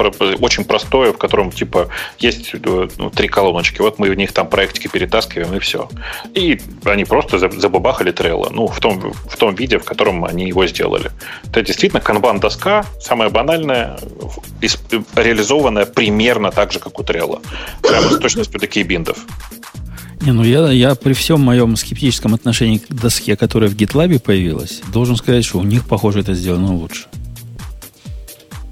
очень 0.40 0.64
простое, 0.64 1.12
в 1.12 1.18
котором, 1.18 1.52
типа, 1.52 1.90
есть 2.18 2.54
э, 2.54 2.88
ну, 2.96 3.10
три 3.10 3.28
колоночки. 3.28 3.82
Вот 3.82 3.98
мы 3.98 4.08
в 4.08 4.14
них 4.14 4.32
там 4.32 4.48
проектики 4.48 4.88
перетаскиваем, 4.88 5.54
и 5.54 5.58
все. 5.58 5.90
И 6.34 6.58
они 6.84 7.04
просто 7.04 7.38
забабахали 7.38 8.12
трела. 8.12 8.48
Ну, 8.50 8.66
в 8.66 8.80
том, 8.80 9.12
в 9.12 9.36
том 9.36 9.54
виде, 9.54 9.78
в 9.78 9.84
котором 9.84 10.24
они 10.24 10.48
его 10.48 10.66
сделали. 10.66 11.10
Это 11.50 11.60
действительно 11.60 12.00
канбан-доска, 12.00 12.86
самая 12.98 13.28
банальная, 13.28 13.98
реализованная 15.14 15.84
примерно 15.84 16.50
так 16.50 16.72
же, 16.72 16.78
как 16.78 16.98
у 16.98 17.02
Trello. 17.02 17.42
Прямо 17.82 18.08
с 18.08 18.18
точностью 18.18 18.58
до 18.58 18.66
кейбиндов. 18.66 19.18
Не, 20.22 20.32
ну 20.32 20.44
я, 20.44 20.70
я 20.70 20.94
при 20.94 21.12
всем 21.12 21.42
моем 21.42 21.76
скептическом 21.76 22.32
отношении 22.32 22.78
к 22.78 22.88
доске, 22.88 23.36
которая 23.36 23.68
в 23.68 23.74
GitLab 23.74 24.18
появилась, 24.18 24.80
должен 24.90 25.16
сказать, 25.16 25.44
что 25.44 25.58
у 25.58 25.62
них, 25.62 25.86
похоже, 25.86 26.20
это 26.20 26.32
сделано 26.32 26.74
лучше. 26.74 27.04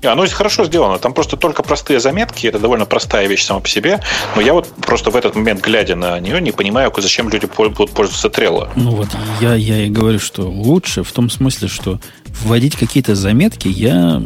Не, 0.07 0.13
оно 0.13 0.25
хорошо 0.29 0.65
сделано. 0.65 0.99
Там 0.99 1.13
просто 1.13 1.37
только 1.37 1.65
простые 1.65 1.99
заметки. 1.99 2.47
Это 2.47 2.61
довольно 2.61 2.87
простая 2.87 3.27
вещь 3.27 3.45
сама 3.45 3.59
по 3.59 3.69
себе. 3.69 4.01
Но 4.37 4.41
я 4.41 4.53
вот 4.53 4.69
просто 4.81 5.11
в 5.11 5.17
этот 5.17 5.35
момент, 5.35 5.65
глядя 5.65 5.97
на 5.97 6.21
нее, 6.21 6.41
не 6.41 6.53
понимаю, 6.53 6.93
зачем 6.97 7.29
люди 7.29 7.47
будут 7.47 7.91
пользоваться 7.91 8.29
Trello. 8.29 8.71
Ну 8.77 8.93
вот, 8.93 9.09
я, 9.41 9.55
я 9.57 9.85
и 9.85 9.91
говорю, 9.91 10.21
что 10.21 10.43
лучше 10.43 11.03
в 11.03 11.11
том 11.11 11.29
смысле, 11.29 11.67
что 11.67 11.99
вводить 12.45 12.77
какие-то 12.77 13.17
заметки 13.17 13.67
я, 13.67 14.23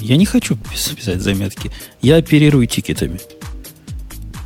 я 0.00 0.16
не 0.16 0.26
хочу 0.26 0.56
писать 0.56 1.20
заметки. 1.20 1.70
Я 2.00 2.16
оперирую 2.16 2.66
тикетами. 2.66 3.20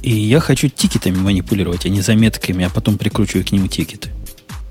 И 0.02 0.10
я 0.10 0.40
хочу 0.40 0.68
тикетами 0.68 1.16
манипулировать, 1.16 1.86
а 1.86 1.88
не 1.88 2.02
заметками, 2.02 2.66
а 2.66 2.68
потом 2.68 2.98
прикручиваю 2.98 3.46
к 3.46 3.52
ним 3.52 3.66
тикеты. 3.70 4.10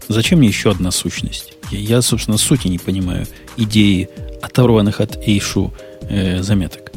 Зачем 0.07 0.37
мне 0.37 0.49
еще 0.49 0.69
одна 0.69 0.91
сущность? 0.91 1.53
Я, 1.71 1.79
я 1.79 2.01
собственно, 2.03 2.37
сути 2.37 2.67
не 2.67 2.77
понимаю 2.77 3.25
идеи, 3.57 4.07
оторванных 4.45 5.01
от 5.01 5.17
Ишу 5.27 5.73
э, 6.09 6.41
заметок. 6.41 6.91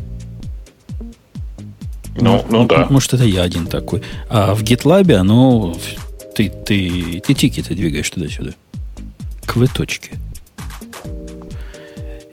Ну, 2.20 2.44
ну, 2.48 2.62
ну 2.62 2.66
да. 2.66 2.86
Может, 2.90 3.14
это 3.14 3.24
я 3.24 3.42
один 3.42 3.66
такой. 3.66 4.02
А 4.28 4.54
в 4.54 4.62
GitLab 4.62 5.12
оно... 5.14 5.76
Ты, 6.34 6.50
ты, 6.50 7.20
ты 7.24 7.34
тикеты 7.34 7.74
двигаешь 7.74 8.10
туда-сюда. 8.10 8.52
К 9.44 9.56
V-точке. 9.56 10.12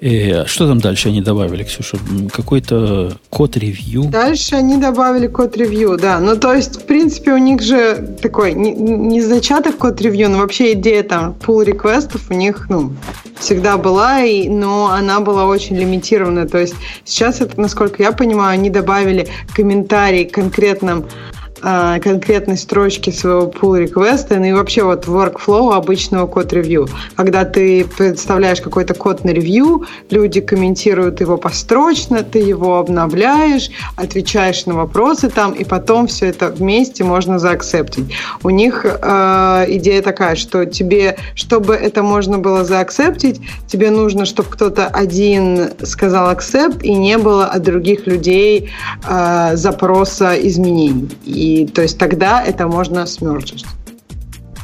Э, 0.05 0.45
что 0.45 0.67
там 0.67 0.79
дальше 0.79 1.09
они 1.09 1.21
добавили, 1.21 1.63
Ксюша? 1.63 1.97
Какой-то 2.31 3.17
код 3.31 3.57
ревью? 3.57 4.03
Дальше 4.03 4.53
они 4.55 4.77
добавили 4.77 5.25
код 5.25 5.57
ревью, 5.57 5.97
да. 5.97 6.19
Ну, 6.19 6.35
то 6.35 6.53
есть, 6.53 6.75
в 6.75 6.85
принципе, 6.85 7.33
у 7.33 7.39
них 7.39 7.63
же 7.63 8.15
такой 8.21 8.53
не, 8.53 8.71
не 8.71 9.21
зачаток 9.21 9.77
код 9.77 9.99
ревью, 10.01 10.29
но 10.29 10.37
вообще 10.37 10.73
идея 10.73 11.01
там 11.01 11.35
pull 11.43 11.63
реквестов 11.65 12.29
у 12.29 12.35
них, 12.35 12.67
ну, 12.69 12.93
всегда 13.39 13.77
была, 13.77 14.21
и, 14.21 14.47
но 14.47 14.91
она 14.91 15.21
была 15.21 15.45
очень 15.45 15.75
лимитированная. 15.75 16.47
То 16.47 16.59
есть 16.59 16.75
сейчас, 17.03 17.41
это, 17.41 17.59
насколько 17.59 18.03
я 18.03 18.11
понимаю, 18.11 18.53
они 18.53 18.69
добавили 18.69 19.27
комментарий 19.55 20.25
конкретным 20.25 21.05
а, 21.67 21.97
конкретной 21.99 22.57
строчки 22.57 23.09
своего 23.09 23.47
pull 23.47 23.79
реквеста 23.79 24.35
ну 24.35 24.45
и 24.45 24.51
вообще 24.51 24.83
вот 24.83 25.05
workflow 25.05 25.73
обычного 25.73 26.27
код 26.27 26.53
ревью. 26.53 26.87
Когда 27.15 27.43
ты 27.43 27.85
представляешь 27.85 28.61
какой-то 28.61 28.93
код 28.93 29.23
на 29.23 29.31
ревью, 29.31 29.85
люди 30.11 30.41
комментируют 30.41 31.21
его 31.21 31.37
построчно, 31.37 32.21
ты 32.21 32.37
его 32.37 32.77
обновляешь, 32.77 33.71
отвечаешь 33.95 34.67
на 34.67 34.75
вопросы 34.75 35.31
там, 35.31 35.53
и 35.53 35.63
потом 35.63 36.05
все 36.05 36.27
это 36.27 36.49
вместе 36.49 37.03
можно 37.03 37.39
заакцептить. 37.39 38.13
У 38.43 38.51
них 38.51 38.85
э, 38.85 39.65
идея 39.69 40.03
такая, 40.03 40.35
что 40.35 40.67
тебе, 40.67 41.17
чтобы 41.33 41.73
это 41.73 42.03
можно 42.03 42.37
было 42.37 42.63
заакцептить, 42.63 43.41
тебе 43.65 43.89
нужно, 43.89 44.25
чтобы 44.25 44.49
кто-то 44.51 44.85
один 44.85 45.71
сказал 45.81 46.31
accept, 46.31 46.83
и 46.83 46.93
не 46.93 47.17
было 47.17 47.47
от 47.47 47.63
других 47.63 48.05
людей 48.05 48.69
э, 49.09 49.55
запроса 49.55 50.35
изменений. 50.47 51.09
И 51.25 51.54
то 51.63 51.81
есть 51.81 51.97
тогда 51.97 52.43
это 52.43 52.67
можно 52.67 53.05
смерджить. 53.05 53.65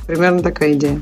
Примерно 0.07 0.41
такая 0.41 0.73
идея. 0.73 1.01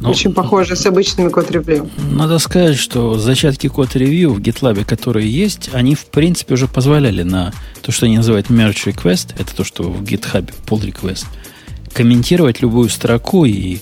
Ну, 0.00 0.10
Очень 0.10 0.32
похоже 0.32 0.76
с 0.76 0.86
обычными 0.86 1.28
код-ревью. 1.28 1.90
Надо 2.12 2.38
сказать, 2.38 2.76
что 2.76 3.18
зачатки 3.18 3.66
код-ревью 3.66 4.32
в 4.32 4.38
GitLab, 4.38 4.84
которые 4.84 5.28
есть, 5.28 5.70
они, 5.72 5.96
в 5.96 6.06
принципе, 6.06 6.54
уже 6.54 6.68
позволяли 6.68 7.24
на 7.24 7.52
то, 7.82 7.90
что 7.90 8.06
они 8.06 8.16
называют 8.16 8.46
merge 8.46 8.92
request, 8.92 9.34
это 9.38 9.54
то, 9.56 9.64
что 9.64 9.82
в 9.82 10.02
GitHub 10.04 10.48
pull 10.66 10.82
request, 10.82 11.26
комментировать 11.92 12.62
любую 12.62 12.90
строку 12.90 13.44
и, 13.44 13.78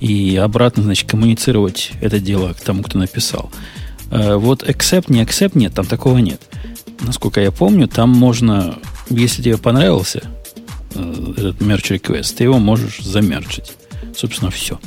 и 0.00 0.36
обратно, 0.36 0.82
значит, 0.82 1.10
коммуницировать 1.10 1.92
это 2.00 2.20
дело 2.20 2.54
к 2.54 2.60
тому, 2.60 2.82
кто 2.82 2.98
написал. 2.98 3.50
Э, 4.10 4.36
вот 4.36 4.62
accept, 4.62 5.12
не 5.12 5.22
accept, 5.22 5.52
нет, 5.54 5.74
там 5.74 5.84
такого 5.84 6.18
нет. 6.18 6.40
Насколько 7.00 7.42
я 7.42 7.50
помню, 7.50 7.86
там 7.86 8.08
можно, 8.08 8.78
если 9.10 9.42
тебе 9.42 9.58
понравился 9.58 10.22
этот 10.90 11.60
мерч 11.60 11.90
request, 11.92 12.34
ты 12.36 12.44
его 12.44 12.58
можешь 12.58 13.00
замерчить. 13.00 13.72
Собственно, 14.16 14.50
все. 14.50 14.78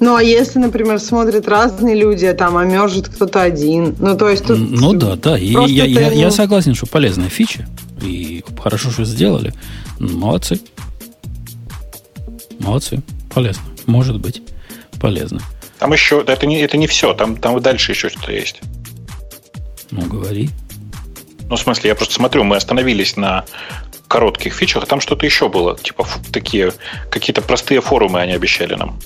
Ну, 0.00 0.14
а 0.14 0.22
если, 0.22 0.58
например, 0.58 1.00
смотрят 1.00 1.48
разные 1.48 1.96
люди, 1.96 2.24
а 2.24 2.34
там, 2.34 2.56
а 2.56 2.64
может 2.64 3.08
кто-то 3.08 3.42
один. 3.42 3.96
Ну, 3.98 4.16
то 4.16 4.28
есть 4.28 4.46
тут... 4.46 4.58
Ну, 4.58 4.92
да, 4.92 5.16
да. 5.16 5.36
И 5.36 5.46
я, 5.46 5.84
я, 5.84 6.12
я 6.12 6.30
согласен, 6.30 6.74
что 6.74 6.86
полезная 6.86 7.28
фича. 7.28 7.68
И 8.00 8.44
хорошо, 8.62 8.90
что 8.90 9.04
сделали. 9.04 9.52
Молодцы. 9.98 10.60
Молодцы. 12.60 13.02
Полезно. 13.34 13.64
Может 13.86 14.20
быть. 14.20 14.42
Полезно. 15.00 15.40
Там 15.80 15.92
еще... 15.92 16.22
Это 16.24 16.46
не, 16.46 16.60
это 16.60 16.76
не 16.76 16.86
все. 16.86 17.12
Там, 17.14 17.36
там 17.36 17.60
дальше 17.60 17.92
еще 17.92 18.08
что-то 18.08 18.30
есть. 18.30 18.60
Ну, 19.90 20.02
говори. 20.02 20.50
Ну, 21.48 21.56
в 21.56 21.60
смысле, 21.60 21.88
я 21.88 21.94
просто 21.96 22.14
смотрю, 22.14 22.44
мы 22.44 22.56
остановились 22.56 23.16
на 23.16 23.44
коротких 24.08 24.54
фичах, 24.54 24.82
а 24.82 24.86
там 24.86 25.00
что-то 25.00 25.26
еще 25.26 25.48
было. 25.48 25.76
Типа 25.78 26.06
такие 26.32 26.72
какие-то 27.10 27.42
простые 27.42 27.80
форумы 27.80 28.20
они 28.20 28.32
обещали 28.32 28.74
нам. 28.74 28.98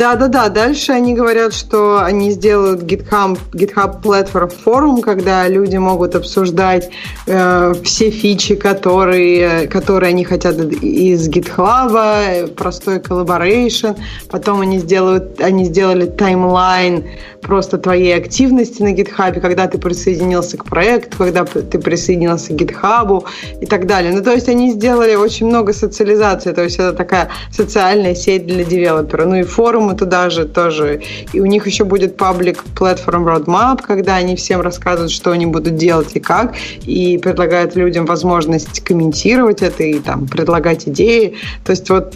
Да-да-да, 0.00 0.48
дальше 0.48 0.92
они 0.92 1.12
говорят, 1.12 1.52
что 1.52 2.02
они 2.02 2.30
сделают 2.30 2.84
GitHub, 2.84 3.38
GitHub 3.52 4.00
Platform 4.00 4.50
Forum, 4.64 5.02
когда 5.02 5.46
люди 5.46 5.76
могут 5.76 6.14
обсуждать 6.14 6.88
э, 7.26 7.74
все 7.84 8.08
фичи, 8.08 8.54
которые, 8.54 9.68
которые 9.68 10.08
они 10.08 10.24
хотят 10.24 10.56
из 10.58 11.28
GitHub, 11.28 12.54
простой 12.54 13.00
collaboration. 13.00 13.94
Потом 14.30 14.62
они, 14.62 14.78
сделают, 14.78 15.38
они 15.38 15.66
сделали 15.66 16.06
таймлайн 16.06 17.04
просто 17.42 17.76
твоей 17.76 18.16
активности 18.16 18.80
на 18.82 18.94
GitHub, 18.94 19.38
когда 19.38 19.66
ты 19.66 19.76
присоединился 19.76 20.56
к 20.56 20.64
проекту, 20.64 21.18
когда 21.18 21.44
ты 21.44 21.78
присоединился 21.78 22.54
к 22.54 22.56
GitHub 22.56 23.24
и 23.60 23.66
так 23.66 23.86
далее. 23.86 24.14
Ну, 24.14 24.22
то 24.22 24.32
есть 24.32 24.48
они 24.48 24.70
сделали 24.72 25.14
очень 25.14 25.46
много 25.46 25.74
социализации, 25.74 26.52
то 26.52 26.62
есть 26.62 26.76
это 26.76 26.94
такая 26.94 27.28
социальная 27.50 28.14
сеть 28.14 28.46
для 28.46 28.64
девелопера. 28.64 29.26
Ну 29.26 29.36
и 29.36 29.42
форум 29.42 29.89
платформы 29.90 29.96
туда 29.96 30.30
же 30.30 30.44
тоже. 30.44 31.00
И 31.32 31.40
у 31.40 31.46
них 31.46 31.66
еще 31.66 31.84
будет 31.84 32.16
паблик 32.16 32.64
Platform 32.74 33.24
Roadmap, 33.24 33.82
когда 33.86 34.16
они 34.16 34.36
всем 34.36 34.60
рассказывают, 34.60 35.12
что 35.12 35.30
они 35.30 35.46
будут 35.46 35.76
делать 35.76 36.16
и 36.16 36.20
как, 36.20 36.54
и 36.88 37.18
предлагают 37.18 37.76
людям 37.76 38.06
возможность 38.06 38.80
комментировать 38.80 39.62
это 39.62 39.82
и 39.82 39.98
там 39.98 40.26
предлагать 40.26 40.88
идеи. 40.88 41.34
То 41.64 41.72
есть 41.72 41.90
вот 41.90 42.14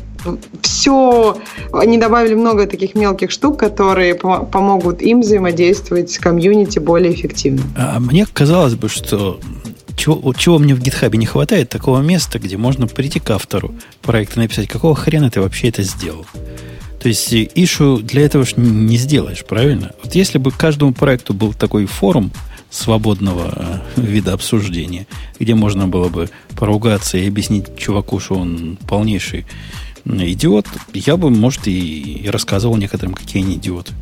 все, 0.63 1.37
они 1.73 1.99
добавили 1.99 2.35
много 2.35 2.67
таких 2.67 2.95
мелких 2.95 3.31
штук, 3.31 3.59
которые 3.59 4.15
помогут 4.15 5.03
им 5.03 5.21
взаимодействовать 5.21 6.11
с 6.11 6.19
комьюнити 6.19 6.79
более 6.81 7.13
эффективно. 7.13 7.63
А 7.77 8.01
мне 8.01 8.27
казалось 8.33 8.75
бы, 8.75 8.89
что 8.89 9.39
чего, 9.97 10.33
чего 10.35 10.59
мне 10.59 10.75
в 10.75 10.81
гитхабе 10.81 11.19
не 11.19 11.27
хватает, 11.27 11.69
такого 11.69 12.01
места, 12.01 12.39
где 12.39 12.57
можно 12.57 12.87
прийти 12.87 13.21
к 13.21 13.31
автору 13.31 13.75
проекта 14.03 14.41
и 14.41 14.43
написать, 14.43 14.69
какого 14.69 14.95
хрена 14.95 15.31
ты 15.31 15.41
вообще 15.41 15.69
это 15.69 15.83
сделал. 15.83 16.27
То 17.05 17.09
есть 17.09 17.35
ишу 17.35 17.99
для 17.99 18.23
этого 18.23 18.47
ж 18.47 18.55
не 18.57 18.97
сделаешь, 18.97 19.45
правильно? 19.45 19.93
Вот 20.03 20.15
если 20.15 20.39
бы 20.39 20.51
каждому 20.51 20.95
проекту 20.95 21.35
был 21.35 21.53
такой 21.53 21.85
форум 21.85 22.33
свободного 22.71 23.83
э, 23.97 24.01
вида 24.01 24.33
обсуждения, 24.33 25.07
где 25.39 25.55
можно 25.55 25.87
было 25.87 26.09
бы 26.09 26.31
поругаться 26.57 27.19
и 27.19 27.29
объяснить 27.29 27.77
чуваку, 27.77 28.21
что 28.21 28.37
он 28.37 28.79
полнейший 28.89 29.45
идиот, 30.07 30.67
я 30.95 31.19
бы, 31.19 31.29
может, 31.29 31.69
и, 31.69 32.27
рассказывал 32.33 32.79
некоторым, 32.79 33.13
какие 33.13 33.45
они 33.45 33.57
идиоты. 33.57 33.93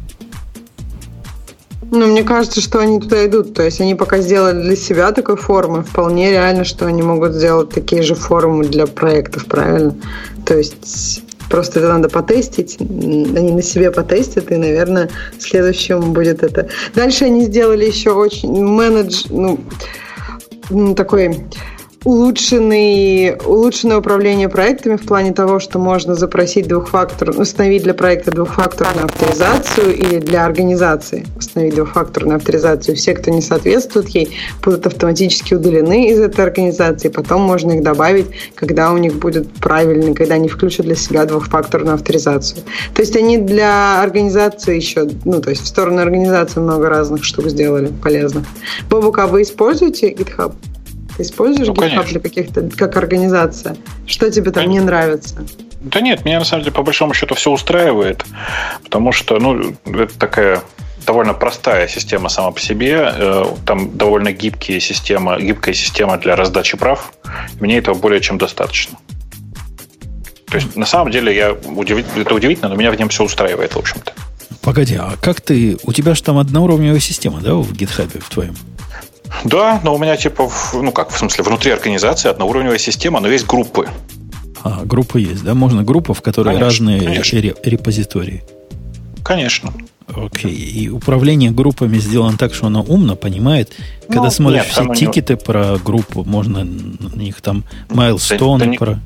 Ну, 1.90 2.06
мне 2.06 2.22
кажется, 2.22 2.60
что 2.60 2.78
они 2.78 3.00
туда 3.00 3.26
идут. 3.26 3.52
То 3.52 3.64
есть 3.64 3.80
они 3.80 3.96
пока 3.96 4.18
сделали 4.18 4.62
для 4.62 4.76
себя 4.76 5.10
такой 5.10 5.36
форумы. 5.36 5.82
Вполне 5.82 6.30
реально, 6.30 6.62
что 6.62 6.86
они 6.86 7.02
могут 7.02 7.32
сделать 7.32 7.70
такие 7.70 8.02
же 8.02 8.14
форумы 8.14 8.64
для 8.64 8.86
проектов, 8.86 9.46
правильно? 9.46 9.96
То 10.46 10.56
есть 10.56 11.24
Просто 11.52 11.80
это 11.80 11.90
надо 11.90 12.08
потестить. 12.08 12.78
Они 12.80 13.52
на 13.52 13.60
себе 13.60 13.90
потестят, 13.90 14.50
и, 14.50 14.56
наверное, 14.56 15.10
следующим 15.38 16.14
будет 16.14 16.42
это. 16.42 16.66
Дальше 16.94 17.26
они 17.26 17.44
сделали 17.44 17.84
еще 17.84 18.12
очень 18.12 18.58
менедж, 18.58 19.26
ну, 19.28 19.60
такой 20.94 21.44
улучшенный, 22.04 23.36
улучшенное 23.44 23.98
управление 23.98 24.48
проектами 24.48 24.96
в 24.96 25.06
плане 25.06 25.32
того, 25.32 25.60
что 25.60 25.78
можно 25.78 26.14
запросить 26.14 26.66
двухфактор, 26.66 27.30
установить 27.30 27.82
для 27.84 27.94
проекта 27.94 28.30
двухфакторную 28.30 29.06
авторизацию 29.06 29.96
или 29.96 30.18
для 30.18 30.44
организации 30.44 31.26
установить 31.36 31.74
двухфакторную 31.74 32.36
авторизацию. 32.36 32.96
Все, 32.96 33.14
кто 33.14 33.30
не 33.30 33.40
соответствует 33.42 34.08
ей, 34.08 34.36
будут 34.62 34.86
автоматически 34.86 35.54
удалены 35.54 36.10
из 36.10 36.20
этой 36.20 36.44
организации. 36.44 37.08
Потом 37.08 37.42
можно 37.42 37.72
их 37.72 37.82
добавить, 37.82 38.26
когда 38.54 38.92
у 38.92 38.98
них 38.98 39.14
будет 39.14 39.52
правильный, 39.54 40.14
когда 40.14 40.34
они 40.34 40.48
включат 40.48 40.86
для 40.86 40.96
себя 40.96 41.24
двухфакторную 41.24 41.94
авторизацию. 41.94 42.62
То 42.94 43.02
есть 43.02 43.16
они 43.16 43.38
для 43.38 44.02
организации 44.02 44.76
еще, 44.76 45.08
ну, 45.24 45.40
то 45.40 45.50
есть 45.50 45.62
в 45.62 45.66
сторону 45.66 46.00
организации 46.00 46.60
много 46.60 46.88
разных 46.88 47.24
штук 47.24 47.48
сделали 47.48 47.92
полезных. 48.02 48.44
Бобук, 48.88 49.18
а 49.18 49.26
вы 49.26 49.42
используете 49.42 50.12
GitHub? 50.12 50.52
Ты 51.16 51.22
используешь 51.22 51.68
ну, 51.68 51.74
GitHub 51.74 52.08
для 52.08 52.20
каких-то, 52.20 52.68
как 52.76 52.96
организация? 52.96 53.76
Что 54.06 54.30
тебе 54.30 54.50
там 54.50 54.64
конечно. 54.64 54.72
не 54.72 54.80
нравится? 54.80 55.46
Да 55.80 56.00
нет, 56.00 56.24
меня 56.24 56.38
на 56.38 56.44
самом 56.44 56.62
деле 56.62 56.74
по 56.74 56.82
большому 56.82 57.12
счету 57.12 57.34
все 57.34 57.50
устраивает, 57.50 58.24
потому 58.84 59.12
что, 59.12 59.38
ну, 59.38 59.74
это 59.84 60.16
такая 60.18 60.62
довольно 61.04 61.34
простая 61.34 61.88
система 61.88 62.28
сама 62.28 62.52
по 62.52 62.60
себе. 62.60 63.12
Э, 63.14 63.44
там 63.66 63.96
довольно 63.96 64.32
гибкие 64.32 64.80
система, 64.80 65.40
гибкая 65.40 65.74
система 65.74 66.18
для 66.18 66.36
раздачи 66.36 66.76
прав. 66.76 67.12
Мне 67.60 67.78
этого 67.78 67.94
более 67.94 68.20
чем 68.20 68.38
достаточно. 68.38 68.98
То 70.46 70.56
есть, 70.56 70.76
на 70.76 70.86
самом 70.86 71.10
деле, 71.10 71.34
я 71.34 71.52
удив... 71.52 72.04
это 72.16 72.34
удивительно, 72.34 72.68
но 72.68 72.76
меня 72.76 72.90
в 72.90 72.96
нем 72.96 73.08
все 73.08 73.24
устраивает, 73.24 73.74
в 73.74 73.78
общем-то. 73.78 74.12
Погоди, 74.60 74.96
а 74.96 75.14
как 75.20 75.40
ты... 75.40 75.78
У 75.82 75.92
тебя 75.92 76.14
же 76.14 76.22
там 76.22 76.38
одноуровневая 76.38 77.00
система, 77.00 77.40
да, 77.40 77.54
в 77.54 77.72
GitHub 77.72 78.20
в 78.20 78.28
твоем? 78.28 78.54
Да, 79.44 79.80
но 79.82 79.94
у 79.94 79.98
меня 79.98 80.16
типа, 80.16 80.50
ну 80.74 80.92
как, 80.92 81.10
в 81.10 81.18
смысле, 81.18 81.44
внутри 81.44 81.72
организации 81.72 82.28
одноуровневая 82.28 82.78
система, 82.78 83.20
но 83.20 83.28
есть 83.28 83.46
группы. 83.46 83.88
А, 84.62 84.82
группы 84.84 85.20
есть, 85.20 85.42
да? 85.42 85.54
Можно 85.54 85.82
группа, 85.82 86.14
в 86.14 86.22
которой 86.22 86.54
конечно, 86.54 86.66
разные 86.66 87.00
конечно. 87.00 87.36
репозитории. 87.64 88.44
Конечно. 89.24 89.72
Окей. 90.08 90.54
И 90.54 90.88
управление 90.88 91.50
группами 91.50 91.98
сделано 91.98 92.36
так, 92.36 92.54
что 92.54 92.66
оно 92.66 92.82
умно 92.82 93.16
понимает. 93.16 93.72
Когда 94.06 94.24
ну, 94.24 94.30
смотришь 94.30 94.64
нет, 94.64 94.72
все 94.72 94.94
тикеты 94.94 95.34
не... 95.34 95.38
про 95.38 95.78
группу, 95.78 96.24
можно 96.24 96.64
на 96.64 97.16
них 97.16 97.40
там 97.40 97.64
майлстоны 97.88 98.66
да, 98.66 98.70
да 98.70 98.76
про... 98.76 99.00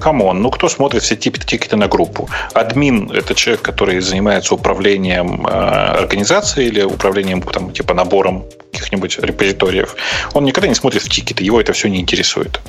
Come 0.00 0.24
on, 0.24 0.42
ну 0.42 0.50
кто 0.50 0.68
смотрит 0.68 1.02
все, 1.02 1.16
типа, 1.16 1.38
тикеты 1.38 1.76
на 1.76 1.86
группу? 1.86 2.28
Админ– 2.54 3.10
это 3.14 3.34
человек, 3.34 3.62
который 3.62 4.00
занимается 4.00 4.54
управлением 4.54 5.46
э, 5.46 5.50
организацией 5.50 6.68
или 6.68 6.82
управлением 6.82 7.42
там, 7.42 7.72
типа 7.72 7.94
набором 7.94 8.44
каких-нибудь 8.72 9.18
репозиториев. 9.18 9.96
Он 10.32 10.44
никогда 10.44 10.68
не 10.68 10.74
смотрит 10.74 11.02
в 11.02 11.08
тикеты, 11.08 11.44
его 11.44 11.60
это 11.60 11.72
все 11.72 11.88
не 11.88 12.00
интересует. 12.00 12.60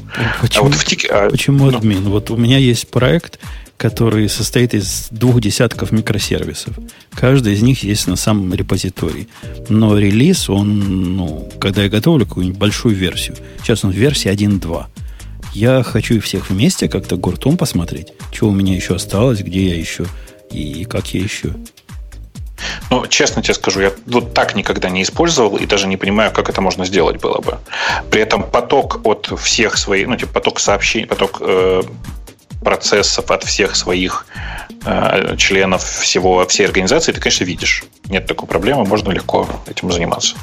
Почему, 0.42 0.66
а 0.66 0.70
вот 0.70 0.76
в 0.76 0.86
тик... 0.86 1.06
а, 1.10 1.30
почему 1.30 1.72
ну... 1.72 1.78
админ? 1.78 2.10
Вот 2.10 2.30
у 2.30 2.38
меня 2.38 2.58
есть 2.58 2.90
проект, 2.90 3.40
который 3.78 4.30
состоит 4.30 4.76
из 4.76 5.08
двух 5.10 5.42
десятков 5.42 5.92
микросервисов. 5.92 6.76
Каждый 7.16 7.54
из 7.54 7.64
них 7.64 7.84
есть 7.84 8.08
на 8.08 8.16
самом 8.16 8.54
репозитории. 8.54 9.28
Но 9.70 9.98
релиз, 9.98 10.50
он, 10.50 11.16
ну, 11.18 11.50
когда 11.60 11.82
я 11.84 11.90
готовлю 11.90 12.28
какую-нибудь 12.28 12.60
большую 12.60 12.96
версию, 12.96 13.38
сейчас 13.64 13.84
он 13.84 13.92
в 13.92 13.96
версии 13.96 14.30
1.2, 14.30 14.86
я 15.54 15.84
хочу 15.84 16.16
их 16.16 16.24
всех 16.24 16.50
вместе 16.50 16.88
как-то 16.88 17.16
гуртом 17.18 17.58
посмотреть, 17.58 18.14
что 18.32 18.48
у 18.48 18.52
меня 18.52 18.76
еще 18.76 18.96
осталось, 18.96 19.42
где 19.42 19.70
я 19.70 19.76
еще 19.76 20.06
и 20.52 20.86
как 20.86 21.14
я 21.14 21.22
еще. 21.22 21.54
Ну, 22.90 23.08
честно 23.08 23.42
тебе 23.42 23.54
скажу, 23.54 23.82
я 23.82 23.92
вот 24.06 24.34
так 24.34 24.56
никогда 24.56 24.90
не 24.90 25.02
использовал 25.04 25.58
и 25.58 25.66
даже 25.66 25.88
не 25.88 25.98
понимаю, 25.98 26.32
как 26.32 26.50
это 26.50 26.62
можно 26.62 26.86
сделать 26.86 27.20
было 27.20 27.40
бы. 27.40 27.58
При 28.10 28.22
этом 28.22 28.44
поток 28.44 29.02
от 29.04 29.32
всех 29.40 29.78
своих, 29.78 30.08
ну, 30.08 30.16
типа 30.16 30.34
поток 30.34 30.60
сообщений, 30.60 31.08
поток 31.08 31.38
э, 31.42 31.82
процессов 32.64 33.32
от 33.32 33.44
всех 33.44 33.76
своих 33.76 34.26
э, 34.86 35.36
членов 35.38 35.84
всего, 35.84 36.46
всей 36.48 36.66
организации 36.66 37.12
ты, 37.12 37.20
конечно, 37.20 37.44
видишь. 37.46 37.84
Нет 38.06 38.28
такой 38.28 38.48
проблемы, 38.48 38.86
можно 38.86 39.12
легко 39.12 39.48
этим 39.68 39.92
заниматься. 39.92 40.36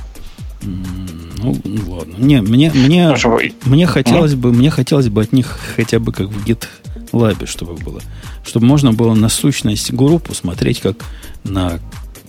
Ну, 0.63 1.08
ну, 1.43 1.57
ладно. 1.87 2.15
Не, 2.19 2.41
мне, 2.43 2.71
мне, 2.73 3.15
ну, 3.23 3.39
мне 3.65 3.87
хотелось 3.87 4.35
бы, 4.35 4.53
мне 4.53 4.71
хотелось 4.71 5.09
бы 5.09 5.23
от 5.23 5.33
них 5.33 5.59
хотя 5.77 5.99
бы 5.99 6.13
как 6.13 6.29
в 6.29 6.47
GitLab, 6.47 7.47
чтобы 7.47 7.75
было. 7.75 8.01
Чтобы 8.45 8.67
можно 8.67 8.93
было 8.93 9.15
на 9.15 9.29
сущность 9.29 9.93
группу 9.93 10.35
смотреть 10.35 10.81
как 10.81 10.97
на 11.45 11.79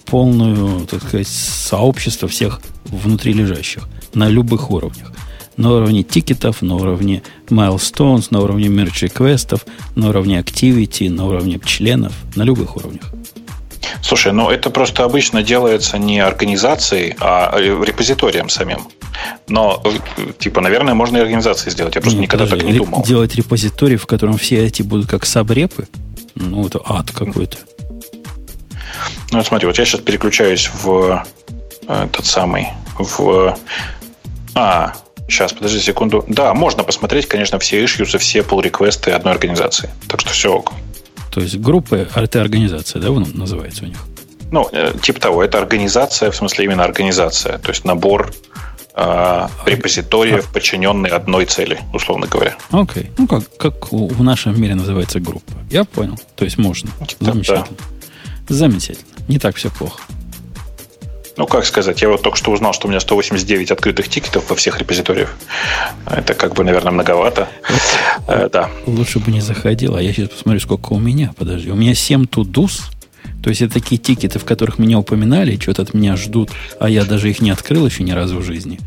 полную, 0.06 0.86
так 0.88 1.04
сказать, 1.04 1.28
сообщество 1.28 2.28
всех 2.28 2.62
внутри 2.86 3.34
лежащих 3.34 3.88
на 4.14 4.28
любых 4.28 4.72
уровнях. 4.72 5.12
На 5.58 5.74
уровне 5.74 6.04
тикетов, 6.04 6.62
на 6.62 6.76
уровне 6.76 7.22
milestones, 7.50 8.28
на 8.32 8.40
уровне 8.40 8.68
merge 8.68 9.04
реквестов, 9.04 9.66
на 9.96 10.10
уровне 10.10 10.40
activity, 10.40 11.10
на 11.10 11.26
уровне 11.26 11.60
членов, 11.64 12.14
на 12.36 12.44
любых 12.44 12.78
уровнях. 12.78 13.04
Слушай, 14.02 14.32
ну 14.32 14.50
это 14.50 14.70
просто 14.70 15.04
обычно 15.04 15.44
делается 15.44 15.98
не 15.98 16.20
организацией, 16.20 17.16
а 17.20 17.56
репозиторием 17.60 18.50
самим. 18.50 18.80
Но, 19.48 19.82
типа, 20.38 20.62
наверное, 20.62 20.94
можно 20.94 21.18
и 21.18 21.22
организации 21.22 21.70
сделать. 21.70 21.96
Я 21.96 22.02
просто 22.02 22.20
Нет, 22.20 22.28
никогда 22.28 22.46
подожди, 22.46 22.66
так 22.66 22.74
не 22.74 22.78
думал. 22.80 23.04
Делать 23.04 23.36
репозиторий, 23.36 23.98
в 23.98 24.06
котором 24.06 24.38
все 24.38 24.66
эти 24.66 24.82
будут 24.82 25.08
как 25.10 25.26
сабрепы? 25.26 25.88
Ну, 26.36 26.66
это 26.66 26.80
ад 26.86 27.12
какой-то. 27.12 27.58
Ну, 29.32 29.44
смотри, 29.44 29.68
вот 29.68 29.78
я 29.78 29.86
сейчас 29.86 30.02
переключаюсь 30.02 30.70
в 30.84 31.26
э, 31.88 32.08
тот 32.12 32.26
самый, 32.26 32.70
в... 32.98 33.58
А, 34.56 34.94
сейчас, 35.28 35.54
подожди 35.54 35.80
секунду. 35.80 36.26
Да, 36.28 36.54
можно 36.54 36.84
посмотреть, 36.84 37.28
конечно, 37.28 37.60
все 37.60 37.84
issues 37.84 38.16
и 38.16 38.18
все 38.18 38.40
pull 38.40 38.62
реквесты 38.62 39.12
одной 39.12 39.34
организации. 39.34 39.90
Так 40.08 40.22
что 40.22 40.32
все 40.32 40.54
ок. 40.54 40.74
То 41.32 41.42
есть 41.42 41.58
группы, 41.58 42.08
это 42.14 42.42
организация, 42.42 43.02
да, 43.02 43.10
называется 43.10 43.86
у 43.86 43.88
них? 43.88 43.98
Ну, 44.52 44.68
э, 44.72 44.94
типа 45.00 45.20
того, 45.20 45.44
это 45.44 45.60
организация, 45.60 46.32
в 46.32 46.36
смысле 46.36 46.66
именно 46.66 46.84
организация, 46.84 47.60
то 47.60 47.70
есть 47.70 47.86
набор 47.86 48.34
э, 49.00 49.48
репозиториев, 49.66 50.48
а. 50.50 50.54
подчиненные 50.54 51.14
одной 51.14 51.46
цели, 51.46 51.80
условно 51.94 52.28
говоря. 52.28 52.56
Окей. 52.72 53.04
Okay. 53.04 53.12
Ну, 53.18 53.28
как, 53.28 53.58
как 53.58 53.92
в 53.92 54.24
нашем 54.24 54.60
мире 54.62 54.76
называется 54.76 55.20
группа. 55.20 55.54
Я 55.70 55.84
понял. 55.84 56.18
То 56.36 56.46
есть 56.46 56.58
можно. 56.58 56.90
Да, 57.20 57.32
Замечательно. 57.34 57.78
Да. 57.78 58.56
Замечательно. 58.56 59.08
Не 59.28 59.40
так 59.40 59.56
все 59.56 59.70
плохо. 59.70 60.02
Ну, 61.38 61.48
как 61.48 61.66
сказать, 61.66 62.02
я 62.02 62.10
вот 62.10 62.22
только 62.22 62.38
что 62.38 62.52
узнал, 62.52 62.74
что 62.74 62.88
у 62.88 62.90
меня 62.90 63.00
189 63.00 63.72
открытых 63.72 64.10
тикетов 64.10 64.50
во 64.50 64.58
всех 64.58 64.78
репозиториях. 64.78 65.34
Это 66.06 66.34
как 66.34 66.54
бы, 66.54 66.66
наверное, 66.66 66.92
многовато. 66.92 67.48
Э, 68.28 68.50
да. 68.52 68.70
Лучше 68.86 69.20
бы 69.20 69.32
не 69.32 69.40
заходил, 69.40 69.96
а 69.96 70.02
я 70.02 70.12
сейчас 70.12 70.30
посмотрю, 70.30 70.60
сколько 70.60 70.92
у 70.92 71.00
меня. 71.00 71.32
Подожди, 71.38 71.72
у 71.72 71.76
меня 71.76 71.96
7 71.96 72.28
тудус, 72.28 72.90
то 73.44 73.50
есть 73.50 73.62
это 73.62 73.76
такие 73.76 73.98
тикеты, 73.98 74.40
в 74.40 74.46
которых 74.46 74.80
меня 74.80 75.00
упоминали, 75.00 75.58
что-то 75.58 75.84
от 75.84 75.94
меня 75.94 76.16
ждут, 76.16 76.52
а 76.80 76.90
я 76.90 77.06
даже 77.06 77.30
их 77.30 77.42
не 77.42 77.52
открыл 77.52 77.86
еще 77.86 78.04
ни 78.04 78.12
разу 78.12 78.38
в 78.38 78.44
жизни. 78.44 78.80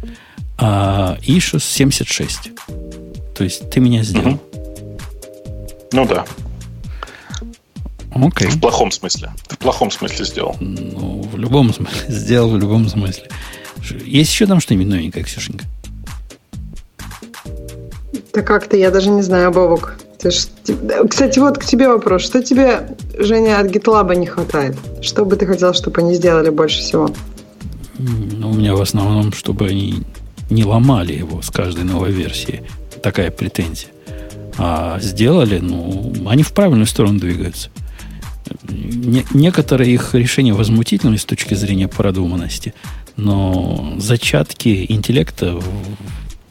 А 0.59 1.17
Issues 1.23 1.61
76. 1.61 2.51
То 3.35 3.45
есть 3.45 3.71
ты 3.71 3.81
меня 3.81 4.03
сделал. 4.03 4.39
Ну 5.93 6.07
да. 6.07 6.25
Окей. 8.15 8.49
В 8.49 8.61
плохом 8.61 8.91
смысле. 8.91 9.33
В 9.49 9.57
плохом 9.57 9.91
смысле 9.91 10.25
сделал. 10.25 10.57
Ну, 10.61 11.23
в 11.23 11.39
любом 11.39 11.73
смысле. 11.73 11.99
Сделал 12.09 12.51
в 12.51 12.59
любом 12.59 12.89
смысле. 12.89 13.29
Есть 14.05 14.33
еще 14.33 14.47
там 14.47 14.61
что-нибудь 14.61 14.87
новенькое, 14.87 15.25
Ксюшенька? 15.25 15.65
Да 18.35 18.43
как-то 18.43 18.77
я 18.77 18.91
даже 18.91 19.11
не 19.11 19.23
знаю, 19.23 19.51
Бобок. 19.51 19.99
Ж... 20.31 20.47
Кстати, 21.09 21.39
вот 21.39 21.59
к 21.59 21.65
тебе 21.65 21.89
вопрос. 21.89 22.23
Что 22.23 22.43
тебе, 22.43 22.97
Женя, 23.19 23.59
от 23.59 23.71
GitLab 23.71 24.15
не 24.17 24.27
хватает? 24.27 24.77
Что 25.01 25.25
бы 25.25 25.37
ты 25.37 25.47
хотел, 25.47 25.75
чтобы 25.75 26.01
они 26.01 26.15
сделали 26.15 26.51
больше 26.51 26.81
всего? 26.81 27.11
Ну, 27.99 28.51
у 28.51 28.55
меня 28.55 28.75
в 28.75 28.81
основном, 28.81 29.33
чтобы 29.33 29.67
они 29.67 30.03
не 30.51 30.65
ломали 30.65 31.13
его 31.15 31.43
с 31.43 31.51
каждой 31.51 31.85
новой 31.85 32.13
версии. 32.13 32.63
Такая 33.03 33.31
претензия. 33.31 33.91
А 34.59 34.99
сделали, 35.01 35.59
ну, 35.59 36.13
они 36.27 36.43
в 36.43 36.53
правильную 36.53 36.87
сторону 36.87 37.19
двигаются. 37.19 37.71
Не, 38.69 39.25
некоторые 39.33 39.93
их 39.93 40.15
решения 40.15 40.53
возмутительны 40.53 41.17
с 41.17 41.25
точки 41.25 41.55
зрения 41.55 41.89
продуманности, 41.89 42.75
но 43.17 43.95
зачатки 43.99 44.87
интеллекта 44.89 45.61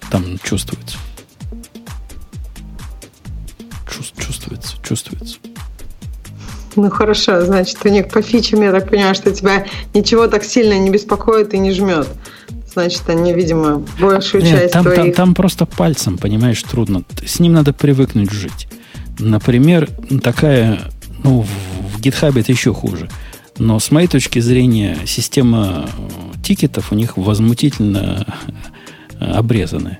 там 0.09 0.39
чувствуются. 0.43 0.97
Чувствуется, 3.91 4.75
чувствуется. 4.83 5.37
Ну 6.75 6.89
хорошо, 6.89 7.41
значит, 7.41 7.77
у 7.83 7.89
них 7.89 8.07
по 8.09 8.21
фичам, 8.21 8.61
я 8.61 8.71
так 8.71 8.89
понимаю, 8.89 9.13
что 9.13 9.31
тебя 9.31 9.65
ничего 9.93 10.27
так 10.27 10.43
сильно 10.43 10.79
не 10.79 10.89
беспокоит 10.89 11.53
и 11.53 11.59
не 11.59 11.73
жмет. 11.73 12.07
Значит, 12.71 13.09
они, 13.09 13.33
видимо, 13.33 13.83
большую 13.99 14.43
Нет, 14.43 14.57
часть 14.57 14.73
там, 14.73 14.83
твоих... 14.83 14.97
там, 14.97 15.11
там 15.11 15.35
просто 15.35 15.65
пальцем, 15.65 16.17
понимаешь, 16.17 16.63
трудно. 16.63 17.03
С 17.25 17.41
ним 17.41 17.53
надо 17.53 17.73
привыкнуть 17.73 18.31
жить. 18.31 18.69
Например, 19.19 19.89
такая, 20.23 20.79
ну, 21.23 21.41
в, 21.41 21.97
в 21.97 21.99
GitHub 21.99 22.39
это 22.39 22.49
еще 22.49 22.73
хуже. 22.73 23.09
Но 23.57 23.77
с 23.79 23.91
моей 23.91 24.07
точки 24.07 24.39
зрения, 24.39 24.97
система 25.05 25.89
тикетов 26.41 26.93
у 26.93 26.95
них 26.95 27.17
возмутительно 27.17 28.25
обрезанная. 29.19 29.99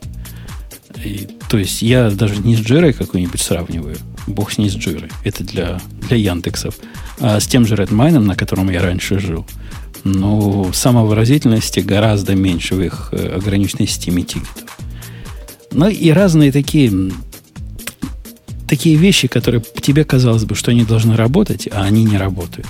И, 1.04 1.28
то 1.52 1.58
есть 1.58 1.82
я 1.82 2.10
даже 2.10 2.38
не 2.38 2.56
с 2.56 2.62
Джирой 2.62 2.94
какой-нибудь 2.94 3.42
сравниваю. 3.42 3.98
Бог 4.26 4.54
с 4.54 4.58
ней 4.58 4.70
с 4.70 4.74
Джирой. 4.74 5.10
Это 5.26 5.44
для, 5.44 5.82
для 6.08 6.16
Яндексов. 6.16 6.76
А 7.20 7.42
с 7.42 7.46
тем 7.46 7.66
же 7.66 7.76
Redmine, 7.76 8.20
на 8.20 8.38
котором 8.38 8.70
я 8.70 8.82
раньше 8.82 9.20
жил, 9.20 9.46
ну, 10.06 10.72
самовыразительности 10.72 11.82
гораздо 11.82 12.36
меньше 12.36 12.76
в 12.76 12.82
их 12.82 13.10
э, 13.12 13.36
ограниченной 13.36 13.86
системе 13.86 14.24
тикетов. 14.24 14.80
Ну 15.74 15.90
и 15.90 16.10
разные 16.12 16.54
такие, 16.54 17.12
такие 18.66 18.96
вещи, 18.96 19.28
которые 19.28 19.62
тебе 19.82 20.06
казалось 20.06 20.46
бы, 20.46 20.56
что 20.56 20.72
они 20.72 20.86
должны 20.86 21.18
работать, 21.18 21.68
а 21.70 21.84
они 21.84 22.06
не 22.06 22.16
работают. 22.16 22.70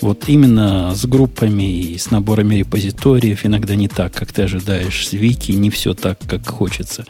Вот 0.00 0.26
именно 0.26 0.94
с 0.94 1.04
группами 1.04 1.70
и 1.70 1.98
с 1.98 2.10
наборами 2.10 2.54
репозиториев 2.54 3.44
иногда 3.44 3.74
не 3.74 3.88
так, 3.88 4.14
как 4.14 4.32
ты 4.32 4.44
ожидаешь. 4.44 5.06
С 5.06 5.12
вики 5.12 5.52
не 5.52 5.68
все 5.68 5.92
так, 5.92 6.18
как 6.26 6.48
хочется. 6.48 7.04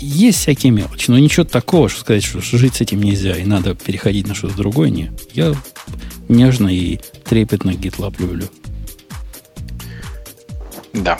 Есть 0.00 0.40
всякие 0.40 0.72
мелочи, 0.72 1.10
но 1.10 1.18
ничего 1.18 1.44
такого, 1.44 1.88
что 1.88 2.00
сказать, 2.00 2.24
что 2.24 2.40
жить 2.40 2.76
с 2.76 2.80
этим 2.80 3.02
нельзя 3.02 3.36
и 3.36 3.44
надо 3.44 3.74
переходить 3.74 4.26
на 4.26 4.34
что-то 4.34 4.56
другое, 4.56 4.90
нет. 4.90 5.12
Я 5.32 5.54
нежно 6.28 6.68
и 6.68 6.98
трепетно 7.24 7.70
GitLab 7.70 8.14
люблю. 8.18 8.48
Да. 10.92 11.18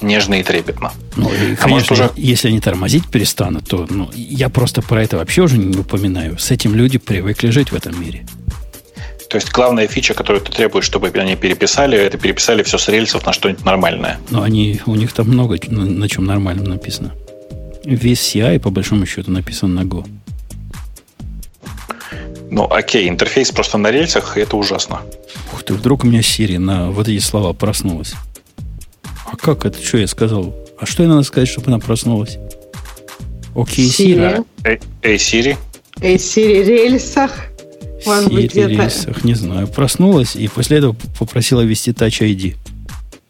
Нежно 0.00 0.34
и 0.34 0.42
трепетно. 0.42 0.92
Ну, 1.16 1.30
и, 1.32 1.54
конечно, 1.54 1.64
а 1.64 1.68
может 1.68 1.92
уже... 1.92 2.10
если 2.16 2.48
они 2.48 2.60
тормозить 2.60 3.08
перестанут, 3.08 3.68
то 3.68 3.86
ну, 3.88 4.10
я 4.14 4.48
просто 4.48 4.82
про 4.82 5.02
это 5.02 5.16
вообще 5.16 5.42
уже 5.42 5.56
не 5.56 5.78
упоминаю. 5.78 6.38
С 6.38 6.50
этим 6.50 6.74
люди 6.74 6.98
привыкли 6.98 7.50
жить 7.50 7.72
в 7.72 7.74
этом 7.74 7.98
мире. 8.00 8.26
То 9.30 9.36
есть 9.36 9.50
главная 9.50 9.88
фича, 9.88 10.14
которую 10.14 10.44
ты 10.44 10.52
требуешь, 10.52 10.84
чтобы 10.84 11.08
они 11.08 11.36
переписали, 11.36 11.98
это 11.98 12.18
переписали 12.18 12.62
все 12.62 12.78
с 12.78 12.88
рельсов 12.88 13.24
на 13.26 13.32
что-нибудь 13.32 13.64
нормальное. 13.64 14.18
Но 14.30 14.42
они, 14.42 14.80
у 14.86 14.94
них 14.94 15.12
там 15.12 15.28
много 15.28 15.58
на, 15.68 15.84
на 15.84 16.08
чем 16.08 16.24
нормальном 16.24 16.66
написано. 16.66 17.14
Весь 17.84 18.34
CI, 18.34 18.58
по 18.60 18.70
большому 18.70 19.06
счету, 19.06 19.30
написан 19.30 19.74
на 19.74 19.80
Go. 19.80 20.06
Ну, 22.50 22.64
окей, 22.70 23.08
интерфейс 23.08 23.50
просто 23.50 23.78
на 23.78 23.90
рельсах, 23.90 24.36
и 24.36 24.40
это 24.40 24.56
ужасно. 24.56 25.00
Ух 25.52 25.64
ты, 25.64 25.74
вдруг 25.74 26.04
у 26.04 26.06
меня 26.06 26.20
Siri 26.20 26.58
на 26.58 26.90
вот 26.90 27.08
эти 27.08 27.20
слова 27.20 27.52
проснулась. 27.52 28.14
А 29.26 29.36
как 29.36 29.66
это? 29.66 29.82
Что 29.82 29.98
я 29.98 30.06
сказал? 30.06 30.54
А 30.78 30.86
что 30.86 31.02
я 31.02 31.08
надо 31.08 31.22
сказать, 31.22 31.48
чтобы 31.48 31.68
она 31.68 31.78
проснулась? 31.78 32.38
Окей, 33.54 33.88
Siri. 33.88 34.46
Эй, 35.02 35.16
Siri. 35.16 35.56
Эй, 36.00 36.16
Siri, 36.16 36.64
рельсах. 36.64 37.32
Siri, 38.04 38.48
рельсах, 38.52 39.24
не 39.24 39.34
знаю. 39.34 39.66
Проснулась 39.66 40.36
и 40.36 40.46
после 40.48 40.78
этого 40.78 40.94
попросила 41.18 41.60
ввести 41.62 41.90
Touch 41.90 42.20
ID. 42.20 42.56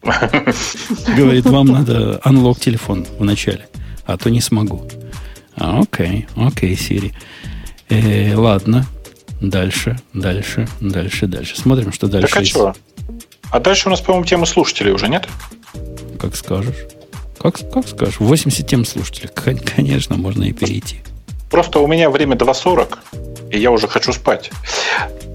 Говорит, 1.17 1.47
вам 1.47 1.69
надо 1.69 2.21
unlock 2.25 2.61
телефон 2.61 3.07
вначале, 3.19 3.67
а 4.07 4.17
то 4.17 4.31
не 4.31 4.41
смогу. 4.41 4.89
А, 5.57 5.81
окей, 5.81 6.27
окей, 6.37 6.75
Siri. 6.75 7.13
Э, 7.89 8.35
ладно, 8.35 8.87
дальше, 9.41 9.99
дальше, 10.13 10.69
дальше, 10.81 11.27
дальше. 11.27 11.57
Смотрим, 11.57 11.93
что 11.93 12.07
дальше. 12.09 12.29
Так 12.29 12.37
а 12.37 12.41
есть. 12.41 12.51
что? 12.53 12.75
А 13.51 13.61
дальше 13.61 13.89
у 13.89 13.91
нас, 13.91 14.01
по-моему, 14.01 14.27
тема 14.27 14.47
слушателей 14.47 14.93
уже, 14.93 15.09
нет? 15.09 15.29
Как 16.19 16.35
скажешь. 16.35 16.87
Как, 17.39 17.59
как 17.73 17.87
скажешь. 17.87 18.19
80 18.19 18.67
тем 18.67 18.85
слушателей. 18.85 19.31
Конечно, 19.77 20.17
можно 20.17 20.45
и 20.45 20.53
перейти. 20.53 21.01
Просто 21.51 21.79
у 21.79 21.87
меня 21.87 22.11
время 22.11 22.35
2.40, 22.35 22.99
и 23.53 23.59
я 23.59 23.71
уже 23.71 23.87
хочу 23.87 24.13
спать. 24.13 24.51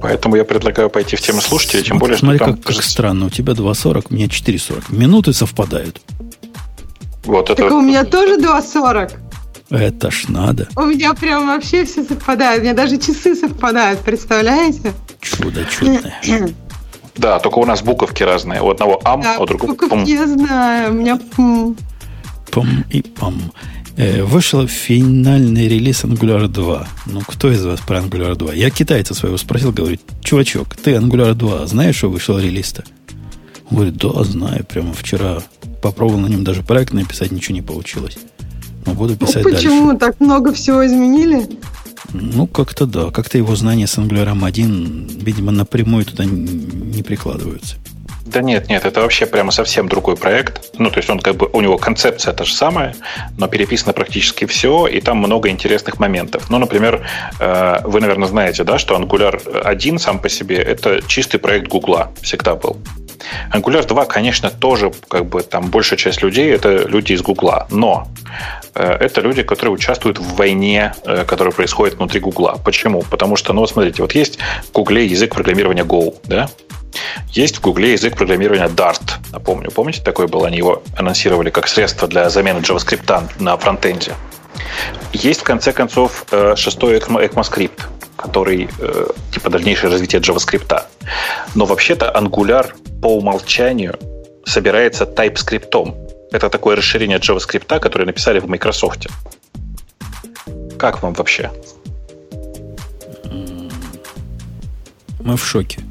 Поэтому 0.02 0.36
я 0.36 0.44
предлагаю 0.44 0.90
пойти 0.90 1.16
в 1.16 1.22
тему 1.22 1.40
слушателей, 1.40 1.84
тем 1.84 1.98
более, 1.98 2.18
Смотри, 2.18 2.38
что 2.38 2.46
там... 2.46 2.58
как, 2.58 2.76
как 2.76 2.84
странно. 2.84 3.28
У 3.28 3.30
тебя 3.30 3.54
2.40, 3.54 4.08
у 4.10 4.14
меня 4.14 4.26
4.40. 4.26 4.86
Минуты 4.90 5.34
совпадают. 5.34 6.02
Вот 7.24 7.50
это... 7.50 7.64
Так 7.64 7.72
у 7.72 7.82
меня 7.82 8.04
тоже 8.04 8.38
2.40. 8.38 9.12
Это 9.70 10.10
ж 10.10 10.26
надо. 10.30 10.68
У 10.76 10.86
меня 10.86 11.14
прям 11.14 11.48
вообще 11.48 11.86
все 11.86 12.04
совпадает. 12.04 12.62
У 12.62 12.64
меня 12.64 12.74
даже 12.74 12.98
часы 12.98 13.36
совпадают, 13.36 14.00
представляете? 14.00 14.94
Чудо 15.22 15.66
чудное. 15.66 16.20
Да, 17.16 17.38
только 17.40 17.60
у 17.60 17.66
нас 17.66 17.82
буковки 17.82 18.24
разные. 18.24 18.62
У 18.62 18.70
одного 18.70 19.02
ам, 19.04 19.20
да, 19.20 19.36
а 19.36 19.42
у 19.42 19.46
другого 19.46 19.74
пум. 19.74 20.06
Я 20.06 20.26
знаю, 20.26 20.92
у 20.92 20.94
меня 20.94 21.18
пум. 21.18 21.76
Пум 22.50 22.86
и 22.90 23.02
пум. 23.02 23.52
Э, 23.98 24.24
вышел 24.24 24.66
финальный 24.68 25.68
релиз 25.68 26.06
Angular 26.06 26.48
2. 26.48 26.88
Ну, 27.08 27.22
кто 27.28 27.52
из 27.52 27.66
вас 27.66 27.82
про 27.82 27.98
Angular 28.00 28.36
2? 28.36 28.54
Я 28.54 28.70
китайца 28.70 29.14
своего 29.14 29.36
спросил, 29.36 29.74
говорит, 29.74 30.02
чувачок, 30.22 30.76
ты 30.76 30.92
Angular 30.92 31.34
2 31.34 31.68
знаешь, 31.68 31.98
что 31.98 32.10
вышел 32.10 32.40
релиз-то? 32.40 32.86
Он 33.70 33.78
говорит, 33.78 33.98
да, 33.98 34.24
знаю, 34.24 34.66
прямо 34.66 34.94
вчера 34.94 35.40
попробовал 35.82 36.20
на 36.20 36.28
нем 36.28 36.44
даже 36.44 36.64
проект 36.64 36.94
написать, 36.94 37.32
ничего 37.32 37.56
не 37.56 37.62
получилось. 37.62 38.18
Но 38.86 38.94
буду 38.94 39.16
ну, 39.20 39.28
писать 39.28 39.44
ну, 39.44 39.52
почему? 39.52 39.88
дальше. 39.90 40.00
Так 40.00 40.20
много 40.20 40.54
всего 40.54 40.86
изменили? 40.86 41.48
Ну, 42.14 42.48
как-то 42.48 42.86
да. 42.86 43.12
Как-то 43.12 43.38
его 43.38 43.56
знания 43.56 43.86
с 43.86 43.98
Angular 43.98 44.46
1, 44.46 45.20
видимо, 45.22 45.52
напрямую 45.52 46.06
туда 46.06 46.26
не 46.26 47.04
прикладываются. 47.04 47.76
Да 48.32 48.42
нет, 48.42 48.70
нет, 48.70 48.86
это 48.86 49.02
вообще 49.02 49.26
прямо 49.26 49.52
совсем 49.52 49.88
другой 49.88 50.16
проект. 50.16 50.74
Ну, 50.78 50.92
то 50.92 50.98
есть 50.98 51.10
он 51.10 51.20
как 51.20 51.36
бы, 51.36 51.50
у 51.52 51.62
него 51.62 51.78
концепция 51.80 52.32
та 52.32 52.44
же 52.44 52.54
самая, 52.54 52.96
но 53.38 53.48
переписано 53.48 53.94
практически 53.94 54.46
все, 54.46 54.86
и 54.86 55.02
там 55.02 55.18
много 55.18 55.50
интересных 55.50 56.00
моментов. 56.00 56.50
Ну, 56.50 56.60
например, 56.60 57.08
э, 57.40 57.78
вы, 57.86 58.00
наверное, 58.02 58.28
знаете, 58.28 58.64
да, 58.64 58.78
что 58.78 58.96
Angular 58.96 59.62
1 59.62 60.00
сам 60.00 60.20
по 60.20 60.30
себе 60.30 60.58
это 60.58 61.02
чистый 61.08 61.40
проект 61.40 61.70
Гугла 61.70 62.12
всегда 62.22 62.56
был. 62.56 62.78
Angular 63.54 63.86
2, 63.86 64.06
конечно, 64.06 64.50
тоже 64.50 64.92
как 65.08 65.26
бы 65.26 65.42
там 65.44 65.70
большая 65.70 65.98
часть 65.98 66.22
людей 66.22 66.52
это 66.52 66.88
люди 66.88 67.14
из 67.14 67.22
Гугла, 67.22 67.68
но 67.70 68.08
э, 68.76 68.84
это 68.84 69.22
люди, 69.22 69.44
которые 69.44 69.74
участвуют 69.74 70.20
в 70.20 70.36
войне, 70.36 70.94
э, 71.06 71.26
которая 71.26 71.54
происходит 71.54 71.96
внутри 71.96 72.20
Гугла. 72.20 72.60
Почему? 72.64 73.02
Потому 73.04 73.36
что, 73.36 73.54
ну, 73.54 73.62
вот 73.62 73.70
смотрите, 73.70 74.02
вот 74.02 74.14
есть 74.16 74.40
в 74.68 74.72
Гугле 74.72 75.06
язык 75.06 75.34
программирования 75.34 75.84
Go, 75.84 76.16
да? 76.26 76.50
Есть 77.32 77.58
в 77.58 77.62
Гугле 77.62 77.92
язык 77.94 78.16
программирования 78.16 78.68
Dart. 78.68 79.02
Напомню, 79.32 79.72
помните, 79.72 80.02
такой 80.02 80.28
был? 80.28 80.46
Они 80.46 80.58
его 80.58 80.82
анонсировали 80.98 81.50
как 81.50 81.68
средство 81.68 82.08
для 82.08 82.30
замены 82.30 82.60
JavaScript 82.60 83.24
на 83.40 83.58
фронтенде. 83.58 84.14
Есть, 85.14 85.42
в 85.42 85.44
конце 85.44 85.72
концов, 85.72 86.26
э, 86.32 86.56
шестой 86.56 86.98
ECMAScript, 86.98 87.82
который 88.20 88.70
э, 88.80 89.08
типа 89.32 89.50
дальнейшее 89.50 89.92
развитие 89.92 90.22
JavaScript. 90.22 90.84
Но 91.56 91.66
вообще-то 91.66 92.12
Angular 92.16 92.72
по 93.02 93.18
умолчанию 93.18 93.98
собирается 94.46 95.06
TypeScript. 95.06 95.96
Это 96.32 96.50
такое 96.50 96.76
расширение 96.76 97.18
JavaScript, 97.18 97.80
которое 97.80 98.06
написали 98.06 98.40
в 98.40 98.48
Microsoft. 98.48 99.08
Как 100.78 101.02
вам 101.02 101.14
вообще? 101.14 101.50
Мы 105.22 105.36
в 105.36 105.46
шоке. 105.46 105.82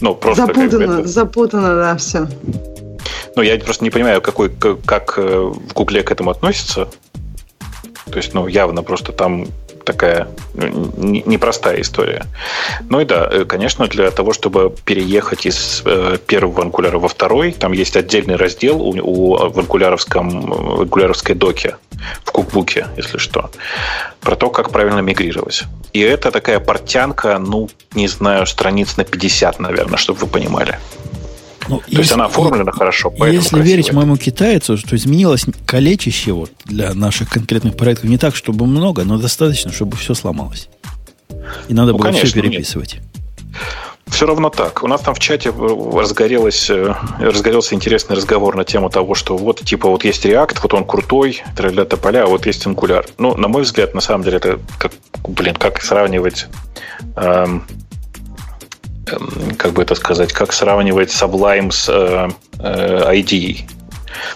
Ну, 0.00 0.14
просто 0.16 0.46
запутано, 0.46 0.86
как 0.86 1.02
бы, 1.02 1.06
запутано, 1.06 1.76
да, 1.76 1.96
все. 1.96 2.26
Ну, 3.36 3.42
я 3.42 3.56
просто 3.58 3.84
не 3.84 3.90
понимаю, 3.90 4.20
какой, 4.20 4.50
как 4.50 5.14
э, 5.16 5.22
в 5.22 5.72
Гугле 5.72 6.02
к 6.02 6.10
этому 6.10 6.30
относится. 6.30 6.88
То 8.10 8.16
есть, 8.16 8.34
ну, 8.34 8.48
явно 8.48 8.82
просто 8.82 9.12
там 9.12 9.46
такая 9.84 10.28
ну, 10.54 10.92
непростая 10.96 11.80
история. 11.80 12.24
Ну 12.88 13.00
и 13.00 13.04
да, 13.04 13.28
э, 13.30 13.44
конечно, 13.44 13.86
для 13.86 14.10
того, 14.10 14.32
чтобы 14.32 14.74
переехать 14.84 15.46
из 15.46 15.82
э, 15.84 16.18
первого 16.26 16.62
анкуляра 16.62 16.98
во 16.98 17.08
второй, 17.08 17.52
там 17.52 17.72
есть 17.72 17.96
отдельный 17.96 18.36
раздел 18.36 18.80
у, 18.80 18.94
у 19.02 19.36
анкуляровском, 19.36 20.40
в 20.40 20.80
анкуляровской 20.82 21.34
доке, 21.34 21.76
в 22.24 22.32
кукбуке, 22.32 22.86
если 22.96 23.18
что, 23.18 23.50
про 24.20 24.36
то, 24.36 24.50
как 24.50 24.70
правильно 24.70 25.00
мигрировать. 25.00 25.64
И 25.92 26.00
это 26.00 26.30
такая 26.30 26.60
портянка, 26.60 27.38
ну, 27.38 27.68
не 27.94 28.08
знаю, 28.08 28.46
страниц 28.46 28.96
на 28.96 29.04
50, 29.04 29.60
наверное, 29.60 29.98
чтобы 29.98 30.20
вы 30.20 30.26
понимали. 30.26 30.78
Ну, 31.68 31.78
То 31.78 31.84
если, 31.86 31.98
есть 31.98 32.12
она 32.12 32.26
оформлена 32.26 32.72
хорошо. 32.72 33.12
Если 33.18 33.60
верить 33.60 33.92
моему 33.92 34.16
китайцу, 34.16 34.76
что 34.76 34.96
изменилось 34.96 35.46
калечище 35.66 36.32
вот 36.32 36.50
для 36.64 36.94
наших 36.94 37.28
конкретных 37.30 37.76
проектов 37.76 38.10
не 38.10 38.18
так, 38.18 38.36
чтобы 38.36 38.66
много, 38.66 39.04
но 39.04 39.18
достаточно, 39.18 39.72
чтобы 39.72 39.96
все 39.96 40.14
сломалось. 40.14 40.68
И 41.68 41.74
надо 41.74 41.92
ну, 41.92 41.98
было 41.98 42.06
конечно, 42.06 42.28
все 42.28 42.40
переписывать. 42.40 42.94
Нет. 42.94 43.02
Все 44.06 44.26
равно 44.26 44.50
так. 44.50 44.82
У 44.82 44.88
нас 44.88 45.00
там 45.00 45.14
в 45.14 45.20
чате 45.20 45.50
разгорелось, 45.50 46.68
э, 46.68 46.94
разгорелся 47.18 47.74
интересный 47.74 48.16
разговор 48.16 48.56
на 48.56 48.64
тему 48.64 48.90
того, 48.90 49.14
что 49.14 49.38
вот 49.38 49.60
типа 49.60 49.88
вот 49.88 50.04
есть 50.04 50.26
React, 50.26 50.58
вот 50.62 50.74
он 50.74 50.84
крутой, 50.84 51.42
для 51.56 51.84
тополя, 51.86 52.24
а 52.24 52.26
вот 52.26 52.44
есть 52.44 52.66
Angular. 52.66 53.08
Ну, 53.16 53.34
на 53.36 53.48
мой 53.48 53.62
взгляд, 53.62 53.94
на 53.94 54.00
самом 54.00 54.24
деле, 54.24 54.36
это 54.36 54.58
как, 54.78 54.92
блин, 55.26 55.54
как 55.54 55.80
сравнивать 55.80 56.48
Эм, 57.16 57.64
как 59.58 59.72
бы 59.72 59.82
это 59.82 59.94
сказать, 59.94 60.32
как 60.32 60.52
сравнивать 60.52 61.10
Sublime 61.10 61.70
с 61.70 61.88
э, 61.88 62.30
э, 62.58 63.14
IDE. 63.14 63.64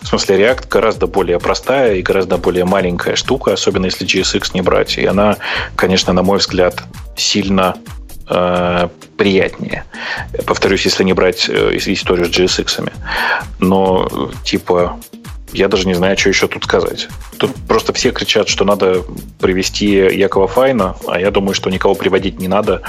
В 0.01 0.09
смысле, 0.09 0.37
React 0.37 0.69
гораздо 0.69 1.07
более 1.07 1.39
простая 1.39 1.97
и 1.97 2.03
гораздо 2.03 2.39
более 2.39 2.65
маленькая 2.65 3.17
штука, 3.17 3.53
особенно 3.53 3.87
если 3.87 4.07
GSX 4.07 4.51
не 4.55 4.63
брать. 4.63 4.99
И 4.99 5.05
она, 5.05 5.37
конечно, 5.77 6.13
на 6.13 6.23
мой 6.23 6.39
взгляд, 6.39 6.83
сильно 7.17 7.77
э, 8.29 8.89
приятнее. 9.17 9.85
Повторюсь, 10.47 10.85
если 10.85 11.05
не 11.05 11.13
брать 11.13 11.49
э, 11.49 11.77
историю 11.77 12.27
с 12.27 12.31
GSX. 12.31 12.91
Но, 13.59 14.09
типа, 14.45 14.99
я 15.57 15.69
даже 15.69 15.87
не 15.87 15.95
знаю, 15.95 16.17
что 16.19 16.29
еще 16.29 16.49
тут 16.49 16.65
сказать. 16.65 17.09
Тут 17.39 17.55
просто 17.67 17.93
все 17.93 18.13
кричат, 18.13 18.49
что 18.49 18.65
надо 18.65 19.03
привести 19.39 19.87
Якова 19.87 20.47
Файна, 20.47 20.97
а 21.07 21.19
я 21.19 21.31
думаю, 21.31 21.55
что 21.55 21.71
никого 21.71 21.95
приводить 21.95 22.39
не 22.39 22.49
надо. 22.49 22.83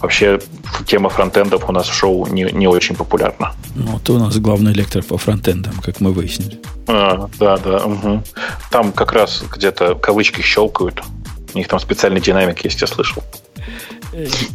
Вообще 0.00 0.40
тема 0.86 1.08
фронтендов 1.08 1.68
у 1.68 1.72
нас 1.72 1.88
в 1.88 1.94
шоу 1.94 2.26
не, 2.26 2.44
не 2.52 2.66
очень 2.66 2.96
популярна. 2.96 3.52
Ну, 3.74 3.98
ты 4.00 4.12
у 4.12 4.18
нас 4.18 4.36
главный 4.38 4.72
лектор 4.72 5.02
по 5.02 5.18
фронтендам, 5.18 5.74
как 5.82 6.00
мы 6.00 6.12
выяснили. 6.12 6.58
А, 6.86 7.28
да, 7.38 7.56
да. 7.58 7.84
Угу. 7.84 8.22
Там 8.70 8.92
как 8.92 9.12
раз 9.12 9.44
где-то 9.50 9.94
кавычки 9.94 10.40
щелкают. 10.40 11.02
У 11.54 11.58
них 11.58 11.68
там 11.68 11.80
специальный 11.80 12.20
динамик 12.20 12.64
есть, 12.64 12.80
я 12.80 12.86
слышал. 12.86 13.22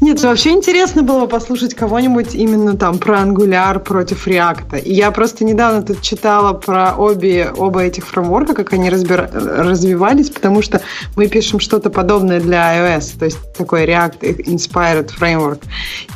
Нет, 0.01 0.21
вообще 0.21 0.51
интересно 0.51 1.03
было 1.03 1.21
бы 1.21 1.27
послушать 1.27 1.73
кого-нибудь 1.73 2.35
именно 2.35 2.75
там 2.77 2.97
про 2.97 3.19
Angular 3.19 3.79
против 3.79 4.27
React. 4.27 4.81
И 4.81 4.93
я 4.93 5.11
просто 5.11 5.45
недавно 5.45 5.81
тут 5.81 6.01
читала 6.01 6.53
про 6.53 6.95
обе, 6.95 7.51
оба 7.55 7.83
этих 7.83 8.07
фреймворка, 8.07 8.53
как 8.53 8.73
они 8.73 8.89
разбира... 8.89 9.29
развивались, 9.31 10.29
потому 10.29 10.61
что 10.61 10.81
мы 11.15 11.27
пишем 11.27 11.59
что-то 11.59 11.89
подобное 11.89 12.39
для 12.39 12.97
iOS, 12.97 13.19
то 13.19 13.25
есть 13.25 13.37
такой 13.53 13.85
React 13.85 14.19
Inspired 14.45 15.11
Framework. 15.19 15.61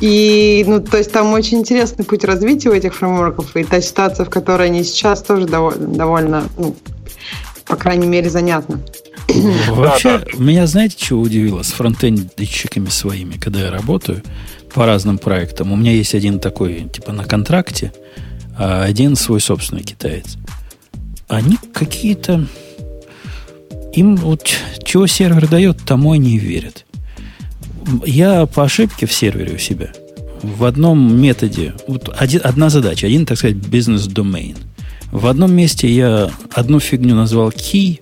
И, 0.00 0.64
ну, 0.66 0.80
то 0.80 0.98
есть 0.98 1.12
там 1.12 1.32
очень 1.32 1.58
интересный 1.58 2.04
путь 2.04 2.24
развития 2.24 2.70
у 2.70 2.72
этих 2.72 2.94
фреймворков, 2.94 3.56
и 3.56 3.64
та 3.64 3.80
ситуация, 3.80 4.26
в 4.26 4.30
которой 4.30 4.68
они 4.68 4.84
сейчас, 4.84 5.22
тоже 5.22 5.46
довольно, 5.46 5.86
довольно 5.86 6.44
ну, 6.56 6.74
по 7.64 7.76
крайней 7.76 8.06
мере, 8.06 8.30
занятна. 8.30 8.80
Вообще, 9.68 10.24
меня 10.36 10.66
знаете, 10.66 10.96
чего 10.98 11.20
удивило 11.20 11.62
с 11.62 11.72
фронтендщиками 11.72 12.88
своими, 12.88 13.36
когда 13.36 13.60
я 13.60 13.70
работаю 13.70 14.22
по 14.72 14.86
разным 14.86 15.18
проектам? 15.18 15.72
У 15.72 15.76
меня 15.76 15.92
есть 15.92 16.14
один 16.14 16.40
такой, 16.40 16.88
типа, 16.92 17.12
на 17.12 17.24
контракте, 17.24 17.92
а 18.56 18.84
один 18.84 19.16
свой 19.16 19.40
собственный 19.40 19.82
китаец. 19.82 20.36
Они 21.28 21.58
какие-то... 21.72 22.46
Им 23.92 24.16
вот 24.16 24.48
чего 24.84 25.06
сервер 25.06 25.48
дает, 25.48 25.78
тому 25.84 26.12
они 26.12 26.36
и 26.36 26.38
верят. 26.38 26.84
Я 28.04 28.46
по 28.46 28.64
ошибке 28.64 29.06
в 29.06 29.12
сервере 29.12 29.54
у 29.54 29.58
себя 29.58 29.92
в 30.42 30.64
одном 30.64 31.20
методе, 31.20 31.74
вот 31.86 32.14
один, 32.16 32.40
одна 32.44 32.70
задача, 32.70 33.06
один, 33.06 33.26
так 33.26 33.38
сказать, 33.38 33.56
бизнес-домейн. 33.56 34.56
В 35.10 35.26
одном 35.26 35.52
месте 35.54 35.88
я 35.88 36.30
одну 36.52 36.80
фигню 36.80 37.14
назвал 37.14 37.50
key, 37.50 38.00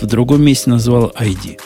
в 0.00 0.06
другом 0.06 0.42
месте 0.42 0.70
назвал 0.70 1.12
ID. 1.18 1.60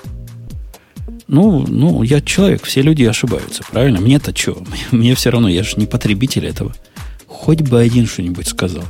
Ну, 1.28 1.64
ну, 1.66 2.02
я 2.02 2.20
человек, 2.20 2.64
все 2.64 2.82
люди 2.82 3.04
ошибаются, 3.04 3.62
правильно? 3.70 4.00
Мне-то 4.00 4.36
что? 4.36 4.62
Мне 4.90 5.14
все 5.14 5.30
равно, 5.30 5.48
я 5.48 5.62
же 5.62 5.74
не 5.76 5.86
потребитель 5.86 6.46
этого. 6.46 6.74
Хоть 7.26 7.62
бы 7.62 7.80
один 7.80 8.06
что-нибудь 8.06 8.48
сказал. 8.48 8.84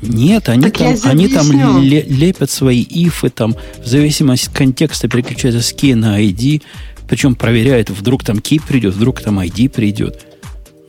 Нет, 0.00 0.48
они 0.48 0.70
так 0.70 0.78
там, 0.78 0.96
они 1.04 1.28
там 1.28 1.50
лепят 1.82 2.50
свои 2.50 2.82
ифы, 2.82 3.30
там, 3.30 3.54
в 3.82 3.86
зависимости 3.86 4.48
от 4.48 4.54
контекста 4.54 5.08
переключаются 5.08 5.62
с 5.62 5.72
key 5.72 5.94
на 5.94 6.22
ID, 6.22 6.62
причем 7.08 7.34
проверяют, 7.34 7.90
вдруг 7.90 8.24
там 8.24 8.38
key 8.38 8.60
придет, 8.66 8.94
вдруг 8.94 9.20
там 9.20 9.38
ID 9.38 9.70
придет. 9.70 10.26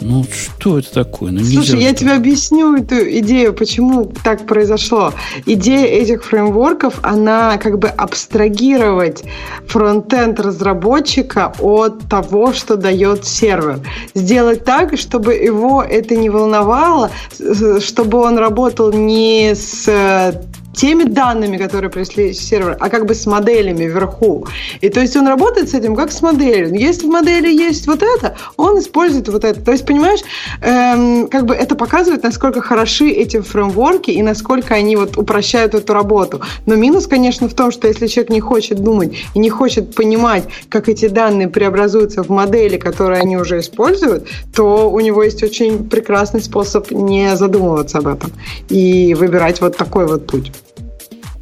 Ну, 0.01 0.25
что 0.25 0.79
это 0.79 0.93
такое? 0.93 1.31
Ну, 1.31 1.43
Слушай, 1.43 1.81
я 1.81 1.93
тебе 1.93 2.13
объясню 2.13 2.75
эту 2.75 2.95
идею, 3.19 3.53
почему 3.53 4.11
так 4.23 4.45
произошло. 4.45 5.13
Идея 5.45 5.85
этих 5.85 6.25
фреймворков, 6.25 6.99
она 7.01 7.57
как 7.57 7.79
бы 7.79 7.87
абстрагировать 7.87 9.23
фронтенд 9.67 10.39
разработчика 10.39 11.53
от 11.59 12.09
того, 12.09 12.53
что 12.53 12.75
дает 12.75 13.25
сервер. 13.25 13.79
Сделать 14.13 14.65
так, 14.65 14.97
чтобы 14.97 15.33
его 15.33 15.81
это 15.81 16.15
не 16.15 16.29
волновало, 16.29 17.09
чтобы 17.79 18.19
он 18.19 18.37
работал 18.37 18.91
не 18.91 19.55
с 19.55 19.89
теми 20.75 21.03
данными, 21.03 21.57
которые 21.57 21.89
пришли 21.89 22.33
с 22.33 22.39
сервера, 22.39 22.77
а 22.79 22.89
как 22.89 23.05
бы 23.05 23.15
с 23.15 23.25
моделями 23.25 23.85
вверху. 23.85 24.47
И 24.81 24.89
то 24.89 24.99
есть 24.99 25.15
он 25.15 25.27
работает 25.27 25.69
с 25.69 25.73
этим 25.73 25.95
как 25.95 26.11
с 26.11 26.21
моделью. 26.21 26.73
Если 26.75 27.07
в 27.07 27.09
модели 27.09 27.51
есть 27.51 27.87
вот 27.87 28.03
это, 28.03 28.35
он 28.57 28.79
использует 28.79 29.29
вот 29.29 29.43
это. 29.43 29.61
То 29.61 29.71
есть, 29.71 29.85
понимаешь, 29.85 30.21
эм, 30.61 31.27
как 31.27 31.45
бы 31.45 31.55
это 31.55 31.75
показывает, 31.75 32.23
насколько 32.23 32.61
хороши 32.61 33.09
эти 33.09 33.39
фреймворки 33.39 34.11
и 34.11 34.21
насколько 34.21 34.75
они 34.75 34.95
вот 34.95 35.17
упрощают 35.17 35.73
эту 35.73 35.93
работу. 35.93 36.41
Но 36.65 36.75
минус, 36.75 37.07
конечно, 37.07 37.47
в 37.47 37.53
том, 37.53 37.71
что 37.71 37.87
если 37.87 38.07
человек 38.07 38.31
не 38.31 38.41
хочет 38.41 38.79
думать 38.83 39.15
и 39.33 39.39
не 39.39 39.49
хочет 39.49 39.95
понимать, 39.95 40.43
как 40.69 40.89
эти 40.89 41.07
данные 41.07 41.47
преобразуются 41.47 42.23
в 42.23 42.29
модели, 42.29 42.77
которые 42.77 43.21
они 43.21 43.37
уже 43.37 43.59
используют, 43.59 44.27
то 44.53 44.89
у 44.89 44.99
него 44.99 45.23
есть 45.23 45.43
очень 45.43 45.89
прекрасный 45.89 46.41
способ 46.41 46.91
не 46.91 47.35
задумываться 47.35 47.99
об 47.99 48.07
этом 48.07 48.31
и 48.69 49.13
выбирать 49.13 49.61
вот 49.61 49.77
такой 49.77 50.07
вот 50.07 50.27
путь. 50.27 50.51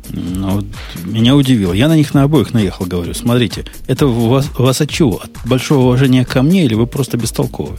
Ну, 0.09 0.63
меня 1.05 1.35
удивило. 1.35 1.73
Я 1.73 1.87
на 1.87 1.95
них 1.95 2.13
на 2.13 2.23
обоих 2.23 2.53
наехал, 2.53 2.85
говорю. 2.85 3.13
Смотрите, 3.13 3.65
это 3.87 4.05
вас, 4.07 4.49
вас 4.57 4.81
от 4.81 4.89
чего? 4.89 5.21
От 5.23 5.31
большого 5.45 5.85
уважения 5.85 6.25
ко 6.25 6.41
мне 6.41 6.65
или 6.65 6.73
вы 6.73 6.87
просто 6.87 7.17
бестолковы? 7.17 7.77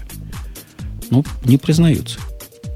Ну, 1.10 1.24
не 1.44 1.58
признаются. 1.58 2.18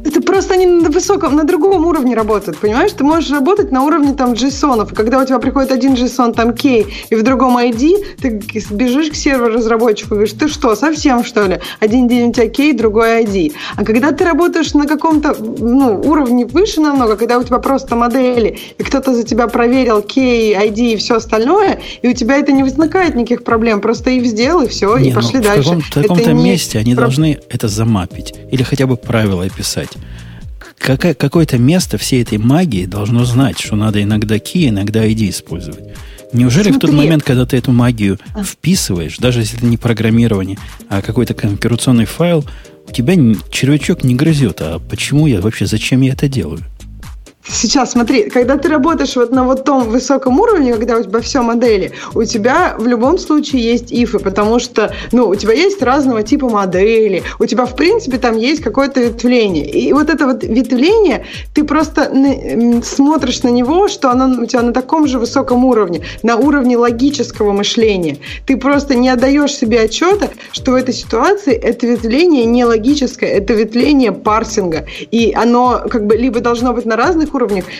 Это 0.04 0.20
просто 0.38 0.54
они 0.54 0.66
на 0.66 0.88
высоком, 0.88 1.34
на 1.34 1.42
другом 1.42 1.84
уровне 1.84 2.14
работают, 2.14 2.58
понимаешь? 2.58 2.92
Ты 2.92 3.02
можешь 3.02 3.28
работать 3.32 3.72
на 3.72 3.82
уровне 3.82 4.14
там 4.14 4.34
JSON, 4.34 4.88
и 4.88 4.94
когда 4.94 5.18
у 5.18 5.24
тебя 5.24 5.40
приходит 5.40 5.72
один 5.72 5.94
JSON, 5.94 6.32
там 6.32 6.50
key, 6.50 6.86
и 7.10 7.14
в 7.16 7.24
другом 7.24 7.58
ID, 7.58 8.20
ты 8.22 8.40
бежишь 8.70 9.10
к 9.10 9.16
серверу 9.16 9.54
разработчику 9.54 10.14
и 10.14 10.18
говоришь, 10.18 10.36
ты 10.38 10.46
что, 10.46 10.76
совсем 10.76 11.24
что 11.24 11.42
ли? 11.46 11.58
Один 11.80 12.06
день 12.06 12.28
у 12.28 12.32
тебя 12.32 12.46
key, 12.46 12.72
другой 12.72 13.24
ID. 13.24 13.52
А 13.74 13.84
когда 13.84 14.12
ты 14.12 14.24
работаешь 14.24 14.74
на 14.74 14.86
каком-то 14.86 15.34
ну, 15.40 16.00
уровне 16.00 16.46
выше 16.46 16.80
намного, 16.80 17.16
когда 17.16 17.38
у 17.38 17.42
тебя 17.42 17.58
просто 17.58 17.96
модели, 17.96 18.58
и 18.78 18.82
кто-то 18.84 19.14
за 19.14 19.24
тебя 19.24 19.48
проверил 19.48 19.98
key, 19.98 20.54
ID 20.54 20.92
и 20.92 20.96
все 20.98 21.16
остальное, 21.16 21.80
и 22.00 22.08
у 22.08 22.12
тебя 22.12 22.36
это 22.36 22.52
не 22.52 22.62
возникает 22.62 23.16
никаких 23.16 23.42
проблем, 23.42 23.80
просто 23.80 24.10
if 24.10 24.22
сделал, 24.22 24.62
и 24.62 24.68
все, 24.68 24.98
не, 24.98 25.10
и 25.10 25.12
пошли 25.12 25.38
ну, 25.38 25.42
дальше. 25.42 25.80
В 25.80 25.94
каком-то 25.94 26.32
месте 26.32 26.78
они 26.78 26.94
должны 26.94 27.40
это 27.48 27.66
замапить, 27.66 28.34
или 28.52 28.62
хотя 28.62 28.86
бы 28.86 28.96
правила 28.96 29.42
описать 29.42 29.90
какое- 30.78 31.14
какое-то 31.14 31.58
место 31.58 31.98
всей 31.98 32.22
этой 32.22 32.38
магии 32.38 32.86
должно 32.86 33.24
знать, 33.24 33.58
что 33.58 33.76
надо 33.76 34.02
иногда 34.02 34.36
key, 34.36 34.68
иногда 34.68 35.04
ID 35.04 35.30
использовать. 35.30 35.84
Неужели 36.32 36.70
Смотри. 36.70 36.76
в 36.76 36.80
тот 36.80 36.92
момент, 36.92 37.22
когда 37.22 37.46
ты 37.46 37.56
эту 37.56 37.72
магию 37.72 38.18
а. 38.34 38.44
вписываешь, 38.44 39.16
даже 39.18 39.40
если 39.40 39.58
это 39.58 39.66
не 39.66 39.76
программирование, 39.78 40.58
а 40.88 41.00
какой-то 41.00 41.34
конфигурационный 41.34 42.04
файл, 42.04 42.44
у 42.88 42.92
тебя 42.92 43.14
червячок 43.50 44.04
не 44.04 44.14
грызет, 44.14 44.60
а 44.60 44.78
почему 44.78 45.26
я 45.26 45.40
вообще, 45.40 45.66
зачем 45.66 46.00
я 46.02 46.12
это 46.12 46.28
делаю? 46.28 46.60
Сейчас 47.50 47.92
смотри, 47.92 48.28
когда 48.28 48.56
ты 48.56 48.68
работаешь 48.68 49.16
вот 49.16 49.30
на 49.30 49.44
вот 49.44 49.64
том 49.64 49.88
высоком 49.88 50.38
уровне, 50.38 50.74
когда 50.74 50.96
у 50.98 51.02
тебя 51.02 51.20
все 51.20 51.42
модели, 51.42 51.92
у 52.14 52.24
тебя 52.24 52.76
в 52.78 52.86
любом 52.86 53.18
случае 53.18 53.62
есть 53.62 53.90
ифы, 53.90 54.18
потому 54.18 54.58
что, 54.58 54.92
ну, 55.12 55.28
у 55.28 55.34
тебя 55.34 55.54
есть 55.54 55.82
разного 55.82 56.22
типа 56.22 56.48
модели, 56.48 57.22
у 57.38 57.46
тебя, 57.46 57.64
в 57.64 57.74
принципе, 57.74 58.18
там 58.18 58.36
есть 58.36 58.62
какое-то 58.62 59.00
ветвление. 59.00 59.68
И 59.68 59.92
вот 59.92 60.10
это 60.10 60.26
вот 60.26 60.44
ветвление, 60.44 61.24
ты 61.54 61.64
просто 61.64 62.12
смотришь 62.84 63.42
на 63.42 63.48
него, 63.48 63.88
что 63.88 64.10
оно 64.10 64.42
у 64.42 64.46
тебя 64.46 64.62
на 64.62 64.72
таком 64.72 65.06
же 65.06 65.18
высоком 65.18 65.64
уровне, 65.64 66.02
на 66.22 66.36
уровне 66.36 66.76
логического 66.76 67.52
мышления. 67.52 68.18
Ты 68.46 68.58
просто 68.58 68.94
не 68.94 69.08
отдаешь 69.08 69.54
себе 69.54 69.80
отчета, 69.80 70.28
что 70.52 70.72
в 70.72 70.74
этой 70.74 70.92
ситуации 70.92 71.54
это 71.54 71.86
ветвление 71.86 72.44
не 72.44 72.64
логическое, 72.64 73.30
это 73.30 73.54
ветвление 73.54 74.12
парсинга. 74.12 74.86
И 75.10 75.32
оно 75.34 75.82
как 75.88 76.06
бы 76.06 76.16
либо 76.16 76.40
должно 76.40 76.74
быть 76.74 76.84
на 76.84 76.96
разных 76.96 77.32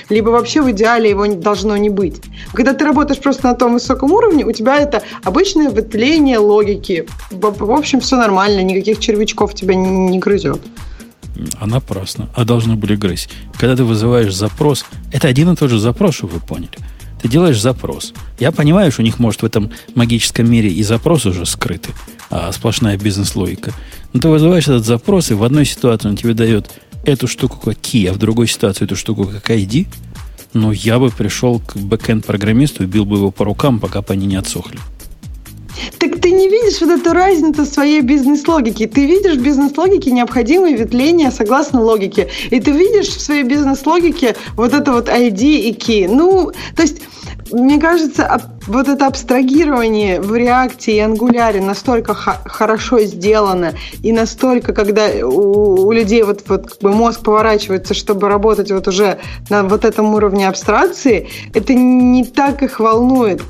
либо 0.09 0.31
вообще 0.31 0.63
в 0.63 0.71
идеале 0.71 1.11
его 1.11 1.27
должно 1.27 1.77
не 1.77 1.91
быть. 1.91 2.23
Когда 2.53 2.73
ты 2.73 2.85
работаешь 2.85 3.21
просто 3.21 3.47
на 3.47 3.55
том 3.55 3.75
высоком 3.75 4.13
уровне, 4.13 4.45
у 4.45 4.53
тебя 4.53 4.79
это 4.79 5.03
обычное 5.25 5.71
ветвление 5.71 6.39
логики. 6.39 7.07
В 7.31 7.73
общем, 7.73 8.01
все 8.01 8.17
нормально, 8.17 8.63
никаких 8.63 8.99
червячков 9.01 9.55
тебя 9.55 9.75
не 9.75 10.19
грызет. 10.19 10.61
А 11.61 11.67
напрасно. 11.67 12.29
А 12.35 12.45
должны 12.45 12.75
были 12.75 12.97
грызть. 12.97 13.31
Когда 13.59 13.77
ты 13.77 13.85
вызываешь 13.85 14.35
запрос, 14.35 14.85
это 15.13 15.29
один 15.29 15.53
и 15.53 15.57
тот 15.57 15.71
же 15.71 15.79
запрос, 15.79 16.17
чтобы 16.17 16.35
вы 16.35 16.41
поняли. 16.41 16.79
Ты 17.23 17.29
делаешь 17.29 17.61
запрос. 17.61 18.13
Я 18.39 18.53
понимаю, 18.53 18.93
что 18.93 19.03
у 19.03 19.05
них, 19.05 19.19
может, 19.19 19.43
в 19.43 19.45
этом 19.45 19.71
магическом 19.95 20.51
мире 20.51 20.71
и 20.71 20.83
запрос 20.85 21.27
уже 21.27 21.47
скрыты, 21.47 21.91
а 22.31 22.53
сплошная 22.53 22.97
бизнес-логика. 22.97 23.73
Но 24.13 24.21
ты 24.21 24.29
вызываешь 24.29 24.69
этот 24.69 24.87
запрос, 24.87 25.31
и 25.31 25.35
в 25.35 25.43
одной 25.43 25.65
ситуации 25.65 26.09
он 26.09 26.17
тебе 26.17 26.35
дает 26.35 26.71
эту 27.11 27.27
штуку 27.27 27.59
как 27.65 27.77
key, 27.79 28.09
а 28.09 28.13
в 28.13 28.19
другой 28.19 28.47
ситуации 28.49 28.85
эту 28.85 28.97
штуку 28.97 29.27
как 29.27 29.51
ID, 29.51 29.87
но 30.53 30.73
я 30.73 30.99
бы 30.99 31.11
пришел 31.11 31.61
к 31.61 31.77
бэкэнд-программисту 31.77 32.85
и 32.85 32.87
бил 32.87 33.05
бы 33.05 33.17
его 33.17 33.31
по 33.31 33.45
рукам, 33.45 33.79
пока 33.79 34.03
они 34.09 34.27
не 34.27 34.37
отсохли. 34.37 34.79
Так 35.99 36.21
ты 36.21 36.33
не 36.33 36.49
видишь 36.49 36.81
вот 36.81 36.91
эту 36.91 37.13
разницу 37.13 37.65
своей 37.65 38.01
бизнес-логики. 38.01 38.87
Ты 38.87 39.07
видишь 39.07 39.37
в 39.37 39.43
бизнес-логике 39.43 40.11
необходимые 40.11 40.77
ветвления 40.77 41.31
согласно 41.31 41.81
логике. 41.83 42.29
И 42.51 42.61
ты 42.61 42.73
видишь 42.73 43.09
в 43.09 43.21
своей 43.21 43.45
бизнес-логике 43.45 44.35
вот 44.57 44.75
это 44.75 44.93
вот 44.93 45.09
ID 45.09 45.41
и 45.41 45.73
key. 45.73 46.09
Ну, 46.09 46.51
то 46.75 46.83
есть 46.83 47.01
мне 47.53 47.79
кажется, 47.79 48.41
вот 48.66 48.89
это 48.89 49.07
абстрагирование 49.07 50.20
в 50.20 50.35
реакции 50.37 50.97
и 50.97 50.99
ангуляре 51.01 51.61
настолько 51.61 52.15
хорошо 52.15 53.01
сделано, 53.01 53.75
и 54.03 54.12
настолько, 54.12 54.73
когда 54.73 55.09
у, 55.23 55.87
у 55.87 55.93
людей 55.93 56.23
вот, 56.23 56.43
вот 56.47 56.70
как 56.70 56.79
бы 56.81 56.93
мозг 56.93 57.23
поворачивается, 57.23 57.95
чтобы 57.95 58.29
работать 58.29 58.70
вот 58.70 58.89
уже 58.89 59.19
на 59.51 59.62
вот 59.65 59.85
этом 59.85 60.15
уровне 60.15 60.49
абстракции, 60.49 61.29
это 61.55 61.75
не 61.75 62.25
так 62.25 62.62
их 62.62 62.81
волнует, 62.81 63.43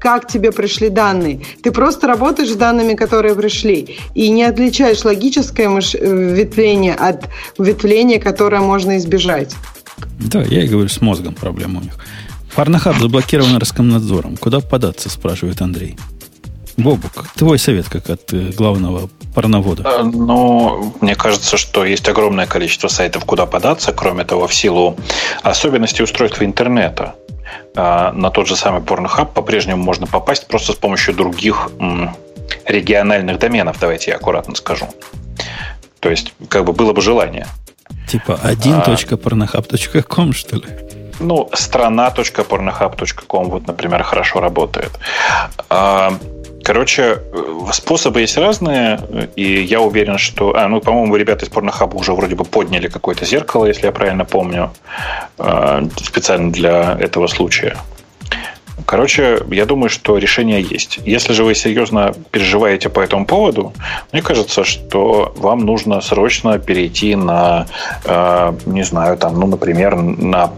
как 0.00 0.26
тебе 0.26 0.52
пришли 0.52 0.88
данные. 0.88 1.40
Ты 1.62 1.70
просто 1.70 2.06
работаешь 2.06 2.50
с 2.50 2.56
данными, 2.56 2.94
которые 2.94 3.34
пришли, 3.34 3.96
и 4.14 4.28
не 4.30 4.44
отличаешь 4.44 5.04
логическое 5.04 5.68
ветвление 5.68 6.94
от 6.94 7.28
ветвления, 7.58 8.20
которое 8.20 8.60
можно 8.60 8.96
избежать. 8.96 9.54
Да, 10.18 10.42
я 10.42 10.64
и 10.64 10.68
говорю, 10.68 10.88
с 10.88 11.00
мозгом 11.00 11.34
проблема 11.34 11.80
у 11.80 11.82
них. 11.82 11.94
Порнохаб 12.56 12.96
заблокирован 12.96 13.58
Роскомнадзором. 13.58 14.38
Куда 14.38 14.60
податься, 14.60 15.10
спрашивает 15.10 15.60
Андрей. 15.60 15.96
Бобук, 16.78 17.28
твой 17.36 17.58
совет 17.58 17.88
как 17.88 18.08
от 18.08 18.32
э, 18.32 18.50
главного 18.56 19.10
порновода? 19.34 19.82
Э, 19.86 20.02
ну, 20.02 20.94
мне 21.02 21.14
кажется, 21.14 21.58
что 21.58 21.84
есть 21.84 22.08
огромное 22.08 22.46
количество 22.46 22.88
сайтов, 22.88 23.26
куда 23.26 23.44
податься. 23.44 23.92
Кроме 23.92 24.24
того, 24.24 24.46
в 24.46 24.54
силу 24.54 24.96
особенностей 25.42 26.02
устройства 26.02 26.44
интернета 26.44 27.14
э, 27.74 28.12
на 28.12 28.30
тот 28.30 28.46
же 28.46 28.56
самый 28.56 28.80
Pornhub 28.80 29.32
по-прежнему 29.34 29.82
можно 29.82 30.06
попасть 30.06 30.46
просто 30.48 30.72
с 30.72 30.76
помощью 30.76 31.14
других 31.14 31.70
региональных 32.64 33.38
доменов, 33.38 33.76
давайте 33.80 34.12
я 34.12 34.16
аккуратно 34.16 34.54
скажу. 34.54 34.88
То 36.00 36.10
есть, 36.10 36.32
как 36.48 36.64
бы 36.64 36.72
было 36.72 36.92
бы 36.92 37.02
желание. 37.02 37.46
Типа 38.08 38.38
1.pornhub.com, 38.42 40.32
что 40.32 40.56
ли? 40.56 40.85
Ну, 41.20 41.48
страна.pornohub.com, 41.52 43.50
вот, 43.50 43.66
например, 43.66 44.02
хорошо 44.02 44.40
работает. 44.40 44.90
А, 45.68 46.14
короче, 46.62 47.18
способы 47.72 48.20
есть 48.20 48.36
разные, 48.36 49.00
и 49.36 49.62
я 49.62 49.80
уверен, 49.80 50.18
что... 50.18 50.56
А, 50.56 50.68
ну, 50.68 50.80
по-моему, 50.80 51.16
ребята 51.16 51.44
из 51.44 51.48
Порнохаба 51.48 51.96
уже 51.96 52.12
вроде 52.12 52.34
бы 52.34 52.44
подняли 52.44 52.88
какое-то 52.88 53.24
зеркало, 53.24 53.66
если 53.66 53.86
я 53.86 53.92
правильно 53.92 54.24
помню, 54.24 54.70
а, 55.38 55.82
специально 55.96 56.52
для 56.52 56.96
этого 57.00 57.26
случая. 57.26 57.76
Короче, 58.84 59.38
я 59.50 59.64
думаю, 59.64 59.88
что 59.88 60.18
решение 60.18 60.60
есть. 60.60 61.00
Если 61.04 61.32
же 61.32 61.44
вы 61.44 61.54
серьезно 61.54 62.14
переживаете 62.30 62.88
по 62.88 63.00
этому 63.00 63.26
поводу, 63.26 63.72
мне 64.12 64.22
кажется, 64.22 64.64
что 64.64 65.32
вам 65.36 65.60
нужно 65.60 66.00
срочно 66.00 66.58
перейти 66.58 67.16
на, 67.16 67.66
э, 68.04 68.52
не 68.66 68.82
знаю, 68.84 69.16
там, 69.16 69.40
ну, 69.40 69.46
например, 69.46 69.96
на 69.96 70.52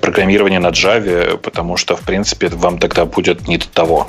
программирование 0.00 0.60
на 0.60 0.68
Java, 0.68 1.38
потому 1.38 1.76
что, 1.76 1.96
в 1.96 2.02
принципе, 2.02 2.48
вам 2.48 2.78
тогда 2.78 3.06
будет 3.06 3.48
не 3.48 3.58
до 3.58 3.68
того. 3.68 4.08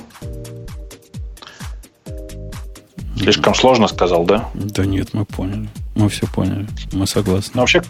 Слишком 3.17 3.55
сложно 3.55 3.87
сказал, 3.87 4.25
да? 4.25 4.49
Да 4.53 4.85
нет, 4.85 5.13
мы 5.13 5.25
поняли. 5.25 5.69
Мы 5.95 6.09
все 6.09 6.27
поняли. 6.27 6.67
Мы 6.91 7.05
согласны. 7.07 7.51
Но 7.53 7.61
вообще, 7.61 7.83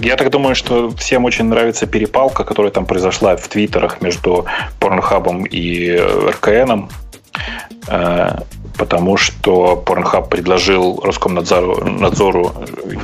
я 0.00 0.16
так 0.16 0.30
думаю, 0.30 0.54
что 0.54 0.90
всем 0.90 1.24
очень 1.24 1.44
нравится 1.44 1.86
перепалка, 1.86 2.44
которая 2.44 2.72
там 2.72 2.84
произошла 2.84 3.36
в 3.36 3.46
твиттерах 3.48 4.00
между 4.00 4.46
Порнхабом 4.80 5.44
и 5.44 5.96
РКНом 6.30 6.90
э, 7.86 8.38
потому 8.78 9.16
что 9.16 9.82
Pornhub 9.84 10.28
предложил 10.28 11.00
Роскомнадзору, 11.02 11.84
надзору, 11.84 12.54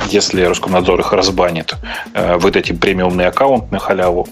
если 0.09 0.43
Роскомнадзор 0.43 1.01
их 1.01 1.13
разбанит, 1.13 1.75
э, 2.13 2.37
выдать 2.37 2.69
им 2.69 2.77
премиумный 2.77 3.27
аккаунт 3.27 3.71
на 3.71 3.79
халяву. 3.79 4.27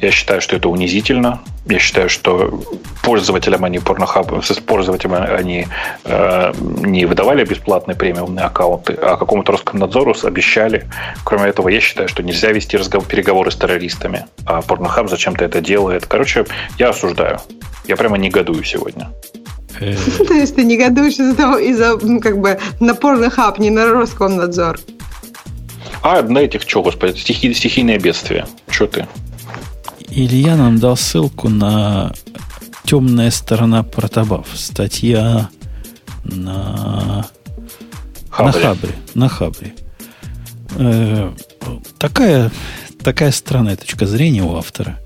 Я 0.00 0.10
считаю, 0.10 0.40
что 0.40 0.56
это 0.56 0.68
унизительно. 0.68 1.40
Я 1.68 1.78
считаю, 1.78 2.08
что 2.08 2.62
пользователям 3.02 3.62
они 3.62 3.76
Pornhub, 3.76 4.42
с 4.42 4.58
пользователям 4.58 5.14
они 5.14 5.66
э, 6.04 6.52
не 6.58 7.04
выдавали 7.04 7.44
бесплатные 7.44 7.94
премиумные 7.94 8.46
аккаунты, 8.46 8.94
а 8.94 9.16
какому-то 9.16 9.52
Роскомнадзору 9.52 10.14
обещали. 10.22 10.88
Кроме 11.24 11.50
этого, 11.50 11.68
я 11.68 11.80
считаю, 11.80 12.08
что 12.08 12.22
нельзя 12.22 12.52
вести 12.52 12.78
разговор, 12.78 13.06
переговоры 13.06 13.50
с 13.50 13.56
террористами. 13.56 14.24
А 14.46 14.60
Pornhub 14.60 15.08
зачем-то 15.08 15.44
это 15.44 15.60
делает. 15.60 16.06
Короче, 16.06 16.46
я 16.78 16.88
осуждаю. 16.88 17.38
Я 17.86 17.96
прямо 17.96 18.16
негодую 18.16 18.64
сегодня. 18.64 19.10
Э. 19.80 19.94
То 20.26 20.32
есть 20.32 20.56
ты 20.56 20.64
негодуешь 20.64 21.18
из-за 21.18 21.36
того, 21.36 21.58
из-за 21.58 21.98
ну, 22.00 22.20
как 22.20 22.40
бы 22.40 22.58
напорный 22.80 23.28
хаб, 23.28 23.58
не 23.58 23.68
на 23.68 23.92
Роскомнадзор. 23.92 24.78
А 26.02 26.22
на 26.22 26.38
этих 26.38 26.62
что, 26.62 26.82
господи, 26.82 27.18
стихи, 27.18 27.52
стихийное 27.52 27.98
бедствие. 27.98 28.46
Что 28.70 28.86
ты? 28.86 29.06
Илья 30.10 30.56
нам 30.56 30.78
дал 30.78 30.96
ссылку 30.96 31.48
на 31.48 32.12
темная 32.84 33.30
сторона 33.30 33.82
протобав. 33.82 34.46
Статья 34.54 35.50
на 36.24 37.26
Хабре. 38.30 38.52
на 38.52 38.60
Хабре. 38.60 38.94
На 39.14 39.28
Хабре. 39.28 39.74
Э, 40.76 41.32
такая, 41.98 42.50
такая 43.02 43.32
странная 43.32 43.76
точка 43.76 44.06
зрения 44.06 44.42
у 44.42 44.56
автора. 44.56 44.98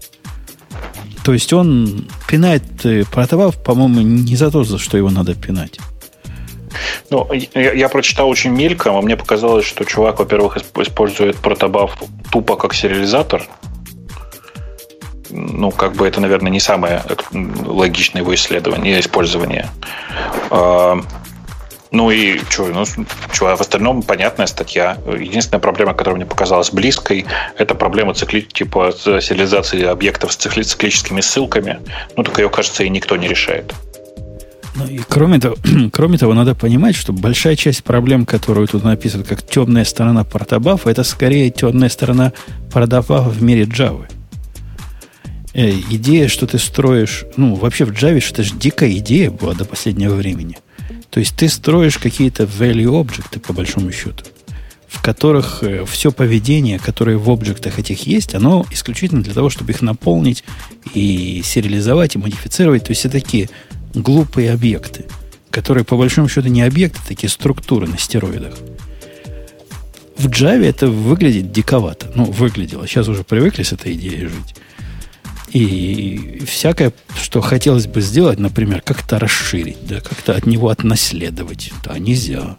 То 1.25 1.33
есть 1.33 1.53
он 1.53 2.09
пинает 2.29 2.85
э, 2.85 3.05
протовав, 3.05 3.63
по-моему, 3.63 4.01
не 4.01 4.37
за 4.37 4.51
то, 4.51 4.65
за 4.65 4.79
что 4.79 4.97
его 4.97 5.11
надо 5.11 5.35
пинать. 5.35 5.79
Ну, 7.11 7.29
я, 7.33 7.73
я 7.73 7.89
прочитал 7.89 8.29
очень 8.29 8.51
мельком, 8.51 8.97
а 8.97 9.03
мне 9.03 9.17
показалось, 9.17 9.65
что 9.65 9.85
чувак, 9.85 10.19
во-первых, 10.19 10.57
использует 10.57 11.37
протобаф 11.37 12.03
тупо 12.31 12.57
как 12.57 12.75
сериализатор. 12.75 13.47
Ну, 15.33 15.71
как 15.71 15.95
бы 15.95 16.07
это, 16.07 16.21
наверное, 16.21 16.53
не 16.53 16.61
самое 16.61 17.03
логичное 17.33 18.23
его 18.23 18.35
исследование, 18.35 19.01
использование. 19.01 19.69
А, 20.51 21.01
ну 21.91 22.11
и 22.11 22.39
что, 22.51 22.67
ну, 22.67 22.85
что, 22.85 23.47
а 23.49 23.57
в 23.57 23.61
остальном 23.61 24.03
понятная 24.03 24.47
статья. 24.47 24.99
Единственная 25.07 25.61
проблема, 25.61 25.95
которая 25.95 26.17
мне 26.17 26.27
показалась 26.27 26.71
близкой, 26.71 27.27
это 27.57 27.75
проблема 27.75 28.15
цикли, 28.15 28.41
типа 28.41 28.93
сериализации 28.93 29.85
объектов 29.85 30.33
с 30.33 30.37
цикли, 30.37 30.63
циклическими 30.63 31.21
ссылками. 31.21 31.81
Ну, 32.17 32.25
так 32.25 32.39
ее, 32.39 32.49
кажется, 32.49 32.85
и 32.85 32.89
никто 32.89 33.17
не 33.17 33.29
решает. 33.29 33.75
Ну 34.75 34.87
и 34.87 35.01
кроме 35.07 35.39
того, 35.39 35.57
кроме 35.93 36.19
того, 36.19 36.35
надо 36.35 36.55
понимать, 36.55 36.97
что 36.97 37.13
большая 37.13 37.57
часть 37.57 37.85
проблем, 37.85 38.25
которую 38.25 38.69
тут 38.69 38.85
написано 38.85 39.25
как 39.25 39.47
темная 39.47 39.85
сторона 39.85 40.25
протобафа, 40.25 40.91
это 40.91 41.05
скорее 41.05 41.51
темная 41.51 41.89
сторона 41.89 42.33
протобафа 42.73 43.29
в 43.29 43.43
мире 43.43 43.65
Java. 43.65 44.07
Э, 45.55 45.71
идея, 45.91 46.29
что 46.29 46.47
ты 46.47 46.59
строишь, 46.59 47.25
ну, 47.37 47.55
вообще 47.55 47.85
в 47.85 47.91
Java, 47.91 48.19
это 48.19 48.43
же 48.43 48.55
дикая 48.55 48.93
идея 48.99 49.31
была 49.31 49.55
до 49.55 49.65
последнего 49.65 50.15
времени. 50.15 50.59
То 51.11 51.21
есть 51.21 51.37
ты 51.37 51.49
строишь 51.49 51.99
какие-то 51.99 52.45
value 52.45 52.99
объекты, 52.99 53.39
по 53.39 53.53
большому 53.53 53.93
счету, 53.93 54.25
в 54.89 55.03
которых 55.03 55.63
э, 55.63 55.85
все 55.85 56.11
поведение, 56.11 56.79
которое 56.79 57.19
в 57.19 57.31
объектах 57.31 57.79
этих 57.79 58.07
есть, 58.07 58.35
оно 58.35 58.65
исключительно 58.71 59.23
для 59.23 59.35
того, 59.35 59.51
чтобы 59.51 59.73
их 59.73 59.83
наполнить 59.83 60.43
и 60.95 61.43
сериализовать, 61.45 62.15
и 62.15 62.19
модифицировать. 62.19 62.85
То 62.85 62.93
есть 62.93 63.05
это 63.05 63.21
такие 63.21 63.51
глупые 63.95 64.53
объекты, 64.53 65.05
которые 65.51 65.85
по 65.85 65.99
большому 65.99 66.29
счету 66.29 66.49
не 66.49 66.63
объекты, 66.63 66.99
а 67.05 67.09
такие 67.09 67.29
структуры 67.29 67.87
на 67.87 67.99
стероидах. 67.99 68.55
В 70.17 70.29
Java 70.29 70.65
это 70.65 70.87
выглядит 70.87 71.53
диковато. 71.53 72.11
Ну, 72.15 72.25
выглядело. 72.25 72.87
Сейчас 72.87 73.09
уже 73.09 73.23
привыкли 73.23 73.65
с 73.65 73.73
этой 73.73 73.93
идеей 73.95 74.27
жить. 74.27 74.55
И 75.53 76.43
всякое, 76.47 76.93
что 77.21 77.43
хотелось 77.43 77.87
бы 77.87 78.01
сделать, 78.01 78.39
например, 78.39 78.81
как-то 78.81 79.19
расширить, 79.19 79.87
да, 79.87 80.01
как-то 80.01 80.35
от 80.35 80.47
него 80.47 80.71
отнаследовать, 80.71 81.73
да, 81.85 81.99
нельзя. 81.99 82.57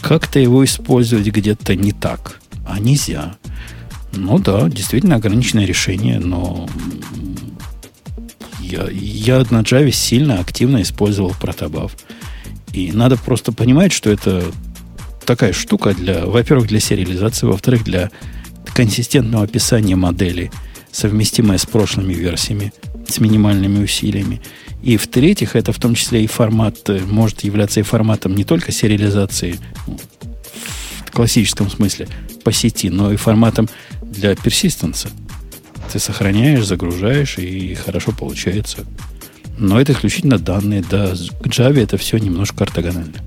Как-то 0.00 0.40
его 0.40 0.64
использовать 0.64 1.26
где-то 1.26 1.76
не 1.76 1.92
так, 1.92 2.40
а 2.66 2.80
нельзя. 2.80 3.36
Ну 4.12 4.38
да, 4.38 4.68
действительно 4.68 5.16
ограниченное 5.16 5.64
решение, 5.64 6.18
но 6.18 6.68
я, 8.60 8.88
я 8.90 9.38
на 9.50 9.60
Java 9.60 9.90
сильно 9.92 10.40
активно 10.40 10.82
использовал 10.82 11.34
протобаф. 11.40 11.96
И 12.72 12.90
надо 12.92 13.16
просто 13.16 13.52
понимать, 13.52 13.92
что 13.92 14.10
это 14.10 14.44
такая 15.24 15.52
штука 15.52 15.94
для, 15.94 16.26
во-первых, 16.26 16.68
для 16.68 16.80
сериализации, 16.80 17.46
во-вторых, 17.46 17.84
для 17.84 18.10
консистентного 18.74 19.44
описания 19.44 19.96
модели, 19.96 20.50
совместимая 20.98 21.58
с 21.58 21.66
прошлыми 21.66 22.12
версиями, 22.12 22.72
с 23.06 23.20
минимальными 23.20 23.84
усилиями. 23.84 24.40
И 24.82 24.96
в-третьих, 24.96 25.54
это 25.54 25.72
в 25.72 25.78
том 25.78 25.94
числе 25.94 26.24
и 26.24 26.26
формат, 26.26 26.88
э, 26.90 27.00
может 27.06 27.44
являться 27.44 27.80
и 27.80 27.84
форматом 27.84 28.34
не 28.34 28.44
только 28.44 28.72
сериализации 28.72 29.58
в 31.06 31.10
классическом 31.12 31.70
смысле 31.70 32.08
по 32.42 32.52
сети, 32.52 32.90
но 32.90 33.12
и 33.12 33.16
форматом 33.16 33.68
для 34.02 34.34
персистенса. 34.34 35.08
Ты 35.92 35.98
сохраняешь, 35.98 36.66
загружаешь, 36.66 37.38
и 37.38 37.74
хорошо 37.74 38.12
получается. 38.12 38.84
Но 39.56 39.80
это 39.80 39.92
исключительно 39.92 40.38
данные. 40.38 40.84
Да, 40.88 41.14
к 41.40 41.46
Java 41.46 41.82
это 41.82 41.96
все 41.96 42.18
немножко 42.18 42.64
ортогонально. 42.64 43.18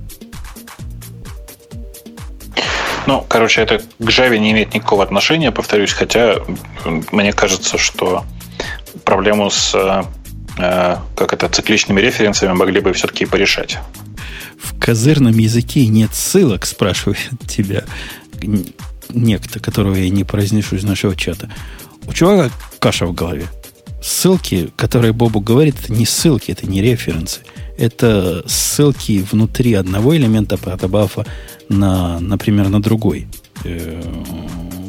Ну, 3.07 3.25
короче, 3.27 3.61
это 3.61 3.79
к 3.79 4.01
Java 4.01 4.37
не 4.37 4.51
имеет 4.51 4.73
никакого 4.73 5.03
отношения, 5.03 5.51
повторюсь, 5.51 5.91
хотя 5.91 6.37
мне 6.85 7.33
кажется, 7.33 7.77
что 7.77 8.25
проблему 9.03 9.49
с 9.49 9.73
э, 9.75 10.03
как 11.15 11.33
это, 11.33 11.49
цикличными 11.49 11.99
референсами 11.99 12.53
могли 12.53 12.79
бы 12.79 12.93
все-таки 12.93 13.25
порешать. 13.25 13.79
В 14.61 14.79
козырном 14.79 15.37
языке 15.37 15.87
нет 15.87 16.13
ссылок, 16.13 16.65
спрашивает 16.65 17.29
тебя 17.47 17.83
некто, 19.09 19.59
которого 19.59 19.95
я 19.95 20.09
не 20.09 20.23
произнесу 20.23 20.75
из 20.75 20.83
нашего 20.83 21.15
чата. 21.15 21.49
У 22.07 22.13
чувака 22.13 22.49
каша 22.79 23.05
в 23.05 23.13
голове. 23.13 23.47
Ссылки, 24.01 24.71
которые 24.75 25.13
Бобу 25.13 25.39
говорит, 25.39 25.75
это 25.79 25.93
не 25.93 26.05
ссылки, 26.05 26.51
это 26.51 26.65
не 26.65 26.81
референсы. 26.81 27.41
Это 27.77 28.43
ссылки 28.47 29.23
внутри 29.31 29.73
одного 29.73 30.15
элемента 30.15 30.57
протобафа 30.57 31.25
на, 31.69 32.19
например, 32.19 32.69
на 32.69 32.81
другой. 32.81 33.27
Э, 33.63 34.01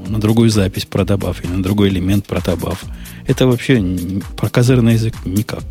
на 0.08 0.18
другую 0.18 0.50
запись 0.50 0.86
протобафа 0.86 1.42
или 1.42 1.52
на 1.52 1.62
другой 1.62 1.88
элемент 1.88 2.26
протобафа. 2.26 2.86
Это 3.26 3.46
вообще 3.46 3.82
про 4.36 4.48
козырный 4.48 4.94
язык 4.94 5.14
никак. 5.24 5.62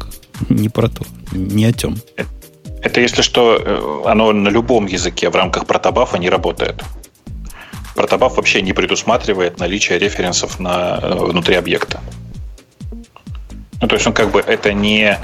Не 0.50 0.70
про 0.70 0.88
то. 0.88 1.04
Не 1.32 1.66
о 1.66 1.74
тем. 1.74 1.98
Это, 2.82 3.02
если 3.02 3.22
что, 3.22 3.58
э, 3.58 4.10
оно 4.10 4.32
на 4.34 4.50
любом 4.50 4.88
языке 4.88 5.30
в 5.30 5.36
рамках 5.36 5.66
протобафа 5.66 6.18
не 6.18 6.30
работает. 6.30 6.84
Протобаф 7.96 8.38
вообще 8.38 8.62
не 8.62 8.74
предусматривает 8.74 9.60
наличие 9.60 10.00
референсов 10.00 10.60
на, 10.60 11.00
э, 11.02 11.16
внутри 11.16 11.56
объекта. 11.56 12.00
Ну, 13.82 13.88
то 13.88 13.96
есть 13.96 14.08
он 14.08 14.14
как 14.14 14.32
бы 14.32 14.40
это 14.40 14.74
не 14.74 15.18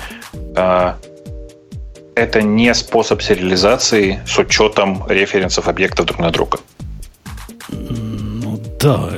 э, 0.55 0.93
это 2.15 2.41
не 2.41 2.73
способ 2.73 3.21
сериализации 3.21 4.19
с 4.25 4.37
учетом 4.39 5.05
референсов 5.07 5.67
объекта 5.67 6.03
друг 6.03 6.19
на 6.19 6.31
друга. 6.31 6.59
Ну 7.69 8.59
да, 8.79 9.09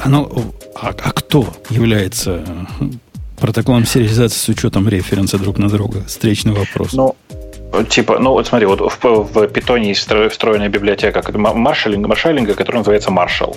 оно, 0.00 0.30
а, 0.74 0.88
а 0.88 1.12
кто 1.12 1.46
является 1.70 2.44
протоколом 3.40 3.86
сериализации 3.86 4.38
с 4.38 4.48
учетом 4.48 4.88
референса 4.88 5.38
друг 5.38 5.58
на 5.58 5.68
друга? 5.68 6.04
Встречный 6.06 6.52
вопрос. 6.52 6.92
Ну, 6.92 7.16
Типа, 7.88 8.18
ну 8.18 8.32
вот 8.32 8.46
смотри, 8.46 8.66
вот 8.66 8.80
в, 8.80 9.02
в 9.02 9.38
Python 9.44 9.82
есть 9.82 10.06
встроенная 10.30 10.68
библиотека 10.68 11.22
маршалинга, 11.38 12.06
маршалинга, 12.06 12.54
которая 12.54 12.80
называется 12.80 13.08
Marshall. 13.08 13.56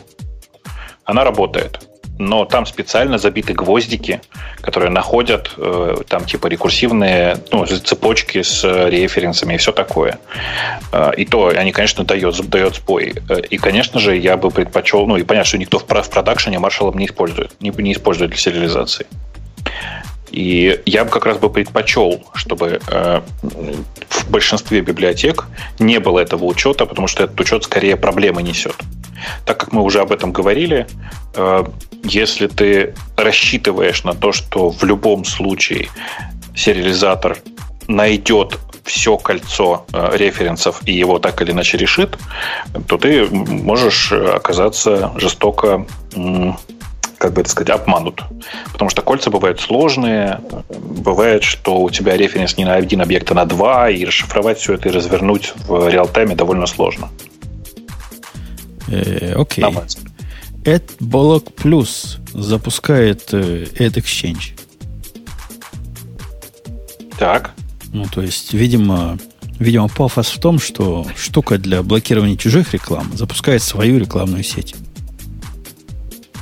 Она 1.03 1.25
работает. 1.25 1.81
Но 2.17 2.45
там 2.45 2.65
специально 2.65 3.17
забиты 3.17 3.53
гвоздики, 3.53 4.21
которые 4.61 4.89
находят 4.89 5.51
э, 5.57 5.95
там 6.07 6.25
типа 6.25 6.47
рекурсивные 6.47 7.37
ну, 7.51 7.65
цепочки 7.65 8.41
с 8.41 8.63
референсами 8.63 9.55
и 9.55 9.57
все 9.57 9.71
такое. 9.71 10.19
Э, 10.91 11.11
и 11.17 11.25
то 11.25 11.47
они, 11.47 11.71
конечно, 11.71 12.03
дают, 12.03 12.39
дают 12.49 12.77
сбой. 12.77 13.15
Э, 13.29 13.41
и, 13.41 13.57
конечно 13.57 13.99
же, 13.99 14.15
я 14.17 14.37
бы 14.37 14.49
предпочел, 14.49 15.05
ну 15.05 15.17
и 15.17 15.23
понятно, 15.23 15.47
что 15.47 15.57
никто 15.57 15.79
в, 15.79 15.83
в 15.83 16.09
продакшене 16.09 16.59
маршалом 16.59 16.97
не 16.97 17.05
использует, 17.05 17.51
не, 17.59 17.69
не 17.69 17.93
использует 17.93 18.31
для 18.31 18.39
сериализации. 18.39 19.05
И 20.31 20.81
я 20.85 21.05
бы 21.05 21.11
как 21.11 21.25
раз 21.25 21.37
бы 21.37 21.49
предпочел, 21.49 22.23
чтобы 22.33 22.79
э, 22.87 23.21
в 24.09 24.29
большинстве 24.29 24.81
библиотек 24.81 25.45
не 25.79 25.99
было 25.99 26.19
этого 26.19 26.45
учета, 26.45 26.85
потому 26.85 27.07
что 27.07 27.23
этот 27.23 27.39
учет 27.39 27.63
скорее 27.63 27.95
проблемы 27.95 28.43
несет. 28.43 28.75
Так 29.45 29.59
как 29.59 29.71
мы 29.71 29.81
уже 29.81 30.01
об 30.01 30.11
этом 30.11 30.31
говорили, 30.31 30.87
э, 31.35 31.63
если 32.03 32.47
ты 32.47 32.95
рассчитываешь 33.17 34.03
на 34.03 34.13
то, 34.13 34.31
что 34.31 34.69
в 34.69 34.83
любом 34.83 35.25
случае 35.25 35.89
сериализатор 36.55 37.37
найдет 37.87 38.59
все 38.83 39.17
кольцо 39.17 39.85
э, 39.93 40.17
референсов 40.17 40.81
и 40.85 40.93
его 40.93 41.19
так 41.19 41.41
или 41.41 41.51
иначе 41.51 41.77
решит, 41.77 42.17
то 42.87 42.97
ты 42.97 43.25
можешь 43.27 44.11
оказаться 44.11 45.11
жестоко 45.17 45.85
как 47.17 47.33
бы 47.33 47.41
это 47.41 47.49
сказать, 47.49 47.69
обманут. 47.69 48.23
Потому 48.71 48.89
что 48.89 49.01
кольца 49.01 49.29
бывают 49.29 49.59
сложные, 49.59 50.39
бывает, 50.69 51.43
что 51.43 51.81
у 51.81 51.89
тебя 51.89 52.17
референс 52.17 52.57
не 52.57 52.65
на 52.65 52.75
один 52.75 53.01
объект, 53.01 53.31
а 53.31 53.33
на 53.33 53.45
два, 53.45 53.89
и 53.89 54.05
расшифровать 54.05 54.59
все 54.59 54.73
это 54.73 54.89
и 54.89 54.91
развернуть 54.91 55.53
в 55.67 55.89
реал-тайме 55.89 56.35
довольно 56.35 56.67
сложно. 56.67 57.09
Э, 58.87 59.33
окей. 59.33 59.65
AdBlock 60.63 61.53
Plus 61.55 62.17
запускает 62.33 63.33
э, 63.33 63.65
AdExchange. 63.77 64.59
Так. 67.17 67.51
Ну, 67.93 68.05
то 68.11 68.21
есть, 68.21 68.53
видимо, 68.53 69.17
видимо, 69.59 69.87
пафос 69.87 70.29
в 70.29 70.39
том, 70.39 70.59
что 70.59 71.05
штука 71.15 71.57
для 71.57 71.81
блокирования 71.81 72.35
чужих 72.35 72.73
реклам 72.73 73.15
запускает 73.15 73.61
свою 73.61 73.99
рекламную 73.99 74.43
сеть. 74.43 74.75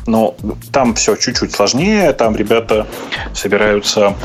Но 0.05 0.35
там 0.71 0.93
все 0.95 1.15
чуть-чуть 1.15 1.53
сложнее. 1.53 2.11
Там 2.13 2.35
ребята 2.35 2.87
собираются 3.33 4.15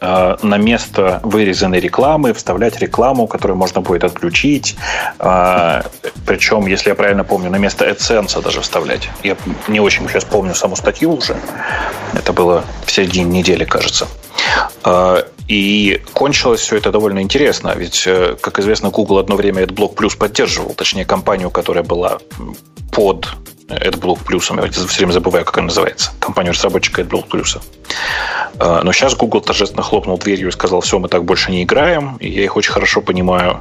э, 0.00 0.36
на 0.42 0.56
место 0.56 1.20
вырезанной 1.22 1.80
рекламы 1.80 2.32
вставлять 2.32 2.78
рекламу, 2.78 3.26
которую 3.26 3.56
можно 3.58 3.80
будет 3.80 4.04
отключить. 4.04 4.76
Э, 5.18 5.82
причем, 6.26 6.66
если 6.66 6.88
я 6.90 6.94
правильно 6.94 7.24
помню, 7.24 7.50
на 7.50 7.58
место 7.58 7.84
AdSense 7.88 8.42
даже 8.42 8.60
вставлять. 8.60 9.08
Я 9.22 9.36
не 9.68 9.80
очень 9.80 10.08
сейчас 10.08 10.24
помню 10.24 10.54
саму 10.54 10.76
статью 10.76 11.12
уже. 11.14 11.36
Это 12.14 12.32
было 12.32 12.64
в 12.86 12.90
середине 12.90 13.38
недели, 13.38 13.64
кажется. 13.64 14.06
Э, 14.84 15.22
И 15.48 16.00
кончилось 16.14 16.60
все 16.60 16.76
это 16.76 16.90
довольно 16.90 17.20
интересно, 17.20 17.74
ведь, 17.76 18.08
как 18.40 18.58
известно, 18.58 18.90
Google 18.90 19.18
одно 19.18 19.36
время 19.36 19.64
AdBlock 19.64 19.96
Plus 19.96 20.16
поддерживал, 20.16 20.72
точнее, 20.74 21.04
компанию, 21.04 21.50
которая 21.50 21.84
была 21.84 22.18
под 22.92 23.28
AdBlock 23.72 24.24
Plus, 24.24 24.64
я 24.64 24.70
все 24.70 24.98
время 24.98 25.12
забываю, 25.12 25.44
как 25.44 25.58
она 25.58 25.66
называется, 25.66 26.12
компанию 26.18 26.52
разработчика 26.52 27.02
AdBlock 27.02 27.28
Plus. 27.28 27.60
Э, 28.58 28.80
но 28.82 28.92
сейчас 28.92 29.14
Google 29.14 29.40
торжественно 29.40 29.82
хлопнул 29.82 30.18
дверью 30.18 30.48
и 30.48 30.50
сказал, 30.52 30.80
все, 30.80 30.98
мы 30.98 31.08
так 31.08 31.24
больше 31.24 31.50
не 31.50 31.62
играем, 31.62 32.16
и 32.16 32.28
я 32.28 32.44
их 32.44 32.56
очень 32.56 32.72
хорошо 32.72 33.00
понимаю. 33.00 33.60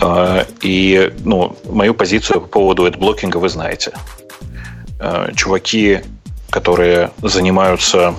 Э, 0.00 0.44
и 0.60 1.12
ну, 1.24 1.56
мою 1.68 1.94
позицию 1.94 2.40
по 2.40 2.46
поводу 2.46 2.86
AdBlocking 2.86 3.36
вы 3.38 3.48
знаете. 3.48 3.92
Чуваки, 5.34 6.00
которые 6.48 7.10
занимаются 7.20 8.14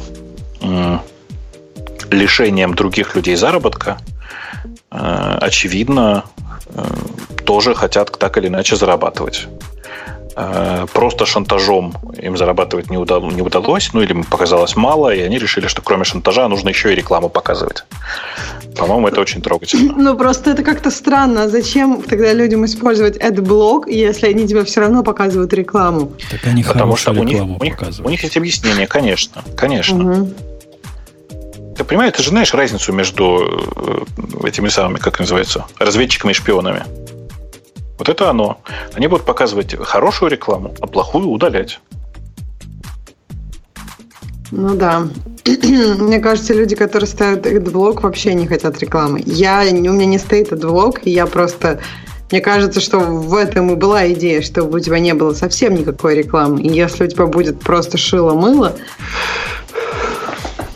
лишением 2.11 2.75
других 2.75 3.15
людей 3.15 3.35
заработка, 3.35 3.97
очевидно, 4.89 6.25
э, 6.67 6.83
тоже 7.45 7.73
хотят 7.75 8.17
так 8.17 8.37
или 8.37 8.47
иначе 8.47 8.75
зарабатывать. 8.75 9.47
Э, 10.37 10.85
просто 10.91 11.25
шантажом 11.25 11.93
им 12.21 12.35
зарабатывать 12.35 12.89
не, 12.89 12.97
удалось, 12.97 13.33
не 13.33 13.41
удалось, 13.41 13.91
ну 13.93 14.01
или 14.01 14.11
им 14.11 14.23
показалось 14.25 14.75
мало, 14.75 15.13
и 15.13 15.21
они 15.21 15.37
решили, 15.37 15.67
что 15.67 15.81
кроме 15.81 16.03
шантажа 16.03 16.47
нужно 16.49 16.69
еще 16.69 16.91
и 16.91 16.95
рекламу 16.95 17.29
показывать. 17.29 17.85
По-моему, 18.77 19.07
это 19.07 19.21
очень 19.21 19.41
трогательно. 19.41 19.93
Ну, 19.95 20.17
просто 20.17 20.51
это 20.51 20.63
как-то 20.63 20.91
странно. 20.91 21.47
Зачем 21.47 22.01
тогда 22.01 22.33
людям 22.33 22.65
использовать 22.65 23.15
AdBlock, 23.15 23.89
если 23.89 24.27
они 24.27 24.45
тебе 24.45 24.65
все 24.65 24.81
равно 24.81 25.03
показывают 25.03 25.53
рекламу? 25.53 26.11
Так 26.29 26.45
они 26.45 26.63
Потому 26.63 26.97
что 26.97 27.11
у 27.11 27.23
них, 27.23 27.41
у, 27.41 27.63
них, 27.63 27.77
у 28.03 28.09
них 28.09 28.21
есть 28.21 28.35
объяснение, 28.35 28.87
конечно. 28.87 29.41
Конечно. 29.55 30.21
Угу. 30.21 30.33
Ты 31.77 31.83
понимаешь, 31.85 32.13
ты 32.15 32.23
же 32.23 32.29
знаешь 32.29 32.53
разницу 32.53 32.91
между 32.91 34.05
э, 34.41 34.47
этими 34.47 34.67
самыми, 34.67 34.97
как 34.97 35.19
называется, 35.19 35.65
разведчиками 35.79 36.31
и 36.31 36.35
шпионами. 36.35 36.83
Вот 37.97 38.09
это 38.09 38.29
оно. 38.29 38.59
Они 38.93 39.07
будут 39.07 39.25
показывать 39.25 39.75
хорошую 39.75 40.31
рекламу, 40.31 40.73
а 40.81 40.87
плохую 40.87 41.29
удалять. 41.29 41.79
Ну 44.51 44.75
да. 44.75 45.07
Мне 45.45 46.19
кажется, 46.19 46.53
люди, 46.53 46.75
которые 46.75 47.07
ставят 47.07 47.45
AdBlock, 47.45 48.01
вообще 48.01 48.33
не 48.33 48.47
хотят 48.47 48.79
рекламы. 48.79 49.21
Я, 49.25 49.63
у 49.69 49.73
меня 49.73 50.05
не 50.05 50.17
стоит 50.17 50.51
AdBlock, 50.51 51.01
и 51.03 51.11
я 51.11 51.25
просто... 51.25 51.79
Мне 52.31 52.41
кажется, 52.41 52.81
что 52.81 52.99
в 52.99 53.35
этом 53.35 53.71
и 53.71 53.75
была 53.75 54.11
идея, 54.13 54.41
чтобы 54.41 54.77
у 54.77 54.79
тебя 54.79 54.99
не 54.99 55.13
было 55.13 55.33
совсем 55.33 55.75
никакой 55.75 56.15
рекламы. 56.15 56.61
И 56.61 56.69
если 56.69 57.05
у 57.05 57.07
тебя 57.07 57.27
будет 57.27 57.59
просто 57.59 57.97
шило-мыло... 57.97 58.75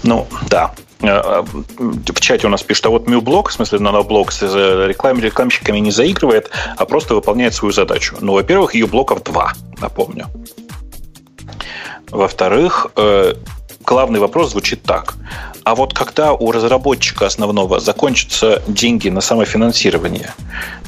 Ну, 0.03 0.27
да. 0.49 0.73
Э, 1.01 1.43
в 1.43 2.19
чате 2.19 2.47
у 2.47 2.49
нас 2.49 2.63
пишут, 2.63 2.85
а 2.88 2.89
вот 2.89 3.07
MuBlock, 3.07 3.49
в 3.49 3.53
смысле 3.53 3.80
наноблок, 3.80 4.31
с 4.31 4.41
э, 4.43 4.88
реклам, 4.88 5.19
рекламщиками 5.19 5.80
не 5.80 5.91
заигрывает, 5.91 6.51
а 6.77 6.85
просто 6.85 7.15
выполняет 7.15 7.53
свою 7.53 7.71
задачу. 7.71 8.17
Ну, 8.19 8.34
во-первых, 8.34 8.76
ее 8.76 8.85
блоков 8.85 9.23
два, 9.23 9.53
напомню. 9.81 10.27
Во-вторых, 12.11 12.88
э, 12.95 13.34
главный 13.85 14.19
вопрос 14.19 14.51
звучит 14.51 14.84
так. 14.84 15.15
А 15.63 15.76
вот 15.76 15.93
когда 15.93 16.34
у 16.34 16.51
разработчика 16.51 17.27
основного 17.27 17.80
закончатся 17.80 18.61
деньги 18.67 19.09
на 19.09 19.21
самофинансирование, 19.21 20.34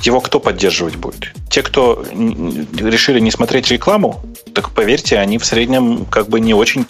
его 0.02 0.20
кто 0.20 0.40
поддерживать 0.40 0.96
будет? 0.96 1.34
Те, 1.50 1.62
кто 1.62 2.04
решили 2.12 3.20
не 3.20 3.32
смотреть 3.32 3.70
рекламу, 3.70 4.22
так 4.54 4.72
поверьте, 4.72 5.20
они 5.20 5.38
в 5.38 5.46
среднем 5.46 6.06
как 6.06 6.28
бы 6.28 6.40
не 6.40 6.54
очень 6.54 6.86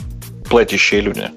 платящие 0.49 1.01
люди. 1.01 1.29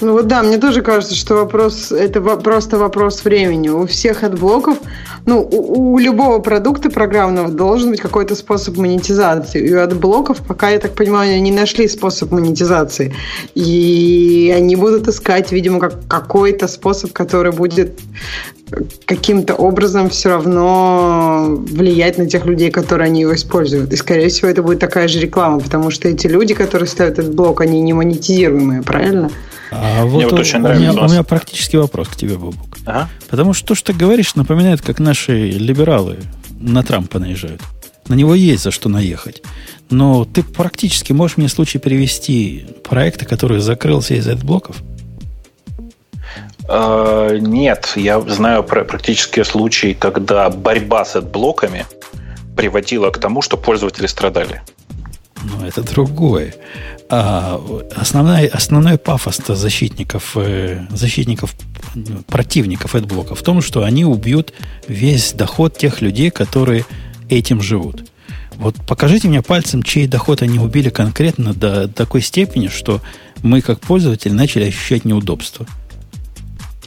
Ну 0.00 0.12
вот 0.12 0.26
да, 0.26 0.42
мне 0.42 0.58
тоже 0.58 0.82
кажется, 0.82 1.14
что 1.14 1.34
вопрос 1.34 1.90
это 1.90 2.20
просто 2.20 2.78
вопрос 2.78 3.24
времени. 3.24 3.68
У 3.68 3.86
всех 3.86 4.24
адблоков, 4.24 4.78
ну, 5.24 5.40
у, 5.40 5.94
у 5.94 5.98
любого 5.98 6.38
продукта 6.40 6.90
программного 6.90 7.48
должен 7.48 7.90
быть 7.90 8.00
какой-то 8.00 8.34
способ 8.34 8.76
монетизации. 8.76 9.66
И 9.66 9.74
у 9.74 9.80
адблоков, 9.80 10.38
пока, 10.46 10.68
я 10.68 10.78
так 10.78 10.92
понимаю, 10.92 11.32
они 11.32 11.50
не 11.50 11.52
нашли 11.52 11.88
способ 11.88 12.30
монетизации. 12.30 13.14
И 13.54 14.52
они 14.54 14.76
будут 14.76 15.08
искать, 15.08 15.50
видимо, 15.50 15.80
как, 15.80 16.06
какой-то 16.08 16.68
способ, 16.68 17.12
который 17.12 17.52
будет 17.52 17.98
каким-то 19.04 19.54
образом 19.54 20.10
все 20.10 20.30
равно 20.30 21.56
влиять 21.56 22.18
на 22.18 22.26
тех 22.26 22.44
людей, 22.46 22.70
которые 22.70 23.06
они 23.06 23.20
его 23.22 23.34
используют. 23.34 23.92
И, 23.92 23.96
скорее 23.96 24.28
всего, 24.28 24.48
это 24.48 24.62
будет 24.62 24.80
такая 24.80 25.08
же 25.08 25.20
реклама, 25.20 25.60
потому 25.60 25.90
что 25.90 26.08
эти 26.08 26.26
люди, 26.26 26.52
которые 26.52 26.88
ставят 26.88 27.18
adblock, 27.18 27.60
они 27.60 27.80
не 27.80 27.92
монетизируемые, 27.92 28.82
правильно? 28.82 29.30
А 29.70 30.04
вот, 30.04 30.18
Мне 30.18 30.28
вот 30.28 30.40
очень 30.40 30.60
у, 30.60 30.74
меня, 30.74 30.92
у 30.92 31.08
меня 31.08 31.22
практический 31.22 31.76
вопрос 31.76 32.08
к 32.08 32.16
тебе, 32.16 32.36
Бобук. 32.36 32.78
Ага. 32.84 33.08
Потому 33.28 33.52
что 33.52 33.68
то, 33.68 33.74
что 33.74 33.92
ты 33.92 33.98
говоришь, 33.98 34.34
напоминает, 34.34 34.80
как 34.80 34.98
наши 34.98 35.50
либералы 35.50 36.18
на 36.58 36.82
Трампа 36.82 37.18
наезжают. 37.18 37.60
На 38.08 38.14
него 38.14 38.34
есть 38.34 38.62
за 38.62 38.70
что 38.70 38.88
наехать. 38.88 39.42
Но 39.90 40.24
ты 40.24 40.42
практически 40.42 41.12
можешь 41.12 41.36
мне 41.36 41.48
случай 41.48 41.78
привести 41.78 42.66
проекта, 42.84 43.24
который 43.24 43.60
закрылся 43.60 44.14
из 44.14 44.26
блоков? 44.36 44.76
Uh, 46.68 47.38
нет, 47.38 47.92
я 47.94 48.20
знаю 48.22 48.64
про 48.64 48.84
практические 48.84 49.44
случаи, 49.44 49.96
когда 49.98 50.50
борьба 50.50 51.04
с 51.04 51.20
блоками 51.20 51.86
приводила 52.56 53.10
к 53.10 53.18
тому, 53.18 53.40
что 53.40 53.56
пользователи 53.56 54.06
страдали. 54.06 54.62
Ну, 55.44 55.66
это 55.66 55.82
другое. 55.82 56.54
А 57.08 57.60
основной, 57.94 58.46
основной 58.46 58.98
пафос 58.98 59.40
защитников, 59.46 60.36
э, 60.36 60.86
защитников 60.90 61.54
противников 62.26 62.94
AdBlock 62.94 63.34
в 63.34 63.42
том, 63.42 63.62
что 63.62 63.84
они 63.84 64.04
убьют 64.04 64.52
весь 64.88 65.32
доход 65.32 65.76
тех 65.78 66.00
людей, 66.00 66.30
которые 66.30 66.84
этим 67.28 67.62
живут. 67.62 68.10
Вот 68.56 68.74
покажите 68.86 69.28
мне 69.28 69.42
пальцем, 69.42 69.82
чей 69.82 70.06
доход 70.06 70.42
они 70.42 70.58
убили 70.58 70.88
конкретно 70.88 71.52
до 71.52 71.88
такой 71.88 72.22
степени, 72.22 72.68
что 72.68 73.00
мы, 73.42 73.60
как 73.60 73.80
пользователи, 73.80 74.32
начали 74.32 74.64
ощущать 74.64 75.04
неудобство. 75.04 75.66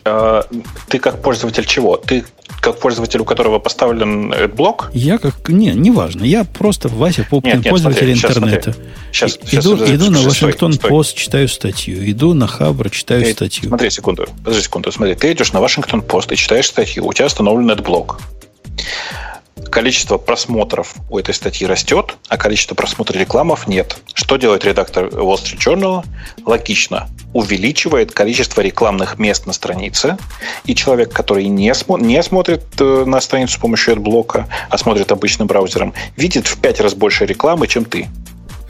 А, 0.04 0.46
ты 0.88 1.00
как 1.00 1.22
пользователь 1.22 1.66
чего? 1.66 1.96
Ты 1.98 2.26
как 2.60 2.80
пользователь, 2.80 3.20
у 3.20 3.26
которого 3.26 3.60
поставлен 3.60 4.34
блок? 4.56 4.90
Я 4.94 5.18
как... 5.18 5.50
Не, 5.50 5.72
неважно. 5.72 6.24
Я 6.24 6.44
просто 6.44 6.90
Вася 6.90 7.26
Пупкин, 7.30 7.64
пользователь 7.64 8.16
смотри, 8.18 8.40
интернета. 8.40 8.76
Сейчас, 9.12 9.34
смотри. 9.34 9.50
сейчас, 9.50 9.66
иду 9.66 9.78
сейчас, 9.78 9.90
иду 9.90 10.12
на 10.12 10.22
Вашингтон 10.22 10.78
Пост, 10.78 11.16
читаю 11.16 11.48
статью. 11.48 12.10
Иду 12.10 12.34
на 12.34 12.48
Хабр, 12.48 12.90
читаю 12.90 13.24
ты, 13.24 13.34
статью. 13.34 13.70
Смотри 13.70 13.90
секунду. 13.90 14.28
Подожди 14.44 14.64
секунду. 14.64 14.92
Смотри, 14.92 15.16
ты 15.16 15.32
идешь 15.32 15.54
на 15.54 15.62
Вашингтон 15.62 16.02
Пост 16.02 16.32
и 16.32 16.36
читаешь 16.36 16.68
статью. 16.68 17.06
У 17.06 17.14
тебя 17.14 17.26
установлен 17.26 17.76
блок 17.84 18.20
количество 19.70 20.18
просмотров 20.18 20.96
у 21.10 21.18
этой 21.18 21.34
статьи 21.34 21.66
растет, 21.66 22.18
а 22.28 22.38
количество 22.38 22.76
просмотров 22.76 23.16
рекламов 23.16 23.68
нет. 23.68 23.98
Что 24.14 24.38
делает 24.38 24.66
редактор 24.66 25.06
Wall 25.06 25.36
Street 25.36 25.60
Journal? 25.60 26.06
Логично. 26.46 27.10
Увеличивает 27.34 28.12
количество 28.12 28.62
рекламных 28.62 29.20
мест 29.20 29.46
на 29.46 29.54
странице, 29.54 30.18
и 30.66 30.76
человек, 30.76 31.14
который 31.14 31.48
не, 31.48 31.70
смо- 31.72 32.02
не 32.02 32.22
смотрит 32.24 32.64
э, 32.80 33.04
на 33.06 33.22
страницу 33.22 33.54
с 33.54 33.58
помощью 33.58 34.00
блока, 34.00 34.48
а 34.70 34.78
смотрит 34.78 35.12
обычным 35.12 35.48
браузером, 35.48 35.94
видит 36.18 36.48
в 36.48 36.58
пять 36.60 36.80
раз 36.80 36.96
больше 36.96 37.26
рекламы, 37.26 37.68
чем 37.68 37.86
ты. 37.86 38.08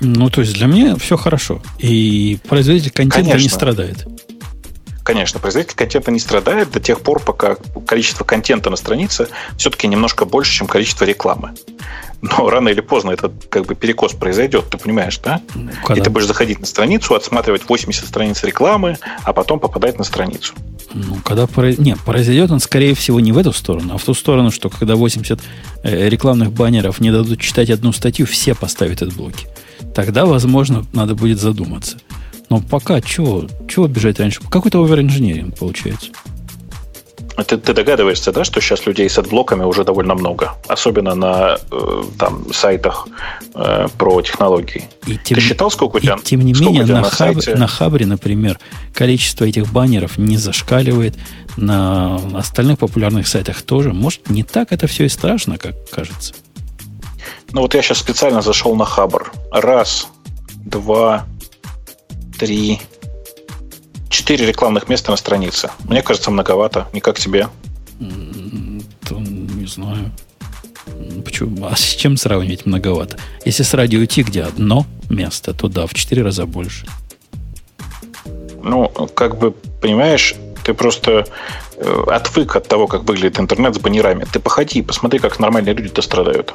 Ну, 0.02 0.30
то 0.30 0.42
есть 0.42 0.54
для 0.54 0.68
меня 0.68 0.96
все 0.98 1.18
хорошо. 1.18 1.62
И 1.78 2.38
производитель 2.48 2.92
контента 2.92 3.32
Конечно. 3.32 3.44
не 3.44 3.50
страдает 3.50 4.08
конечно, 5.10 5.40
производитель 5.40 5.76
контента 5.76 6.12
не 6.12 6.20
страдает 6.20 6.70
до 6.70 6.80
тех 6.80 7.02
пор, 7.02 7.20
пока 7.20 7.56
количество 7.88 8.24
контента 8.24 8.70
на 8.70 8.76
странице 8.76 9.28
все-таки 9.58 9.88
немножко 9.88 10.26
больше, 10.26 10.52
чем 10.52 10.68
количество 10.68 11.04
рекламы. 11.04 11.54
Но 12.22 12.48
рано 12.48 12.70
или 12.70 12.82
поздно 12.82 13.10
это 13.10 13.32
как 13.50 13.66
бы 13.66 13.74
перекос 13.74 14.14
произойдет, 14.14 14.70
ты 14.70 14.78
понимаешь, 14.78 15.18
да? 15.18 15.42
Когда? 15.84 16.00
И 16.00 16.04
ты 16.04 16.12
будешь 16.12 16.28
заходить 16.28 16.60
на 16.60 16.68
страницу, 16.68 17.16
отсматривать 17.16 17.64
80 17.68 18.06
страниц 18.06 18.44
рекламы, 18.44 19.00
а 19.24 19.34
потом 19.34 19.60
попадать 19.60 19.98
на 19.98 20.04
страницу. 20.04 20.54
Ну, 20.94 21.16
когда 21.26 21.48
не, 21.80 21.96
произойдет 21.96 22.52
он, 22.52 22.60
скорее 22.60 22.94
всего, 22.94 23.20
не 23.20 23.32
в 23.32 23.40
эту 23.40 23.52
сторону, 23.52 23.96
а 23.96 23.98
в 23.98 24.04
ту 24.04 24.14
сторону, 24.14 24.52
что 24.52 24.70
когда 24.70 24.96
80 24.96 25.40
э, 25.82 26.08
рекламных 26.08 26.52
баннеров 26.52 27.00
не 27.00 27.10
дадут 27.10 27.42
читать 27.42 27.72
одну 27.72 27.94
статью, 27.94 28.28
все 28.28 28.54
поставят 28.54 29.02
adblock 29.02 29.16
-и. 29.16 29.48
Тогда, 29.96 30.28
возможно, 30.28 30.86
надо 30.94 31.16
будет 31.16 31.40
задуматься. 31.40 31.98
Но 32.50 32.62
пока 32.62 33.02
чего, 33.02 33.46
чего 33.68 33.88
бежать 33.88 34.20
раньше? 34.20 34.42
Какой-то 34.42 34.84
overengineering 34.84 35.58
получается. 35.58 36.10
Ты, 37.46 37.58
ты 37.58 37.74
догадываешься, 37.74 38.32
да, 38.32 38.44
что 38.44 38.60
сейчас 38.60 38.86
людей 38.86 39.10
с 39.10 39.18
адблоками 39.18 39.64
уже 39.64 39.84
довольно 39.84 40.14
много, 40.14 40.56
особенно 40.68 41.16
на 41.16 41.58
э, 41.72 42.04
там, 42.18 42.52
сайтах 42.54 43.08
э, 43.56 43.88
про 43.98 44.22
технологии. 44.22 44.84
И 45.06 45.18
тем, 45.18 45.38
ты 45.38 45.42
считал, 45.42 45.72
сколько 45.72 45.98
у 45.98 46.00
тебя? 46.00 46.16
И, 46.16 46.24
тем 46.24 46.42
не 46.42 46.54
менее, 46.54 46.86
на, 46.86 47.02
на, 47.02 47.04
хаб, 47.04 47.42
сайте... 47.42 47.56
на 47.56 47.68
Хабре, 47.68 48.06
например, 48.06 48.60
количество 48.94 49.46
этих 49.46 49.72
баннеров 49.72 50.18
не 50.18 50.38
зашкаливает. 50.38 51.16
На 51.56 52.16
остальных 52.36 52.80
популярных 52.80 53.28
сайтах 53.28 53.62
тоже. 53.62 53.94
Может, 53.94 54.30
не 54.30 54.44
так 54.44 54.72
это 54.72 54.88
все 54.88 55.06
и 55.06 55.10
страшно, 55.10 55.58
как 55.58 55.76
кажется. 55.90 56.34
Ну 57.52 57.62
вот 57.62 57.74
я 57.74 57.82
сейчас 57.82 58.00
специально 58.00 58.42
зашел 58.42 58.76
на 58.76 58.86
Хабр. 58.86 59.32
Раз, 59.52 60.08
два, 60.66 61.26
три, 62.40 62.80
четыре 64.10 64.48
рекламных 64.48 64.88
места 64.88 65.12
на 65.12 65.18
странице. 65.18 65.70
Мне 65.84 66.02
кажется, 66.02 66.32
многовато. 66.32 66.88
Не 66.94 67.02
как 67.02 67.20
тебе. 67.20 67.50
То, 69.08 69.16
не 69.20 69.68
знаю. 69.68 70.12
Почему? 71.24 71.68
А 71.68 71.76
с 71.76 71.82
чем 71.82 72.18
сравнивать 72.18 72.66
многовато? 72.66 73.18
Если 73.46 73.64
с 73.64 73.74
радио 73.74 74.06
Ти, 74.06 74.24
где 74.24 74.44
одно 74.44 74.86
место, 75.10 75.54
то 75.54 75.68
да, 75.68 75.86
в 75.86 75.94
четыре 75.94 76.24
раза 76.24 76.46
больше. 76.46 76.88
Ну, 78.64 78.88
как 79.14 79.38
бы, 79.38 79.52
понимаешь, 79.52 80.36
ты 80.64 80.74
просто 80.74 81.26
э, 81.78 82.04
отвык 82.08 82.56
от 82.56 82.68
того, 82.68 82.88
как 82.88 83.04
выглядит 83.04 83.40
интернет 83.40 83.76
с 83.76 83.80
баннерами. 83.80 84.26
Ты 84.32 84.40
походи, 84.40 84.82
посмотри, 84.82 85.20
как 85.20 85.40
нормальные 85.40 85.76
люди-то 85.76 86.02
страдают. 86.02 86.54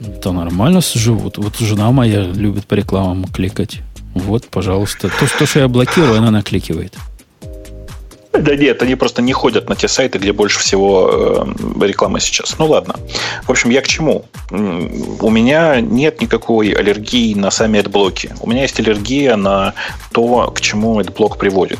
Да 0.00 0.32
нормально 0.32 0.80
живут. 0.80 1.38
Вот 1.38 1.56
жена 1.56 1.90
моя 1.90 2.22
любит 2.22 2.66
по 2.66 2.74
рекламам 2.74 3.24
кликать. 3.24 3.80
Вот, 4.14 4.46
пожалуйста. 4.46 5.08
То, 5.08 5.38
то 5.38 5.46
что 5.46 5.60
я 5.60 5.68
блокирую, 5.68 6.18
она 6.18 6.30
накликивает. 6.30 6.94
Да 8.32 8.56
нет, 8.56 8.82
они 8.82 8.96
просто 8.96 9.22
не 9.22 9.32
ходят 9.32 9.68
на 9.68 9.76
те 9.76 9.86
сайты, 9.86 10.18
где 10.18 10.32
больше 10.32 10.58
всего 10.58 11.46
э, 11.80 11.86
рекламы 11.86 12.18
сейчас. 12.18 12.58
Ну 12.58 12.66
ладно. 12.66 12.96
В 13.44 13.50
общем, 13.50 13.70
я 13.70 13.80
к 13.80 13.86
чему? 13.86 14.24
У 14.50 15.30
меня 15.30 15.80
нет 15.80 16.20
никакой 16.20 16.70
аллергии 16.70 17.34
на 17.34 17.52
сами 17.52 17.80
блоки. 17.82 18.34
У 18.40 18.50
меня 18.50 18.62
есть 18.62 18.80
аллергия 18.80 19.36
на 19.36 19.74
то, 20.10 20.50
к 20.50 20.60
чему 20.60 21.00
этот 21.00 21.14
блок 21.14 21.38
приводит. 21.38 21.78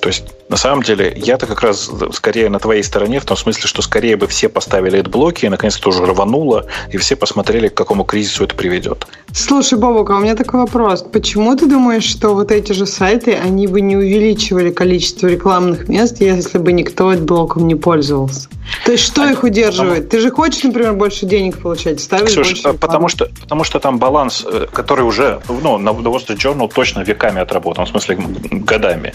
То 0.00 0.08
есть 0.08 0.24
на 0.48 0.56
самом 0.56 0.82
деле, 0.82 1.12
я-то 1.16 1.46
как 1.46 1.60
раз 1.60 1.90
скорее 2.12 2.48
на 2.48 2.58
твоей 2.58 2.82
стороне, 2.82 3.20
в 3.20 3.24
том 3.24 3.36
смысле, 3.36 3.68
что 3.68 3.82
скорее 3.82 4.16
бы 4.16 4.26
все 4.26 4.48
поставили 4.48 5.02
блоки, 5.02 5.44
и 5.44 5.48
наконец-то 5.48 5.82
тоже 5.82 6.06
рвануло, 6.06 6.66
и 6.90 6.96
все 6.96 7.16
посмотрели, 7.16 7.68
к 7.68 7.74
какому 7.74 8.04
кризису 8.04 8.44
это 8.44 8.54
приведет. 8.54 9.06
Слушай, 9.32 9.78
Бобок, 9.78 10.10
а 10.10 10.16
у 10.16 10.20
меня 10.20 10.34
такой 10.34 10.60
вопрос. 10.60 11.02
Почему 11.02 11.54
ты 11.54 11.66
думаешь, 11.66 12.04
что 12.04 12.34
вот 12.34 12.50
эти 12.50 12.72
же 12.72 12.86
сайты, 12.86 13.34
они 13.34 13.66
бы 13.66 13.80
не 13.80 13.96
увеличивали 13.96 14.70
количество 14.70 15.26
рекламных 15.26 15.88
мест, 15.88 16.20
если 16.20 16.58
бы 16.58 16.72
никто 16.72 17.12
блоком 17.18 17.66
не 17.66 17.74
пользовался? 17.74 18.48
То 18.84 18.92
есть 18.92 19.04
что 19.04 19.22
а, 19.22 19.30
их 19.30 19.44
удерживает? 19.44 20.04
Потому... 20.04 20.10
Ты 20.10 20.20
же 20.20 20.30
хочешь, 20.30 20.62
например, 20.62 20.94
больше 20.94 21.26
денег 21.26 21.58
получать, 21.58 22.00
ставишь 22.00 22.30
Ксюш, 22.30 22.62
больше 22.62 22.72
потому 22.78 23.08
что, 23.08 23.28
потому 23.40 23.64
что 23.64 23.80
там 23.80 23.98
баланс, 23.98 24.44
э, 24.50 24.66
который 24.72 25.04
уже 25.04 25.40
ну, 25.48 25.78
на 25.78 25.90
Wall 25.90 26.26
Street 26.26 26.36
Journal 26.36 26.70
точно 26.72 27.00
веками 27.00 27.40
отработан, 27.40 27.86
в 27.86 27.88
смысле 27.88 28.18
годами. 28.50 29.14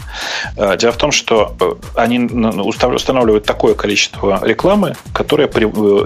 Э, 0.58 0.78
дело 0.78 0.92
в 0.92 0.98
том, 0.98 1.12
что 1.12 1.23
э, 1.32 1.74
они 1.96 2.20
устанавливают 2.20 3.46
такое 3.46 3.76
количество 3.76 4.42
рекламы, 4.44 4.96
которое 5.14 5.48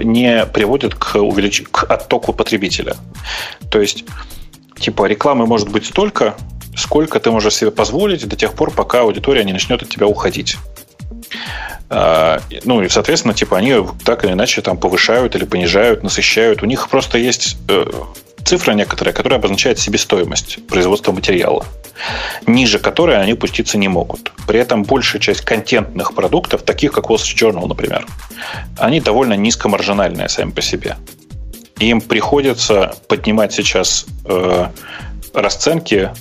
не 0.03 0.45
приводит 0.45 0.95
к, 0.95 1.15
увелич... 1.15 1.63
к 1.71 1.83
оттоку 1.83 2.33
потребителя. 2.33 2.95
То 3.71 3.79
есть, 3.79 4.05
типа, 4.79 5.05
рекламы 5.05 5.45
может 5.45 5.69
быть 5.69 5.85
столько, 5.85 6.35
сколько 6.75 7.19
ты 7.19 7.31
можешь 7.31 7.55
себе 7.55 7.71
позволить 7.71 8.27
до 8.27 8.35
тех 8.35 8.53
пор, 8.53 8.71
пока 8.71 9.01
аудитория 9.01 9.43
не 9.43 9.53
начнет 9.53 9.81
от 9.81 9.89
тебя 9.89 10.07
уходить. 10.07 10.57
А, 11.89 12.41
ну 12.65 12.81
и, 12.81 12.89
соответственно, 12.89 13.33
типа 13.33 13.57
они 13.57 13.75
так 14.03 14.25
или 14.25 14.33
иначе 14.33 14.61
там 14.61 14.77
повышают 14.77 15.35
или 15.35 15.45
понижают, 15.45 16.03
насыщают. 16.03 16.61
У 16.61 16.65
них 16.65 16.89
просто 16.89 17.17
есть 17.17 17.57
э, 17.69 17.85
цифра 18.47 18.71
некоторая, 18.71 19.13
которая 19.13 19.39
обозначает 19.39 19.77
себестоимость 19.77 20.65
производства 20.67 21.11
материала, 21.11 21.65
ниже 22.45 22.79
которой 22.79 23.21
они 23.21 23.33
пуститься 23.33 23.77
не 23.77 23.89
могут. 23.89 24.31
При 24.47 24.57
этом 24.59 24.83
большая 24.83 25.21
часть 25.21 25.41
контентных 25.41 26.13
продуктов, 26.15 26.63
таких 26.63 26.93
как 26.93 27.09
Wall 27.09 27.17
Street 27.17 27.51
Journal, 27.51 27.67
например, 27.67 28.07
они 28.77 29.01
довольно 29.01 29.33
низкомаржинальные 29.33 30.29
сами 30.29 30.51
по 30.51 30.61
себе. 30.61 30.95
Им 31.79 31.99
приходится 31.99 32.95
поднимать 33.09 33.53
сейчас 33.53 34.05
э, 34.25 34.67
расценки, 35.33 36.11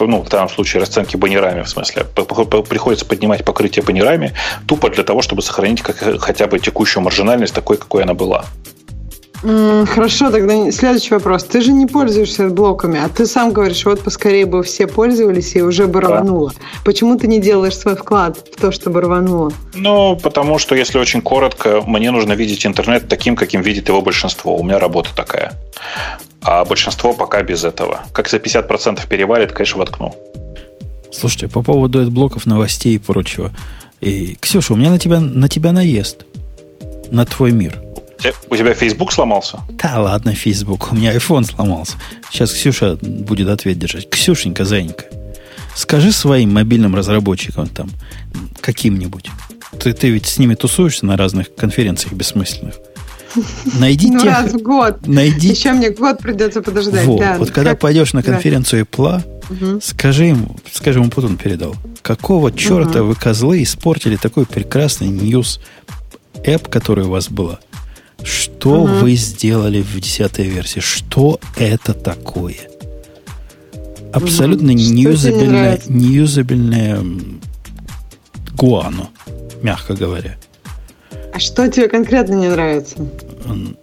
ну, 0.00 0.22
в 0.22 0.28
данном 0.28 0.48
случае 0.48 0.80
расценки 0.80 1.16
баннерами, 1.16 1.62
в 1.62 1.68
смысле, 1.68 2.04
приходится 2.04 3.04
поднимать 3.04 3.44
покрытие 3.44 3.84
баннерами 3.84 4.32
тупо 4.66 4.88
для 4.88 5.04
того, 5.04 5.20
чтобы 5.20 5.42
сохранить 5.42 5.82
хотя 5.82 6.46
бы 6.46 6.58
текущую 6.58 7.02
маржинальность 7.02 7.54
такой, 7.54 7.76
какой 7.76 8.02
она 8.02 8.14
была. 8.14 8.46
Хорошо, 9.40 10.30
тогда 10.30 10.70
следующий 10.72 11.14
вопрос. 11.14 11.44
Ты 11.44 11.60
же 11.60 11.72
не 11.72 11.86
пользуешься 11.86 12.48
блоками, 12.48 12.98
а 12.98 13.08
ты 13.08 13.24
сам 13.26 13.52
говоришь, 13.52 13.84
вот 13.84 14.00
поскорее 14.00 14.46
бы 14.46 14.62
все 14.62 14.86
пользовались 14.86 15.54
и 15.54 15.62
уже 15.62 15.86
бы 15.86 16.00
рвануло. 16.00 16.50
Да. 16.50 16.56
Почему 16.84 17.16
ты 17.16 17.28
не 17.28 17.38
делаешь 17.38 17.76
свой 17.76 17.94
вклад 17.94 18.36
в 18.36 18.60
то, 18.60 18.72
чтобы 18.72 19.00
рвануло? 19.00 19.52
Ну, 19.74 20.16
потому 20.16 20.58
что, 20.58 20.74
если 20.74 20.98
очень 20.98 21.22
коротко, 21.22 21.82
мне 21.86 22.10
нужно 22.10 22.32
видеть 22.32 22.66
интернет 22.66 23.08
таким, 23.08 23.36
каким 23.36 23.62
видит 23.62 23.88
его 23.88 24.02
большинство. 24.02 24.56
У 24.56 24.64
меня 24.64 24.78
работа 24.78 25.10
такая. 25.14 25.52
А 26.42 26.64
большинство 26.64 27.12
пока 27.12 27.42
без 27.42 27.64
этого. 27.64 28.00
Как 28.12 28.28
за 28.28 28.38
50% 28.38 29.06
перевалит, 29.08 29.52
конечно, 29.52 29.78
воткну. 29.78 30.14
Слушайте, 31.12 31.48
по 31.48 31.62
поводу 31.62 32.10
блоков, 32.10 32.46
новостей 32.46 32.96
и 32.96 32.98
прочего. 32.98 33.52
И, 34.00 34.36
Ксюша, 34.40 34.72
у 34.72 34.76
меня 34.76 34.90
на 34.90 34.98
тебя, 34.98 35.20
на 35.20 35.48
тебя 35.48 35.72
наезд. 35.72 36.24
На 37.10 37.24
твой 37.24 37.52
мир. 37.52 37.80
У 38.50 38.56
тебя 38.56 38.74
Facebook 38.74 39.12
сломался? 39.12 39.60
Да 39.68 40.00
ладно, 40.00 40.34
Facebook. 40.34 40.92
У 40.92 40.96
меня 40.96 41.14
iPhone 41.14 41.44
сломался. 41.44 41.94
Сейчас 42.30 42.52
Ксюша 42.52 42.98
будет 43.00 43.48
ответ 43.48 43.78
держать. 43.78 44.10
Ксюшенька, 44.10 44.64
Зайенька, 44.64 45.04
скажи 45.74 46.10
своим 46.12 46.52
мобильным 46.54 46.94
разработчикам 46.94 47.68
там, 47.68 47.90
каким-нибудь. 48.60 49.30
Ты, 49.78 49.92
ты 49.92 50.10
ведь 50.10 50.26
с 50.26 50.38
ними 50.38 50.54
тусуешься 50.54 51.06
на 51.06 51.16
разных 51.16 51.54
конференциях 51.54 52.14
бессмысленных. 52.14 52.74
Найди 53.78 54.10
ну, 54.10 54.20
тех... 54.20 54.32
раз 54.32 54.52
в 54.52 54.62
год. 54.62 55.06
Найди... 55.06 55.48
Еще 55.48 55.72
мне 55.72 55.90
год 55.90 56.18
придется 56.18 56.62
подождать. 56.62 57.06
Вот, 57.06 57.20
да. 57.20 57.36
вот 57.38 57.50
когда 57.50 57.70
как... 57.70 57.80
пойдешь 57.80 58.12
на 58.12 58.22
конференцию 58.22 58.86
да. 58.96 59.22
угу. 59.48 59.80
скажи 59.82 60.30
им, 60.30 60.56
скажи 60.72 60.98
ему, 60.98 61.10
Путун 61.10 61.36
передал, 61.36 61.76
какого 62.02 62.50
черта 62.50 63.00
угу. 63.00 63.10
вы, 63.10 63.14
козлы, 63.14 63.62
испортили 63.62 64.16
такой 64.16 64.46
прекрасный 64.46 65.08
news 65.08 65.60
app, 66.44 66.68
который 66.68 67.04
у 67.04 67.10
вас 67.10 67.28
была? 67.28 67.60
Что 68.22 68.82
угу. 68.82 68.92
вы 68.94 69.14
сделали 69.14 69.80
в 69.82 70.00
десятой 70.00 70.48
версии? 70.48 70.80
Что 70.80 71.40
это 71.56 71.94
такое? 71.94 72.56
Абсолютно 74.12 74.72
угу. 74.72 74.78
неюзабельное, 74.78 75.80
неюзабельное 75.88 77.00
гуано, 78.56 79.10
мягко 79.62 79.94
говоря. 79.94 80.36
А 81.32 81.38
что 81.38 81.68
тебе 81.68 81.88
конкретно 81.88 82.34
не 82.34 82.48
нравится? 82.48 82.96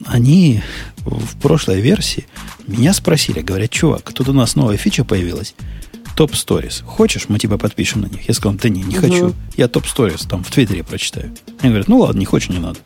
Они 0.06 0.62
в 0.98 1.40
прошлой 1.40 1.80
версии 1.80 2.26
меня 2.68 2.94
спросили, 2.94 3.42
говорят, 3.42 3.70
чувак, 3.70 4.12
тут 4.14 4.30
у 4.30 4.34
нас 4.34 4.56
новая 4.56 4.78
фича 4.78 5.04
появилась. 5.04 5.56
Топ 6.16 6.32
Stories. 6.32 6.84
Хочешь, 6.84 7.26
мы 7.28 7.40
тебя 7.40 7.58
подпишем 7.58 8.02
на 8.02 8.08
них? 8.08 8.28
Я 8.28 8.34
сказал, 8.34 8.58
да 8.58 8.70
не, 8.70 8.84
не 8.84 8.98
угу. 8.98 9.08
хочу. 9.08 9.34
Я 9.58 9.68
Топ 9.68 9.86
Stories 9.86 10.28
там 10.28 10.44
в 10.44 10.52
Твиттере 10.52 10.84
прочитаю. 10.84 11.32
Они 11.60 11.70
говорят, 11.70 11.88
ну 11.88 12.00
ладно, 12.00 12.20
не 12.20 12.26
хочешь, 12.26 12.50
не 12.50 12.60
надо. 12.60 12.80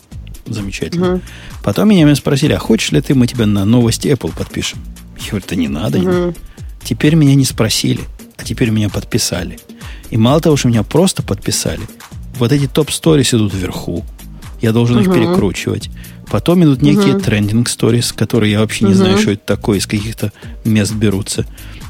Замечательно. 0.46 1.16
Угу. 1.16 1.22
Потом 1.64 1.90
меня 1.90 2.14
спросили, 2.16 2.54
а 2.54 2.60
хочешь 2.60 2.92
ли 2.92 3.02
ты, 3.02 3.16
мы 3.16 3.28
тебя 3.28 3.46
на 3.46 3.66
новости 3.66 4.08
Apple 4.08 4.34
подпишем? 4.36 4.80
Я 5.20 5.30
говорю, 5.30 5.46
да 5.50 5.56
не 5.56 5.68
надо. 5.68 6.00
Угу. 6.00 6.36
Теперь 6.84 7.16
меня 7.16 7.36
не 7.36 7.46
спросили, 7.46 8.02
а 8.38 8.44
теперь 8.44 8.70
меня 8.70 8.90
подписали. 8.90 9.60
И 10.10 10.18
мало 10.18 10.42
того, 10.42 10.58
что 10.58 10.70
меня 10.70 10.84
просто 10.84 11.24
подписали, 11.24 11.82
вот 12.38 12.52
эти 12.52 12.68
топ-сторис 12.68 13.34
идут 13.34 13.54
вверху. 13.54 14.06
Я 14.62 14.72
должен 14.72 14.98
угу. 14.98 15.06
их 15.06 15.14
перекручивать. 15.14 15.90
Потом 16.30 16.64
идут 16.64 16.82
некие 16.82 17.16
угу. 17.16 17.22
трендинг 17.22 17.70
сторис, 17.70 18.12
которые 18.12 18.54
я 18.54 18.60
вообще 18.60 18.86
не 18.86 18.92
угу. 18.92 18.98
знаю, 18.98 19.18
что 19.18 19.32
это 19.32 19.44
такое, 19.46 19.80
из 19.80 19.88
каких-то 19.88 20.32
мест 20.64 20.94
берутся. 20.94 21.46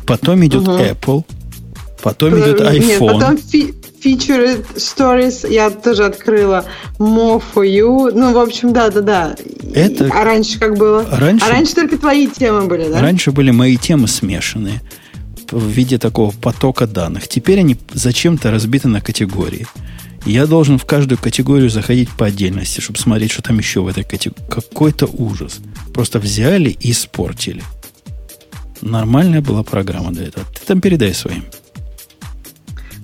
Потом 0.06 0.46
идет 0.46 0.68
угу. 0.68 0.78
Apple. 0.78 1.26
Потом 2.02 2.32
Подожди, 2.32 2.52
идет 2.52 2.62
iPhone. 2.62 2.88
Нет, 2.88 3.00
потом 3.00 3.38
фи- 3.38 3.74
Featured 4.04 4.76
Stories 4.76 5.52
я 5.52 5.70
тоже 5.70 6.06
открыла. 6.06 6.66
More 6.98 7.42
for 7.54 7.66
you. 7.66 8.12
Ну, 8.14 8.34
в 8.34 8.38
общем, 8.38 8.74
да-да-да. 8.74 9.36
Это... 9.74 10.10
А 10.14 10.24
раньше 10.24 10.60
как 10.60 10.78
было? 10.78 11.06
Раньше... 11.12 11.46
А 11.46 11.50
раньше 11.50 11.76
только 11.76 11.98
твои 11.98 12.28
темы 12.28 12.68
были, 12.68 12.90
да? 12.90 13.02
Раньше 13.02 13.32
были 13.32 13.52
мои 13.52 13.78
темы 13.78 14.08
смешанные 14.08 14.82
в 15.52 15.66
виде 15.66 15.98
такого 15.98 16.32
потока 16.32 16.88
данных. 16.88 17.28
Теперь 17.28 17.60
они 17.60 17.78
зачем-то 17.94 18.52
разбиты 18.52 18.88
на 18.88 19.02
категории. 19.02 19.68
Я 20.26 20.46
должен 20.46 20.78
в 20.78 20.86
каждую 20.86 21.18
категорию 21.18 21.70
заходить 21.70 22.10
по 22.10 22.26
отдельности, 22.26 22.82
чтобы 22.82 23.00
смотреть, 23.00 23.32
что 23.32 23.42
там 23.42 23.58
еще 23.58 23.82
в 23.82 23.88
этой 23.88 24.04
категории. 24.04 24.44
Какой-то 24.50 25.08
ужас. 25.08 25.60
Просто 25.94 26.20
взяли 26.20 26.70
и 26.70 26.92
испортили. 26.92 27.64
Нормальная 28.82 29.42
была 29.42 29.64
программа 29.64 30.12
для 30.12 30.28
этого. 30.28 30.46
Ты 30.54 30.62
там 30.66 30.82
передай 30.82 31.14
своим. 31.14 31.46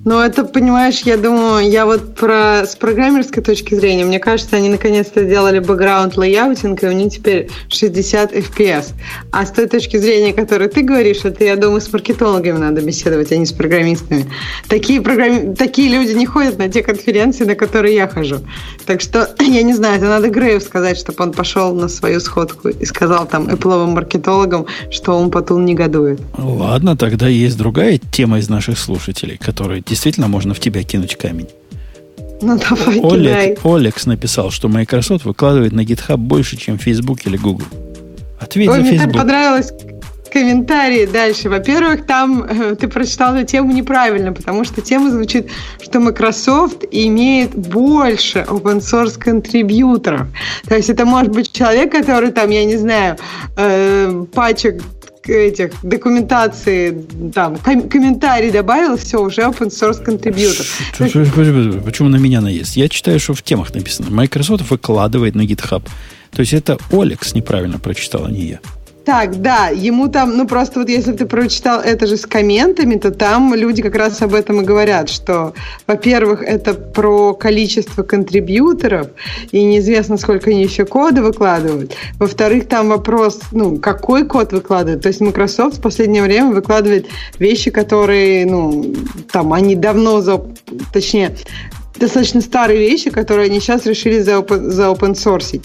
Ну, 0.06 0.20
это, 0.20 0.44
понимаешь, 0.44 1.00
я 1.00 1.18
думаю, 1.18 1.68
я 1.68 1.88
вот 1.88 2.14
про 2.14 2.64
с 2.64 2.76
программерской 2.76 3.42
точки 3.42 3.74
зрения, 3.74 4.06
мне 4.06 4.20
кажется, 4.20 4.56
они 4.56 4.70
наконец-то 4.70 5.24
сделали 5.24 5.58
background 5.58 6.16
layouting, 6.16 6.84
и 6.84 6.88
у 6.88 6.92
них 6.92 7.12
теперь 7.12 7.50
60 7.70 8.32
FPS. 8.32 8.94
А 9.32 9.48
с 9.48 9.52
той 9.52 9.66
точки 9.66 9.98
зрения, 9.98 10.32
которую 10.32 10.70
ты 10.70 10.84
говоришь, 10.84 11.22
это, 11.24 11.44
я 11.44 11.56
думаю, 11.56 11.82
с 11.82 11.92
маркетологами 11.92 12.60
надо 12.60 12.84
беседовать, 12.84 13.32
а 13.32 13.38
не 13.38 13.48
с 13.48 13.52
программистами. 13.52 14.28
Такие, 14.68 15.02
программи... 15.02 15.56
Такие 15.56 15.90
люди 15.90 16.12
не 16.12 16.28
ходят 16.28 16.60
на 16.60 16.70
те 16.70 16.84
конференции, 16.84 17.44
на 17.44 17.56
которые 17.56 17.96
я 17.96 18.08
хожу. 18.08 18.42
Так 18.86 19.02
что, 19.02 19.34
я 19.40 19.64
не 19.64 19.74
знаю, 19.74 19.98
это 19.98 20.06
надо 20.06 20.30
Грею 20.30 20.62
сказать, 20.62 21.00
чтобы 21.00 21.24
он 21.24 21.32
пошел 21.32 21.74
на 21.74 21.88
свою 21.88 22.20
сходку 22.20 22.70
и 22.70 22.86
сказал 22.86 23.26
там 23.26 23.48
Apple 23.48 23.88
маркетологам, 23.88 24.68
что 24.92 25.18
он 25.18 25.32
потом 25.32 25.66
негодует. 25.66 26.22
Ладно, 26.38 26.96
тогда 26.96 27.28
есть 27.28 27.58
другая 27.58 28.00
тема 28.12 28.38
из 28.38 28.50
наших 28.50 28.78
слушателей, 28.78 29.38
которая 29.38 29.82
действительно 29.96 30.28
можно 30.28 30.54
в 30.54 30.60
тебя 30.60 30.84
кинуть 30.84 31.16
камень. 31.16 31.48
Ну, 32.42 32.60
давай, 32.60 33.00
Олег, 33.00 33.60
Олекс 33.64 34.06
написал, 34.06 34.52
что 34.52 34.68
Microsoft 34.68 35.24
выкладывает 35.24 35.72
на 35.72 35.82
GitHub 35.82 36.18
больше, 36.18 36.58
чем 36.58 36.78
Facebook 36.78 37.26
или 37.26 37.38
Google. 37.38 37.66
Ответь 38.38 38.68
Ой, 38.68 38.76
за 38.76 38.82
мне 38.82 38.92
Facebook. 38.92 39.14
так 39.14 39.22
понравилось 39.22 39.72
комментарии 40.36 41.06
дальше. 41.06 41.48
Во-первых, 41.48 42.06
там 42.06 42.44
э, 42.44 42.76
ты 42.76 42.90
прочитал 42.90 43.36
эту 43.36 43.48
тему 43.48 43.72
неправильно, 43.72 44.34
потому 44.34 44.66
что 44.66 44.82
тема 44.82 45.10
звучит, 45.10 45.48
что 45.82 46.02
Microsoft 46.02 46.84
имеет 46.92 47.56
больше 47.56 48.40
open 48.40 48.82
source 48.82 49.18
контрибьюторов. 49.18 50.28
То 50.68 50.76
есть 50.76 50.90
это 50.90 51.06
может 51.06 51.32
быть 51.32 51.54
человек, 51.54 51.90
который 51.90 52.32
там, 52.32 52.50
я 52.50 52.66
не 52.66 52.76
знаю, 52.76 53.16
э, 53.56 54.26
пачек 54.34 54.84
этих 55.30 55.72
документации, 55.84 57.06
там, 57.34 57.58
ком- 57.58 57.90
комментарий 57.90 58.52
добавил, 58.52 58.98
все, 58.98 59.22
уже 59.22 59.42
open 59.42 59.70
source 59.70 60.04
контрибьютор. 60.04 60.66
Почему 61.84 62.10
на 62.10 62.18
меня 62.18 62.42
наезд? 62.42 62.76
Я 62.76 62.90
читаю, 62.90 63.20
что 63.20 63.34
в 63.34 63.42
темах 63.42 63.74
написано. 63.74 64.10
Microsoft 64.10 64.70
выкладывает 64.70 65.36
на 65.36 65.42
GitHub. 65.42 65.84
То 66.32 66.40
есть 66.42 66.54
это 66.54 66.78
Олекс 66.92 67.34
неправильно 67.34 67.80
прочитал, 67.80 68.26
а 68.26 68.32
не 68.32 68.46
я. 68.46 68.60
Так, 69.06 69.40
да, 69.40 69.68
ему 69.68 70.08
там, 70.08 70.36
ну 70.36 70.48
просто 70.48 70.80
вот 70.80 70.90
если 70.90 71.12
ты 71.12 71.28
прочитал 71.28 71.80
это 71.80 72.08
же 72.08 72.18
с 72.18 72.26
комментами, 72.26 72.96
то 72.96 73.12
там 73.12 73.54
люди 73.54 73.84
как 73.84 73.96
раз 73.96 74.20
об 74.24 74.34
этом 74.34 74.62
и 74.62 74.66
говорят, 74.66 75.10
что, 75.10 75.54
во-первых, 75.86 76.42
это 76.42 76.74
про 76.74 77.36
количество 77.36 78.02
контрибьюторов, 78.02 79.10
и 79.52 79.64
неизвестно, 79.64 80.18
сколько 80.18 80.50
они 80.50 80.64
еще 80.64 80.86
кода 80.86 81.22
выкладывают. 81.22 81.94
Во-вторых, 82.18 82.68
там 82.68 82.90
вопрос, 82.90 83.42
ну, 83.52 83.78
какой 83.78 84.26
код 84.26 84.52
выкладывают. 84.54 85.04
То 85.04 85.10
есть 85.10 85.22
Microsoft 85.22 85.78
в 85.78 85.82
последнее 85.82 86.24
время 86.24 86.50
выкладывает 86.52 87.06
вещи, 87.38 87.70
которые, 87.70 88.48
ну, 88.48 88.92
там, 89.32 89.54
они 89.54 89.76
давно, 89.76 90.24
точнее, 90.92 91.36
достаточно 91.98 92.42
старые 92.42 92.80
вещи, 92.80 93.10
которые 93.10 93.48
они 93.48 93.60
сейчас 93.60 93.86
решили 93.86 94.20
за, 94.20 94.34
open, 94.34 94.70
за 94.70 94.84
open 94.84 95.14
source. 95.14 95.62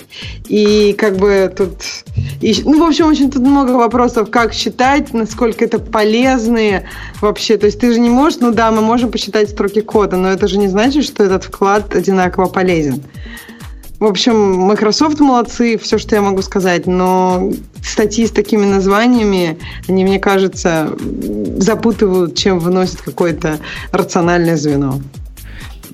И 0.49 0.95
как 0.99 1.17
бы 1.17 1.53
тут... 1.57 1.75
И, 2.41 2.55
ну, 2.65 2.85
в 2.85 2.89
общем, 2.89 3.07
очень 3.07 3.31
тут 3.31 3.43
много 3.43 3.73
вопросов, 3.73 4.31
как 4.31 4.53
считать, 4.53 5.13
насколько 5.13 5.65
это 5.65 5.79
полезные 5.79 6.89
вообще. 7.21 7.57
То 7.57 7.67
есть 7.67 7.81
ты 7.81 7.93
же 7.93 8.01
не 8.01 8.11
можешь, 8.11 8.41
ну 8.41 8.53
да, 8.53 8.71
мы 8.71 8.81
можем 8.81 9.11
посчитать 9.11 9.51
строки 9.51 9.81
кода, 9.81 10.17
но 10.17 10.31
это 10.31 10.49
же 10.49 10.59
не 10.59 10.69
значит, 10.69 11.05
что 11.05 11.25
этот 11.25 11.45
вклад 11.45 11.95
одинаково 11.95 12.47
полезен. 12.47 13.03
В 13.99 14.07
общем, 14.07 14.55
Microsoft 14.55 15.21
молодцы, 15.21 15.77
все, 15.77 15.99
что 15.99 16.17
я 16.17 16.23
могу 16.23 16.41
сказать, 16.41 16.87
но 16.87 17.53
статьи 17.83 18.27
с 18.27 18.31
такими 18.31 18.65
названиями, 18.65 19.59
они, 19.89 20.05
мне 20.05 20.19
кажется, 20.19 20.97
запутывают, 21.59 22.35
чем 22.35 22.61
выносят 22.61 23.03
какое-то 23.03 23.59
рациональное 23.93 24.57
звено. 24.57 25.01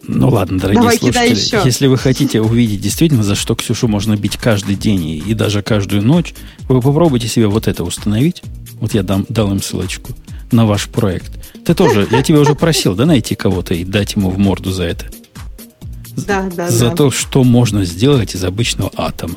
Ну 0.09 0.29
ладно, 0.29 0.59
дорогие 0.59 0.83
Давай, 0.83 0.99
слушатели, 0.99 1.65
если 1.65 1.87
вы 1.87 1.99
хотите 1.99 2.41
увидеть 2.41 2.81
действительно, 2.81 3.23
за 3.23 3.35
что 3.35 3.55
Ксюшу 3.55 3.89
можно 3.89 4.17
бить 4.17 4.37
каждый 4.37 4.77
день 4.77 5.05
и, 5.05 5.19
и 5.19 5.35
даже 5.35 5.63
каждую 5.63 6.03
ночь, 6.03 6.35
вы 6.69 6.81
попробуйте 6.81 7.29
себе 7.29 7.49
вот 7.49 7.67
это 7.67 7.83
установить. 7.83 8.43
Вот 8.81 8.95
я 8.95 9.03
дам, 9.03 9.27
дал 9.29 9.51
им 9.51 9.61
ссылочку 9.61 10.13
на 10.53 10.67
ваш 10.67 10.89
проект. 10.89 11.33
Ты 11.65 11.75
тоже, 11.75 12.07
я 12.11 12.23
тебя 12.23 12.41
уже 12.41 12.55
просил, 12.55 12.95
да, 12.95 13.07
найти 13.07 13.35
кого-то 13.35 13.75
и 13.75 13.85
дать 13.85 14.15
ему 14.15 14.31
в 14.31 14.39
морду 14.39 14.71
за 14.71 14.85
это. 14.85 15.07
Да, 16.17 16.49
да, 16.55 16.71
за 16.71 16.91
да. 16.91 16.95
то, 16.95 17.11
что 17.11 17.43
можно 17.45 17.85
сделать 17.85 18.35
из 18.35 18.45
обычного 18.45 18.91
атома. 18.97 19.37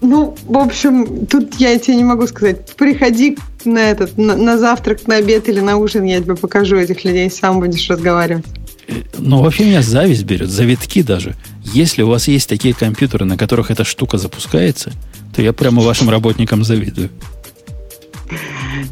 Ну, 0.00 0.36
в 0.46 0.58
общем, 0.58 1.26
тут 1.26 1.54
я 1.54 1.78
тебе 1.78 1.96
не 1.96 2.04
могу 2.04 2.26
сказать. 2.26 2.74
Приходи 2.76 3.38
на 3.64 3.78
этот, 3.78 4.18
на, 4.18 4.36
на 4.36 4.58
завтрак, 4.58 5.06
на 5.06 5.16
обед 5.16 5.48
или 5.48 5.60
на 5.60 5.78
ужин, 5.78 6.04
я 6.04 6.20
тебе 6.20 6.36
покажу 6.36 6.76
этих 6.76 7.04
людей, 7.04 7.30
сам 7.30 7.60
будешь 7.60 7.88
разговаривать. 7.88 8.44
Ну, 9.18 9.42
вообще 9.42 9.64
меня 9.64 9.82
зависть 9.82 10.24
берет, 10.24 10.50
завитки 10.50 11.02
даже. 11.02 11.34
Если 11.62 12.02
у 12.02 12.08
вас 12.08 12.28
есть 12.28 12.48
такие 12.48 12.74
компьютеры, 12.74 13.24
на 13.24 13.36
которых 13.36 13.70
эта 13.70 13.84
штука 13.84 14.18
запускается, 14.18 14.92
то 15.34 15.42
я 15.42 15.52
прямо 15.52 15.82
вашим 15.82 16.10
работникам 16.10 16.64
завидую. 16.64 17.10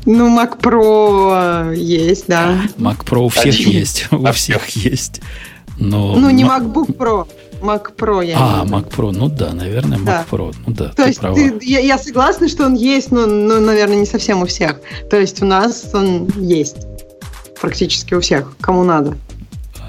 Ну, 0.06 0.36
Mac 0.36 0.60
Pro 0.60 1.74
есть, 1.74 2.26
да. 2.28 2.62
Mac 2.78 3.04
Pro 3.04 3.26
у 3.26 3.28
всех 3.28 3.54
Один. 3.54 3.70
есть. 3.70 4.08
У 4.10 4.32
всех 4.32 4.68
есть. 4.70 5.20
Но 5.78 6.16
ну, 6.16 6.30
не 6.30 6.44
MacBook 6.44 6.96
Pro. 6.96 7.26
Mac 7.62 7.94
Pro 7.96 8.24
я 8.26 8.36
А, 8.38 8.64
Mac 8.64 8.90
Pro, 8.90 9.12
ну 9.12 9.28
да, 9.28 9.52
наверное, 9.52 9.98
Mac 9.98 10.04
да. 10.04 10.26
Pro. 10.28 10.54
Ну 10.66 10.74
да, 10.74 10.88
То 10.88 11.04
есть 11.04 11.20
ты, 11.20 11.58
я, 11.62 11.78
я 11.78 11.98
согласна, 11.98 12.48
что 12.48 12.66
он 12.66 12.74
есть, 12.74 13.12
но, 13.12 13.26
но, 13.26 13.60
наверное, 13.60 13.96
не 13.96 14.06
совсем 14.06 14.42
у 14.42 14.46
всех. 14.46 14.80
То 15.10 15.18
есть 15.18 15.42
у 15.42 15.46
нас 15.46 15.88
он 15.94 16.28
есть. 16.36 16.76
Практически 17.60 18.14
у 18.14 18.20
всех, 18.20 18.56
кому 18.60 18.82
надо. 18.82 19.16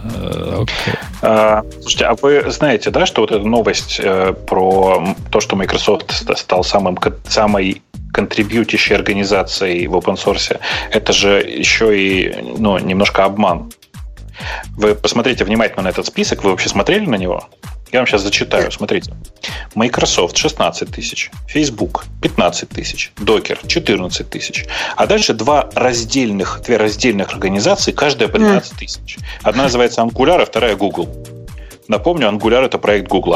Okay. 0.04 0.98
А, 1.22 1.64
слушайте, 1.80 2.06
а 2.06 2.16
вы 2.22 2.44
знаете, 2.52 2.90
да, 2.90 3.06
что 3.06 3.22
вот 3.22 3.32
эта 3.32 3.46
новость 3.46 4.00
э, 4.04 4.34
про 4.34 5.04
то, 5.32 5.40
что 5.40 5.56
Microsoft 5.56 6.12
стал 6.38 6.64
самым, 6.64 6.98
самой 7.28 7.82
контрибьютящей 8.12 8.96
организацией 8.96 9.88
в 9.88 9.96
open 9.96 10.16
source, 10.16 10.60
это 10.92 11.14
же 11.14 11.40
еще 11.40 11.98
и 11.98 12.36
ну, 12.58 12.78
немножко 12.78 13.26
обман. 13.26 13.72
Вы 14.76 14.96
посмотрите 14.96 15.46
внимательно 15.46 15.84
на 15.84 15.90
этот 15.90 16.06
список, 16.06 16.44
вы 16.44 16.52
вообще 16.52 16.70
смотрели 16.70 17.06
на 17.06 17.16
него? 17.16 17.48
Я 17.94 18.00
вам 18.00 18.08
сейчас 18.08 18.24
зачитаю, 18.24 18.72
смотрите. 18.72 19.14
Microsoft 19.76 20.36
16 20.36 20.90
тысяч, 20.92 21.30
Facebook 21.48 22.06
15 22.24 22.68
тысяч, 22.68 23.12
Docker 23.18 23.60
14 23.68 24.28
тысяч. 24.28 24.66
А 24.96 25.06
дальше 25.06 25.36
два 25.36 25.70
раздельных, 25.76 26.62
две 26.66 26.78
раздельных 26.78 27.30
организации, 27.30 27.92
каждая 27.92 28.30
по 28.30 28.40
12 28.40 28.78
тысяч. 28.80 29.20
Одна 29.44 29.64
называется 29.64 30.02
Angular, 30.02 30.42
а 30.42 30.46
вторая 30.46 30.76
Google. 30.76 31.08
Напомню, 31.88 32.30
Angular 32.30 32.66
это 32.66 32.80
проект 32.80 33.08
Google 33.10 33.36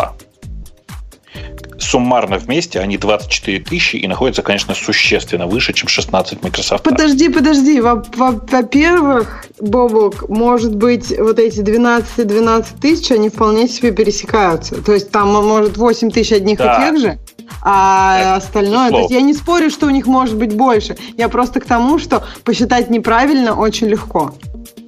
суммарно 1.80 2.38
вместе 2.38 2.80
они 2.80 2.98
24 2.98 3.60
тысячи 3.60 3.98
и 3.98 4.08
находятся, 4.08 4.42
конечно, 4.42 4.74
существенно 4.74 5.48
выше, 5.48 5.74
чем 5.74 5.88
16 5.88 6.44
Microsoft. 6.44 6.84
Подожди, 6.84 7.30
подожди. 7.30 7.82
Во-первых, 7.82 9.46
Бобок, 9.60 10.30
может 10.30 10.76
быть, 10.76 11.18
вот 11.18 11.40
эти 11.40 11.60
12-12 11.60 12.80
тысяч, 12.82 13.12
они 13.12 13.30
вполне 13.30 13.68
себе 13.68 13.92
пересекаются. 13.92 14.82
То 14.82 14.94
есть 14.94 15.12
там, 15.12 15.30
может, 15.34 15.78
8 15.78 16.12
тысяч 16.12 16.32
одних 16.32 16.58
да. 16.58 16.76
и 16.76 16.92
тех 16.92 17.02
же, 17.02 17.20
а 17.62 18.22
так, 18.22 18.38
остальное... 18.44 18.92
То 18.92 19.00
есть 19.00 19.12
я 19.12 19.22
не 19.22 19.34
спорю, 19.34 19.70
что 19.70 19.88
у 19.88 19.90
них 19.90 20.06
может 20.06 20.36
быть 20.36 20.54
больше. 20.56 20.98
Я 21.18 21.30
просто 21.30 21.60
к 21.60 21.66
тому, 21.66 22.00
что 22.00 22.24
посчитать 22.44 22.90
неправильно 22.90 23.56
очень 23.56 23.88
легко. 23.88 24.34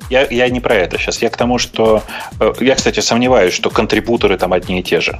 Я, 0.10 0.28
я 0.30 0.50
не 0.50 0.60
про 0.60 0.76
это 0.76 0.98
сейчас. 0.98 1.22
Я 1.22 1.30
к 1.30 1.38
тому, 1.38 1.58
что... 1.58 2.04
Э, 2.40 2.54
я, 2.60 2.76
кстати, 2.76 3.00
сомневаюсь, 3.00 3.54
что 3.54 3.70
контрибуторы 3.70 4.38
там 4.38 4.54
одни 4.54 4.80
и 4.80 4.84
те 4.84 5.02
же. 5.02 5.20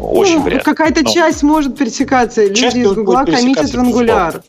Очень 0.00 0.38
ну, 0.38 0.42
вряд 0.44 0.64
Какая-то 0.64 1.02
Но... 1.02 1.10
часть 1.12 1.42
может 1.42 1.76
пересекаться. 1.76 2.44
Люди 2.44 2.78
из 2.78 2.92
Гугла 2.92 3.24
коммитят 3.24 3.70
в 3.70 3.78
Angular. 3.78 4.42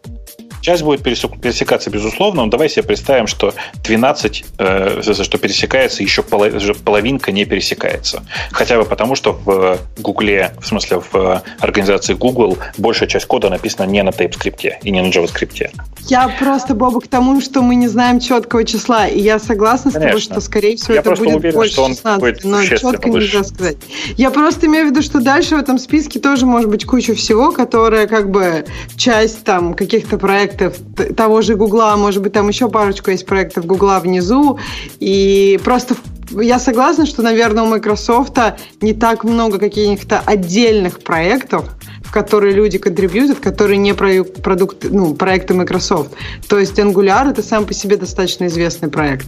Часть 0.62 0.84
будет 0.84 1.04
пересекаться, 1.04 1.90
безусловно, 1.90 2.44
но 2.44 2.50
давай 2.50 2.70
себе 2.70 2.84
представим, 2.84 3.28
что 3.28 3.54
12, 3.84 4.46
э, 4.58 5.02
что 5.02 5.38
пересекается, 5.38 6.04
еще 6.04 6.24
половинка 6.24 7.32
не 7.32 7.46
пересекается. 7.46 8.24
Хотя 8.52 8.78
бы 8.78 8.86
потому, 8.86 9.16
что 9.16 9.34
в 9.34 9.80
Гугле, 9.98 10.54
в 10.62 10.68
смысле 10.68 11.02
в 11.12 11.44
организации 11.60 12.14
Google, 12.14 12.58
большая 12.78 13.10
часть 13.10 13.26
кода 13.26 13.50
написана 13.50 13.90
не 13.90 14.04
на 14.04 14.10
TypeScript 14.10 14.74
и 14.84 14.92
не 14.92 15.02
на 15.02 15.08
JavaScript. 15.08 15.70
Я 16.08 16.28
просто, 16.40 16.76
Боба, 16.76 17.02
к 17.02 17.08
тому, 17.08 17.42
что 17.42 17.62
мы 17.62 17.76
не 17.76 17.88
знаем 17.88 18.20
четкого 18.20 18.64
числа, 18.64 19.08
и 19.08 19.20
я 19.20 19.40
согласна 19.40 19.92
с 19.92 19.96
тобой, 19.96 20.22
что, 20.22 20.40
скорее 20.42 20.76
всего, 20.76 20.94
я 20.94 21.02
это 21.02 21.12
будет 21.12 21.36
уверен, 21.36 21.56
больше 21.56 21.74
что 21.74 21.84
он 21.84 21.92
16, 21.92 22.20
будет 22.20 22.44
но 22.44 22.64
четко 22.64 23.10
выше. 23.10 23.26
нельзя 23.26 23.44
сказать. 23.44 23.78
Я 24.18 24.32
просто 24.32 24.68
имею 24.68 24.88
в 24.88 24.92
виду, 24.92 25.02
что 25.02 25.20
дальше 25.20 25.56
в 25.56 25.60
этом 25.60 25.78
списке 25.78 26.20
тоже 26.20 26.46
может 26.46 26.70
быть 26.70 26.86
куча 26.86 27.16
всего, 27.16 27.52
которая 27.52 28.08
как 28.08 28.30
бы 28.30 28.66
часть 28.96 29.44
там 29.44 29.74
каких-то 29.74 30.18
проектов 30.18 30.51
проектов 30.58 31.16
того 31.16 31.42
же 31.42 31.56
Гугла, 31.56 31.96
может 31.98 32.22
быть, 32.22 32.34
там 32.34 32.48
еще 32.48 32.70
парочку 32.70 33.12
есть 33.12 33.26
проектов 33.26 33.66
Гугла 33.66 34.00
внизу, 34.00 34.60
и 35.00 35.60
просто 35.64 35.96
я 36.32 36.60
согласна, 36.60 37.06
что, 37.06 37.22
наверное, 37.22 37.64
у 37.64 37.68
Microsoft 37.68 38.38
не 38.80 38.94
так 38.94 39.24
много 39.24 39.58
каких-то 39.58 40.22
отдельных 40.26 41.02
проектов, 41.02 41.66
в 42.04 42.12
которые 42.12 42.54
люди 42.54 42.78
контрибьютят, 42.78 43.40
которые 43.40 43.78
не 43.78 43.94
продукты, 43.94 44.90
ну, 44.90 45.14
проекты 45.14 45.54
Microsoft. 45.54 46.12
То 46.48 46.60
есть 46.60 46.80
Angular 46.80 47.32
это 47.32 47.42
сам 47.44 47.66
по 47.66 47.74
себе 47.74 47.98
достаточно 47.98 48.48
известный 48.48 48.90
проект. 48.90 49.26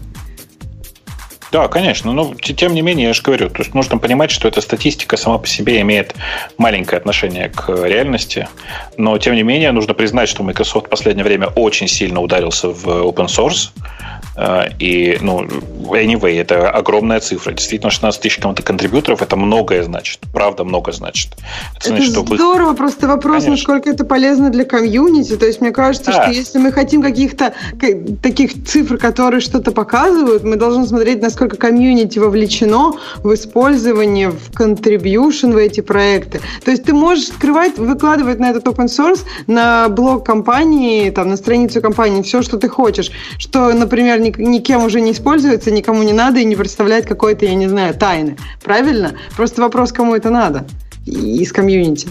Да, 1.54 1.68
конечно. 1.68 2.12
Но 2.14 2.34
тем 2.34 2.74
не 2.74 2.82
менее, 2.82 3.10
я 3.10 3.14
же 3.14 3.22
говорю, 3.22 3.48
то 3.48 3.62
есть 3.62 3.76
нужно 3.76 4.00
понимать, 4.00 4.32
что 4.32 4.48
эта 4.48 4.60
статистика 4.60 5.18
сама 5.18 5.38
по 5.38 5.46
себе 5.46 5.82
имеет 5.82 6.16
маленькое 6.58 6.98
отношение 6.98 7.50
к 7.50 7.70
реальности. 7.70 8.48
Но 8.98 9.16
тем 9.20 9.36
не 9.36 9.44
менее, 9.44 9.72
нужно 9.72 9.94
признать, 9.94 10.30
что 10.30 10.42
Microsoft 10.42 10.88
в 10.88 10.90
последнее 10.90 11.24
время 11.24 11.50
очень 11.50 11.88
сильно 11.88 12.22
ударился 12.22 12.70
в 12.70 12.88
open 12.88 13.28
source. 13.28 13.70
Э, 14.36 14.70
и, 14.80 15.18
ну, 15.22 15.44
anyway, 15.44 16.40
это 16.40 16.70
огромная 16.70 17.20
цифра. 17.20 17.54
Действительно, 17.54 17.92
16 17.92 18.22
тысяч 18.22 18.40
контрибьюторов 18.40 19.22
это 19.22 19.36
многое 19.36 19.84
значит. 19.84 20.20
Правда, 20.34 20.64
много 20.64 20.92
значит. 20.92 21.32
Это, 21.78 21.90
значит, 21.90 22.12
это 22.12 22.26
что 22.26 22.36
здорово, 22.36 22.74
просто 22.74 23.08
вопрос, 23.08 23.44
Конечно. 23.44 23.52
насколько 23.52 23.90
это 23.90 24.06
полезно 24.06 24.50
для 24.50 24.66
комьюнити. 24.66 25.36
То 25.38 25.46
есть, 25.46 25.62
мне 25.62 25.72
кажется, 25.72 26.12
да. 26.12 26.24
что 26.24 26.32
если 26.32 26.58
мы 26.58 26.72
хотим 26.72 27.02
каких-то 27.02 27.54
таких 28.22 28.66
цифр, 28.66 28.98
которые 28.98 29.42
что-то 29.42 29.72
показывают, 29.72 30.44
мы 30.44 30.56
должны 30.56 30.88
смотреть, 30.88 31.22
насколько 31.22 31.58
комьюнити 31.58 32.20
вовлечено 32.20 32.94
в 33.18 33.34
использование, 33.34 34.32
в 34.32 34.50
contribution 34.52 35.54
в 35.54 35.58
эти 35.58 35.82
проекты. 35.82 36.42
То 36.64 36.72
есть, 36.72 36.84
ты 36.84 36.94
можешь 36.94 37.30
открывать, 37.30 37.78
выкладывать 37.78 38.40
на 38.40 38.50
этот 38.50 38.66
open 38.66 38.86
source, 38.86 39.22
на 39.48 39.90
блог 39.90 40.26
компании, 40.26 41.10
там, 41.10 41.30
на 41.30 41.38
страницу 41.38 41.82
компании, 41.82 42.22
все, 42.22 42.42
что 42.42 42.58
ты 42.58 42.70
хочешь. 42.70 43.12
Что, 43.38 43.72
например, 43.74 44.23
никем 44.24 44.84
уже 44.84 45.02
не 45.02 45.12
используется, 45.12 45.72
никому 45.72 46.04
не 46.04 46.14
надо 46.14 46.40
и 46.40 46.46
не 46.46 46.56
представляет 46.56 47.06
какой-то, 47.06 47.46
я 47.46 47.56
не 47.56 47.68
знаю, 47.68 47.94
тайны. 47.94 48.38
Правильно? 48.64 49.18
Просто 49.36 49.62
вопрос, 49.62 49.92
кому 49.92 50.16
это 50.16 50.30
надо 50.30 50.66
из 51.06 51.52
комьюнити. 51.52 52.08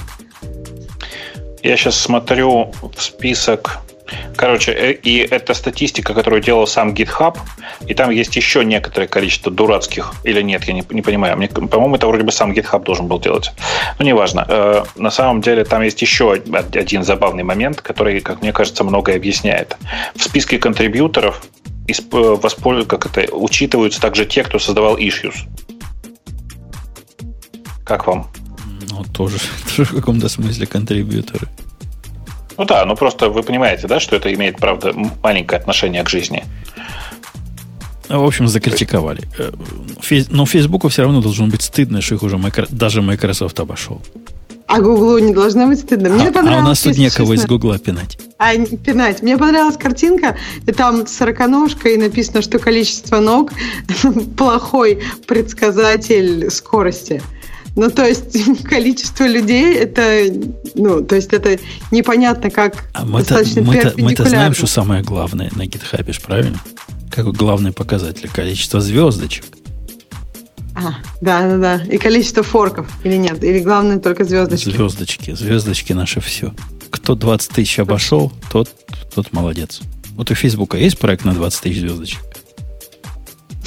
Я 1.63 1.77
сейчас 1.77 1.97
смотрю 1.97 2.73
в 2.83 3.01
список 3.01 3.83
Короче, 4.37 4.73
э, 4.73 4.93
и 4.93 5.19
это 5.19 5.55
статистика, 5.55 6.15
которую 6.15 6.43
делал 6.43 6.67
сам 6.67 6.93
GitHub, 6.93 7.37
и 7.87 7.95
там 7.95 8.11
есть 8.11 8.37
еще 8.37 8.65
некоторое 8.65 9.07
количество 9.07 9.53
дурацких, 9.53 10.13
или 10.25 10.43
нет, 10.43 10.65
я 10.65 10.75
не, 10.75 10.85
не 10.91 11.03
понимаю. 11.03 11.37
Мне, 11.37 11.49
по-моему, 11.49 11.97
это 11.97 12.07
вроде 12.07 12.25
бы 12.25 12.33
сам 12.33 12.53
GitHub 12.53 12.85
должен 12.85 13.07
был 13.07 13.21
делать. 13.21 13.53
Но 13.99 14.05
неважно. 14.05 14.47
Э, 14.49 14.85
на 14.97 15.11
самом 15.11 15.41
деле 15.41 15.65
там 15.65 15.83
есть 15.83 16.03
еще 16.03 16.33
один 16.33 17.05
забавный 17.05 17.43
момент, 17.43 17.81
который, 17.81 18.21
как 18.21 18.43
мне 18.43 18.53
кажется, 18.53 18.85
многое 18.85 19.17
объясняет. 19.17 19.77
В 20.15 20.23
списке 20.23 20.59
контрибьюторов 20.59 21.43
воспользуются, 22.11 22.97
как 22.97 23.07
это, 23.07 23.35
учитываются 23.35 24.01
также 24.01 24.25
те, 24.25 24.43
кто 24.43 24.59
создавал 24.59 24.97
issues. 24.97 25.35
Как 27.85 28.07
вам? 28.07 28.29
Ну, 28.91 29.05
тоже, 29.05 29.39
тоже 29.77 29.85
в 29.85 29.95
каком-то 29.97 30.29
смысле 30.29 30.67
контрибьюторы. 30.67 31.49
Ну 32.59 32.65
да, 32.65 32.85
ну 32.85 32.95
просто 32.97 33.29
вы 33.29 33.43
понимаете, 33.43 33.87
да, 33.89 33.99
что 33.99 34.17
это 34.17 34.33
имеет, 34.33 34.59
правда, 34.59 34.93
маленькое 35.23 35.61
отношение 35.61 36.03
к 36.05 36.09
жизни. 36.09 36.45
В 38.09 38.25
общем, 38.25 38.47
закритиковали. 38.47 39.23
Э, 39.39 39.53
но 40.31 40.45
Фейсбуку 40.45 40.89
все 40.89 41.03
равно 41.03 41.23
должно 41.23 41.47
быть 41.47 41.63
стыдно, 41.63 42.03
что 42.03 42.15
их 42.15 42.23
уже 42.23 42.39
даже 42.71 43.01
Microsoft 43.01 43.59
обошел. 43.59 44.03
А 44.67 44.81
Гуглу 44.81 45.19
не 45.19 45.35
должно 45.35 45.67
быть 45.67 45.81
стыдно. 45.81 46.11
Мне 46.11 46.29
а, 46.29 46.33
а 46.35 46.59
у 46.59 46.63
нас 46.63 46.81
тут 46.81 46.97
некого 46.97 47.35
из 47.35 47.45
Гугла 47.45 47.79
пинать. 47.79 48.19
А, 48.39 48.55
пинать. 48.57 49.23
Мне 49.23 49.37
понравилась 49.37 49.77
картинка, 49.77 50.37
и 50.67 50.73
там 50.73 51.07
сороконожка, 51.07 51.91
и 51.91 51.97
написано, 51.97 52.43
что 52.43 52.59
количество 52.59 53.21
ног 53.21 53.53
плохой 54.37 55.03
предсказатель 55.27 56.51
скорости. 56.51 57.23
Ну, 57.75 57.91
то 57.91 58.07
есть 58.07 58.63
количество 58.65 59.25
людей 59.25 59.75
это, 59.75 60.27
ну, 60.75 61.03
то 61.03 61.17
есть 61.17 61.33
это 61.33 61.59
непонятно, 61.91 62.51
как 62.51 62.85
а 62.93 63.05
мы-то, 63.05 63.43
мы-то, 63.57 63.95
мы-то 63.97 64.29
знаем, 64.29 64.55
что 64.55 64.67
самое 64.67 65.03
главное 65.03 65.51
на 65.55 65.63
GitHub, 65.63 66.23
правильно? 66.25 66.59
Какой 67.11 67.33
главный 67.33 67.73
показатель? 67.73 68.29
Количество 68.33 68.81
звездочек. 68.81 69.45
А, 70.75 70.95
да, 71.21 71.43
да, 71.49 71.59
да. 71.59 71.85
И 71.85 71.99
количество 71.99 72.43
форков 72.43 72.89
или 73.05 73.17
нет? 73.17 73.43
Или 73.45 73.61
главное 73.61 73.99
только 73.99 74.25
звездочки? 74.25 74.71
Звездочки. 74.71 75.35
Звездочки 75.35 75.93
наше 75.93 76.21
все. 76.21 76.55
Кто 76.91 77.15
20 77.15 77.51
тысяч 77.51 77.79
обошел, 77.79 78.33
тот, 78.51 78.71
тот 79.15 79.33
молодец. 79.33 79.81
Вот 80.15 80.31
у 80.31 80.35
Фейсбука 80.35 80.77
есть 80.77 80.99
проект 80.99 81.25
на 81.25 81.35
20 81.35 81.61
тысяч 81.63 81.81
звездочек? 81.81 82.21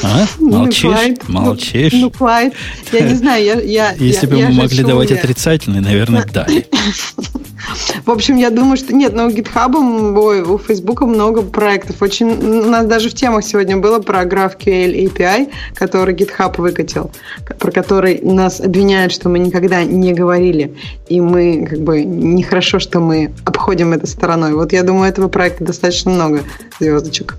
А? 0.03 0.25
Ну, 0.39 0.49
Молчишь? 0.49 1.17
Ну, 1.27 1.41
Молчишь? 1.41 1.93
Ну, 1.93 2.11
Клайд. 2.11 2.53
Я 2.91 2.99
не 3.01 3.15
знаю, 3.15 3.43
я... 3.43 3.59
я 3.61 3.91
Если 3.93 4.27
я, 4.27 4.31
бы 4.31 4.41
мы 4.41 4.53
могли 4.63 4.83
давать 4.83 5.09
я... 5.09 5.17
отрицательные, 5.17 5.81
наверное, 5.81 6.25
дали. 6.25 6.67
В 8.05 8.11
общем, 8.11 8.37
я 8.37 8.49
думаю, 8.49 8.77
что 8.77 8.93
нет, 8.93 9.13
но 9.13 9.27
у 9.27 9.29
GitHub, 9.29 9.73
ой, 10.17 10.41
у 10.41 10.57
Facebook 10.57 11.01
много 11.01 11.41
проектов. 11.41 12.01
Очень, 12.01 12.27
у 12.27 12.69
нас 12.69 12.85
даже 12.85 13.09
в 13.09 13.13
темах 13.13 13.43
сегодня 13.43 13.77
было 13.77 13.99
про 13.99 14.23
GraphQL 14.23 15.07
API, 15.07 15.49
который 15.73 16.15
GitHub 16.15 16.59
выкатил, 16.59 17.11
про 17.59 17.71
который 17.71 18.19
нас 18.21 18.59
обвиняют, 18.59 19.11
что 19.11 19.29
мы 19.29 19.39
никогда 19.39 19.83
не 19.83 20.13
говорили. 20.13 20.75
И 21.07 21.21
мы, 21.21 21.67
как 21.69 21.79
бы, 21.79 22.03
нехорошо, 22.03 22.79
что 22.79 22.99
мы 22.99 23.33
обходим 23.45 23.93
это 23.93 24.07
стороной. 24.07 24.53
Вот 24.53 24.73
я 24.73 24.83
думаю, 24.83 25.09
этого 25.09 25.27
проекта 25.27 25.63
достаточно 25.63 26.11
много 26.11 26.43
звездочек. 26.79 27.37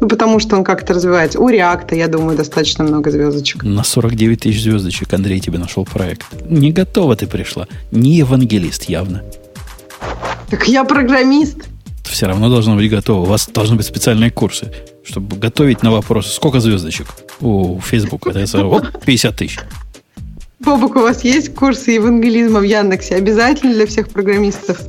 Ну, 0.00 0.08
потому 0.08 0.40
что 0.40 0.56
он 0.56 0.64
как-то 0.64 0.92
развивается. 0.92 1.40
У 1.40 1.48
реакта, 1.48 1.94
я 1.94 2.08
думаю, 2.08 2.36
достаточно 2.36 2.84
много 2.84 3.10
звездочек. 3.10 3.62
На 3.62 3.82
49 3.82 4.40
тысяч 4.40 4.62
звездочек 4.62 5.12
Андрей 5.14 5.40
тебе 5.40 5.58
нашел 5.58 5.84
проект. 5.84 6.26
Не 6.48 6.70
готова 6.70 7.16
ты 7.16 7.26
пришла. 7.26 7.66
Не 7.90 8.16
евангелист 8.16 8.84
явно. 8.90 9.22
Так 10.50 10.68
я 10.68 10.84
программист. 10.84 11.68
Все 12.04 12.26
равно 12.26 12.48
должно 12.48 12.76
быть 12.76 12.88
готово. 12.90 13.22
У 13.22 13.24
вас 13.24 13.48
должны 13.48 13.76
быть 13.76 13.86
специальные 13.86 14.30
курсы, 14.30 14.72
чтобы 15.04 15.36
готовить 15.36 15.82
на 15.82 15.90
вопросы. 15.90 16.30
Сколько 16.30 16.60
звездочек 16.60 17.08
у 17.40 17.80
Facebook? 17.80 18.26
Это 18.28 18.64
вот 18.64 19.04
50 19.04 19.36
тысяч. 19.36 19.58
Бобок, 20.60 20.96
у 20.96 21.00
вас 21.00 21.22
есть 21.22 21.54
курсы 21.54 21.90
евангелизма 21.92 22.60
в 22.60 22.62
Яндексе? 22.62 23.16
Обязательно 23.16 23.74
для 23.74 23.86
всех 23.86 24.08
программистов? 24.08 24.80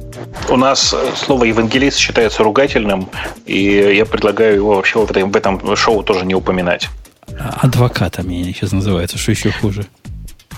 У 0.49 0.55
нас 0.55 0.93
э, 0.93 1.11
слово 1.17 1.43
евангелист 1.43 1.97
считается 1.97 2.41
ругательным, 2.43 3.09
и 3.45 3.63
я 3.95 4.05
предлагаю 4.05 4.55
его 4.55 4.75
вообще 4.75 5.05
в 5.05 5.11
этом, 5.11 5.31
в 5.31 5.35
этом 5.35 5.75
шоу 5.75 6.03
тоже 6.03 6.25
не 6.25 6.35
упоминать. 6.35 6.87
Адвокатами 7.37 8.43
сейчас 8.43 8.71
называется, 8.71 9.17
что 9.17 9.31
еще 9.31 9.51
хуже. 9.51 9.85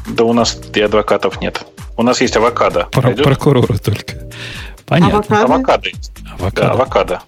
Да 0.07 0.23
у 0.25 0.33
нас 0.33 0.59
и 0.75 0.79
адвокатов 0.81 1.41
нет. 1.41 1.65
У 1.97 2.03
нас 2.03 2.21
есть 2.21 2.37
авокадо. 2.37 2.87
Про- 2.91 3.11
прокуроры 3.11 3.79
только. 3.79 4.13
Понятно. 4.89 5.19
Авокадо, 5.19 5.53
авокадо 5.53 5.89
есть. 5.89 6.11
Авокадо. 6.33 6.61
Да, 6.61 6.71
авокадо. 6.71 7.21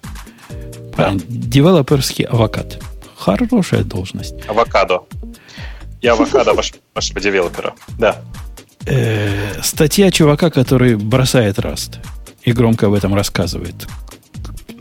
Да. 0.98 1.12
Девелоперский 1.14 2.26
авокад. 2.26 2.82
Хорошая 3.16 3.84
должность. 3.84 4.34
Авокадо. 4.48 5.04
Я 6.02 6.14
авокадо 6.14 6.54
ваш, 6.54 6.74
вашего 6.96 7.22
девелопера. 7.22 7.76
Да. 8.00 8.18
Э, 8.88 9.62
статья 9.62 10.10
чувака, 10.10 10.50
который 10.50 10.96
бросает 10.96 11.60
раст 11.60 12.00
и 12.42 12.52
громко 12.52 12.88
об 12.88 12.94
этом 12.94 13.14
рассказывает. 13.14 13.88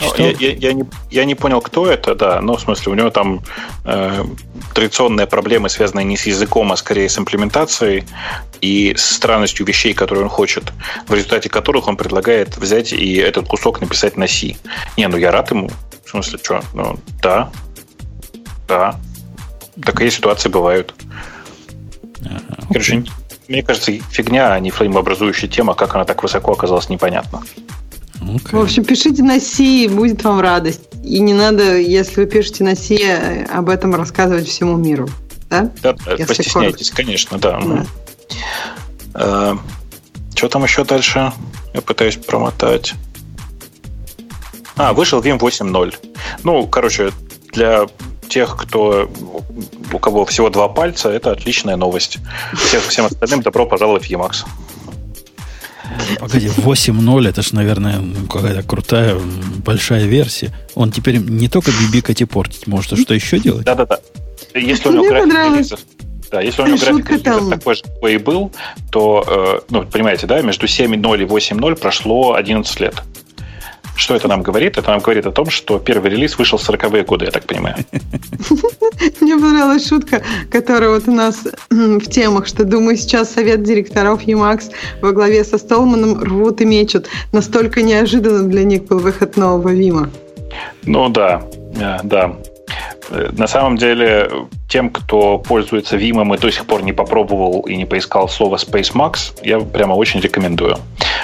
Ну, 0.00 0.14
я, 0.16 0.30
я, 0.30 0.52
я, 0.52 0.72
не, 0.72 0.84
я 1.10 1.24
не 1.24 1.34
понял, 1.34 1.60
кто 1.60 1.86
это, 1.86 2.14
да. 2.14 2.40
Ну, 2.40 2.56
в 2.56 2.60
смысле, 2.60 2.92
у 2.92 2.94
него 2.94 3.10
там 3.10 3.42
э, 3.84 4.24
традиционные 4.74 5.26
проблемы, 5.26 5.68
связанные 5.68 6.04
не 6.04 6.16
с 6.16 6.26
языком, 6.26 6.72
а 6.72 6.76
скорее 6.76 7.08
с 7.08 7.18
имплементацией 7.18 8.04
и 8.60 8.94
с 8.96 9.04
странностью 9.16 9.66
вещей, 9.66 9.92
которые 9.92 10.24
он 10.24 10.30
хочет, 10.30 10.72
в 11.06 11.14
результате 11.14 11.48
которых 11.48 11.88
он 11.88 11.96
предлагает 11.96 12.56
взять 12.56 12.92
и 12.92 13.16
этот 13.16 13.46
кусок 13.46 13.80
написать 13.80 14.16
на 14.16 14.26
C. 14.26 14.56
Не, 14.96 15.08
ну 15.08 15.16
я 15.16 15.30
рад 15.30 15.50
ему. 15.50 15.70
В 16.04 16.10
смысле, 16.10 16.38
что? 16.42 16.62
Ну, 16.72 16.98
да. 17.22 17.50
Да. 18.66 18.96
Такие 19.84 20.10
ситуации 20.10 20.48
бывают. 20.48 20.94
Ага, 22.24 22.66
Короче, 22.68 23.04
мне 23.48 23.62
кажется, 23.62 23.92
фигня, 24.10 24.52
а 24.52 24.60
не 24.60 24.70
флеймообразующая 24.70 25.48
тема, 25.48 25.74
как 25.74 25.94
она 25.94 26.04
так 26.04 26.22
высоко 26.22 26.52
оказалась, 26.52 26.88
непонятно. 26.88 27.42
Okay. 28.20 28.58
В 28.58 28.62
общем, 28.62 28.84
пишите 28.84 29.22
на 29.22 29.40
C, 29.40 29.88
будет 29.88 30.22
вам 30.24 30.40
радость. 30.40 30.82
И 31.02 31.20
не 31.20 31.32
надо, 31.32 31.78
если 31.78 32.20
вы 32.20 32.26
пишете 32.26 32.64
на 32.64 32.76
C, 32.76 33.46
об 33.50 33.68
этом 33.68 33.94
рассказывать 33.94 34.46
всему 34.48 34.76
миру. 34.76 35.08
Да? 35.48 35.70
Да, 35.82 35.94
да 35.94 36.16
постесняйтесь, 36.26 36.90
конечно, 36.90 37.38
да. 37.38 37.60
да. 37.60 37.86
А, 39.14 39.58
что 40.34 40.48
там 40.48 40.62
еще 40.64 40.84
дальше? 40.84 41.32
Я 41.74 41.80
пытаюсь 41.80 42.16
промотать. 42.16 42.94
А, 44.76 44.92
вышел 44.92 45.20
Vim 45.20 45.38
8.0. 45.38 45.94
Ну, 46.44 46.66
короче, 46.66 47.10
для 47.52 47.86
тех, 48.28 48.56
кто 48.56 49.10
у 49.92 49.98
кого 49.98 50.24
всего 50.24 50.50
два 50.50 50.68
пальца, 50.68 51.10
это 51.10 51.32
отличная 51.32 51.76
новость. 51.76 52.18
Всем, 52.54 52.80
всем 52.82 53.06
остальным 53.06 53.42
добро 53.42 53.66
пожаловать 53.66 54.06
в 54.06 54.10
Emacs. 54.10 54.46
Погоди, 56.18 56.46
8.0 56.46 57.28
это 57.28 57.42
же, 57.42 57.54
наверное, 57.54 58.02
какая-то 58.28 58.62
крутая, 58.62 59.16
большая 59.64 60.04
версия. 60.04 60.52
Он 60.74 60.90
теперь 60.90 61.18
не 61.18 61.48
только 61.48 61.70
бибикать 61.70 62.20
и 62.20 62.24
портить 62.24 62.66
может, 62.66 62.92
а 62.92 62.96
что 62.96 63.14
еще 63.14 63.38
делать? 63.38 63.64
Да-да-да. 63.64 63.98
Если 64.54 64.88
у 64.88 64.92
него 64.92 65.08
график 65.08 65.78
да, 66.30 66.40
если 66.40 66.62
у 66.62 66.66
него 66.66 66.78
график 66.78 67.50
такой 67.50 67.74
же, 67.74 67.82
какой 67.82 68.14
и 68.14 68.18
был, 68.18 68.52
то, 68.92 69.24
э, 69.26 69.60
ну, 69.70 69.84
понимаете, 69.84 70.28
да, 70.28 70.40
между 70.42 70.66
7.0 70.66 71.22
и 71.22 71.24
8.0 71.24 71.76
прошло 71.76 72.34
11 72.34 72.80
лет 72.80 73.02
Что 74.00 74.16
это 74.16 74.28
нам 74.28 74.42
говорит? 74.42 74.78
Это 74.78 74.90
нам 74.90 75.00
говорит 75.00 75.26
о 75.26 75.30
том, 75.30 75.50
что 75.50 75.78
первый 75.78 76.10
релиз 76.10 76.38
вышел 76.38 76.56
в 76.56 76.66
40-е 76.66 77.04
годы, 77.04 77.26
я 77.26 77.30
так 77.30 77.44
понимаю. 77.44 77.76
Мне 79.20 79.36
понравилась 79.36 79.86
шутка, 79.86 80.22
которая 80.50 80.88
вот 80.88 81.06
у 81.06 81.12
нас 81.12 81.42
в 81.68 82.06
темах, 82.06 82.46
что, 82.46 82.64
думаю, 82.64 82.96
сейчас 82.96 83.30
совет 83.30 83.62
директоров 83.62 84.22
Emacs 84.22 84.70
во 85.02 85.12
главе 85.12 85.44
со 85.44 85.58
Столманом 85.58 86.22
рвут 86.22 86.62
и 86.62 86.64
мечут. 86.64 87.08
Настолько 87.32 87.82
неожиданным 87.82 88.50
для 88.50 88.64
них 88.64 88.84
был 88.84 89.00
выход 89.00 89.36
нового 89.36 89.68
Вима. 89.68 90.08
Ну 90.84 91.10
да, 91.10 91.42
э, 91.76 91.98
да. 92.02 92.36
На 93.10 93.46
самом 93.46 93.76
деле, 93.76 94.30
тем, 94.68 94.90
кто 94.90 95.38
пользуется 95.38 95.96
Vim 95.96 96.34
и 96.34 96.38
до 96.38 96.50
сих 96.50 96.66
пор 96.66 96.82
не 96.82 96.92
попробовал 96.92 97.60
и 97.62 97.76
не 97.76 97.84
поискал 97.84 98.28
слово 98.28 98.56
SpaceMax, 98.56 99.40
я 99.42 99.60
прямо 99.60 99.94
очень 99.94 100.20
рекомендую. 100.20 100.76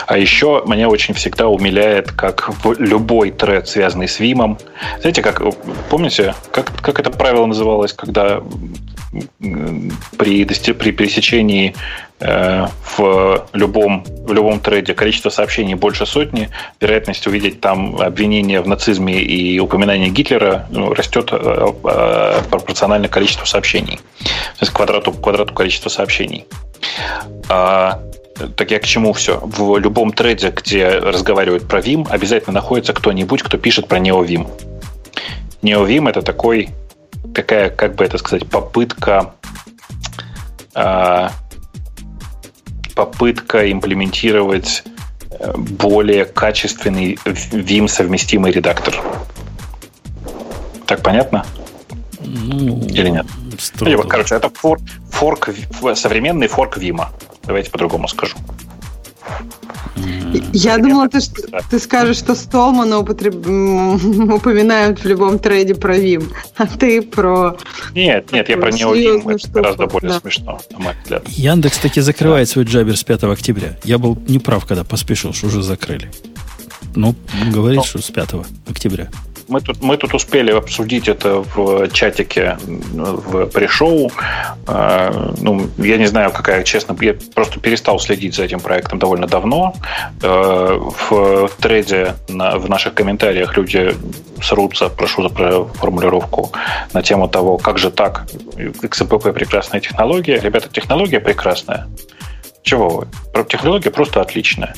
А 0.07 0.19
еще 0.19 0.63
меня 0.67 0.89
очень 0.89 1.15
всегда 1.15 1.49
умиляет, 1.49 2.11
как 2.13 2.51
в 2.65 2.81
любой 2.81 3.31
тред, 3.31 3.69
связанный 3.69 4.09
с 4.09 4.21
Vim, 4.21 4.61
знаете, 5.01 5.23
как, 5.23 5.43
помните, 5.89 6.35
как, 6.51 6.73
как 6.81 6.99
это 6.99 7.11
правило 7.11 7.47
называлось, 7.47 7.93
когда 7.93 8.43
при, 10.19 10.45
при 10.45 10.93
пересечении 10.93 11.75
в, 12.19 13.47
любом, 13.53 14.05
в 14.05 14.33
любом 14.33 14.61
трейде 14.61 14.95
количество 14.95 15.29
сообщений 15.29 15.75
больше 15.75 16.07
сотни, 16.07 16.49
вероятность 16.81 17.27
увидеть 17.27 17.61
там 17.61 17.97
обвинение 18.01 18.63
в 18.63 18.69
нацизме 18.69 19.21
и 19.21 19.59
упоминание 19.59 20.09
Гитлера 20.09 20.67
ну, 20.71 20.95
растет 20.95 21.29
э, 21.33 21.37
э, 21.37 22.43
пропорционально 22.51 23.09
количеству 23.09 23.45
сообщений, 23.45 23.97
то 23.97 24.63
есть 24.63 24.73
квадрату, 24.73 25.13
квадрату 25.13 25.53
количества 25.53 25.91
сообщений. 25.91 26.47
А, 27.49 28.01
так 28.57 28.71
я 28.71 28.79
к 28.79 28.85
чему 28.85 29.13
все? 29.13 29.39
В 29.43 29.77
любом 29.79 30.13
трейде, 30.13 30.51
где 30.51 30.89
разговаривают 30.89 31.69
про 31.69 31.81
Vim, 31.81 32.07
обязательно 32.09 32.55
находится 32.55 32.93
кто-нибудь, 32.93 33.43
кто 33.43 33.59
пишет 33.59 33.89
про 33.89 33.99
NeoVim. 33.99 34.49
NeoVim 35.63 36.09
это 36.09 36.23
такой 36.23 36.71
такая, 37.35 37.71
как 37.71 37.95
бы 37.95 38.05
это 38.05 38.19
сказать, 38.19 38.49
попытка 38.49 39.35
э, 40.75 41.29
попытка 42.97 43.71
имплементировать 43.71 44.83
э, 45.31 45.53
более 45.57 46.25
качественный 46.25 47.15
Vim 47.25 47.87
совместимый 47.87 48.51
редактор. 48.51 48.97
Так 50.87 51.03
понятно? 51.03 51.45
Ну, 52.21 52.81
Или 52.87 53.11
нет? 53.11 53.27
Или, 53.81 53.97
короче, 54.09 54.35
это 54.35 54.49
форк, 54.49 54.81
форк, 55.11 55.51
современный 55.95 56.49
форк 56.49 56.79
Вима. 56.79 57.13
Давайте 57.45 57.71
по-другому 57.71 58.09
скажу. 58.09 58.37
Я 60.53 60.79
думала, 60.79 61.09
ты, 61.09 61.21
ты 61.71 61.79
скажешь, 61.79 62.19
что 62.19 62.35
Столмана 62.35 62.99
употреб... 62.99 63.35
упоминают 63.37 65.01
в 65.01 65.07
любом 65.07 65.39
трейде 65.39 65.75
про 65.75 65.97
Вим, 65.97 66.33
а 66.57 66.67
ты 66.67 67.03
про... 67.03 67.57
Нет, 67.95 68.33
нет, 68.33 68.49
я 68.49 68.57
про 68.57 68.71
него 68.73 68.95
Вим, 68.95 69.29
это 69.29 69.49
гораздо 69.49 69.87
более 69.87 70.11
да. 70.11 70.21
смешно, 70.21 70.61
на 70.71 70.79
мой 70.79 70.95
взгляд. 71.03 71.29
Яндекс 71.29 71.79
таки 71.79 72.01
закрывает 72.01 72.49
да. 72.49 72.53
свой 72.53 72.65
джабер 72.65 72.97
с 72.97 73.05
5 73.05 73.25
октября. 73.25 73.77
Я 73.85 73.99
был 73.99 74.19
неправ, 74.29 74.67
когда 74.67 74.85
поспешил, 74.85 75.33
что 75.33 75.47
уже 75.47 75.63
закрыли. 75.63 76.11
Ну, 76.95 77.15
говорит, 77.53 77.79
Но... 77.79 77.85
что 77.85 78.01
с 78.01 78.11
5 78.11 78.29
октября 78.69 79.09
мы 79.49 79.61
тут, 79.61 79.83
мы 79.83 79.97
тут 79.97 80.15
успели 80.15 80.51
обсудить 80.51 81.09
это 81.09 81.43
в 81.55 81.89
чатике 81.89 82.59
в 82.67 83.47
пришоу. 83.47 84.11
А, 84.67 85.33
ну, 85.41 85.69
я 85.79 85.99
не 85.99 86.07
знаю, 86.07 86.33
какая, 86.33 86.65
честно, 86.65 86.97
я 87.01 87.15
просто 87.35 87.61
перестал 87.61 87.99
следить 87.99 88.35
за 88.35 88.45
этим 88.45 88.61
проектом 88.61 88.99
довольно 88.99 89.27
давно. 89.27 89.75
А, 90.23 90.79
в 91.11 91.51
треде 91.61 92.15
на, 92.29 92.59
в 92.59 92.69
наших 92.69 92.95
комментариях 92.95 93.57
люди 93.57 93.95
срутся, 94.43 94.89
прошу 94.89 95.23
за 95.23 95.29
формулировку, 95.29 96.53
на 96.93 97.03
тему 97.03 97.29
того, 97.29 97.57
как 97.59 97.79
же 97.79 97.91
так, 97.91 98.27
XMPP 98.57 99.33
прекрасная 99.33 99.81
технология. 99.81 100.41
Ребята, 100.41 100.69
технология 100.69 101.21
прекрасная. 101.21 101.87
Чего 102.67 102.89
вы? 102.89 103.45
Технология 103.45 103.93
просто 103.93 104.21
отличная. 104.21 104.75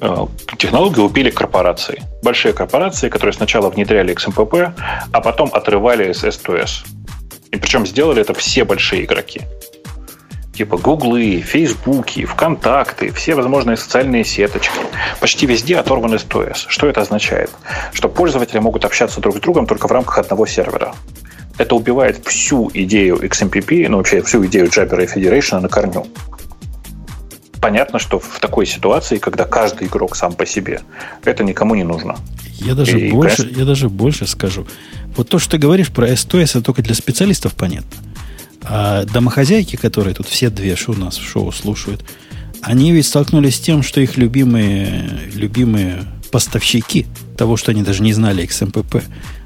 Э, 0.00 0.26
технологию 0.56 1.06
убили 1.06 1.30
корпорации. 1.30 2.02
Большие 2.20 2.52
корпорации, 2.52 3.08
которые 3.08 3.32
сначала 3.32 3.70
внедряли 3.70 4.12
XMPP, 4.12 4.72
а 5.12 5.20
потом 5.20 5.48
отрывали 5.52 6.12
с 6.12 6.24
S2S. 6.24 6.84
И 7.52 7.56
причем 7.56 7.86
сделали 7.86 8.22
это 8.22 8.34
все 8.34 8.64
большие 8.64 9.04
игроки. 9.04 9.42
Типа 10.52 10.78
Гуглы, 10.78 11.40
Фейсбуки, 11.40 12.24
ВКонтакты, 12.24 13.12
все 13.12 13.36
возможные 13.36 13.76
социальные 13.76 14.24
сеточки. 14.24 14.80
Почти 15.20 15.46
везде 15.46 15.78
оторван 15.78 16.14
S2S. 16.14 16.64
Что 16.66 16.88
это 16.88 17.02
означает? 17.02 17.52
Что 17.92 18.08
пользователи 18.08 18.58
могут 18.58 18.84
общаться 18.84 19.20
друг 19.20 19.36
с 19.36 19.40
другом 19.40 19.68
только 19.68 19.86
в 19.86 19.92
рамках 19.92 20.18
одного 20.18 20.44
сервера 20.44 20.92
это 21.56 21.74
убивает 21.74 22.24
всю 22.24 22.70
идею 22.72 23.16
XMPP, 23.16 23.88
ну 23.88 23.96
вообще 23.96 24.22
всю 24.22 24.46
идею 24.46 24.66
Jabber 24.66 25.02
и 25.02 25.06
Federation 25.06 25.58
на 25.58 25.68
корню 25.68 26.06
понятно, 27.60 27.98
что 27.98 28.18
в 28.18 28.38
такой 28.40 28.66
ситуации, 28.66 29.18
когда 29.18 29.44
каждый 29.44 29.86
игрок 29.86 30.16
сам 30.16 30.32
по 30.32 30.46
себе, 30.46 30.80
это 31.24 31.44
никому 31.44 31.74
не 31.74 31.84
нужно. 31.84 32.16
Я 32.58 32.74
даже, 32.74 32.98
и, 32.98 33.10
больше, 33.10 33.42
конечно... 33.42 33.58
я 33.58 33.64
даже 33.64 33.88
больше 33.88 34.26
скажу. 34.26 34.66
Вот 35.16 35.28
то, 35.28 35.38
что 35.38 35.52
ты 35.52 35.58
говоришь 35.58 35.90
про 35.90 36.08
STS, 36.08 36.50
это 36.50 36.62
только 36.62 36.82
для 36.82 36.94
специалистов 36.94 37.54
понятно. 37.54 37.90
А 38.62 39.04
домохозяйки, 39.04 39.76
которые 39.76 40.14
тут 40.14 40.26
все 40.26 40.50
две 40.50 40.76
у 40.88 40.92
нас 40.92 41.16
в 41.16 41.22
шоу 41.22 41.52
слушают, 41.52 42.04
они 42.60 42.92
ведь 42.92 43.06
столкнулись 43.06 43.56
с 43.56 43.60
тем, 43.60 43.82
что 43.82 44.00
их 44.00 44.16
любимые, 44.16 45.08
любимые 45.34 46.04
поставщики 46.30 47.06
того, 47.36 47.56
что 47.56 47.70
они 47.70 47.82
даже 47.82 48.02
не 48.02 48.12
знали 48.12 48.44
XMPP, 48.44 49.02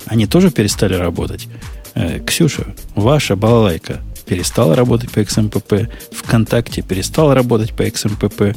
они 0.07 0.27
тоже 0.27 0.51
перестали 0.51 0.95
работать. 0.95 1.47
Э, 1.95 2.21
Ксюша, 2.25 2.75
ваша 2.95 3.37
балалайка 3.37 4.01
перестал 4.33 4.75
работать 4.75 5.11
по 5.11 5.19
XMPP, 5.19 5.91
ВКонтакте 6.11 6.81
перестал 6.81 7.35
работать 7.35 7.75
по 7.75 7.83
XMPP, 7.83 8.57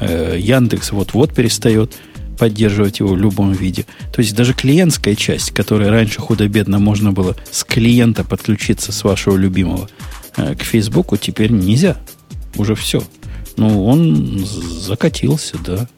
э, 0.00 0.36
Яндекс 0.38 0.92
вот-вот 0.92 1.34
перестает 1.34 1.94
поддерживать 2.38 2.98
его 2.98 3.14
в 3.14 3.16
любом 3.16 3.52
виде. 3.52 3.86
То 4.12 4.20
есть 4.20 4.36
даже 4.36 4.52
клиентская 4.52 5.14
часть, 5.14 5.52
которая 5.52 5.88
раньше 5.88 6.20
худо-бедно 6.20 6.78
можно 6.78 7.12
было 7.12 7.34
с 7.50 7.64
клиента 7.64 8.24
подключиться 8.24 8.92
с 8.92 9.04
вашего 9.04 9.36
любимого 9.36 9.88
э, 10.36 10.54
к 10.54 10.62
Фейсбуку, 10.62 11.16
теперь 11.16 11.50
нельзя. 11.50 11.96
Уже 12.56 12.74
все. 12.74 13.02
Ну, 13.56 13.86
он 13.86 14.44
закатился, 14.44 15.56
да. 15.64 15.88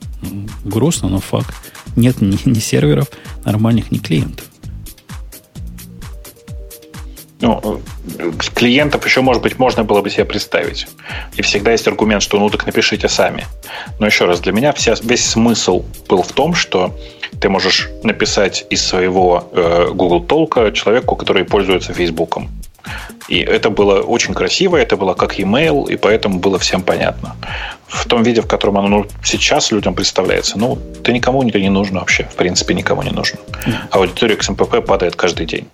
Грустно, 0.65 1.09
но 1.09 1.19
факт. 1.19 1.57
Нет 1.97 2.21
ни, 2.21 2.39
ни 2.49 2.61
серверов 2.61 3.09
нормальных, 3.45 3.91
ни 3.91 3.99
клиентов 3.99 4.45
ну, 7.41 7.81
клиентов 8.55 9.05
еще, 9.05 9.21
может 9.21 9.43
быть, 9.43 9.59
можно 9.59 9.85
было 9.85 10.03
бы 10.03 10.11
себе 10.11 10.25
представить. 10.25 10.89
И 11.37 11.43
всегда 11.43 11.73
есть 11.73 11.87
аргумент, 11.87 12.23
что 12.23 12.39
ну 12.39 12.51
так 12.51 12.67
напишите 12.67 13.09
сами. 13.09 13.47
Но 13.99 14.07
еще 14.07 14.25
раз, 14.25 14.41
для 14.41 14.53
меня 14.53 14.73
вся, 14.73 14.95
весь 15.03 15.25
смысл 15.25 15.85
был 16.09 16.23
в 16.23 16.33
том, 16.33 16.55
что 16.55 16.95
ты 17.41 17.49
можешь 17.49 17.89
написать 18.03 18.67
из 18.71 18.85
своего 18.85 19.49
э, 19.53 19.91
Google 19.93 20.21
толка 20.23 20.73
человеку, 20.73 21.15
который 21.15 21.45
пользуется 21.45 21.93
Фейсбуком. 21.93 22.51
И 23.29 23.39
это 23.39 23.71
было 23.71 24.01
очень 24.01 24.35
красиво, 24.35 24.77
это 24.77 24.97
было 24.97 25.15
как 25.15 25.39
email, 25.39 25.93
и 25.93 25.97
поэтому 25.97 26.39
было 26.39 26.59
всем 26.59 26.83
понятно. 26.83 27.37
В 27.87 28.07
том 28.07 28.23
виде, 28.23 28.41
в 28.41 28.47
котором 28.47 28.79
оно 28.79 28.89
ну, 28.89 29.07
сейчас 29.23 29.71
людям 29.71 29.95
представляется, 29.95 30.59
ну, 30.59 30.79
ты 31.05 31.13
никому 31.13 31.47
это 31.47 31.61
не 31.61 31.69
нужно 31.69 32.01
вообще, 32.01 32.25
в 32.25 32.35
принципе, 32.37 32.75
никому 32.75 33.03
не 33.03 33.11
нужно. 33.11 33.39
Аудитория 33.91 34.35
XMPP 34.35 34.81
падает 34.81 35.15
каждый 35.15 35.47
день. 35.47 35.69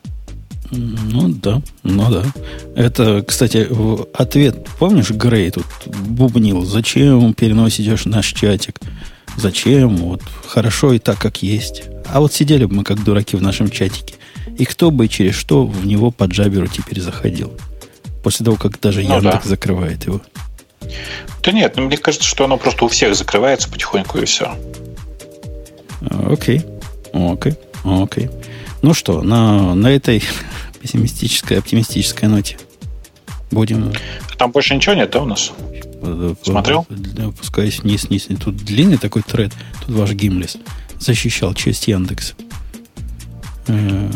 Ну 0.76 1.28
да, 1.28 1.62
ну 1.82 2.10
да. 2.10 2.24
Это, 2.74 3.22
кстати, 3.26 3.68
ответ, 4.16 4.66
помнишь, 4.78 5.10
Грей 5.10 5.51
тут 5.51 5.66
бубнил, 5.86 6.64
зачем 6.64 7.34
переносишь 7.34 8.05
наш 8.06 8.32
чатик? 8.32 8.80
Зачем? 9.36 9.96
Вот 9.96 10.22
хорошо 10.46 10.92
и 10.92 10.98
так, 10.98 11.18
как 11.18 11.42
есть. 11.42 11.84
А 12.06 12.20
вот 12.20 12.32
сидели 12.32 12.64
бы 12.64 12.76
мы 12.76 12.84
как 12.84 13.02
дураки 13.02 13.36
в 13.36 13.42
нашем 13.42 13.70
чатике. 13.70 14.14
И 14.59 14.64
кто 14.64 14.90
бы 14.90 15.09
через 15.09 15.34
что 15.34 15.66
в 15.66 15.86
него 15.86 16.10
по 16.10 16.24
джаберу 16.24 16.68
теперь 16.68 17.01
заходил. 17.01 17.52
После 18.22 18.44
того, 18.44 18.56
как 18.56 18.80
даже 18.80 19.02
ну, 19.02 19.16
Яндекс 19.16 19.44
да. 19.44 19.51
закрывает 19.51 20.06
его. 20.06 20.20
Да 21.42 21.52
нет, 21.52 21.74
ну, 21.76 21.84
мне 21.84 21.96
кажется, 21.96 22.26
что 22.26 22.44
оно 22.44 22.56
просто 22.56 22.84
у 22.84 22.88
всех 22.88 23.14
закрывается 23.16 23.68
потихоньку 23.68 24.18
и 24.18 24.24
все. 24.24 24.56
Окей. 26.28 26.62
Окей. 27.12 27.55
Окей. 27.84 28.30
Ну 28.82 28.94
что, 28.94 29.22
на, 29.22 29.74
на 29.74 29.88
этой 29.88 30.22
пессимистической, 30.85 31.59
оптимистической 31.59 32.28
ноте 32.28 32.59
будем... 33.51 33.93
Там 34.36 34.51
больше 34.51 34.74
ничего 34.74 34.94
нет, 34.94 35.11
да, 35.11 35.23
у 35.23 35.24
нас? 35.24 35.52
Смотрел? 36.43 36.86
Опускаясь 37.19 37.81
вниз, 37.81 38.05
вниз. 38.09 38.28
Тут 38.44 38.56
длинный 38.56 38.98
такой 38.98 39.23
тред. 39.23 39.52
Тут 39.81 39.97
ваш 39.97 40.11
Гимлес 40.12 40.59
защищал 40.98 41.55
часть 41.55 41.89
Яндекс. 41.89 42.35
Э, 43.69 44.11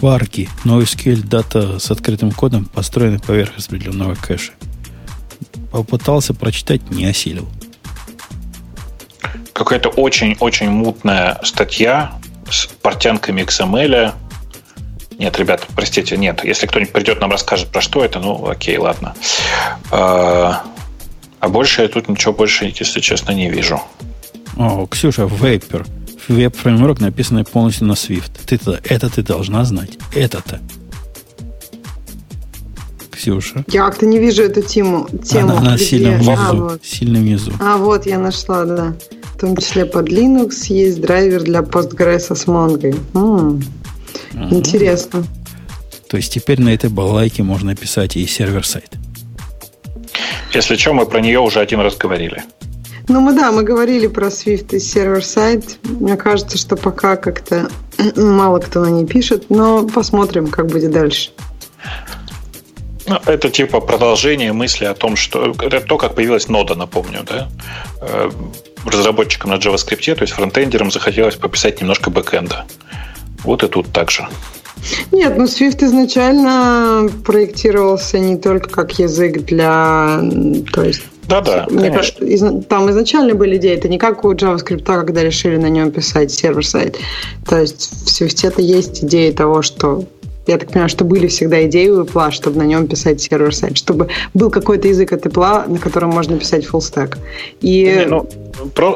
Барки. 0.00 0.48
NoSQL 0.64 1.26
дата 1.26 1.80
с 1.80 1.90
открытым 1.90 2.30
кодом, 2.30 2.66
построенный 2.66 3.18
поверх 3.18 3.56
распределенного 3.56 4.14
кэша. 4.14 4.52
Попытался 5.72 6.34
прочитать, 6.34 6.88
не 6.90 7.06
осилил. 7.06 7.48
какая-то 9.52 9.88
очень-очень 9.88 10.70
мутная 10.70 11.40
статья 11.42 12.12
с 12.48 12.66
портянками 12.66 13.42
XML. 13.42 14.14
Нет, 15.20 15.38
ребят, 15.38 15.66
простите, 15.76 16.16
нет. 16.16 16.42
Если 16.44 16.66
кто-нибудь 16.66 16.94
придет, 16.94 17.20
нам 17.20 17.30
расскажет, 17.30 17.68
про 17.68 17.82
что 17.82 18.02
это, 18.02 18.20
ну, 18.20 18.48
окей, 18.48 18.78
ладно. 18.78 19.14
А, 19.90 20.62
а 21.40 21.48
больше 21.50 21.82
я 21.82 21.88
тут 21.88 22.08
ничего 22.08 22.32
больше, 22.32 22.72
если 22.74 23.00
честно, 23.00 23.32
не 23.32 23.50
вижу. 23.50 23.82
О, 24.56 24.86
Ксюша, 24.86 25.24
Vapor. 25.24 25.86
Веб-фреймворк, 26.28 27.00
написанный 27.00 27.44
полностью 27.44 27.86
на 27.86 27.92
Swift. 27.92 28.30
Ты 28.46 28.56
-то, 28.56 28.80
это 28.82 29.10
ты 29.10 29.22
должна 29.22 29.62
знать. 29.66 29.98
Это-то. 30.14 30.58
Ксюша. 33.10 33.62
Я 33.68 33.84
как-то 33.84 34.06
не 34.06 34.18
вижу 34.18 34.42
эту 34.42 34.62
тему. 34.62 35.06
тему 35.22 35.50
она, 35.50 35.58
она 35.58 35.78
сильно 35.78 36.12
внизу. 36.12 36.32
А, 36.32 36.52
вот. 36.54 36.80
Сильно 36.82 37.18
внизу. 37.18 37.52
А, 37.60 37.76
вот 37.76 38.06
я 38.06 38.18
нашла, 38.18 38.64
да. 38.64 38.94
В 39.34 39.38
том 39.38 39.54
числе 39.58 39.84
под 39.84 40.08
Linux 40.08 40.68
есть 40.68 40.98
драйвер 41.02 41.42
для 41.42 41.60
Postgres 41.60 42.34
с 42.34 42.46
Mongo. 42.46 42.98
М-м. 43.12 43.62
Ага. 44.34 44.54
Интересно. 44.54 45.24
То 46.08 46.16
есть 46.16 46.32
теперь 46.32 46.60
на 46.60 46.70
этой 46.70 46.90
балалайке 46.90 47.42
можно 47.42 47.74
писать 47.76 48.16
и 48.16 48.26
server-side. 48.26 48.90
Если 50.52 50.76
что, 50.76 50.92
мы 50.92 51.06
про 51.06 51.20
нее 51.20 51.38
уже 51.38 51.60
один 51.60 51.80
раз 51.80 51.96
говорили. 51.96 52.42
Ну, 53.08 53.20
мы 53.20 53.32
да, 53.32 53.50
мы 53.52 53.62
говорили 53.62 54.06
про 54.06 54.26
Swift 54.26 54.74
и 54.74 54.78
server-side. 54.78 55.78
Мне 55.82 56.16
кажется, 56.16 56.58
что 56.58 56.76
пока 56.76 57.16
как-то 57.16 57.70
мало 58.16 58.58
кто 58.58 58.80
на 58.80 58.88
ней 58.88 59.06
пишет, 59.06 59.50
но 59.50 59.86
посмотрим, 59.86 60.48
как 60.48 60.66
будет 60.66 60.92
дальше. 60.92 61.30
Ну, 63.06 63.18
это 63.26 63.50
типа 63.50 63.80
продолжение 63.80 64.52
мысли 64.52 64.84
о 64.84 64.94
том, 64.94 65.16
что 65.16 65.52
это 65.60 65.80
то, 65.80 65.98
как 65.98 66.14
появилась 66.14 66.48
нода, 66.48 66.76
напомню, 66.76 67.24
да? 67.24 67.48
Э, 68.00 68.30
разработчикам 68.84 69.50
на 69.50 69.54
JavaScript, 69.54 70.14
то 70.14 70.22
есть 70.22 70.32
фронтендерам 70.32 70.90
захотелось 70.90 71.34
пописать 71.34 71.80
немножко 71.80 72.10
бэкэнда. 72.10 72.66
Вот 73.44 73.62
и 73.62 73.68
тут 73.68 73.92
так 73.92 74.10
же. 74.10 74.26
Нет, 75.12 75.36
ну 75.36 75.44
Swift 75.44 75.84
изначально 75.84 77.08
проектировался 77.24 78.18
не 78.18 78.36
только 78.36 78.70
как 78.70 78.98
язык 78.98 79.44
для... 79.44 80.22
То 80.72 80.84
есть 80.84 81.02
да-да, 81.30 81.66
Мне 81.70 81.92
кажется, 81.92 82.24
из, 82.24 82.42
там 82.66 82.90
изначально 82.90 83.36
были 83.36 83.56
идеи, 83.56 83.76
это 83.76 83.88
не 83.88 83.98
как 83.98 84.24
у 84.24 84.32
JavaScript, 84.32 84.82
когда 84.82 85.22
решили 85.22 85.56
на 85.56 85.68
нем 85.68 85.92
писать 85.92 86.32
сервер-сайт. 86.32 86.98
То 87.46 87.60
есть 87.60 87.88
в 88.04 88.08
Swift 88.08 88.44
это 88.44 88.60
есть 88.60 89.04
идея 89.04 89.32
того, 89.32 89.62
что 89.62 90.04
я 90.50 90.58
так 90.58 90.68
понимаю, 90.70 90.88
что 90.88 91.04
были 91.04 91.28
всегда 91.28 91.64
идеи 91.66 91.88
у 91.88 92.02
Apple, 92.02 92.30
чтобы 92.32 92.58
на 92.58 92.64
нем 92.64 92.88
писать 92.88 93.20
сервер-сайт, 93.20 93.76
чтобы 93.76 94.08
был 94.34 94.50
какой-то 94.50 94.88
язык 94.88 95.12
от 95.12 95.24
Apple, 95.24 95.68
на 95.68 95.78
котором 95.78 96.10
можно 96.10 96.36
писать 96.36 96.66
full 96.66 96.80
stack. 96.80 97.18
И... 97.60 97.84
Не, 97.84 98.06
ну, 98.06 98.28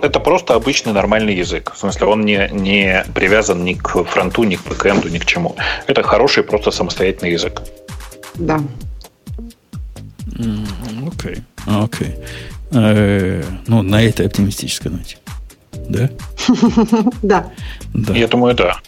это 0.02 0.20
просто 0.20 0.54
обычный 0.54 0.92
нормальный 0.92 1.34
язык. 1.34 1.72
В 1.74 1.78
смысле, 1.78 2.06
он 2.06 2.24
не, 2.24 2.48
не 2.52 3.04
привязан 3.14 3.64
ни 3.64 3.74
к 3.74 4.04
фронту, 4.04 4.42
ни 4.42 4.56
к 4.56 4.66
бэкэнду, 4.68 5.08
ни 5.08 5.18
к 5.18 5.26
чему. 5.26 5.54
Это 5.86 6.02
хороший, 6.02 6.42
просто 6.42 6.70
самостоятельный 6.72 7.32
язык. 7.32 7.62
Да. 8.34 8.60
Окей. 11.06 11.36
Окей. 11.66 12.16
Э, 12.72 13.42
ну, 13.68 13.82
на 13.82 14.02
этой 14.02 14.26
оптимистической 14.26 14.90
ноте. 14.90 15.18
Да? 15.88 16.10
Да. 17.22 17.52
Да. 17.94 18.14
Я 18.14 18.26
думаю, 18.26 18.54
да. 18.54 18.78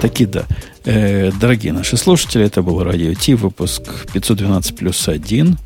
Таки 0.00 0.26
да. 0.26 0.44
Э, 0.84 1.32
дорогие 1.40 1.72
наши 1.72 1.96
слушатели, 1.96 2.44
это 2.44 2.62
был 2.62 2.82
Радио 2.82 3.14
Ти, 3.14 3.34
выпуск 3.34 3.82
512 4.12 4.76
плюс 4.76 5.08
1. 5.08 5.58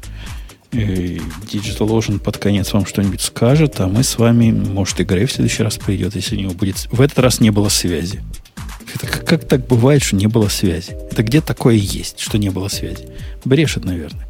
Digital 0.70 1.88
Ocean 1.88 2.18
под 2.18 2.36
конец 2.36 2.72
вам 2.72 2.84
что-нибудь 2.84 3.22
скажет, 3.22 3.80
а 3.80 3.86
мы 3.86 4.02
с 4.02 4.18
вами, 4.18 4.50
может, 4.50 5.00
и 5.00 5.04
в 5.04 5.32
следующий 5.32 5.62
раз 5.62 5.78
придет, 5.78 6.14
если 6.14 6.36
у 6.36 6.40
него 6.40 6.52
будет... 6.52 6.88
В 6.92 7.00
этот 7.00 7.18
раз 7.20 7.40
не 7.40 7.50
было 7.50 7.68
связи. 7.68 8.22
Это 8.94 9.06
как, 9.06 9.26
как 9.26 9.48
так 9.48 9.66
бывает, 9.66 10.02
что 10.02 10.16
не 10.16 10.26
было 10.26 10.48
связи? 10.48 10.96
Это 11.10 11.22
где 11.22 11.40
такое 11.40 11.74
есть, 11.74 12.20
что 12.20 12.38
не 12.38 12.50
было 12.50 12.68
связи? 12.68 13.08
Брешет, 13.44 13.84
наверное. 13.84 14.26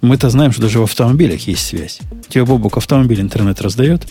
Мы-то 0.00 0.28
знаем, 0.30 0.52
что 0.52 0.62
даже 0.62 0.80
в 0.80 0.84
автомобилях 0.84 1.40
есть 1.46 1.66
связь. 1.66 2.00
Тебе, 2.28 2.44
Бобук, 2.44 2.76
автомобиль 2.76 3.20
интернет 3.20 3.60
раздает? 3.60 4.06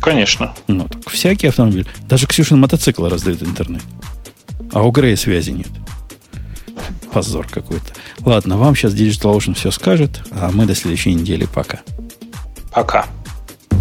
Конечно. 0.00 0.54
Ну, 0.68 0.88
так 0.88 1.10
всякий 1.10 1.48
автомобиль. 1.48 1.86
Даже 2.08 2.26
Ксюшин 2.26 2.60
мотоцикл 2.60 3.06
раздает 3.06 3.42
интернет. 3.42 3.82
А 4.72 4.82
у 4.82 4.90
Грея 4.90 5.16
связи 5.16 5.50
нет. 5.50 5.68
Позор 7.12 7.46
какой-то. 7.48 7.92
Ладно, 8.20 8.58
вам 8.58 8.74
сейчас 8.74 8.92
Digital 8.94 9.36
Ocean 9.36 9.54
все 9.54 9.70
скажет, 9.70 10.22
а 10.32 10.50
мы 10.52 10.66
до 10.66 10.74
следующей 10.74 11.14
недели. 11.14 11.46
Пока. 11.46 11.80
Пока. 12.72 13.06